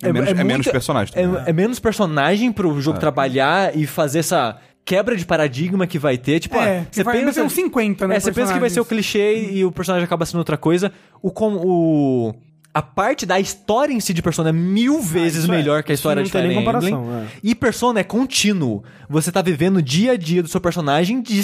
É 0.02 0.11
menos- 0.11 0.30
é 0.32 0.44
menos 0.44 0.68
personagem 0.68 1.14
É, 1.15 1.49
é 1.49 1.53
menos 1.53 1.80
personagem 1.80 2.52
pro 2.52 2.78
É. 2.78 2.82
jogo 2.82 2.98
trabalhar 2.99 3.76
e 3.78 3.86
fazer 3.86 4.20
essa 4.20 4.57
quebra 4.86 5.15
de 5.15 5.26
paradigma 5.26 5.86
que 5.88 5.99
vai 5.99 6.18
ter. 6.18 6.40
Tipo, 6.40 6.56
É, 6.57 6.80
ah, 6.80 6.86
você 6.91 7.03
vai 7.03 7.24
ter 7.32 7.41
uns 7.41 7.53
50, 7.53 8.07
né, 8.07 8.15
É, 8.15 8.20
você 8.20 8.32
pensa 8.32 8.53
que 8.53 8.60
vai 8.60 8.70
ser 8.70 8.80
o 8.80 8.86
clichê 8.86 9.52
e 9.52 9.64
o 9.65 9.72
personagem 9.72 10.06
acaba 10.06 10.26
sendo 10.26 10.40
outra 10.40 10.57
coisa. 10.57 10.91
O 11.22 11.30
com 11.32 11.53
o 11.56 12.34
a 12.74 12.82
parte 12.82 13.26
da 13.26 13.40
história 13.40 13.94
em 13.94 14.00
si 14.00 14.14
de 14.14 14.22
Persona 14.22 14.50
é 14.50 14.52
mil 14.52 15.00
vezes 15.00 15.44
isso 15.44 15.54
é. 15.54 15.56
melhor 15.56 15.84
que 15.84 15.91
a 15.91 15.95
história 15.95 16.24
de 16.24 16.32
Fire 16.32 16.52
Emblem. 16.52 16.94
é. 16.94 17.28
E 17.44 17.54
Persona 17.54 18.00
é 18.00 18.04
contínuo. 18.04 18.84
Você 19.08 19.32
tá 19.32 19.44
vivendo 19.44 19.78
o 19.78 19.82
dia 19.82 20.14
a 20.14 20.18
dia 20.18 20.41
do 20.41 20.50
seu 20.50 20.60
personagem 20.60 21.22
de, 21.22 21.40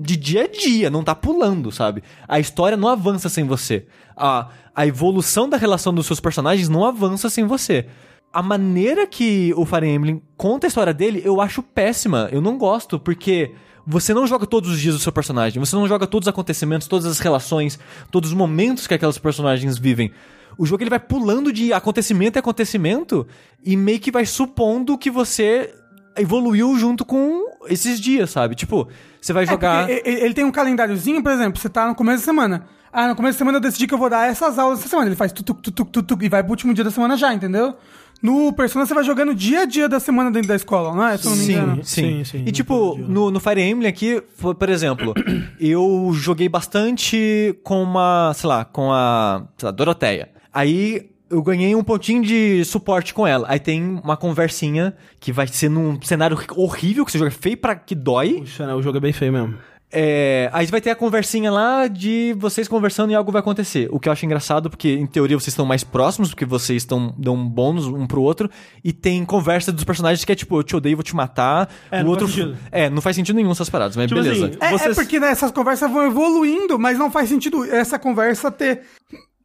de 0.00 0.16
dia 0.16 0.44
a 0.44 0.48
dia, 0.48 0.90
não 0.90 1.04
tá 1.04 1.14
pulando, 1.14 1.70
sabe? 1.70 2.02
A 2.26 2.40
história 2.40 2.76
não 2.76 2.88
avança 2.88 3.28
sem 3.28 3.44
você. 3.44 3.86
A, 4.16 4.48
a 4.74 4.84
evolução 4.84 5.48
da 5.48 5.56
relação 5.56 5.94
dos 5.94 6.06
seus 6.06 6.18
personagens 6.18 6.68
não 6.68 6.84
avança 6.84 7.30
sem 7.30 7.46
você. 7.46 7.86
A 8.32 8.42
maneira 8.42 9.06
que 9.06 9.54
o 9.56 9.64
Fire 9.64 9.86
Emblem 9.86 10.20
conta 10.36 10.66
a 10.66 10.68
história 10.68 10.92
dele, 10.92 11.22
eu 11.24 11.40
acho 11.40 11.62
péssima. 11.62 12.28
Eu 12.32 12.40
não 12.40 12.58
gosto, 12.58 12.98
porque 12.98 13.52
você 13.86 14.12
não 14.12 14.26
joga 14.26 14.46
todos 14.46 14.70
os 14.70 14.80
dias 14.80 14.96
o 14.96 14.98
seu 14.98 15.12
personagem. 15.12 15.60
Você 15.60 15.76
não 15.76 15.86
joga 15.86 16.08
todos 16.08 16.26
os 16.26 16.30
acontecimentos, 16.30 16.88
todas 16.88 17.06
as 17.06 17.20
relações, 17.20 17.78
todos 18.10 18.30
os 18.30 18.36
momentos 18.36 18.88
que 18.88 18.94
aqueles 18.94 19.18
personagens 19.18 19.78
vivem. 19.78 20.10
O 20.58 20.66
jogo 20.66 20.82
ele 20.82 20.90
vai 20.90 21.00
pulando 21.00 21.52
de 21.52 21.72
acontecimento 21.72 22.36
em 22.36 22.40
acontecimento 22.40 23.26
e 23.64 23.76
meio 23.76 23.98
que 24.00 24.10
vai 24.10 24.26
supondo 24.26 24.96
que 24.98 25.10
você 25.10 25.74
evoluiu 26.16 26.76
junto 26.78 27.04
com 27.04 27.44
esses 27.68 27.98
dias, 28.00 28.30
sabe? 28.30 28.54
Tipo, 28.54 28.86
você 29.20 29.32
vai 29.32 29.44
É, 29.44 29.46
jogar. 29.46 29.86
porque 29.86 30.02
ele, 30.08 30.34
tem 30.34 30.44
um 30.44 30.50
calendáriozinho, 30.52 31.22
por 31.22 31.32
exemplo, 31.32 31.58
você 31.60 31.68
tá 31.68 31.86
no 31.88 31.94
começo 31.94 32.18
da 32.18 32.24
semana. 32.24 32.66
Ah, 32.92 33.08
no 33.08 33.16
começo 33.16 33.36
da 33.36 33.38
semana 33.38 33.56
eu 33.56 33.60
decidi 33.62 33.86
que 33.86 33.94
eu 33.94 33.98
vou 33.98 34.10
dar 34.10 34.28
essas 34.28 34.58
aulas 34.58 34.80
essa 34.80 34.88
semana. 34.88 35.08
Ele 35.08 35.16
faz 35.16 35.32
tutuc, 35.32 35.62
tutuc, 35.62 35.90
tutuc, 35.90 36.22
e 36.24 36.28
vai 36.28 36.42
pro 36.42 36.50
último 36.52 36.74
dia 36.74 36.84
da 36.84 36.90
semana 36.90 37.16
já, 37.16 37.32
entendeu? 37.32 37.74
No 38.22 38.52
Persona 38.52 38.84
você 38.86 38.92
vai 38.94 39.02
jogando 39.02 39.34
dia 39.34 39.62
a 39.62 39.64
dia 39.64 39.88
da 39.88 39.98
semana 39.98 40.30
dentro 40.30 40.46
da 40.48 40.54
escola, 40.54 40.94
não 40.94 41.04
é? 41.08 41.16
Se 41.16 41.26
eu 41.26 41.30
não 41.30 41.38
me 41.38 41.44
engano. 41.52 41.74
Sim, 41.82 42.02
Sim, 42.02 42.24
sim, 42.24 42.44
E 42.46 42.52
tipo, 42.52 42.96
no, 42.98 43.30
no 43.30 43.40
Fire 43.40 43.60
Emblem 43.62 43.88
aqui, 43.88 44.22
por 44.38 44.68
exemplo, 44.68 45.14
eu 45.58 46.10
joguei 46.12 46.48
bastante 46.48 47.58
com 47.64 47.82
uma, 47.82 48.32
sei 48.34 48.48
lá, 48.48 48.64
com 48.66 48.92
a 48.92 49.44
sei 49.56 49.66
lá, 49.66 49.70
Doroteia. 49.72 50.28
Aí 50.52 51.08
eu 51.30 51.42
ganhei 51.42 51.74
um 51.74 51.82
pontinho 51.82 52.22
de 52.22 52.64
suporte 52.64 53.14
com 53.14 53.26
ela. 53.26 53.46
Aí 53.48 53.58
tem 53.58 54.00
uma 54.04 54.16
conversinha 54.16 54.94
que 55.18 55.32
vai 55.32 55.46
ser 55.46 55.70
num 55.70 56.00
cenário 56.02 56.38
horrível, 56.56 57.04
que 57.06 57.12
você 57.12 57.18
joga 57.18 57.30
feio 57.30 57.56
pra 57.56 57.74
que 57.74 57.94
dói. 57.94 58.40
Puxa, 58.40 58.66
né, 58.66 58.74
o 58.74 58.82
jogo 58.82 58.98
é 58.98 59.00
bem 59.00 59.12
feio 59.12 59.32
mesmo. 59.32 59.54
É, 59.94 60.48
aí 60.54 60.64
vai 60.68 60.80
ter 60.80 60.88
a 60.88 60.94
conversinha 60.96 61.50
lá 61.50 61.86
de 61.86 62.34
vocês 62.38 62.66
conversando 62.66 63.10
e 63.12 63.14
algo 63.14 63.30
vai 63.30 63.40
acontecer. 63.40 63.88
O 63.92 64.00
que 64.00 64.08
eu 64.08 64.12
acho 64.12 64.24
engraçado, 64.24 64.70
porque 64.70 64.88
em 64.94 65.06
teoria 65.06 65.38
vocês 65.38 65.48
estão 65.48 65.66
mais 65.66 65.84
próximos, 65.84 66.30
porque 66.30 66.46
vocês 66.46 66.82
estão 66.82 67.14
dão 67.18 67.34
um 67.34 67.46
bônus 67.46 67.84
um 67.86 68.06
pro 68.06 68.22
outro. 68.22 68.50
E 68.82 68.90
tem 68.90 69.22
conversa 69.22 69.70
dos 69.70 69.84
personagens 69.84 70.24
que 70.24 70.32
é 70.32 70.34
tipo, 70.34 70.58
eu 70.58 70.62
te 70.62 70.74
odeio, 70.74 70.96
vou 70.96 71.02
te 71.04 71.14
matar. 71.14 71.68
É, 71.90 72.00
o 72.00 72.04
não 72.04 72.10
outro. 72.10 72.26
faz 72.26 72.36
sentido. 72.38 72.58
É, 72.70 72.88
não 72.88 73.02
faz 73.02 73.16
sentido 73.16 73.36
nenhum 73.36 73.50
essas 73.50 73.68
paradas, 73.68 73.94
mas 73.94 74.06
Tipo 74.08 74.22
beleza. 74.22 74.46
assim, 74.46 74.56
É, 74.62 74.66
é 74.66 74.70
Vocês- 74.78 74.96
porque 74.96 75.20
né, 75.20 75.28
essas 75.30 75.50
conversas 75.50 75.90
vão 75.90 76.06
evoluindo, 76.06 76.78
mas 76.78 76.98
não 76.98 77.10
faz 77.10 77.28
sentido 77.28 77.62
essa 77.64 77.98
conversa 77.98 78.50
ter 78.50 78.80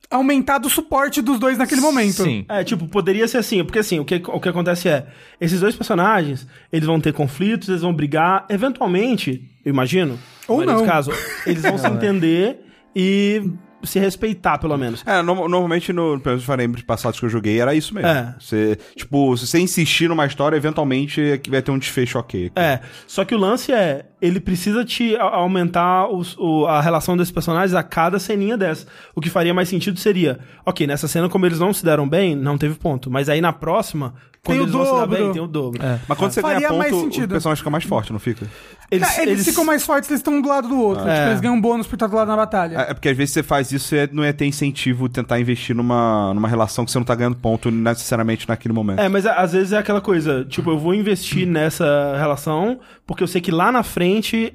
aumentado 0.09 0.65
o 0.67 0.69
suporte 0.69 1.21
dos 1.21 1.39
dois 1.39 1.57
naquele 1.57 1.81
momento. 1.81 2.23
Sim. 2.23 2.45
É, 2.47 2.63
tipo, 2.63 2.87
poderia 2.87 3.27
ser 3.27 3.37
assim, 3.39 3.63
porque 3.63 3.79
assim, 3.79 3.99
o 3.99 4.05
que, 4.05 4.21
o 4.25 4.39
que 4.39 4.49
acontece 4.49 4.87
é, 4.89 5.05
esses 5.39 5.59
dois 5.59 5.75
personagens, 5.75 6.47
eles 6.71 6.85
vão 6.87 6.99
ter 6.99 7.13
conflitos, 7.13 7.67
eles 7.69 7.81
vão 7.81 7.93
brigar, 7.93 8.45
eventualmente, 8.49 9.49
eu 9.65 9.71
imagino, 9.71 10.17
Ou 10.47 10.65
não. 10.65 10.85
casos, 10.85 11.15
eles 11.45 11.61
vão 11.61 11.77
se 11.77 11.87
entender 11.87 12.59
e 12.95 13.41
se 13.83 13.99
respeitar, 13.99 14.57
pelo 14.57 14.75
menos. 14.77 15.03
É, 15.05 15.21
no- 15.21 15.35
normalmente 15.47 15.93
no, 15.93 16.19
pelos 16.19 16.43
Fire 16.43 16.63
Emblem 16.63 16.83
passados 16.83 17.19
que 17.19 17.25
eu 17.25 17.29
joguei 17.29 17.59
era 17.61 17.75
isso 17.75 17.93
mesmo. 17.93 18.09
É. 18.09 18.35
Você, 18.39 18.77
tipo, 18.95 19.37
se 19.37 19.45
você 19.45 19.59
insistir 19.59 20.09
numa 20.09 20.25
história, 20.25 20.57
eventualmente 20.57 21.21
é 21.21 21.37
que 21.37 21.49
vai 21.49 21.61
ter 21.61 21.69
um 21.71 21.77
desfecho 21.77 22.17
ok. 22.17 22.51
É, 22.55 22.79
só 23.05 23.23
que 23.23 23.35
o 23.35 23.37
lance 23.37 23.71
é, 23.71 24.05
ele 24.21 24.39
precisa 24.39 24.83
te 24.83 25.15
aumentar 25.17 26.07
os- 26.07 26.35
o- 26.37 26.65
a 26.65 26.81
relação 26.81 27.15
desses 27.15 27.31
personagens 27.31 27.73
a 27.73 27.83
cada 27.83 28.19
ceninha 28.19 28.57
dessa. 28.57 28.85
O 29.15 29.21
que 29.21 29.29
faria 29.29 29.53
mais 29.53 29.69
sentido 29.69 29.99
seria, 29.99 30.39
ok, 30.65 30.87
nessa 30.87 31.07
cena 31.07 31.29
como 31.29 31.45
eles 31.45 31.59
não 31.59 31.73
se 31.73 31.83
deram 31.85 32.07
bem, 32.07 32.35
não 32.35 32.57
teve 32.57 32.75
ponto. 32.75 33.09
Mas 33.11 33.29
aí 33.29 33.41
na 33.41 33.53
próxima, 33.53 34.13
quando 34.43 34.57
Tem 34.57 34.59
o 34.59 34.63
eles 34.63 34.71
vão 34.73 34.85
se 34.85 34.91
dar 34.91 34.99
dobro. 35.05 35.17
bem, 35.23 35.31
tem 35.33 35.41
o 35.41 35.47
dobro. 35.47 35.81
Mas 36.07 36.17
quando 36.17 36.31
você 36.31 36.41
Faria 36.41 36.67
ganha 36.69 36.77
mais 36.79 36.91
ponto, 36.91 37.01
o 37.01 37.11
sentido. 37.13 37.29
personagem 37.31 37.57
fica 37.59 37.69
mais 37.69 37.83
forte, 37.83 38.11
não 38.13 38.19
fica? 38.19 38.47
Eles, 38.89 39.17
eles, 39.17 39.43
ficam 39.45 39.65
mais 39.65 39.85
fortes, 39.85 40.09
eles 40.09 40.21
estão 40.21 40.35
um 40.35 40.41
do 40.41 40.47
lado 40.47 40.69
do 40.69 40.79
outro. 40.79 41.05
É. 41.05 41.13
Tipo, 41.15 41.27
eles 41.27 41.41
ganham 41.41 41.55
um 41.57 41.61
bônus 41.61 41.85
por 41.85 41.95
estar 41.97 42.07
do 42.07 42.15
lado 42.15 42.29
na 42.29 42.37
batalha. 42.37 42.77
É 42.87 42.91
é 42.91 42.93
porque 42.93 43.09
às 43.09 43.17
vezes 43.17 43.33
você 43.33 43.43
faz 43.43 43.69
isso 43.73 43.93
e 43.93 44.09
não 44.13 44.23
ia 44.23 44.31
ter 44.33 44.45
incentivo 44.45 45.09
tentar 45.09 45.37
investir 45.41 45.75
numa, 45.75 46.33
numa 46.33 46.47
relação 46.47 46.85
que 46.85 46.91
você 46.91 46.97
não 46.97 47.03
tá 47.05 47.13
ganhando 47.13 47.35
ponto 47.35 47.69
necessariamente 47.69 48.47
naquele 48.47 48.73
momento. 48.73 48.99
É, 48.99 49.09
mas 49.09 49.25
às 49.25 49.51
vezes 49.51 49.73
é 49.73 49.77
aquela 49.77 49.99
coisa, 49.99 50.45
tipo, 50.45 50.71
eu 50.71 50.77
vou 50.79 50.93
investir 50.95 51.45
nessa 51.45 52.15
relação 52.17 52.79
porque 53.05 53.21
eu 53.21 53.27
sei 53.27 53.41
que 53.41 53.51
lá 53.51 53.71
na 53.73 53.83
frente 53.83 54.06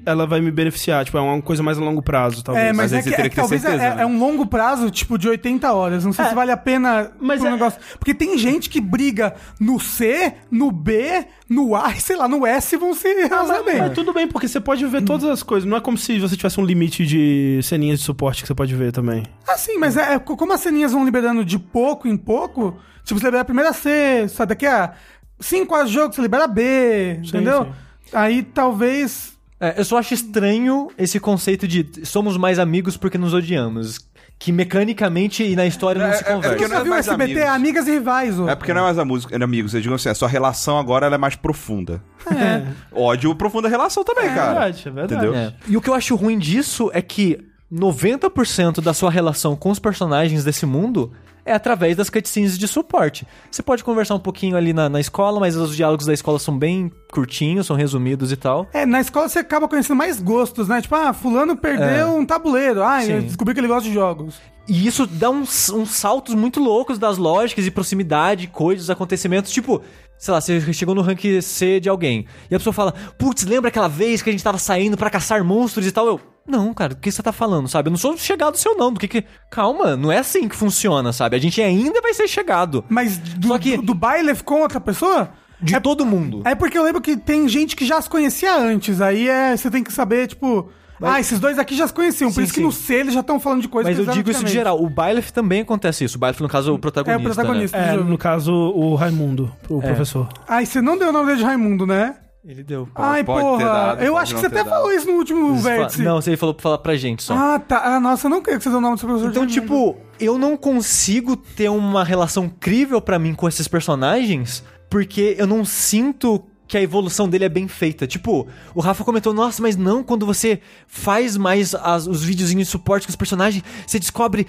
ela 0.05 0.25
vai 0.25 0.41
me 0.41 0.51
beneficiar, 0.51 1.03
tipo, 1.05 1.17
é 1.17 1.21
uma 1.21 1.41
coisa 1.41 1.61
mais 1.63 1.77
a 1.77 1.81
longo 1.81 2.01
prazo, 2.01 2.43
talvez. 2.43 2.67
É, 2.67 2.73
mas, 2.73 2.91
Mas 2.91 2.93
é 2.93 2.95
aí 2.97 3.03
que, 3.03 3.09
você 3.09 3.15
teria 3.15 3.27
é 3.27 3.29
que 3.29 3.35
talvez 3.35 3.61
certeza, 3.61 3.83
é, 3.83 3.95
né? 3.95 4.01
é 4.03 4.05
um 4.05 4.17
longo 4.19 4.45
prazo, 4.45 4.89
tipo, 4.91 5.17
de 5.17 5.27
80 5.29 5.71
horas. 5.73 6.05
Não 6.05 6.13
sei 6.13 6.25
É. 6.25 6.29
se 6.29 6.35
vale 6.35 6.51
a 6.51 6.57
pena 6.57 7.11
Mas 7.19 7.39
pro 7.39 7.47
é- 7.49 7.51
negócio. 7.51 7.79
Porque 7.99 8.13
tem 8.13 8.37
gente 8.37 8.69
que 8.69 8.79
briga 8.81 9.35
no 9.59 9.79
C, 9.79 10.33
no 10.51 10.71
B, 10.71 11.25
no 11.49 11.75
A, 11.75 11.91
e 11.91 12.01
sei 12.01 12.15
lá, 12.15 12.27
no 12.27 12.45
S 12.45 12.75
vão 12.77 12.93
se 12.93 13.07
Ah, 13.07 13.13
relacionar 13.27 13.47
mas, 13.63 13.65
bem. 13.65 13.77
mas 13.81 13.93
tudo 13.93 14.13
bem, 14.13 14.27
porque 14.27 14.47
você 14.47 14.59
pode 14.59 14.85
ver 14.85 15.03
todas 15.03 15.29
as 15.29 15.43
coisas. 15.43 15.69
Não 15.69 15.77
é 15.77 15.81
como 15.81 15.97
se 15.97 16.19
você 16.19 16.35
tivesse 16.35 16.59
um 16.59 16.65
limite 16.65 17.05
de 17.05 17.59
ceninhas 17.63 17.99
de 17.99 18.05
suporte 18.05 18.41
que 18.41 18.47
você 18.47 18.55
pode 18.55 18.75
ver 18.75 18.91
também. 18.91 19.23
Ah, 19.47 19.57
sim, 19.57 19.77
mas 19.77 19.97
é, 19.97 20.13
é 20.15 20.19
co- 20.19 20.35
como 20.37 20.53
as 20.53 20.61
ceninhas 20.61 20.91
vão 20.93 21.05
liberando 21.05 21.43
de 21.45 21.59
pouco 21.59 22.07
em 22.07 22.17
pouco, 22.17 22.77
tipo, 23.03 23.19
você 23.19 23.25
libera 23.25 23.41
a 23.41 23.45
primeira 23.45 23.73
C, 23.73 24.27
sabe, 24.29 24.49
daqui 24.49 24.65
a 24.65 24.93
5 25.39 25.73
horas 25.75 25.89
de 25.89 25.95
jogo, 25.95 26.13
você 26.13 26.21
libera 26.21 26.47
B, 26.47 27.19
entendeu? 27.23 27.65
sim. 27.65 27.71
Aí 28.13 28.43
talvez. 28.43 29.32
É, 29.65 29.79
eu 29.79 29.85
só 29.85 29.97
acho 29.97 30.13
estranho 30.13 30.89
esse 30.97 31.19
conceito 31.19 31.67
de 31.67 32.05
somos 32.05 32.35
mais 32.37 32.59
amigos 32.59 32.97
porque 32.97 33.17
nos 33.17 33.33
odiamos. 33.33 33.99
Que 34.39 34.51
mecanicamente 34.51 35.41
e 35.43 35.55
na 35.55 35.65
história 35.65 36.01
não 36.01 36.07
É, 36.09 36.13
se 36.17 36.23
é- 36.25 36.27
é 36.27 36.33
conversa. 36.33 36.49
porque 36.55 36.67
Você 36.67 36.73
não 36.73 36.81
é 36.81 36.89
mais 36.89 37.07
SBT, 37.07 37.31
amigos. 37.31 37.49
amigas 37.55 37.87
e 37.87 37.91
rivais. 37.91 38.39
É 38.39 38.55
porque 38.55 38.73
não 38.73 38.81
é 38.81 38.83
mais 38.83 38.99
a 38.99 39.05
música, 39.05 39.33
é 39.37 39.41
amigos. 39.41 39.73
Eu 39.73 39.79
digo 39.79 39.95
assim, 39.95 40.09
a 40.09 40.15
sua 40.15 40.27
relação 40.27 40.77
agora 40.77 41.05
ela 41.05 41.15
é 41.15 41.17
mais 41.17 41.35
profunda. 41.35 42.03
É. 42.29 42.63
Ódio 42.91 43.33
profunda 43.35 43.69
relação 43.69 44.03
também, 44.03 44.25
É 44.25 44.35
cara. 44.35 44.47
verdade, 44.53 44.83
é 44.87 44.91
verdade. 44.91 45.13
Entendeu? 45.27 45.35
É. 45.35 45.53
E 45.67 45.77
o 45.77 45.81
que 45.81 45.89
eu 45.89 45.93
acho 45.93 46.15
ruim 46.15 46.37
disso 46.37 46.89
é 46.93 47.01
que 47.01 47.39
90% 47.73 48.81
da 48.81 48.93
sua 48.93 49.09
relação 49.09 49.55
com 49.55 49.71
os 49.71 49.79
personagens 49.79 50.43
desse 50.43 50.65
mundo 50.65 51.11
é 51.45 51.51
através 51.51 51.97
das 51.97 52.09
cutscenes 52.09 52.57
de 52.57 52.67
suporte. 52.67 53.27
Você 53.51 53.61
pode 53.61 53.83
conversar 53.83 54.15
um 54.15 54.19
pouquinho 54.19 54.55
ali 54.55 54.71
na, 54.71 54.87
na 54.87 54.99
escola, 54.99 55.39
mas 55.39 55.55
os 55.55 55.75
diálogos 55.75 56.05
da 56.05 56.13
escola 56.13 56.39
são 56.39 56.57
bem 56.57 56.91
curtinhos, 57.11 57.67
são 57.67 57.75
resumidos 57.75 58.31
e 58.31 58.37
tal. 58.37 58.67
É, 58.73 58.85
na 58.85 59.01
escola 59.01 59.27
você 59.27 59.39
acaba 59.39 59.67
conhecendo 59.67 59.97
mais 59.97 60.21
gostos, 60.21 60.67
né? 60.67 60.81
Tipo, 60.81 60.95
ah, 60.95 61.13
fulano 61.13 61.57
perdeu 61.57 62.15
um 62.15 62.25
tabuleiro. 62.25 62.81
Ah, 62.83 63.01
Sim. 63.01 63.13
eu 63.13 63.21
descobri 63.23 63.53
que 63.53 63.59
ele 63.59 63.67
gosta 63.67 63.87
de 63.87 63.93
jogos. 63.93 64.35
E 64.67 64.87
isso 64.87 65.05
dá 65.05 65.29
uns, 65.29 65.69
uns 65.69 65.89
saltos 65.89 66.33
muito 66.33 66.61
loucos 66.61 66.97
das 66.97 67.17
lógicas 67.17 67.67
e 67.67 67.71
proximidade, 67.71 68.47
coisas, 68.47 68.89
acontecimentos. 68.89 69.51
Tipo, 69.51 69.81
sei 70.23 70.33
lá, 70.33 70.39
você 70.39 70.71
chegou 70.71 70.95
no 70.95 71.01
rank 71.01 71.19
C 71.41 71.81
de 71.81 71.89
alguém. 71.89 72.25
E 72.49 72.55
a 72.55 72.57
pessoa 72.57 72.71
fala, 72.73 72.93
putz, 73.17 73.43
lembra 73.43 73.67
aquela 73.67 73.89
vez 73.89 74.21
que 74.21 74.29
a 74.29 74.31
gente 74.31 74.41
tava 74.43 74.57
saindo 74.57 74.95
pra 74.95 75.09
caçar 75.09 75.43
monstros 75.43 75.85
e 75.85 75.91
tal? 75.91 76.07
Eu, 76.07 76.21
não, 76.47 76.73
cara, 76.73 76.93
do 76.95 77.01
que 77.01 77.11
você 77.11 77.21
tá 77.21 77.33
falando, 77.33 77.67
sabe? 77.67 77.89
Eu 77.89 77.91
não 77.91 77.97
sou 77.97 78.15
chegado 78.15 78.55
seu, 78.55 78.77
não. 78.77 78.93
Do 78.93 79.01
que 79.01 79.07
que. 79.09 79.25
Calma, 79.51 79.97
não 79.97 80.09
é 80.09 80.19
assim 80.19 80.47
que 80.47 80.55
funciona, 80.55 81.11
sabe? 81.11 81.35
A 81.35 81.39
gente 81.39 81.61
ainda 81.61 82.01
vai 82.01 82.13
ser 82.13 82.29
chegado. 82.29 82.85
Mas 82.87 83.17
do, 83.17 83.49
Só 83.49 83.57
que- 83.59 83.75
do, 83.75 83.83
do 83.83 83.93
baile 83.93 84.33
com 84.45 84.61
outra 84.61 84.79
pessoa? 84.79 85.29
De 85.61 85.77
todo 85.81 86.05
mundo. 86.05 86.41
É 86.45 86.55
porque 86.55 86.77
eu 86.77 86.83
lembro 86.83 87.01
que 87.01 87.17
tem 87.17 87.45
gente 87.49 87.75
que 87.75 87.85
já 87.85 88.01
se 88.01 88.09
conhecia 88.09 88.55
antes. 88.55 89.01
Aí 89.01 89.27
é, 89.27 89.57
você 89.57 89.69
tem 89.69 89.83
que 89.83 89.91
saber, 89.91 90.27
tipo. 90.27 90.69
Ah, 91.03 91.19
esses 91.19 91.39
dois 91.39 91.59
aqui 91.59 91.75
já 91.75 91.87
se 91.87 91.93
conheciam. 91.93 92.29
Por 92.31 92.35
Sim, 92.35 92.43
isso 92.43 92.53
que 92.53 92.59
sim. 92.59 92.65
no 92.65 92.71
C 92.71 92.93
eles 92.95 93.13
já 93.13 93.19
estão 93.19 93.39
falando 93.39 93.61
de 93.61 93.67
coisas 93.67 93.95
Mas 93.95 94.03
que 94.05 94.09
eu 94.09 94.13
digo 94.13 94.31
isso 94.31 94.43
de 94.43 94.51
geral. 94.51 94.81
O 94.81 94.89
Byleth 94.89 95.31
também 95.33 95.61
acontece 95.61 96.03
isso. 96.03 96.17
O 96.17 96.19
Byleth, 96.19 96.39
no 96.41 96.47
caso, 96.49 96.71
é 96.71 96.73
o 96.73 96.79
protagonista. 96.79 97.21
É 97.21 97.21
o 97.21 97.33
protagonista. 97.33 97.77
É, 97.77 97.91
do 97.91 97.97
jogo. 97.99 98.09
no 98.09 98.17
caso, 98.17 98.53
o 98.53 98.95
Raimundo, 98.95 99.51
o 99.69 99.79
É. 99.79 99.87
professor. 99.87 100.27
Ai, 100.47 100.65
você 100.65 100.81
não 100.81 100.97
deu 100.97 101.09
o 101.09 101.11
nome 101.11 101.25
dele 101.27 101.37
de 101.39 101.43
Raimundo, 101.43 101.85
né? 101.85 101.93
Né? 101.93 102.15
Ele 102.45 102.61
deu. 102.63 102.89
Ai, 102.95 103.23
pode 103.23 103.39
ter 103.39 103.45
porra. 103.45 103.63
dado, 103.65 104.03
eu 104.03 104.11
pode 104.13 104.23
acho 104.23 104.35
que 104.35 104.39
você 104.41 104.47
até 104.47 104.57
dado. 104.57 104.69
falou 104.69 104.91
isso 104.91 105.07
no 105.07 105.13
último 105.13 105.55
vértice. 105.55 106.01
Não, 106.01 106.19
você 106.21 106.35
falou 106.35 106.53
pra 106.53 106.61
falar 106.63 106.77
pra 106.79 106.95
gente 106.97 107.23
só. 107.23 107.33
Ah, 107.37 107.57
tá. 107.57 107.81
Ah, 107.85 107.99
nossa, 108.01 108.27
eu 108.27 108.29
não 108.31 108.41
queria 108.41 108.57
que 108.57 108.63
você 108.63 108.69
deu 108.69 108.79
o 108.79 108.81
nome 108.81 108.95
do 108.95 108.99
seu 108.99 109.07
professor 109.07 109.29
Então, 109.31 109.47
tipo, 109.47 109.95
eu 110.19 110.37
não 110.37 110.57
consigo 110.57 111.37
ter 111.37 111.69
uma 111.69 112.03
relação 112.03 112.49
crível 112.49 112.99
pra 112.99 113.17
mim 113.17 113.33
com 113.33 113.47
esses 113.47 113.65
personagens, 113.67 114.61
porque 114.89 115.35
eu 115.37 115.47
não 115.47 115.63
sinto 115.63 116.43
que 116.67 116.77
a 116.77 116.81
evolução 116.81 117.27
dele 117.27 117.45
é 117.45 117.49
bem 117.49 117.67
feita. 117.67 118.07
Tipo, 118.07 118.47
o 118.73 118.81
Rafa 118.81 119.03
comentou, 119.03 119.33
nossa, 119.33 119.61
mas 119.61 119.75
não, 119.75 120.03
quando 120.03 120.25
você 120.25 120.61
faz 120.87 121.37
mais 121.37 121.75
as- 121.75 122.07
os 122.07 122.23
videozinhos 122.23 122.67
de 122.67 122.71
suporte 122.71 123.05
com 123.05 123.11
os 123.11 123.15
personagens, 123.15 123.63
você 123.85 123.99
descobre 123.99 124.47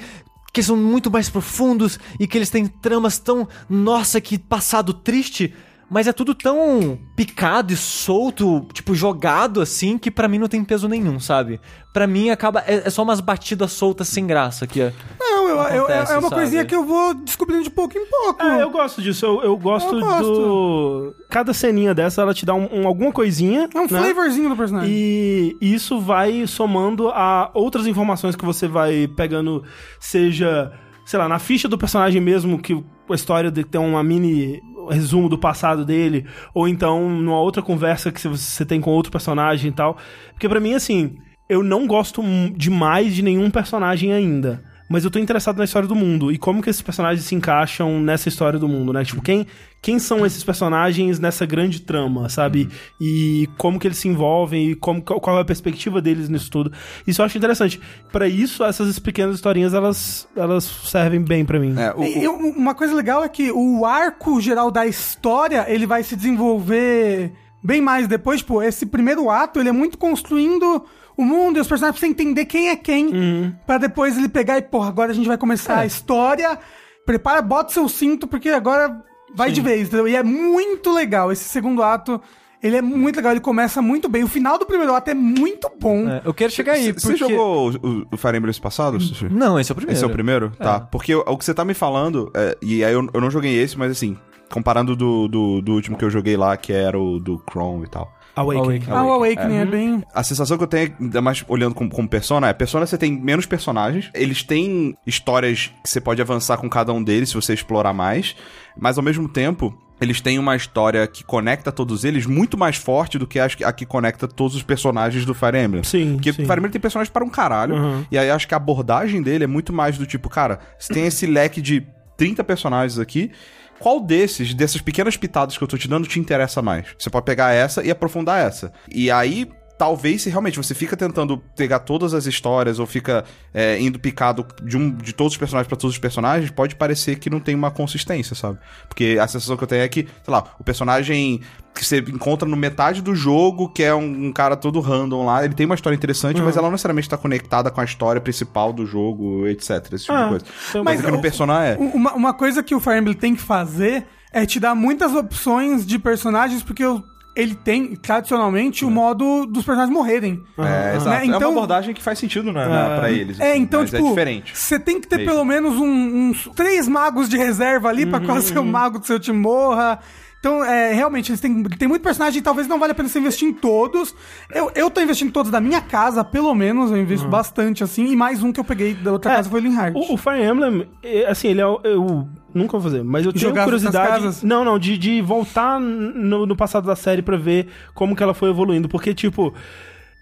que 0.52 0.62
são 0.62 0.76
muito 0.76 1.10
mais 1.10 1.28
profundos 1.28 1.98
e 2.20 2.26
que 2.28 2.38
eles 2.38 2.48
têm 2.50 2.66
tramas 2.66 3.18
tão, 3.18 3.48
nossa, 3.68 4.20
que 4.20 4.38
passado 4.38 4.94
triste. 4.94 5.52
Mas 5.90 6.06
é 6.06 6.12
tudo 6.12 6.34
tão 6.34 6.98
picado 7.14 7.72
e 7.72 7.76
solto, 7.76 8.66
tipo, 8.72 8.94
jogado 8.94 9.60
assim, 9.60 9.96
que 9.98 10.10
pra 10.10 10.26
mim 10.26 10.38
não 10.38 10.48
tem 10.48 10.64
peso 10.64 10.88
nenhum, 10.88 11.20
sabe? 11.20 11.60
Pra 11.92 12.06
mim 12.06 12.30
acaba. 12.30 12.60
É, 12.66 12.86
é 12.86 12.90
só 12.90 13.02
umas 13.02 13.20
batidas 13.20 13.70
soltas 13.72 14.08
sem 14.08 14.26
graça. 14.26 14.66
Que 14.66 14.80
é. 14.82 14.92
Não, 15.20 15.48
eu, 15.48 15.54
eu- 15.56 15.60
acontece, 15.60 16.12
é 16.12 16.18
uma 16.18 16.28
sabe? 16.28 16.34
coisinha 16.40 16.64
que 16.64 16.74
eu 16.74 16.84
vou 16.84 17.14
descobrindo 17.14 17.62
de 17.62 17.70
pouco 17.70 17.96
em 17.96 18.06
pouco. 18.06 18.42
É, 18.42 18.62
eu 18.62 18.70
gosto 18.70 19.00
disso. 19.00 19.24
Eu, 19.24 19.42
eu 19.42 19.56
gosto 19.56 19.94
Eu 19.94 20.00
gosto. 20.00 20.22
do. 20.32 21.14
Cada 21.30 21.52
ceninha 21.54 21.94
dessa, 21.94 22.22
ela 22.22 22.34
te 22.34 22.44
dá 22.44 22.54
um, 22.54 22.68
um- 22.80 22.86
alguma 22.88 23.12
coisinha. 23.12 23.68
É 23.72 23.78
um 23.78 23.82
né? 23.82 23.88
flavorzinho 23.88 24.48
do 24.48 24.56
personagem. 24.56 24.90
E 24.92 25.56
isso 25.60 26.00
vai 26.00 26.46
somando 26.46 27.08
a 27.10 27.50
outras 27.54 27.86
informações 27.86 28.34
que 28.34 28.44
você 28.44 28.66
vai 28.66 29.06
pegando, 29.06 29.62
seja, 30.00 30.72
sei 31.04 31.18
lá, 31.18 31.28
na 31.28 31.38
ficha 31.38 31.68
do 31.68 31.78
personagem 31.78 32.20
mesmo, 32.20 32.58
que 32.58 32.74
a 33.10 33.14
história 33.14 33.50
tem 33.50 33.80
uma 33.80 34.02
mini 34.02 34.62
resumo 34.90 35.28
do 35.28 35.38
passado 35.38 35.84
dele, 35.84 36.26
ou 36.54 36.68
então 36.68 37.08
numa 37.08 37.40
outra 37.40 37.62
conversa 37.62 38.12
que 38.12 38.26
você 38.26 38.64
tem 38.64 38.80
com 38.80 38.90
outro 38.90 39.12
personagem 39.12 39.70
e 39.70 39.72
tal. 39.72 39.96
Porque 40.32 40.48
pra 40.48 40.60
mim, 40.60 40.74
assim, 40.74 41.16
eu 41.48 41.62
não 41.62 41.86
gosto 41.86 42.22
demais 42.56 43.14
de 43.14 43.22
nenhum 43.22 43.50
personagem 43.50 44.12
ainda. 44.12 44.62
Mas 44.94 45.04
eu 45.04 45.10
tô 45.10 45.18
interessado 45.18 45.58
na 45.58 45.64
história 45.64 45.88
do 45.88 45.94
mundo 45.94 46.30
e 46.30 46.38
como 46.38 46.62
que 46.62 46.70
esses 46.70 46.80
personagens 46.80 47.24
se 47.26 47.34
encaixam 47.34 48.00
nessa 48.00 48.28
história 48.28 48.58
do 48.58 48.68
mundo, 48.68 48.92
né? 48.92 49.04
Tipo, 49.04 49.20
quem, 49.20 49.46
quem 49.82 49.98
são 49.98 50.24
esses 50.24 50.44
personagens 50.44 51.18
nessa 51.18 51.44
grande 51.44 51.80
trama, 51.80 52.28
sabe? 52.28 52.68
E 53.00 53.48
como 53.58 53.78
que 53.78 53.88
eles 53.88 53.98
se 53.98 54.06
envolvem 54.08 54.70
e 54.70 54.74
como, 54.76 55.02
qual 55.02 55.36
é 55.38 55.40
a 55.40 55.44
perspectiva 55.44 56.00
deles 56.00 56.28
nisso 56.28 56.50
tudo. 56.50 56.70
Isso 57.06 57.20
eu 57.20 57.26
acho 57.26 57.36
interessante. 57.36 57.80
Pra 58.12 58.28
isso, 58.28 58.62
essas 58.64 58.98
pequenas 59.00 59.34
historinhas, 59.34 59.74
elas, 59.74 60.28
elas 60.36 60.64
servem 60.64 61.20
bem 61.20 61.44
pra 61.44 61.58
mim. 61.58 61.74
É, 61.78 61.92
o- 61.92 62.02
E 62.04 62.22
eu- 62.24 62.34
uma 62.36 62.74
coisa 62.74 62.94
legal 62.94 63.24
é 63.24 63.28
que 63.28 63.50
o 63.50 63.84
arco 63.84 64.40
geral 64.40 64.70
da 64.70 64.86
história, 64.86 65.66
ele 65.68 65.86
vai 65.86 66.02
se 66.04 66.14
desenvolver 66.16 67.32
bem 67.62 67.80
mais 67.80 68.06
depois. 68.06 68.38
Tipo, 68.40 68.62
esse 68.62 68.86
primeiro 68.86 69.28
ato, 69.30 69.58
ele 69.58 69.68
é 69.68 69.72
muito 69.72 69.98
construindo 69.98 70.84
o 71.16 71.24
mundo 71.24 71.56
e 71.58 71.60
os 71.60 71.66
personagens 71.68 72.00
você 72.00 72.06
entender 72.06 72.44
quem 72.46 72.68
é 72.70 72.76
quem. 72.76 73.54
Pra 73.66 73.78
depois 73.78 74.16
ele 74.16 74.28
pegar 74.28 74.58
e, 74.58 74.62
porra, 74.62 74.88
agora 74.88 75.12
a 75.12 75.14
gente 75.14 75.28
vai 75.28 75.38
começar 75.38 75.78
a 75.78 75.86
história. 75.86 76.58
Prepara, 77.06 77.42
bota 77.42 77.72
seu 77.72 77.88
cinto, 77.88 78.26
porque 78.26 78.48
agora 78.48 79.02
vai 79.34 79.50
de 79.52 79.60
vez, 79.60 79.88
entendeu? 79.88 80.08
E 80.08 80.16
é 80.16 80.22
muito 80.22 80.92
legal. 80.92 81.30
Esse 81.30 81.44
segundo 81.44 81.82
ato, 81.82 82.20
ele 82.62 82.76
é 82.76 82.82
muito 82.82 83.16
legal. 83.16 83.32
Ele 83.32 83.40
começa 83.40 83.82
muito 83.82 84.08
bem. 84.08 84.24
O 84.24 84.28
final 84.28 84.58
do 84.58 84.64
primeiro 84.64 84.94
ato 84.94 85.10
é 85.10 85.14
muito 85.14 85.70
bom. 85.78 86.08
É, 86.08 86.22
eu 86.24 86.32
quero 86.32 86.50
chegar 86.50 86.72
aí, 86.74 86.92
Você 86.92 87.08
porque... 87.08 87.16
jogou 87.18 87.70
o, 87.82 88.06
o- 88.12 88.16
Fire 88.16 88.36
Emblem 88.36 88.50
esse 88.50 88.60
passado? 88.60 88.96
Não, 89.30 89.60
esse 89.60 89.70
é 89.70 89.72
o 89.72 89.76
primeiro. 89.76 89.96
Esse 89.98 90.04
é 90.04 90.06
o 90.06 90.10
primeiro? 90.10 90.50
Tá. 90.58 90.80
Porque 90.80 91.14
o, 91.14 91.20
o 91.26 91.36
que 91.36 91.44
você 91.44 91.52
tá 91.52 91.64
me 91.64 91.74
falando, 91.74 92.30
é, 92.34 92.56
e 92.62 92.82
aí 92.84 92.92
eu, 92.94 93.06
eu 93.12 93.20
não 93.20 93.30
joguei 93.30 93.54
esse, 93.60 93.78
mas 93.78 93.90
assim, 93.92 94.16
comparando 94.50 94.96
do, 94.96 95.28
do, 95.28 95.60
do 95.60 95.72
último 95.74 95.98
que 95.98 96.04
eu 96.04 96.10
joguei 96.10 96.36
lá, 96.38 96.56
que 96.56 96.72
era 96.72 96.98
o 96.98 97.18
do 97.20 97.42
Chrome 97.50 97.84
e 97.84 97.88
tal. 97.90 98.10
Awakening. 98.36 98.66
Awakening. 98.86 98.92
Ah, 98.96 99.04
o 99.04 99.12
Awakening 99.12 99.56
é, 99.58 99.64
bem... 99.64 100.04
A 100.14 100.22
sensação 100.22 100.56
que 100.56 100.64
eu 100.64 100.68
tenho, 100.68 100.92
ainda 101.00 101.20
mais 101.20 101.44
olhando 101.48 101.74
como, 101.74 101.90
como 101.90 102.08
Persona, 102.08 102.48
é 102.48 102.52
Persona 102.52 102.86
você 102.86 102.98
tem 102.98 103.12
menos 103.12 103.46
personagens, 103.46 104.10
eles 104.14 104.42
têm 104.42 104.96
histórias 105.06 105.70
que 105.82 105.88
você 105.90 106.00
pode 106.00 106.20
avançar 106.20 106.56
com 106.56 106.68
cada 106.68 106.92
um 106.92 107.02
deles 107.02 107.28
se 107.28 107.34
você 107.34 107.54
explorar 107.54 107.92
mais, 107.92 108.34
mas 108.76 108.98
ao 108.98 109.04
mesmo 109.04 109.28
tempo, 109.28 109.76
eles 110.00 110.20
têm 110.20 110.38
uma 110.38 110.56
história 110.56 111.06
que 111.06 111.22
conecta 111.22 111.70
todos 111.70 112.04
eles 112.04 112.26
muito 112.26 112.58
mais 112.58 112.76
forte 112.76 113.18
do 113.18 113.26
que 113.26 113.38
a, 113.38 113.44
a 113.64 113.72
que 113.72 113.86
conecta 113.86 114.26
todos 114.26 114.56
os 114.56 114.62
personagens 114.62 115.24
do 115.24 115.32
Fire 115.34 115.56
Emblem. 115.56 115.84
Sim, 115.84 116.14
Porque 116.14 116.32
sim. 116.32 116.42
o 116.42 116.46
Fire 116.46 116.58
Emblem 116.58 116.72
tem 116.72 116.80
personagens 116.80 117.12
para 117.12 117.24
um 117.24 117.30
caralho, 117.30 117.76
Uhum. 117.76 118.04
e 118.10 118.18
aí 118.18 118.30
acho 118.30 118.48
que 118.48 118.54
a 118.54 118.56
abordagem 118.56 119.22
dele 119.22 119.44
é 119.44 119.46
muito 119.46 119.72
mais 119.72 119.96
do 119.96 120.04
tipo, 120.06 120.28
cara, 120.28 120.58
você 120.78 120.92
tem 120.92 121.06
esse 121.06 121.26
leque 121.26 121.62
de 121.62 121.86
30 122.16 122.42
personagens 122.44 122.98
aqui, 122.98 123.30
qual 123.78 124.00
desses, 124.00 124.54
dessas 124.54 124.80
pequenas 124.80 125.16
pitadas 125.16 125.56
que 125.56 125.64
eu 125.64 125.68
tô 125.68 125.76
te 125.76 125.88
dando, 125.88 126.06
te 126.06 126.18
interessa 126.18 126.62
mais? 126.62 126.86
Você 126.98 127.10
pode 127.10 127.26
pegar 127.26 127.52
essa 127.52 127.82
e 127.82 127.90
aprofundar 127.90 128.40
essa. 128.40 128.72
E 128.90 129.10
aí, 129.10 129.48
talvez, 129.84 130.22
se 130.22 130.30
realmente 130.30 130.56
você 130.56 130.74
fica 130.74 130.96
tentando 130.96 131.36
pegar 131.54 131.80
todas 131.80 132.14
as 132.14 132.24
histórias 132.24 132.78
ou 132.78 132.86
fica 132.86 133.22
é, 133.52 133.78
indo 133.78 133.98
picado 133.98 134.46
de, 134.62 134.78
um, 134.78 134.90
de 134.90 135.12
todos 135.12 135.34
os 135.34 135.36
personagens 135.36 135.68
pra 135.68 135.76
todos 135.76 135.94
os 135.94 135.98
personagens, 136.00 136.50
pode 136.50 136.74
parecer 136.74 137.16
que 137.18 137.28
não 137.28 137.38
tem 137.38 137.54
uma 137.54 137.70
consistência, 137.70 138.34
sabe? 138.34 138.58
Porque 138.88 139.18
a 139.20 139.28
sensação 139.28 139.58
que 139.58 139.62
eu 139.62 139.68
tenho 139.68 139.82
é 139.82 139.88
que, 139.88 140.04
sei 140.24 140.32
lá, 140.32 140.42
o 140.58 140.64
personagem 140.64 141.42
que 141.74 141.84
você 141.84 141.98
encontra 141.98 142.48
no 142.48 142.56
metade 142.56 143.02
do 143.02 143.14
jogo, 143.14 143.68
que 143.68 143.82
é 143.82 143.94
um, 143.94 144.28
um 144.28 144.32
cara 144.32 144.56
todo 144.56 144.80
random 144.80 145.26
lá, 145.26 145.44
ele 145.44 145.52
tem 145.52 145.66
uma 145.66 145.74
história 145.74 145.94
interessante, 145.94 146.40
mas 146.40 146.56
ela 146.56 146.68
não 146.68 146.72
necessariamente 146.72 147.08
tá 147.10 147.18
conectada 147.18 147.70
com 147.70 147.80
a 147.82 147.84
história 147.84 148.22
principal 148.22 148.72
do 148.72 148.86
jogo, 148.86 149.46
etc. 149.48 149.92
Esse 149.92 150.04
tipo 150.06 150.16
Ah, 150.16 150.22
de 150.22 150.28
coisa. 150.30 150.44
então- 150.70 150.82
Mas 150.84 151.02
que 151.02 151.10
no 151.10 151.20
Persona 151.20 151.62
é. 151.62 151.76
Uma, 151.76 152.14
uma 152.14 152.32
coisa 152.32 152.62
que 152.62 152.74
o 152.74 152.80
Fire 152.80 152.96
Emblem 152.98 153.14
tem 153.14 153.34
que 153.36 153.42
fazer 153.42 154.06
é 154.32 154.46
te 154.46 154.58
dar 154.58 154.74
muitas 154.74 155.12
opções 155.14 155.84
de 155.84 155.98
personagens, 155.98 156.62
porque 156.62 156.84
o- 156.86 157.02
ele 157.36 157.54
tem, 157.54 157.96
tradicionalmente, 157.96 158.84
o 158.84 158.90
modo 158.90 159.44
dos 159.46 159.64
personagens 159.64 159.92
morrerem. 159.92 160.42
É, 160.58 160.96
exato. 160.96 161.08
Né? 161.10 161.16
é 161.16 161.24
uma 161.28 161.36
Então- 161.36 161.50
abordagem 161.50 161.92
que 161.94 162.02
faz 162.02 162.18
sentido 162.18 162.52
né, 162.52 162.66
na- 162.66 162.96
pra 162.98 163.10
eles. 163.10 163.40
É, 163.40 163.52
assim, 163.52 163.60
então, 163.60 163.80
mas 163.80 163.90
tipo, 163.90 164.04
é 164.04 164.08
diferente. 164.08 164.56
você 164.56 164.78
tem 164.78 165.00
que 165.00 165.08
ter 165.08 165.16
Mesmo. 165.18 165.32
pelo 165.32 165.44
menos 165.44 165.74
um- 165.74 166.30
uns 166.30 166.48
três 166.54 166.86
magos 166.88 167.28
de 167.28 167.36
reserva 167.36 167.88
ali 167.88 168.06
pra 168.06 168.20
quase 168.20 168.52
Uhum, 168.56 168.62
o 168.62 168.64
mago 168.66 168.98
do 168.98 169.06
seu 169.06 169.18
time 169.18 169.38
morra. 169.38 169.98
Então, 170.44 170.62
é, 170.62 170.92
realmente, 170.92 171.30
eles 171.32 171.40
têm, 171.40 171.62
tem 171.62 171.88
muito 171.88 172.02
personagem 172.02 172.38
e 172.38 172.42
talvez 172.42 172.68
não 172.68 172.78
valha 172.78 172.92
a 172.92 172.94
pena 172.94 173.08
você 173.08 173.18
investir 173.18 173.48
em 173.48 173.52
todos. 173.54 174.14
Eu, 174.54 174.70
eu 174.74 174.90
tô 174.90 175.00
investindo 175.00 175.28
em 175.28 175.32
todos 175.32 175.50
da 175.50 175.58
minha 175.58 175.80
casa, 175.80 176.22
pelo 176.22 176.54
menos, 176.54 176.90
eu 176.90 176.98
invisto 176.98 177.26
bastante, 177.26 177.82
assim, 177.82 178.12
e 178.12 178.14
mais 178.14 178.42
um 178.42 178.52
que 178.52 178.60
eu 178.60 178.64
peguei 178.64 178.92
da 178.92 179.10
outra 179.12 179.32
É, 179.32 179.36
casa 179.36 179.48
foi 179.48 179.60
o 179.60 179.62
Linhard. 179.62 179.96
O, 179.96 180.12
o 180.12 180.16
Fire 180.18 180.42
Emblem, 180.44 180.86
é, 181.02 181.24
assim, 181.30 181.48
ele 181.48 181.62
é. 181.62 181.66
o- 181.66 181.80
Eu 181.82 182.28
nunca 182.52 182.72
vou 182.72 182.82
fazer, 182.82 183.02
mas 183.02 183.24
eu 183.24 183.32
tenho 183.32 183.40
Jogar 183.40 183.64
curiosidade. 183.64 184.06
casas? 184.06 184.42
Não, 184.42 184.62
não, 184.66 184.78
de, 184.78 184.98
de 184.98 185.22
voltar 185.22 185.80
no, 185.80 186.44
no 186.44 186.54
passado 186.54 186.84
da 186.86 186.94
série 186.94 187.22
pra 187.22 187.38
ver 187.38 187.68
como 187.94 188.14
que 188.14 188.22
ela 188.22 188.34
foi 188.34 188.50
evoluindo. 188.50 188.86
Porque, 188.86 189.14
tipo, 189.14 189.54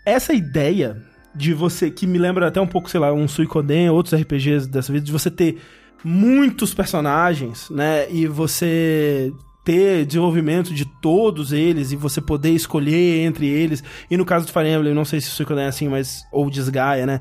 essa 0.06 0.32
ideia 0.32 1.02
de 1.34 1.52
você, 1.52 1.90
que 1.90 2.06
me 2.06 2.16
lembra 2.18 2.46
até 2.46 2.60
um 2.60 2.66
pouco, 2.68 2.88
sei 2.88 3.00
lá, 3.00 3.12
um 3.12 3.26
Suicoden, 3.26 3.90
outros 3.90 4.14
RPGs 4.14 4.68
dessa 4.68 4.92
vida, 4.92 5.04
de 5.04 5.10
você 5.10 5.32
ter 5.32 5.58
muitos 6.04 6.72
personagens, 6.72 7.68
né? 7.70 8.08
E 8.08 8.28
você 8.28 9.32
ter 9.64 10.04
desenvolvimento 10.04 10.74
de 10.74 10.84
todos 10.84 11.52
eles 11.52 11.92
e 11.92 11.96
você 11.96 12.20
poder 12.20 12.50
escolher 12.50 13.24
entre 13.24 13.46
eles. 13.46 13.82
E 14.10 14.16
no 14.16 14.24
caso 14.24 14.46
do 14.46 14.52
Fire 14.52 14.68
Emblem, 14.68 14.94
não 14.94 15.04
sei 15.04 15.20
se 15.20 15.28
o 15.28 15.30
Suicoden 15.32 15.64
é 15.64 15.68
assim, 15.68 15.88
mas 15.88 16.24
ou 16.32 16.50
Desgaia, 16.50 17.06
né? 17.06 17.20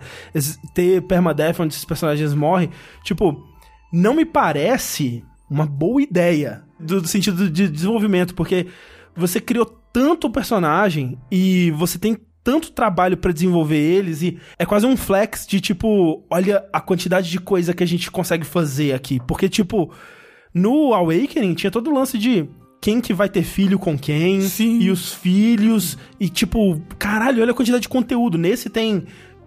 Ter 0.73 1.01
permadeath 1.03 1.59
onde 1.59 1.73
esses 1.73 1.85
personagens 1.85 2.33
morrem, 2.33 2.71
tipo, 3.03 3.47
não 3.93 4.15
me 4.15 4.25
parece 4.25 5.23
uma 5.49 5.65
boa 5.65 6.01
ideia 6.01 6.63
do, 6.79 7.01
do 7.01 7.07
sentido 7.07 7.49
de 7.49 7.67
desenvolvimento, 7.67 8.33
porque 8.33 8.67
você 9.15 9.39
criou 9.39 9.65
tanto 9.91 10.29
personagem 10.29 11.17
e 11.29 11.71
você 11.71 11.99
tem 11.99 12.17
tanto 12.43 12.71
trabalho 12.71 13.17
pra 13.17 13.31
desenvolver 13.31 13.77
eles 13.77 14.21
e 14.23 14.39
é 14.57 14.65
quase 14.65 14.85
um 14.85 14.97
flex 14.97 15.45
de 15.45 15.61
tipo, 15.61 16.25
olha 16.29 16.65
a 16.73 16.81
quantidade 16.81 17.29
de 17.29 17.39
coisa 17.39 17.73
que 17.73 17.83
a 17.83 17.87
gente 17.87 18.09
consegue 18.09 18.45
fazer 18.45 18.93
aqui, 18.93 19.19
porque 19.27 19.47
tipo, 19.47 19.91
no 20.53 20.93
Awakening 20.93 21.53
tinha 21.53 21.71
todo 21.71 21.89
o 21.89 21.93
lance 21.93 22.17
de 22.17 22.47
quem 22.79 22.99
que 22.99 23.13
vai 23.13 23.29
ter 23.29 23.43
filho 23.43 23.77
com 23.77 23.97
quem 23.97 24.41
Sim. 24.41 24.79
e 24.79 24.89
os 24.89 25.13
filhos 25.13 25.97
e 26.19 26.27
tipo, 26.29 26.81
caralho, 26.97 27.41
olha 27.41 27.51
a 27.51 27.53
quantidade 27.55 27.83
de 27.83 27.89
conteúdo. 27.89 28.37
Nesse 28.37 28.69
tem 28.69 29.03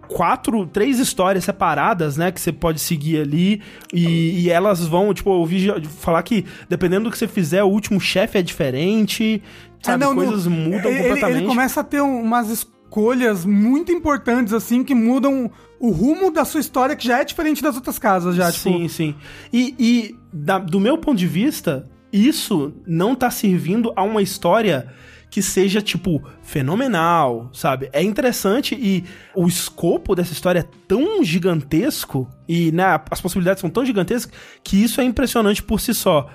quatro, 0.07 0.65
três 0.67 0.99
histórias 0.99 1.43
separadas, 1.43 2.15
né, 2.15 2.31
que 2.31 2.39
você 2.39 2.51
pode 2.51 2.79
seguir 2.79 3.19
ali 3.21 3.61
e, 3.91 4.41
e 4.43 4.49
elas 4.49 4.85
vão, 4.85 5.13
tipo, 5.13 5.31
eu 5.31 5.39
ouvi 5.39 5.67
falar 5.99 6.21
que 6.23 6.45
dependendo 6.69 7.05
do 7.05 7.11
que 7.11 7.17
você 7.17 7.27
fizer, 7.27 7.63
o 7.63 7.67
último 7.67 7.99
chefe 7.99 8.37
é 8.37 8.41
diferente, 8.41 9.41
sabe, 9.81 10.03
É, 10.03 10.07
não, 10.07 10.15
coisas 10.15 10.45
mudam 10.47 10.91
ele, 10.91 10.99
completamente. 11.03 11.37
Ele 11.39 11.47
começa 11.47 11.81
a 11.81 11.83
ter 11.83 12.01
um- 12.01 12.21
umas 12.21 12.49
escolhas 12.49 13.43
muito 13.45 13.91
importantes, 13.91 14.53
assim, 14.53 14.83
que 14.83 14.93
mudam 14.95 15.49
o 15.79 15.89
rumo 15.89 16.31
da 16.31 16.45
sua 16.45 16.59
história, 16.61 16.95
que 16.95 17.05
já 17.05 17.19
é 17.21 17.25
diferente 17.25 17.61
das 17.61 17.75
outras 17.75 17.97
casas, 17.99 18.35
já, 18.35 18.51
tipo... 18.51 18.69
Sim, 18.69 18.87
sim. 18.87 19.15
E, 19.51 19.75
e 19.79 20.15
da- 20.35 20.59
do 20.59 20.79
meu 20.79 20.97
ponto 20.97 21.17
de 21.17 21.27
vista, 21.27 21.87
isso 22.11 22.73
não 22.85 23.15
tá 23.15 23.29
servindo 23.31 23.91
a 23.95 24.03
uma 24.03 24.21
história 24.21 24.87
que 25.29 25.41
seja, 25.41 25.81
tipo, 25.81 26.21
fenomenal, 26.43 27.49
sabe? 27.53 27.89
É 27.91 28.01
interessante 28.01 28.75
e 28.75 29.03
o 29.35 29.47
escopo 29.47 30.15
dessa 30.15 30.31
história 30.33 30.59
é 30.59 30.65
tão 30.87 31.23
gigantesco 31.23 32.29
e 32.47 32.71
né, 32.71 32.83
as 33.09 33.19
possibilidades 33.21 33.61
são 33.61 33.69
tão 33.69 33.85
gigantescas 33.85 34.31
que 34.63 34.81
isso 34.81 35.01
é 35.01 35.03
impressionante 35.03 35.61
por 35.63 35.79
si 35.79 35.93
só. 35.93 36.29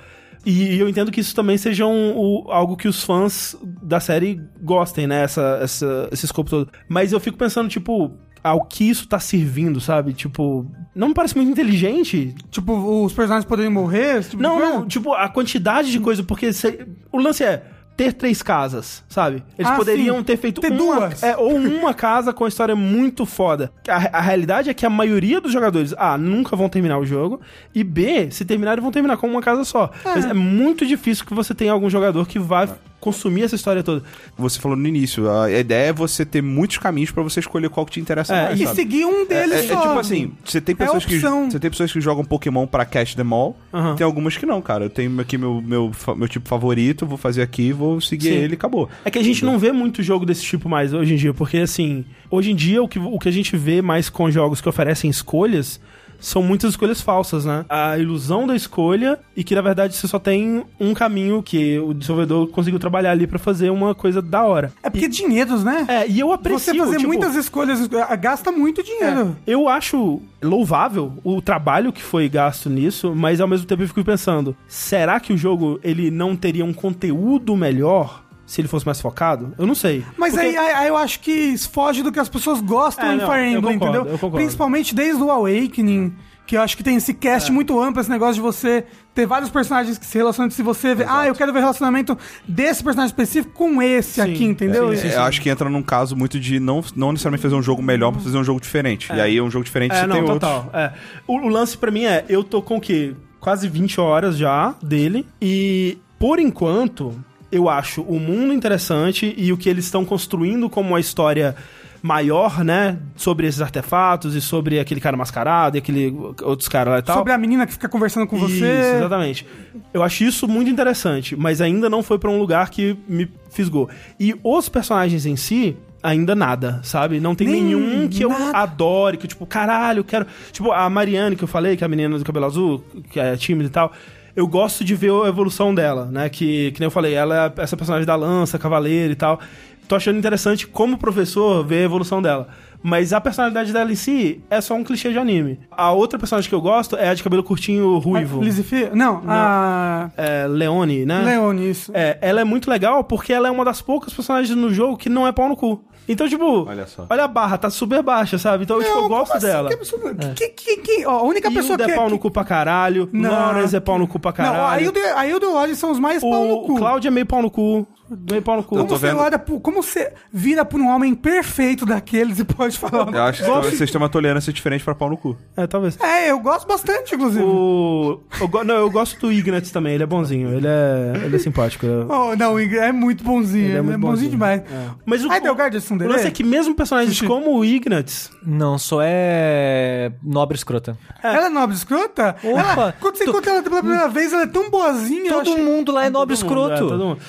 E 0.44 0.78
eu 0.78 0.88
entendo 0.88 1.10
que 1.10 1.20
isso 1.20 1.34
também 1.34 1.58
seja 1.58 1.86
um- 1.86 2.44
algo 2.50 2.76
que 2.76 2.88
os 2.88 3.02
fãs 3.04 3.54
da 3.82 4.00
série 4.00 4.40
gostem, 4.62 5.06
né? 5.06 5.22
Essa, 5.24 5.58
essa- 5.62 6.08
esse 6.10 6.24
escopo 6.24 6.48
todo. 6.50 6.70
Mas 6.88 7.12
eu 7.12 7.20
fico 7.20 7.36
pensando, 7.36 7.68
tipo, 7.68 8.16
ao 8.42 8.64
que 8.64 8.88
isso 8.88 9.06
tá 9.08 9.18
servindo, 9.18 9.80
sabe? 9.80 10.12
Tipo, 10.12 10.66
não 10.94 11.08
me 11.08 11.14
parece 11.14 11.36
muito 11.36 11.50
inteligente. 11.50 12.34
Tipo, 12.50 13.04
os 13.04 13.12
personagens 13.12 13.44
poderem 13.44 13.70
morrer, 13.70 14.22
tipo 14.24 14.42
Não, 14.42 14.58
não, 14.58 14.86
tipo, 14.86 15.12
a 15.12 15.28
quantidade 15.28 15.90
de 15.92 16.00
coisa, 16.00 16.22
porque 16.22 16.52
se- 16.52 16.86
o 17.12 17.18
lance 17.18 17.44
é 17.44 17.62
ter 17.96 18.14
três 18.14 18.40
casas, 18.42 19.04
sabe? 19.10 19.42
Eles 19.58 19.70
Ah, 19.70 19.76
poderiam 19.76 20.16
sim. 20.18 20.22
ter 20.24 20.38
feito 20.38 20.58
Ter 20.62 20.72
uma, 20.72 20.78
duas. 21.00 21.22
É, 21.22 21.36
ou 21.36 21.54
uma 21.56 21.92
casa 21.92 22.32
com 22.32 22.44
uma 22.44 22.48
história 22.48 22.74
muito 22.74 23.26
foda. 23.26 23.70
A, 23.86 24.18
a 24.18 24.20
realidade 24.22 24.70
é 24.70 24.74
que 24.74 24.86
a 24.86 24.90
maioria 24.90 25.38
dos 25.38 25.52
jogadores, 25.52 25.92
A, 25.98 26.16
nunca 26.16 26.56
vão 26.56 26.66
terminar 26.70 26.98
o 26.98 27.04
jogo, 27.04 27.42
e 27.74 27.84
B, 27.84 28.30
se 28.30 28.46
terminarem, 28.46 28.80
vão 28.80 28.90
terminar 28.90 29.18
com 29.18 29.26
uma 29.28 29.42
casa 29.42 29.64
só. 29.64 29.90
Mas 30.02 30.24
é 30.24 30.32
muito 30.32 30.86
difícil 30.86 31.26
que 31.26 31.34
você 31.34 31.52
tenha 31.54 31.72
algum 31.72 31.90
jogador 31.90 32.26
que 32.26 32.38
vá 32.38 32.66
consumir 33.00 33.42
essa 33.44 33.54
história 33.56 33.82
toda. 33.82 34.02
Você 34.36 34.60
falou 34.60 34.76
no 34.76 34.86
início, 34.86 35.30
a 35.30 35.50
ideia 35.50 35.88
é 35.88 35.92
você 35.92 36.24
ter 36.24 36.42
muitos 36.42 36.78
caminhos 36.78 37.10
pra 37.10 37.22
você 37.22 37.40
escolher 37.40 37.68
qual 37.70 37.86
que 37.86 37.92
te 37.92 38.00
interessa 38.00 38.34
É, 38.34 38.44
mais, 38.46 38.60
E 38.60 38.64
sabe? 38.64 38.76
seguir 38.76 39.04
um 39.06 39.22
É, 39.22 39.24
deles 39.24 39.52
é- 39.52 39.64
é 39.64 39.68
só. 39.68 39.80
tipo 39.80 39.98
assim, 39.98 40.32
você 40.44 40.60
tem 40.60 40.76
pessoas 40.76 41.04
que 41.04 41.18
você 41.18 41.58
tem 41.58 41.70
pessoas 41.70 41.92
que 41.92 42.00
jogam 42.00 42.24
Pokémon 42.24 42.66
pra 42.66 42.84
catch 42.84 43.14
them 43.14 43.32
all, 43.32 43.56
Aham. 43.72 43.96
tem 43.96 44.04
algumas 44.04 44.36
que 44.36 44.44
não, 44.46 44.60
cara. 44.60 44.84
Eu 44.84 44.90
tenho 44.90 45.18
aqui 45.20 45.38
meu, 45.38 45.60
meu, 45.62 45.90
meu 46.16 46.28
tipo 46.28 46.48
favorito, 46.48 47.06
vou 47.06 47.16
fazer 47.18 47.42
aqui, 47.42 47.72
vou 47.72 48.00
seguir 48.00 48.28
Sim. 48.28 48.34
ele 48.34 48.52
e 48.52 48.56
acabou. 48.56 48.88
É 49.04 49.10
que 49.10 49.18
a 49.18 49.24
gente 49.24 49.44
não 49.44 49.58
vê 49.58 49.72
muito 49.72 50.02
jogo 50.02 50.26
desse 50.26 50.42
tipo 50.42 50.68
mais 50.68 50.92
hoje 50.92 51.14
em 51.14 51.16
dia, 51.16 51.32
porque 51.32 51.56
assim, 51.58 52.04
hoje 52.30 52.50
em 52.50 52.54
dia 52.54 52.82
o 52.82 52.88
que, 52.88 52.98
o 52.98 53.18
que 53.18 53.28
a 53.28 53.32
gente 53.32 53.56
vê 53.56 53.80
mais 53.80 54.08
com 54.10 54.30
jogos 54.30 54.60
que 54.60 54.68
oferecem 54.68 55.08
escolhas 55.10 55.80
são 56.20 56.42
muitas 56.42 56.70
escolhas 56.70 57.00
falsas, 57.00 57.44
né? 57.44 57.64
A 57.68 57.98
ilusão 57.98 58.46
da 58.46 58.54
escolha 58.54 59.18
e 59.36 59.42
que 59.42 59.54
na 59.54 59.62
verdade 59.62 59.94
você 59.94 60.06
só 60.06 60.18
tem 60.18 60.64
um 60.78 60.94
caminho 60.94 61.42
que 61.42 61.78
o 61.78 61.92
desenvolvedor 61.94 62.48
conseguiu 62.48 62.78
trabalhar 62.78 63.12
ali 63.12 63.26
pra 63.26 63.38
fazer 63.38 63.70
uma 63.70 63.94
coisa 63.94 64.20
da 64.22 64.44
hora. 64.44 64.72
É 64.82 64.90
porque 64.90 65.08
dinheiros, 65.08 65.64
né? 65.64 65.84
É, 65.88 66.08
e 66.08 66.20
eu 66.20 66.32
aprecio 66.32 66.74
Você 66.74 66.78
fazer 66.78 66.96
tipo, 66.98 67.08
muitas 67.08 67.34
escolhas 67.34 67.88
eh, 67.90 68.16
gasta 68.16 68.52
muito 68.52 68.82
dinheiro. 68.82 69.36
Eu 69.46 69.68
acho 69.68 70.20
louvável 70.42 71.12
o 71.24 71.40
trabalho 71.40 71.92
que 71.92 72.02
foi 72.02 72.28
gasto 72.28 72.70
nisso, 72.70 73.14
mas 73.14 73.40
ao 73.40 73.48
mesmo 73.48 73.66
tempo 73.66 73.82
eu 73.82 73.88
fico 73.88 74.04
pensando, 74.04 74.56
será 74.66 75.20
que 75.20 75.32
o 75.32 75.36
jogo 75.36 75.80
ele 75.82 76.10
não 76.10 76.36
teria 76.36 76.64
um 76.64 76.72
conteúdo 76.72 77.56
melhor 77.56 78.22
se 78.50 78.60
ele 78.60 78.68
fosse 78.68 78.84
mais 78.84 79.00
focado? 79.00 79.54
Eu 79.56 79.66
não 79.66 79.74
sei. 79.74 80.04
Mas 80.16 80.32
Porque- 80.34 80.46
aí, 80.46 80.56
aí- 80.56 80.88
eu 80.88 80.96
acho 80.96 81.20
que 81.20 81.56
foge 81.58 82.02
do 82.02 82.10
que 82.10 82.18
as 82.18 82.28
pessoas 82.28 82.60
gostam 82.60 83.06
É, 83.10 83.14
em 83.14 83.18
não, 83.18 83.26
Fire 83.30 83.38
eu 83.52 83.58
Emblem, 83.58 83.78
concordo, 83.78 83.96
entendeu? 83.98 84.12
eu 84.12 84.18
concordo. 84.18 84.36
Principalmente 84.36 84.94
desde 84.94 85.22
o 85.22 85.30
Awakening, 85.30 86.12
que 86.46 86.56
eu 86.56 86.60
acho 86.62 86.76
que 86.76 86.82
tem 86.82 86.96
esse 86.96 87.14
cast 87.14 87.48
É. 87.48 87.54
muito 87.54 87.80
amplo, 87.80 88.00
esse 88.00 88.10
negócio 88.10 88.34
de 88.34 88.40
você 88.40 88.84
ter 89.14 89.24
vários 89.24 89.50
personagens 89.50 89.98
que 89.98 90.04
se 90.04 90.18
relacionam, 90.18 90.50
se 90.50 90.62
você 90.64 90.96
vê, 90.96 91.04
ah, 91.08 91.26
eu 91.28 91.34
quero 91.36 91.52
ver 91.52 91.58
o 91.60 91.62
relacionamento 91.62 92.18
desse 92.48 92.82
personagem 92.82 93.10
específico 93.12 93.54
com 93.54 93.80
esse 93.80 94.14
Sim, 94.14 94.22
aqui, 94.22 94.44
entendeu? 94.44 94.90
sim, 94.90 95.02
sim, 95.02 95.08
É, 95.10 95.16
eu 95.16 95.22
acho 95.22 95.40
que 95.40 95.48
entra 95.48 95.70
num 95.70 95.82
caso 95.82 96.16
muito 96.16 96.40
de 96.40 96.58
não, 96.58 96.82
não 96.96 97.12
necessariamente 97.12 97.42
fazer 97.42 97.54
um 97.54 97.62
jogo 97.62 97.80
melhor, 97.80 98.12
mas 98.12 98.24
fazer 98.24 98.36
um 98.36 98.42
jogo 98.42 98.60
diferente. 98.60 99.12
E 99.12 99.20
aí 99.20 99.40
um 99.40 99.48
jogo 99.48 99.64
diferente 99.64 99.92
É, 99.94 100.00
você 100.00 100.06
não, 100.08 100.16
tem 100.16 100.24
total. 100.24 100.68
É. 100.74 100.92
O, 101.24 101.36
o 101.36 101.48
lance 101.48 101.78
pra 101.78 101.92
mim 101.92 102.04
é, 102.04 102.24
eu 102.28 102.42
tô 102.42 102.60
com 102.60 102.78
o 102.78 102.80
quê? 102.80 103.14
Quase 103.38 103.68
20 103.68 104.00
horas 104.00 104.36
já 104.36 104.74
dele. 104.82 105.24
E, 105.40 105.98
por 106.18 106.40
enquanto, 106.40 107.14
eu 107.50 107.68
acho 107.68 108.02
o 108.02 108.18
mundo 108.20 108.52
interessante 108.52 109.34
e 109.36 109.52
o 109.52 109.56
que 109.56 109.68
eles 109.68 109.84
estão 109.84 110.04
construindo 110.04 110.68
como 110.70 110.90
uma 110.90 111.00
história 111.00 111.54
maior, 112.02 112.64
né? 112.64 112.98
Sobre 113.14 113.46
esses 113.46 113.60
artefatos 113.60 114.34
e 114.34 114.40
sobre 114.40 114.80
aquele 114.80 115.00
cara 115.00 115.16
mascarado 115.16 115.76
e 115.76 115.78
aquele 115.78 116.14
outros 116.42 116.68
caras 116.68 116.92
lá 116.94 116.98
e 116.98 117.02
tal. 117.02 117.16
Sobre 117.18 117.32
a 117.32 117.38
menina 117.38 117.66
que 117.66 117.72
fica 117.72 117.88
conversando 117.88 118.26
com 118.26 118.36
Isso, 118.36 118.48
você. 118.48 118.94
exatamente. 118.96 119.46
Eu 119.92 120.02
acho 120.02 120.24
isso 120.24 120.48
muito 120.48 120.70
interessante, 120.70 121.36
mas 121.36 121.60
ainda 121.60 121.90
não 121.90 122.02
foi 122.02 122.18
pra 122.18 122.30
um 122.30 122.38
lugar 122.38 122.70
que 122.70 122.96
me 123.06 123.28
fisgou. 123.50 123.88
E 124.18 124.34
os 124.42 124.68
personagens 124.68 125.26
em 125.26 125.36
si, 125.36 125.76
ainda 126.02 126.34
nada, 126.34 126.80
sabe? 126.82 127.20
Não 127.20 127.34
tem 127.34 127.46
Nem 127.48 127.64
nenhum 127.64 128.08
que 128.08 128.22
eu 128.24 128.30
nada. 128.30 128.56
adore, 128.58 129.18
que 129.18 129.26
eu, 129.26 129.28
tipo, 129.28 129.44
caralho, 129.44 130.00
eu 130.00 130.04
quero. 130.04 130.26
Tipo, 130.52 130.72
a 130.72 130.88
Mariane 130.88 131.36
que 131.36 131.44
eu 131.44 131.48
falei, 131.48 131.76
que 131.76 131.84
é 131.84 131.86
a 131.86 131.88
menina 131.88 132.18
do 132.18 132.24
cabelo 132.24 132.46
azul, 132.46 132.82
que 133.10 133.20
é 133.20 133.36
tímida 133.36 133.68
e 133.68 133.70
tal. 133.72 133.92
Eu 134.34 134.46
gosto 134.46 134.84
de 134.84 134.94
ver 134.94 135.10
a 135.12 135.28
evolução 135.28 135.74
dela, 135.74 136.06
né? 136.06 136.28
Que, 136.28 136.70
que 136.72 136.80
nem 136.80 136.86
eu 136.86 136.90
falei, 136.90 137.14
ela 137.14 137.52
é 137.56 137.62
essa 137.62 137.76
personagem 137.76 138.06
da 138.06 138.14
lança, 138.16 138.58
cavaleiro 138.58 139.12
e 139.12 139.16
tal. 139.16 139.40
Tô 139.88 139.96
achando 139.96 140.18
interessante 140.18 140.66
como 140.68 140.96
professor 140.96 141.64
ver 141.66 141.78
a 141.80 141.84
evolução 141.84 142.22
dela. 142.22 142.48
Mas 142.82 143.12
a 143.12 143.20
personalidade 143.20 143.72
dela 143.74 143.92
em 143.92 143.94
si 143.96 144.40
é 144.48 144.58
só 144.60 144.74
um 144.74 144.82
clichê 144.84 145.10
de 145.12 145.18
anime. 145.18 145.58
A 145.70 145.90
outra 145.92 146.18
personagem 146.18 146.48
que 146.48 146.54
eu 146.54 146.60
gosto 146.62 146.96
é 146.96 147.08
a 147.10 147.14
de 147.14 147.22
cabelo 147.22 147.42
curtinho 147.42 147.98
ruivo. 147.98 148.40
Lizzie 148.40 148.64
Fe- 148.64 148.90
Não, 148.94 149.20
a 149.26 150.10
É, 150.16 150.46
Leone, 150.48 151.04
né? 151.04 151.22
Leone, 151.24 151.70
isso. 151.70 151.90
É, 151.92 152.16
ela 152.22 152.40
é 152.40 152.44
muito 152.44 152.70
legal 152.70 153.04
porque 153.04 153.32
ela 153.34 153.48
é 153.48 153.50
uma 153.50 153.64
das 153.66 153.82
poucas 153.82 154.14
personagens 154.14 154.56
no 154.56 154.72
jogo 154.72 154.96
que 154.96 155.08
não 155.10 155.26
é 155.26 155.32
pau 155.32 155.48
no 155.48 155.56
cu. 155.56 155.84
Então, 156.12 156.28
tipo, 156.28 156.66
Olha 156.68 156.86
só. 156.86 157.06
olha 157.08 157.24
a 157.24 157.28
barra, 157.28 157.56
tá 157.56 157.70
super 157.70 158.02
baixa, 158.02 158.36
sabe? 158.38 158.64
Então, 158.64 158.78
tipo, 158.80 158.90
eu 158.90 159.02
Não, 159.02 159.08
gosto 159.08 159.26
como 159.28 159.38
assim? 159.38 159.46
dela. 159.46 159.68
Que 159.68 159.74
absurdo. 159.74 160.34
Que, 160.34 160.48
que, 160.48 160.76
que- 160.78 161.06
ó, 161.06 161.18
a 161.18 161.22
única 161.22 161.48
pessoa 161.50 161.72
Hilda 161.72 161.84
que... 161.84 161.90
é 161.92 161.94
pau 161.94 162.06
que- 162.06 162.12
no 162.12 162.18
cu 162.18 162.30
pra 162.30 162.44
caralho, 162.44 163.08
Não. 163.12 163.30
Lawrence 163.30 163.76
é 163.76 163.80
pau 163.80 163.98
no 163.98 164.08
cu 164.08 164.18
pra 164.18 164.30
Não, 164.30 164.36
caralho. 164.36 164.84
Hilda, 164.86 165.00
a 165.16 165.26
Hilda 165.26 165.46
e 165.46 165.48
o 165.48 165.52
Lodge 165.52 165.76
são 165.76 165.90
os 165.92 165.98
mais 165.98 166.20
pau 166.20 166.44
no 166.44 166.54
o 166.54 166.66
cu. 166.66 166.76
Cláudio 166.76 167.08
é 167.08 167.10
meio 167.10 167.26
pau 167.26 167.40
no 167.42 167.50
cu, 167.50 167.86
meio 168.10 168.42
pau 168.42 168.56
no 168.56 168.62
cu. 168.62 168.74
Eu 168.76 168.80
tô 168.82 168.86
Como 168.88 168.98
você, 168.98 169.06
vendo. 169.08 169.20
olha 169.20 169.38
pro- 169.38 169.60
como 169.60 169.82
você 169.82 170.12
vira 170.32 170.64
por 170.64 170.80
um 170.80 170.88
homem 170.88 171.14
perfeito 171.14 171.84
daqueles 171.86 172.38
e 172.38 172.44
pode 172.44 172.78
falar... 172.78 173.12
Eu 173.12 173.22
acho 173.22 173.42
que 173.42 173.48
talvez 173.48 173.74
vocês 173.76 173.90
têm 173.90 174.00
uma 174.00 174.08
tolerância 174.08 174.52
diferente 174.52 174.84
pra 174.84 174.94
pau 174.94 175.08
no 175.10 175.16
cu. 175.16 175.36
É, 175.56 175.66
talvez. 175.66 175.98
É, 176.00 176.30
eu 176.30 176.40
gosto 176.40 176.66
bastante, 176.66 177.14
inclusive. 177.14 177.44
O... 177.44 178.20
eu 178.40 178.48
go- 178.48 178.64
Não, 178.64 178.74
eu 178.76 178.90
gosto 178.90 179.18
do 179.20 179.32
Ignatz 179.32 179.70
também, 179.70 179.94
ele 179.94 180.02
é 180.02 180.06
bonzinho, 180.06 180.54
ele 180.56 180.66
é, 180.66 181.12
ele 181.24 181.36
é 181.36 181.38
simpático. 181.38 181.86
eu- 181.86 182.06
Oh, 182.10 182.36
não, 182.36 182.54
o 182.54 182.60
Ingrid 182.60 182.78
é 182.80 182.92
muito 182.92 183.22
bonzinho. 183.24 183.64
Ele 183.64 183.68
é 183.68 183.70
Ele 183.70 183.78
é, 183.78 183.82
muito 183.82 184.00
bonzinho 184.00 184.30
bonzinho. 184.30 184.30
demais. 184.30 184.62
Mas 185.06 185.24
o, 185.24 185.30
Ai, 185.30 185.40
Delgado, 185.40 185.76
esse 185.76 185.92
o 185.92 185.96
um 185.96 186.06
lance 186.08 186.26
é 186.26 186.30
que 186.30 186.42
mesmo 186.44 186.74
personagens 186.74 187.20
como 187.22 187.56
o 187.58 187.64
Ignatz... 187.64 188.30
Não, 188.44 188.78
só 188.78 189.00
é 189.02 190.12
nobre 190.22 190.56
escrota. 190.56 190.96
Ela 191.22 191.46
é 191.46 191.48
nobre 191.50 191.76
escrota? 191.76 192.36
Opa, 192.42 192.60
Ela- 192.72 192.94
quando 193.00 193.16
você 193.16 193.24
tu- 193.24 193.30
encontra 193.30 193.52
ela 193.52 193.62
pela 193.62 193.80
primeira 193.80 194.08
vez, 194.08 194.32
ela 194.32 194.42
é 194.42 194.46
tão 194.46 194.70
boazinha. 194.70 195.30
eu 195.30 195.34
Todo 195.38 195.52
achei- 195.52 195.62
mundo 195.64 195.92
lá 195.92 196.06
é 196.06 196.10
nobre 196.10 196.36
Todo 196.36 196.48
mundo, 196.48 196.60
escroto. 196.64 196.84
é, 196.84 196.88
todo 196.88 197.04
mundo. 197.04 197.20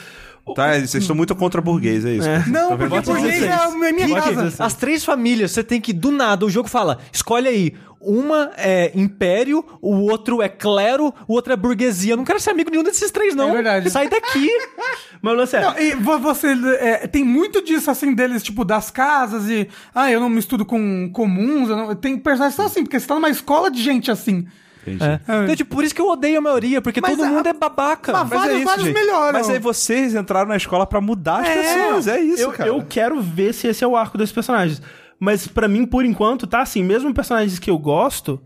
Tá? 0.55 0.73
Vocês 0.73 0.95
estão 0.95 1.15
muito 1.15 1.35
contra 1.35 1.61
burguês, 1.61 2.03
é 2.03 2.13
isso. 2.13 2.27
Não, 2.49 2.75
porque 2.77 2.85
burguês 2.99 3.39
16. 3.39 3.43
é 3.43 3.53
a 3.53 3.69
minha 3.93 4.07
Bota 4.07 4.21
casa. 4.21 4.35
16. 4.43 4.61
As 4.61 4.73
três 4.73 5.05
famílias, 5.05 5.51
você 5.51 5.63
tem 5.63 5.79
que, 5.79 5.93
do 5.93 6.11
nada, 6.11 6.45
o 6.45 6.49
jogo 6.49 6.67
fala, 6.67 6.97
escolhe 7.13 7.47
aí. 7.47 7.73
Uma 8.03 8.51
é 8.57 8.91
império, 8.95 9.63
o 9.79 9.95
outro 10.09 10.41
é 10.41 10.49
clero, 10.49 11.13
o 11.27 11.33
outro 11.33 11.53
é 11.53 11.55
burguesia. 11.55 12.13
Eu 12.13 12.17
não 12.17 12.23
quero 12.25 12.39
ser 12.39 12.49
amigo 12.49 12.71
de 12.71 12.75
nenhum 12.75 12.83
desses 12.83 13.11
três, 13.11 13.35
não. 13.35 13.49
É 13.51 13.53
verdade. 13.53 13.89
Sai 13.91 14.09
daqui. 14.09 14.49
Mas 15.21 15.37
lance 15.37 15.55
é... 15.55 15.61
Não, 15.61 15.77
e 15.77 15.93
vo- 15.93 16.17
você 16.17 16.47
é, 16.79 17.05
tem 17.07 17.23
muito 17.23 17.63
disso 17.63 17.91
assim 17.91 18.15
deles, 18.15 18.41
tipo, 18.41 18.65
das 18.65 18.89
casas 18.89 19.47
e. 19.47 19.67
Ah, 19.93 20.11
eu 20.11 20.19
não 20.19 20.29
misturo 20.29 20.65
com 20.65 21.11
comuns. 21.13 21.69
eu 21.69 21.75
não- 21.77 21.95
tem 21.95 22.17
personagens 22.17 22.55
que 22.55 22.57
são 22.57 22.65
assim, 22.65 22.81
porque 22.83 22.99
você 22.99 23.05
tá 23.05 23.13
numa 23.13 23.29
escola 23.29 23.69
de 23.69 23.83
gente 23.83 24.09
assim. 24.09 24.47
Entendi. 24.85 25.03
É. 25.03 25.19
Então, 25.43 25.55
tipo, 25.55 25.75
por 25.75 25.83
isso 25.83 25.93
que 25.93 26.01
eu 26.01 26.07
odeio 26.09 26.39
a 26.39 26.41
maioria, 26.41 26.81
porque 26.81 26.99
Mas 27.01 27.11
todo 27.15 27.23
a- 27.25 27.29
mundo 27.29 27.45
é 27.47 27.53
babaca. 27.53 28.11
Mas 28.11 28.21
Mas 28.23 28.29
vários, 28.29 28.55
é 28.55 28.57
isso, 28.57 28.65
vários 28.65 28.85
gente. 28.87 28.93
melhoram. 28.95 29.33
Mas 29.33 29.49
aí 29.49 29.59
vocês 29.59 30.15
entraram 30.15 30.47
na 30.49 30.57
escola 30.57 30.85
pra 30.87 30.99
mudar 30.99 31.41
as 31.41 31.47
É. 31.49 31.55
pessoas. 31.55 32.07
É 32.07 32.19
isso, 32.19 32.41
eu, 32.41 32.51
cara. 32.51 32.69
eu 32.69 32.83
quero 32.87 33.21
ver 33.21 33.53
se 33.53 33.67
esse 33.67 33.83
é 33.83 33.87
o 33.87 33.95
arco 33.95 34.17
desses 34.17 34.33
personagens. 34.33 34.81
Mas 35.19 35.47
pra 35.47 35.67
mim, 35.67 35.85
por 35.85 36.03
enquanto, 36.03 36.47
tá 36.47 36.61
assim, 36.61 36.83
mesmo 36.83 37.13
personagens 37.13 37.59
que 37.59 37.69
eu 37.69 37.77
gosto, 37.77 38.41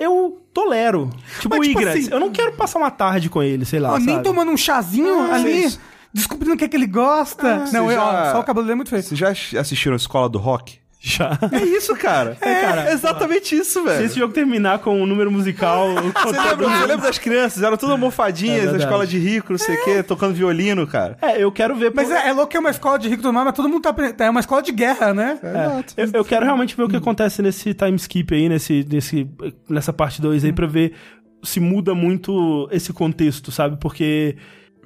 eu 0.00 0.40
tolero. 0.54 1.10
Tipo 1.40 1.56
Mas, 1.56 1.66
o 1.66 1.70
tipo 1.70 1.86
assim- 1.86 2.08
eu 2.10 2.18
não 2.20 2.30
quero 2.30 2.52
passar 2.52 2.78
uma 2.78 2.90
tarde 2.90 3.28
com 3.28 3.42
ele, 3.42 3.64
sei 3.66 3.78
lá, 3.80 3.92
Ó, 3.92 3.98
nem 3.98 4.14
sabe? 4.16 4.24
tomando 4.24 4.50
um 4.50 4.56
chazinho 4.56 5.20
Ah, 5.30 5.34
ali, 5.34 5.70
descobrindo 6.14 6.54
o 6.54 6.56
que 6.56 6.64
é 6.64 6.68
que 6.68 6.76
ele 6.76 6.86
gosta. 6.86 7.64
Ah, 7.66 7.70
não, 7.72 7.90
eu, 7.92 8.00
ó, 8.00 8.12
já- 8.12 8.32
só 8.32 8.40
o 8.40 8.44
cabelo 8.44 8.64
dele 8.64 8.72
é 8.72 8.76
muito 8.76 8.88
feio. 8.90 9.02
Vocês 9.02 9.18
já 9.18 9.30
assistiram 9.60 9.92
a 9.94 9.96
Escola 9.96 10.28
do 10.30 10.38
Rock? 10.38 10.78
Já. 11.06 11.38
É 11.52 11.62
isso, 11.62 11.94
cara. 11.94 12.34
É, 12.40 12.60
cara. 12.62 12.92
exatamente 12.92 13.54
isso, 13.54 13.80
Se 13.80 13.84
velho. 13.84 14.06
esse 14.06 14.18
jogo 14.18 14.32
terminar 14.32 14.78
com 14.78 15.02
um 15.02 15.04
número 15.04 15.30
musical... 15.30 15.88
Você 16.24 16.40
lembra, 16.40 16.68
você 16.68 16.86
lembra 16.86 17.06
das 17.06 17.18
crianças? 17.18 17.62
Eram 17.62 17.76
todas 17.76 17.90
É 17.90 17.92
almofadinhas 17.92 18.56
na 18.56 18.60
verdade. 18.62 18.84
escola 18.84 19.06
de 19.06 19.18
rico, 19.18 19.52
não 19.52 19.58
sei 19.58 19.76
o 19.76 19.84
quê, 19.84 20.02
tocando 20.02 20.32
violino, 20.32 20.86
cara. 20.86 21.18
É, 21.20 21.42
eu 21.42 21.52
quero 21.52 21.76
ver... 21.76 21.92
Mas 21.94 22.08
por- 22.08 22.16
é, 22.16 22.28
é 22.28 22.32
louco 22.32 22.48
que 22.48 22.56
é 22.56 22.60
uma 22.60 22.70
escola 22.70 22.98
de 22.98 23.08
rico 23.10 23.22
do 23.22 23.30
mar, 23.34 23.44
mas 23.44 23.52
todo 23.54 23.68
mundo 23.68 23.82
tá 23.82 23.90
aprendendo. 23.90 24.22
É 24.22 24.30
uma 24.30 24.40
escola 24.40 24.62
de 24.62 24.72
guerra, 24.72 25.12
né? 25.12 25.38
É, 25.42 26.02
eu, 26.04 26.10
eu 26.14 26.24
quero 26.24 26.46
realmente 26.46 26.74
ver 26.74 26.84
o 26.84 26.88
que 26.88 26.96
acontece 26.96 27.42
nesse 27.42 27.74
time 27.74 27.96
skip 27.96 28.34
aí, 28.34 28.48
nesse, 28.48 28.86
nesse, 28.90 29.28
nessa 29.68 29.92
parte 29.92 30.22
2 30.22 30.42
aí, 30.42 30.52
pra 30.54 30.66
ver 30.66 30.94
se 31.42 31.60
muda 31.60 31.94
muito 31.94 32.66
esse 32.72 32.94
contexto, 32.94 33.52
sabe? 33.52 33.76
Porque 33.78 34.36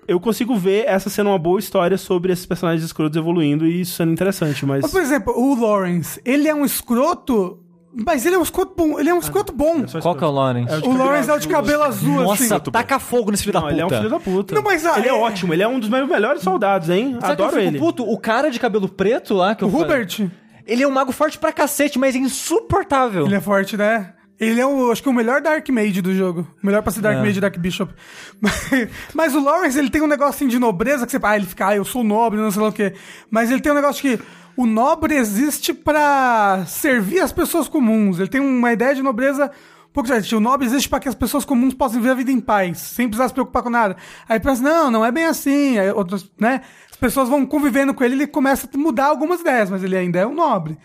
eu 0.09 0.19
consigo 0.19 0.57
ver 0.57 0.85
essa 0.87 1.09
sendo 1.11 1.29
uma 1.31 1.39
boa 1.39 1.59
história 1.61 1.97
sobre 1.99 2.33
esses 2.33 2.47
personagens 2.47 2.83
escrotos 2.85 3.17
evoluindo 3.17 3.67
e 3.67 3.83
isso 3.83 3.95
sendo 3.95 4.11
interessante, 4.11 4.65
mas. 4.67 4.83
Mas, 4.83 4.91
por 4.91 5.01
exemplo, 5.03 5.33
o 5.37 5.55
Lawrence, 5.61 6.21
ele 6.25 6.49
é 6.49 6.55
um 6.55 6.65
escroto, 6.65 7.59
mas 7.95 8.25
ele 8.27 8.35
é 8.35 8.39
um 8.39 8.43
escroto 8.43 8.73
bom. 8.77 8.99
Ele 8.99 9.11
é 9.11 9.15
um 9.15 9.19
escroto 9.19 9.53
bom. 9.53 9.87
só 9.87 10.01
Qual 10.01 10.15
que 10.17 10.25
é 10.25 10.27
o 10.27 10.31
Lawrence? 10.31 10.73
É 10.73 10.79
O 10.89 10.97
Lawrence 10.97 11.31
é 11.31 11.35
o 11.35 11.39
de 11.39 11.47
cabelo 11.49 11.83
azul, 11.83 12.23
Nossa, 12.23 12.57
assim. 12.57 12.71
taca 12.71 12.99
fogo 12.99 13.31
nesse 13.31 13.43
filho 13.45 13.53
da 13.53 13.61
Não, 13.61 13.67
puta. 13.69 13.75
ele 13.75 13.83
é 13.83 13.87
um 13.87 13.91
filho 13.91 14.11
da 14.11 14.21
puta. 14.21 14.55
Não, 14.55 14.63
mas, 14.63 14.85
ah, 14.87 14.99
ele 14.99 15.09
é, 15.09 15.11
é- 15.11 15.15
ótimo, 15.15 15.53
ele 15.53 15.63
é 15.63 15.69
um 15.69 15.79
dos 15.79 15.89
meus 15.89 16.09
melhores 16.09 16.43
soldados, 16.43 16.89
hein? 16.91 17.19
Sabe 17.21 17.37
que 17.37 17.43
eu 17.43 17.47
Adoro 17.47 17.51
fico 17.51 17.63
ele. 17.69 17.79
puto? 17.79 18.03
O 18.11 18.19
cara 18.19 18.51
de 18.51 18.59
cabelo 18.59 18.89
preto 18.89 19.35
lá, 19.35 19.55
que 19.55 19.65
O 19.65 19.69
eu 19.69 19.71
falei- 19.71 19.87
Hubert, 19.87 20.31
Ele 20.67 20.83
é 20.83 20.87
um 20.89 20.91
mago 20.91 21.13
forte 21.13 21.39
pra 21.39 21.51
cacete, 21.53 21.99
mas 21.99 22.15
é 22.15 22.19
insuportável. 22.19 23.25
ele 23.27 23.35
é 23.37 23.41
forte, 23.41 23.77
né? 23.77 24.13
Ele 24.41 24.61
é 24.61 24.67
o, 24.67 24.91
acho 24.93 25.03
que 25.03 25.09
o 25.09 25.13
melhor 25.13 25.41
Dark 25.41 25.69
Mage 25.69 26.01
do 26.01 26.15
jogo. 26.15 26.47
O 26.63 26.67
melhor 26.67 26.83
pra 26.83 26.93
ser 26.93 27.01
Dark 27.01 27.19
É. 27.19 27.21
Mage 27.21 27.39
e 27.39 27.41
Dark 27.41 27.57
Bishop. 27.59 27.93
Mas, 28.41 28.89
mas 29.13 29.35
o 29.35 29.43
Lawrence, 29.43 29.77
ele 29.77 29.91
tem 29.91 30.01
um 30.01 30.07
negocinho 30.07 30.49
de 30.49 30.59
nobreza 30.61 31.05
que 31.05 31.11
você... 31.11 31.19
Ah, 31.23 31.37
ele 31.37 31.47
fica, 31.47 31.69
ah, 31.69 31.77
eu 31.77 31.85
sou 31.85 32.05
nobre, 32.05 32.39
não 32.39 32.51
sei 32.51 32.63
lá 32.63 32.69
o 32.69 32.73
quê. 32.73 32.95
Mas 33.29 33.51
ele 33.51 33.61
tem 33.61 33.73
um 33.73 33.75
negócio 33.75 34.01
que 34.01 34.23
o 34.57 34.65
nobre 34.65 35.17
existe 35.17 35.75
pra 35.75 36.65
servir 36.67 37.21
as 37.21 37.33
pessoas 37.33 37.67
comuns. 37.67 38.21
Ele 38.21 38.29
tem 38.29 38.41
uma 38.41 38.73
ideia 38.73 38.95
de 38.95 39.03
nobreza... 39.03 39.47
um 39.47 39.93
pouco 39.93 40.07
diferente. 40.07 40.37
O 40.37 40.41
nobre 40.41 40.67
existe 40.67 40.89
para 40.89 41.01
que 41.01 41.09
as 41.09 41.17
pessoas 41.17 41.45
comuns 41.45 41.75
possam 41.75 42.01
viver 42.01 42.13
a 42.13 42.15
vida 42.15 42.31
em 42.31 42.39
paz, 42.41 42.79
sem 42.79 43.09
precisar 43.09 43.27
se 43.27 43.35
preocupar 43.35 43.65
com 43.65 43.71
nada. 43.71 43.97
Aí 44.29 44.39
pensa, 44.39 44.63
não, 44.63 44.89
não 44.89 45.05
é 45.05 45.11
bem 45.11 45.25
assim. 45.25 45.79
Aí 45.79 45.91
outras, 45.91 46.31
né? 46.39 46.61
As 46.89 46.97
pessoas 46.97 47.29
vão 47.29 47.45
convivendo 47.45 47.93
com 47.93 48.05
ele, 48.05 48.15
ele 48.15 48.27
começa 48.29 48.69
a 48.73 48.79
mudar 48.79 49.07
algumas 49.07 49.41
ideias, 49.41 49.69
mas 49.71 49.83
ele 49.83 49.97
ainda 49.97 50.21
é 50.21 50.27
um 50.27 50.35
nobre. 50.35 50.79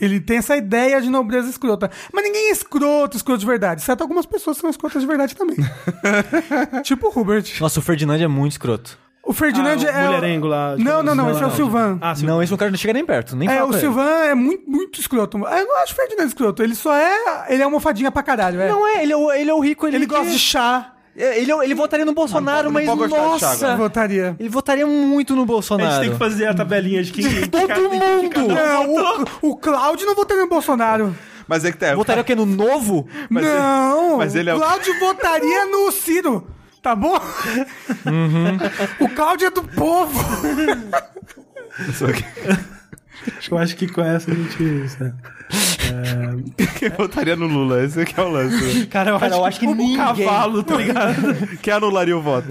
Ele 0.00 0.20
tem 0.20 0.38
essa 0.38 0.56
ideia 0.56 1.00
de 1.00 1.08
nobreza 1.10 1.48
escrota. 1.48 1.90
Mas 2.12 2.24
ninguém 2.24 2.48
é 2.48 2.52
escroto, 2.52 3.16
escroto 3.16 3.40
de 3.40 3.46
verdade. 3.46 3.80
Exceto 3.80 4.02
algumas 4.02 4.26
pessoas 4.26 4.56
são 4.58 4.68
escrotas 4.70 5.00
de 5.02 5.06
verdade 5.08 5.34
também. 5.34 5.56
tipo 6.82 7.08
o 7.08 7.20
Hubert. 7.20 7.44
Nossa, 7.60 7.80
o 7.80 7.82
Ferdinand 7.82 8.20
é 8.20 8.26
muito 8.28 8.52
escroto. 8.52 8.98
O 9.22 9.32
Ferdinand 9.32 9.78
Ah, 9.80 9.84
o 9.84 9.88
é. 9.88 10.06
mulherengo 10.06 10.46
lá, 10.46 10.76
Não, 10.78 11.02
não, 11.02 11.12
não. 11.12 11.28
Esse 11.32 11.42
é 11.42 11.46
o 11.46 11.50
Silvan. 11.50 11.98
Ah, 12.00 12.14
sim. 12.14 12.24
Não, 12.24 12.40
esse 12.40 12.56
cara 12.56 12.70
não 12.70 12.78
chega 12.78 12.92
nem 12.94 13.04
perto, 13.04 13.34
nem 13.34 13.48
É, 13.50 13.64
o. 13.64 13.72
Silvan 13.72 14.08
é 14.08 14.34
muito, 14.36 14.70
muito 14.70 15.00
escroto. 15.00 15.36
Eu 15.38 15.66
não 15.66 15.82
acho 15.82 15.92
o 15.94 15.96
Ferdinand 15.96 16.26
escroto. 16.26 16.62
Ele 16.62 16.76
só 16.76 16.94
é. 16.94 17.46
Ele 17.48 17.60
é 17.60 17.64
almofadinha 17.64 18.12
pra 18.12 18.22
caralho. 18.22 18.60
É. 18.60 18.68
Não 18.68 18.86
é, 18.86 19.02
ele 19.02 19.12
é 19.12 19.16
o, 19.16 19.32
ele 19.32 19.50
é 19.50 19.54
o 19.54 19.58
rico, 19.58 19.84
ele, 19.84 19.96
ele 19.96 20.06
gosta 20.06 20.26
que- 20.26 20.30
de 20.32 20.38
chá. 20.38 20.92
É, 21.18 21.40
Ele, 21.40 21.50
ele 21.50 21.74
votaria 21.74 22.04
no 22.04 22.12
Bolsonaro, 22.12 22.70
mas 22.70 22.84
pode 22.86 22.98
gostar 23.08 23.16
nossa... 23.22 23.66
agora. 23.66 23.76
Votaria. 23.78 24.36
Ele 24.38 24.48
votaria 24.50 24.86
muito 24.86 25.34
no 25.34 25.42
A 25.42 25.46
Bolsonaro. 25.46 25.90
gente 25.92 26.00
tem 26.02 26.10
que 26.12 26.18
fazer 26.18 26.46
a 26.46 26.54
tabelinha 26.54 27.02
de 27.02 27.10
quem. 27.12 27.24
Todo 27.48 27.68
mundo! 27.90 28.48
Não, 28.54 29.24
o, 29.42 29.50
o 29.52 29.56
Cláudio 29.56 30.06
não 30.06 30.14
votaria 30.14 30.42
no 30.42 30.48
Bolsonaro. 30.48 31.16
Mas 31.48 31.64
é 31.64 31.72
que 31.72 31.78
tá. 31.78 31.94
Votaria 31.94 32.22
o 32.22 32.24
quê? 32.24 32.34
No 32.34 32.44
novo? 32.44 33.06
Mas 33.30 33.44
ele- 33.46 33.54
não! 33.54 34.16
mas 34.18 34.34
ele 34.34 34.50
é 34.50 34.54
o- 34.54 34.58
Cláudio 34.58 34.98
votaria 34.98 35.64
no 35.66 35.90
Ciro, 35.92 36.46
tá 36.82 36.94
bom? 36.94 37.18
O 39.00 39.08
Cláudio 39.08 39.46
é 39.46 39.50
do 39.50 39.62
povo. 39.62 40.20
Eu 43.50 43.58
acho 43.58 43.76
que 43.76 43.86
com 43.88 44.00
essa 44.02 44.30
a 44.30 44.34
gente. 44.34 44.82
Quem 46.78 46.88
votaria 46.90 47.36
no 47.36 47.46
Lula? 47.46 47.82
Esse 47.84 48.00
aqui 48.00 48.18
é 48.18 48.22
o 48.22 48.28
lance. 48.28 48.86
Cara, 48.86 49.10
eu, 49.10 49.18
Cara, 49.18 49.32
acho, 49.32 49.40
eu 49.40 49.44
acho 49.44 49.60
que 49.60 49.66
o 49.66 49.74
ninguém- 49.74 49.96
cavalo, 49.96 50.62
tá 50.62 50.76
ligado? 50.76 51.34
Quem 51.62 51.72
anularia 51.72 52.16
o 52.16 52.20
voto? 52.20 52.48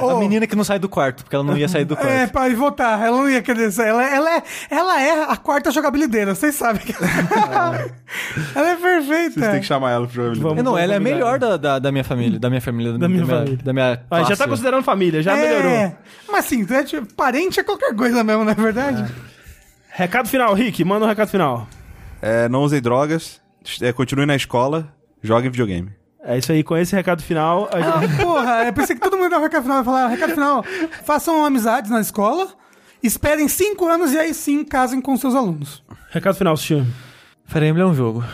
A 0.00 0.16
menina 0.18 0.46
que 0.46 0.56
não 0.56 0.64
sai 0.64 0.78
do 0.78 0.88
quarto, 0.88 1.22
porque 1.24 1.34
ela 1.34 1.44
não 1.44 1.56
ia 1.56 1.68
sair 1.68 1.84
do 1.84 1.94
quarto. 1.96 2.10
É, 2.10 2.26
pra 2.26 2.48
ir 2.48 2.54
votar. 2.54 3.00
Ela 3.04 3.16
não 3.16 3.30
ia 3.30 3.40
querer 3.42 3.70
sair. 3.70 3.88
Ela, 3.88 4.02
ela, 4.04 4.36
é, 4.36 4.42
ela 4.70 5.00
é 5.02 5.22
a 5.24 5.36
quarta 5.36 5.70
jogabilideira, 5.70 6.34
vocês 6.34 6.54
sabem. 6.54 6.82
que- 6.82 6.94
ela 8.54 8.70
é 8.70 8.76
perfeita. 8.76 9.40
Vocês 9.40 9.50
têm 9.52 9.60
que 9.60 9.66
chamar 9.66 9.90
ela 9.92 10.06
pro. 10.06 10.32
É, 10.58 10.62
não, 10.62 10.76
ela 10.76 10.94
é 10.94 10.96
a 10.96 11.00
melhor 11.00 11.38
da, 11.38 11.56
da, 11.56 11.78
da 11.78 11.92
minha 11.92 12.04
família. 12.04 12.38
Da 12.38 12.48
minha 12.48 12.60
família. 12.60 12.92
Da, 12.98 13.08
minha 13.08 13.24
minha, 13.24 13.36
família. 13.38 13.58
Da 13.62 13.72
minha 13.72 14.00
Ah, 14.10 14.22
já 14.24 14.36
tá 14.36 14.46
considerando 14.48 14.82
família, 14.82 15.22
já 15.22 15.34
melhorou. 15.36 15.70
É, 15.70 15.96
mas 16.30 16.44
assim, 16.46 16.66
é 16.68 16.82
tipo, 16.84 17.06
parente 17.14 17.60
é 17.60 17.62
qualquer 17.62 17.94
coisa 17.94 18.22
mesmo, 18.24 18.44
não 18.44 18.52
é 18.52 18.54
verdade? 18.54 19.04
Recado 19.94 20.28
final, 20.28 20.54
Rick, 20.54 20.82
manda 20.84 21.04
um 21.04 21.08
recado 21.08 21.28
final. 21.28 21.68
É, 22.20 22.48
não 22.48 22.62
usem 22.62 22.80
drogas, 22.80 23.40
é, 23.80 23.92
continue 23.92 24.26
na 24.26 24.34
escola, 24.36 24.92
joguem 25.22 25.50
videogame. 25.50 25.90
É 26.24 26.38
isso 26.38 26.52
aí, 26.52 26.62
com 26.62 26.76
esse 26.76 26.94
recado 26.94 27.22
final. 27.22 27.68
a 27.72 27.80
gente- 27.80 28.14
Ah, 28.20 28.22
porra, 28.22 28.64
eu 28.64 28.72
pensei 28.72 28.94
que 28.94 29.02
todo 29.02 29.14
mundo 29.16 29.24
ia 29.24 29.30
dar 29.30 29.38
o 29.38 29.42
recado 29.42 29.62
final. 29.64 29.78
Ia 29.78 29.84
falar, 29.84 30.06
recado 30.08 30.34
final, 30.34 30.64
façam 31.04 31.44
amizades 31.44 31.90
na 31.90 32.00
escola, 32.00 32.48
esperem 33.02 33.48
cinco 33.48 33.86
anos 33.88 34.12
e 34.12 34.18
aí 34.18 34.32
sim 34.32 34.64
casem 34.64 35.00
com 35.00 35.16
seus 35.16 35.34
alunos. 35.34 35.82
Recado 36.10 36.36
final, 36.36 36.56
Sushi. 36.56 36.84
Fire 37.44 37.66
Emblem 37.66 37.84
é 37.84 37.88
um 37.88 37.94
jogo 37.94 38.24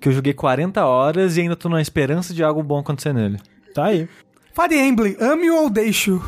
que 0.00 0.08
eu 0.08 0.12
joguei 0.12 0.32
40 0.32 0.84
horas 0.86 1.36
e 1.36 1.40
ainda 1.40 1.56
tô 1.56 1.68
na 1.68 1.80
esperança 1.82 2.32
de 2.32 2.42
algo 2.44 2.62
bom 2.62 2.78
acontecer 2.78 3.12
nele. 3.12 3.38
Tá 3.74 3.86
aí. 3.86 4.08
Fire 4.54 4.78
Emblem, 4.78 5.16
ame-o 5.20 5.56
ou 5.62 5.68
deixe-o. 5.70 6.22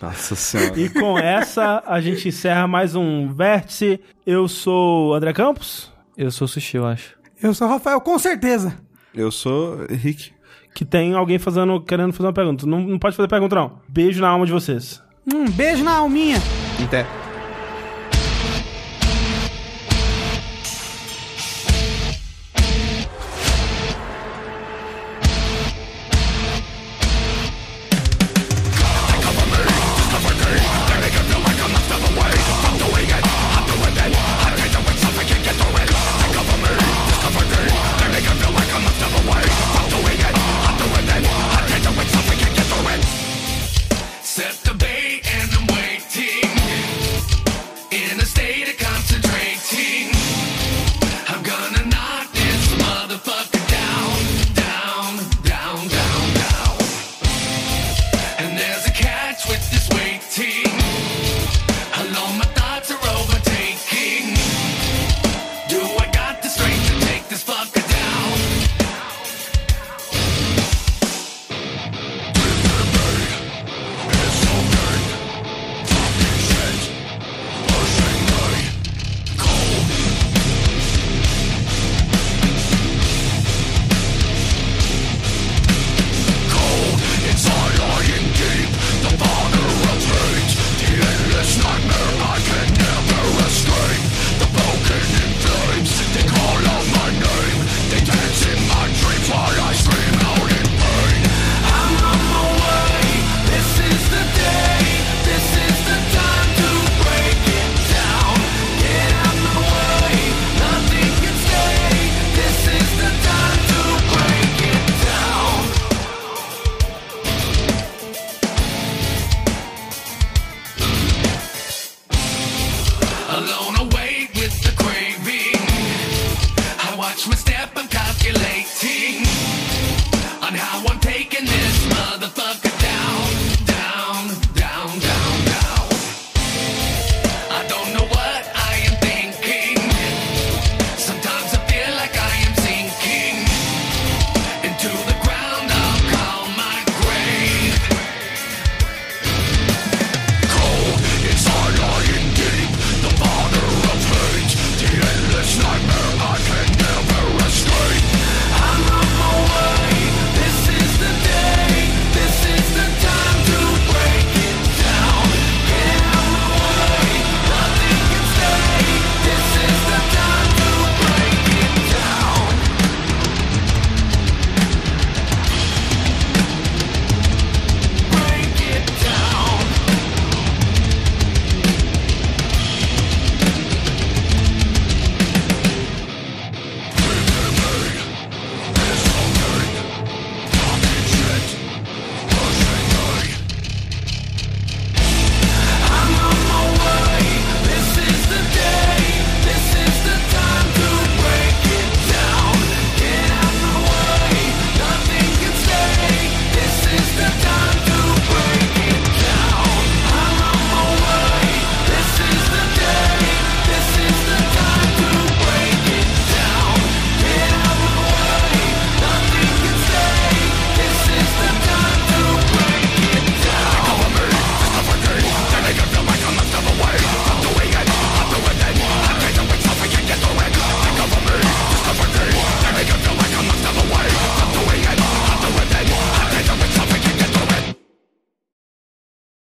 Nossa 0.00 0.34
senhora. 0.34 0.78
E 0.80 0.88
com 0.88 1.18
essa, 1.18 1.82
a 1.86 2.00
gente 2.00 2.28
encerra 2.28 2.66
mais 2.66 2.94
um 2.94 3.32
Vértice. 3.32 4.00
Eu 4.26 4.48
sou 4.48 5.10
o 5.10 5.14
André 5.14 5.32
Campos, 5.32 5.92
Eu 6.16 6.30
sou 6.30 6.46
sushi, 6.48 6.76
eu 6.76 6.86
acho. 6.86 7.14
Eu 7.42 7.52
sou 7.52 7.66
o 7.66 7.70
Rafael, 7.70 8.00
com 8.00 8.18
certeza. 8.18 8.76
Eu 9.14 9.30
sou 9.30 9.84
Rick. 9.90 10.32
que 10.74 10.84
tem 10.84 11.14
alguém 11.14 11.38
fazendo, 11.38 11.80
querendo 11.80 12.12
fazer 12.12 12.26
uma 12.26 12.32
pergunta. 12.32 12.66
Não, 12.66 12.80
não 12.80 12.98
pode 12.98 13.16
fazer 13.16 13.28
pergunta, 13.28 13.54
não. 13.56 13.80
Beijo 13.88 14.20
na 14.20 14.28
alma 14.28 14.46
de 14.46 14.52
vocês. 14.52 15.02
Um 15.32 15.44
beijo 15.50 15.82
na 15.82 15.96
alminha. 15.96 16.36
Até. 16.84 17.04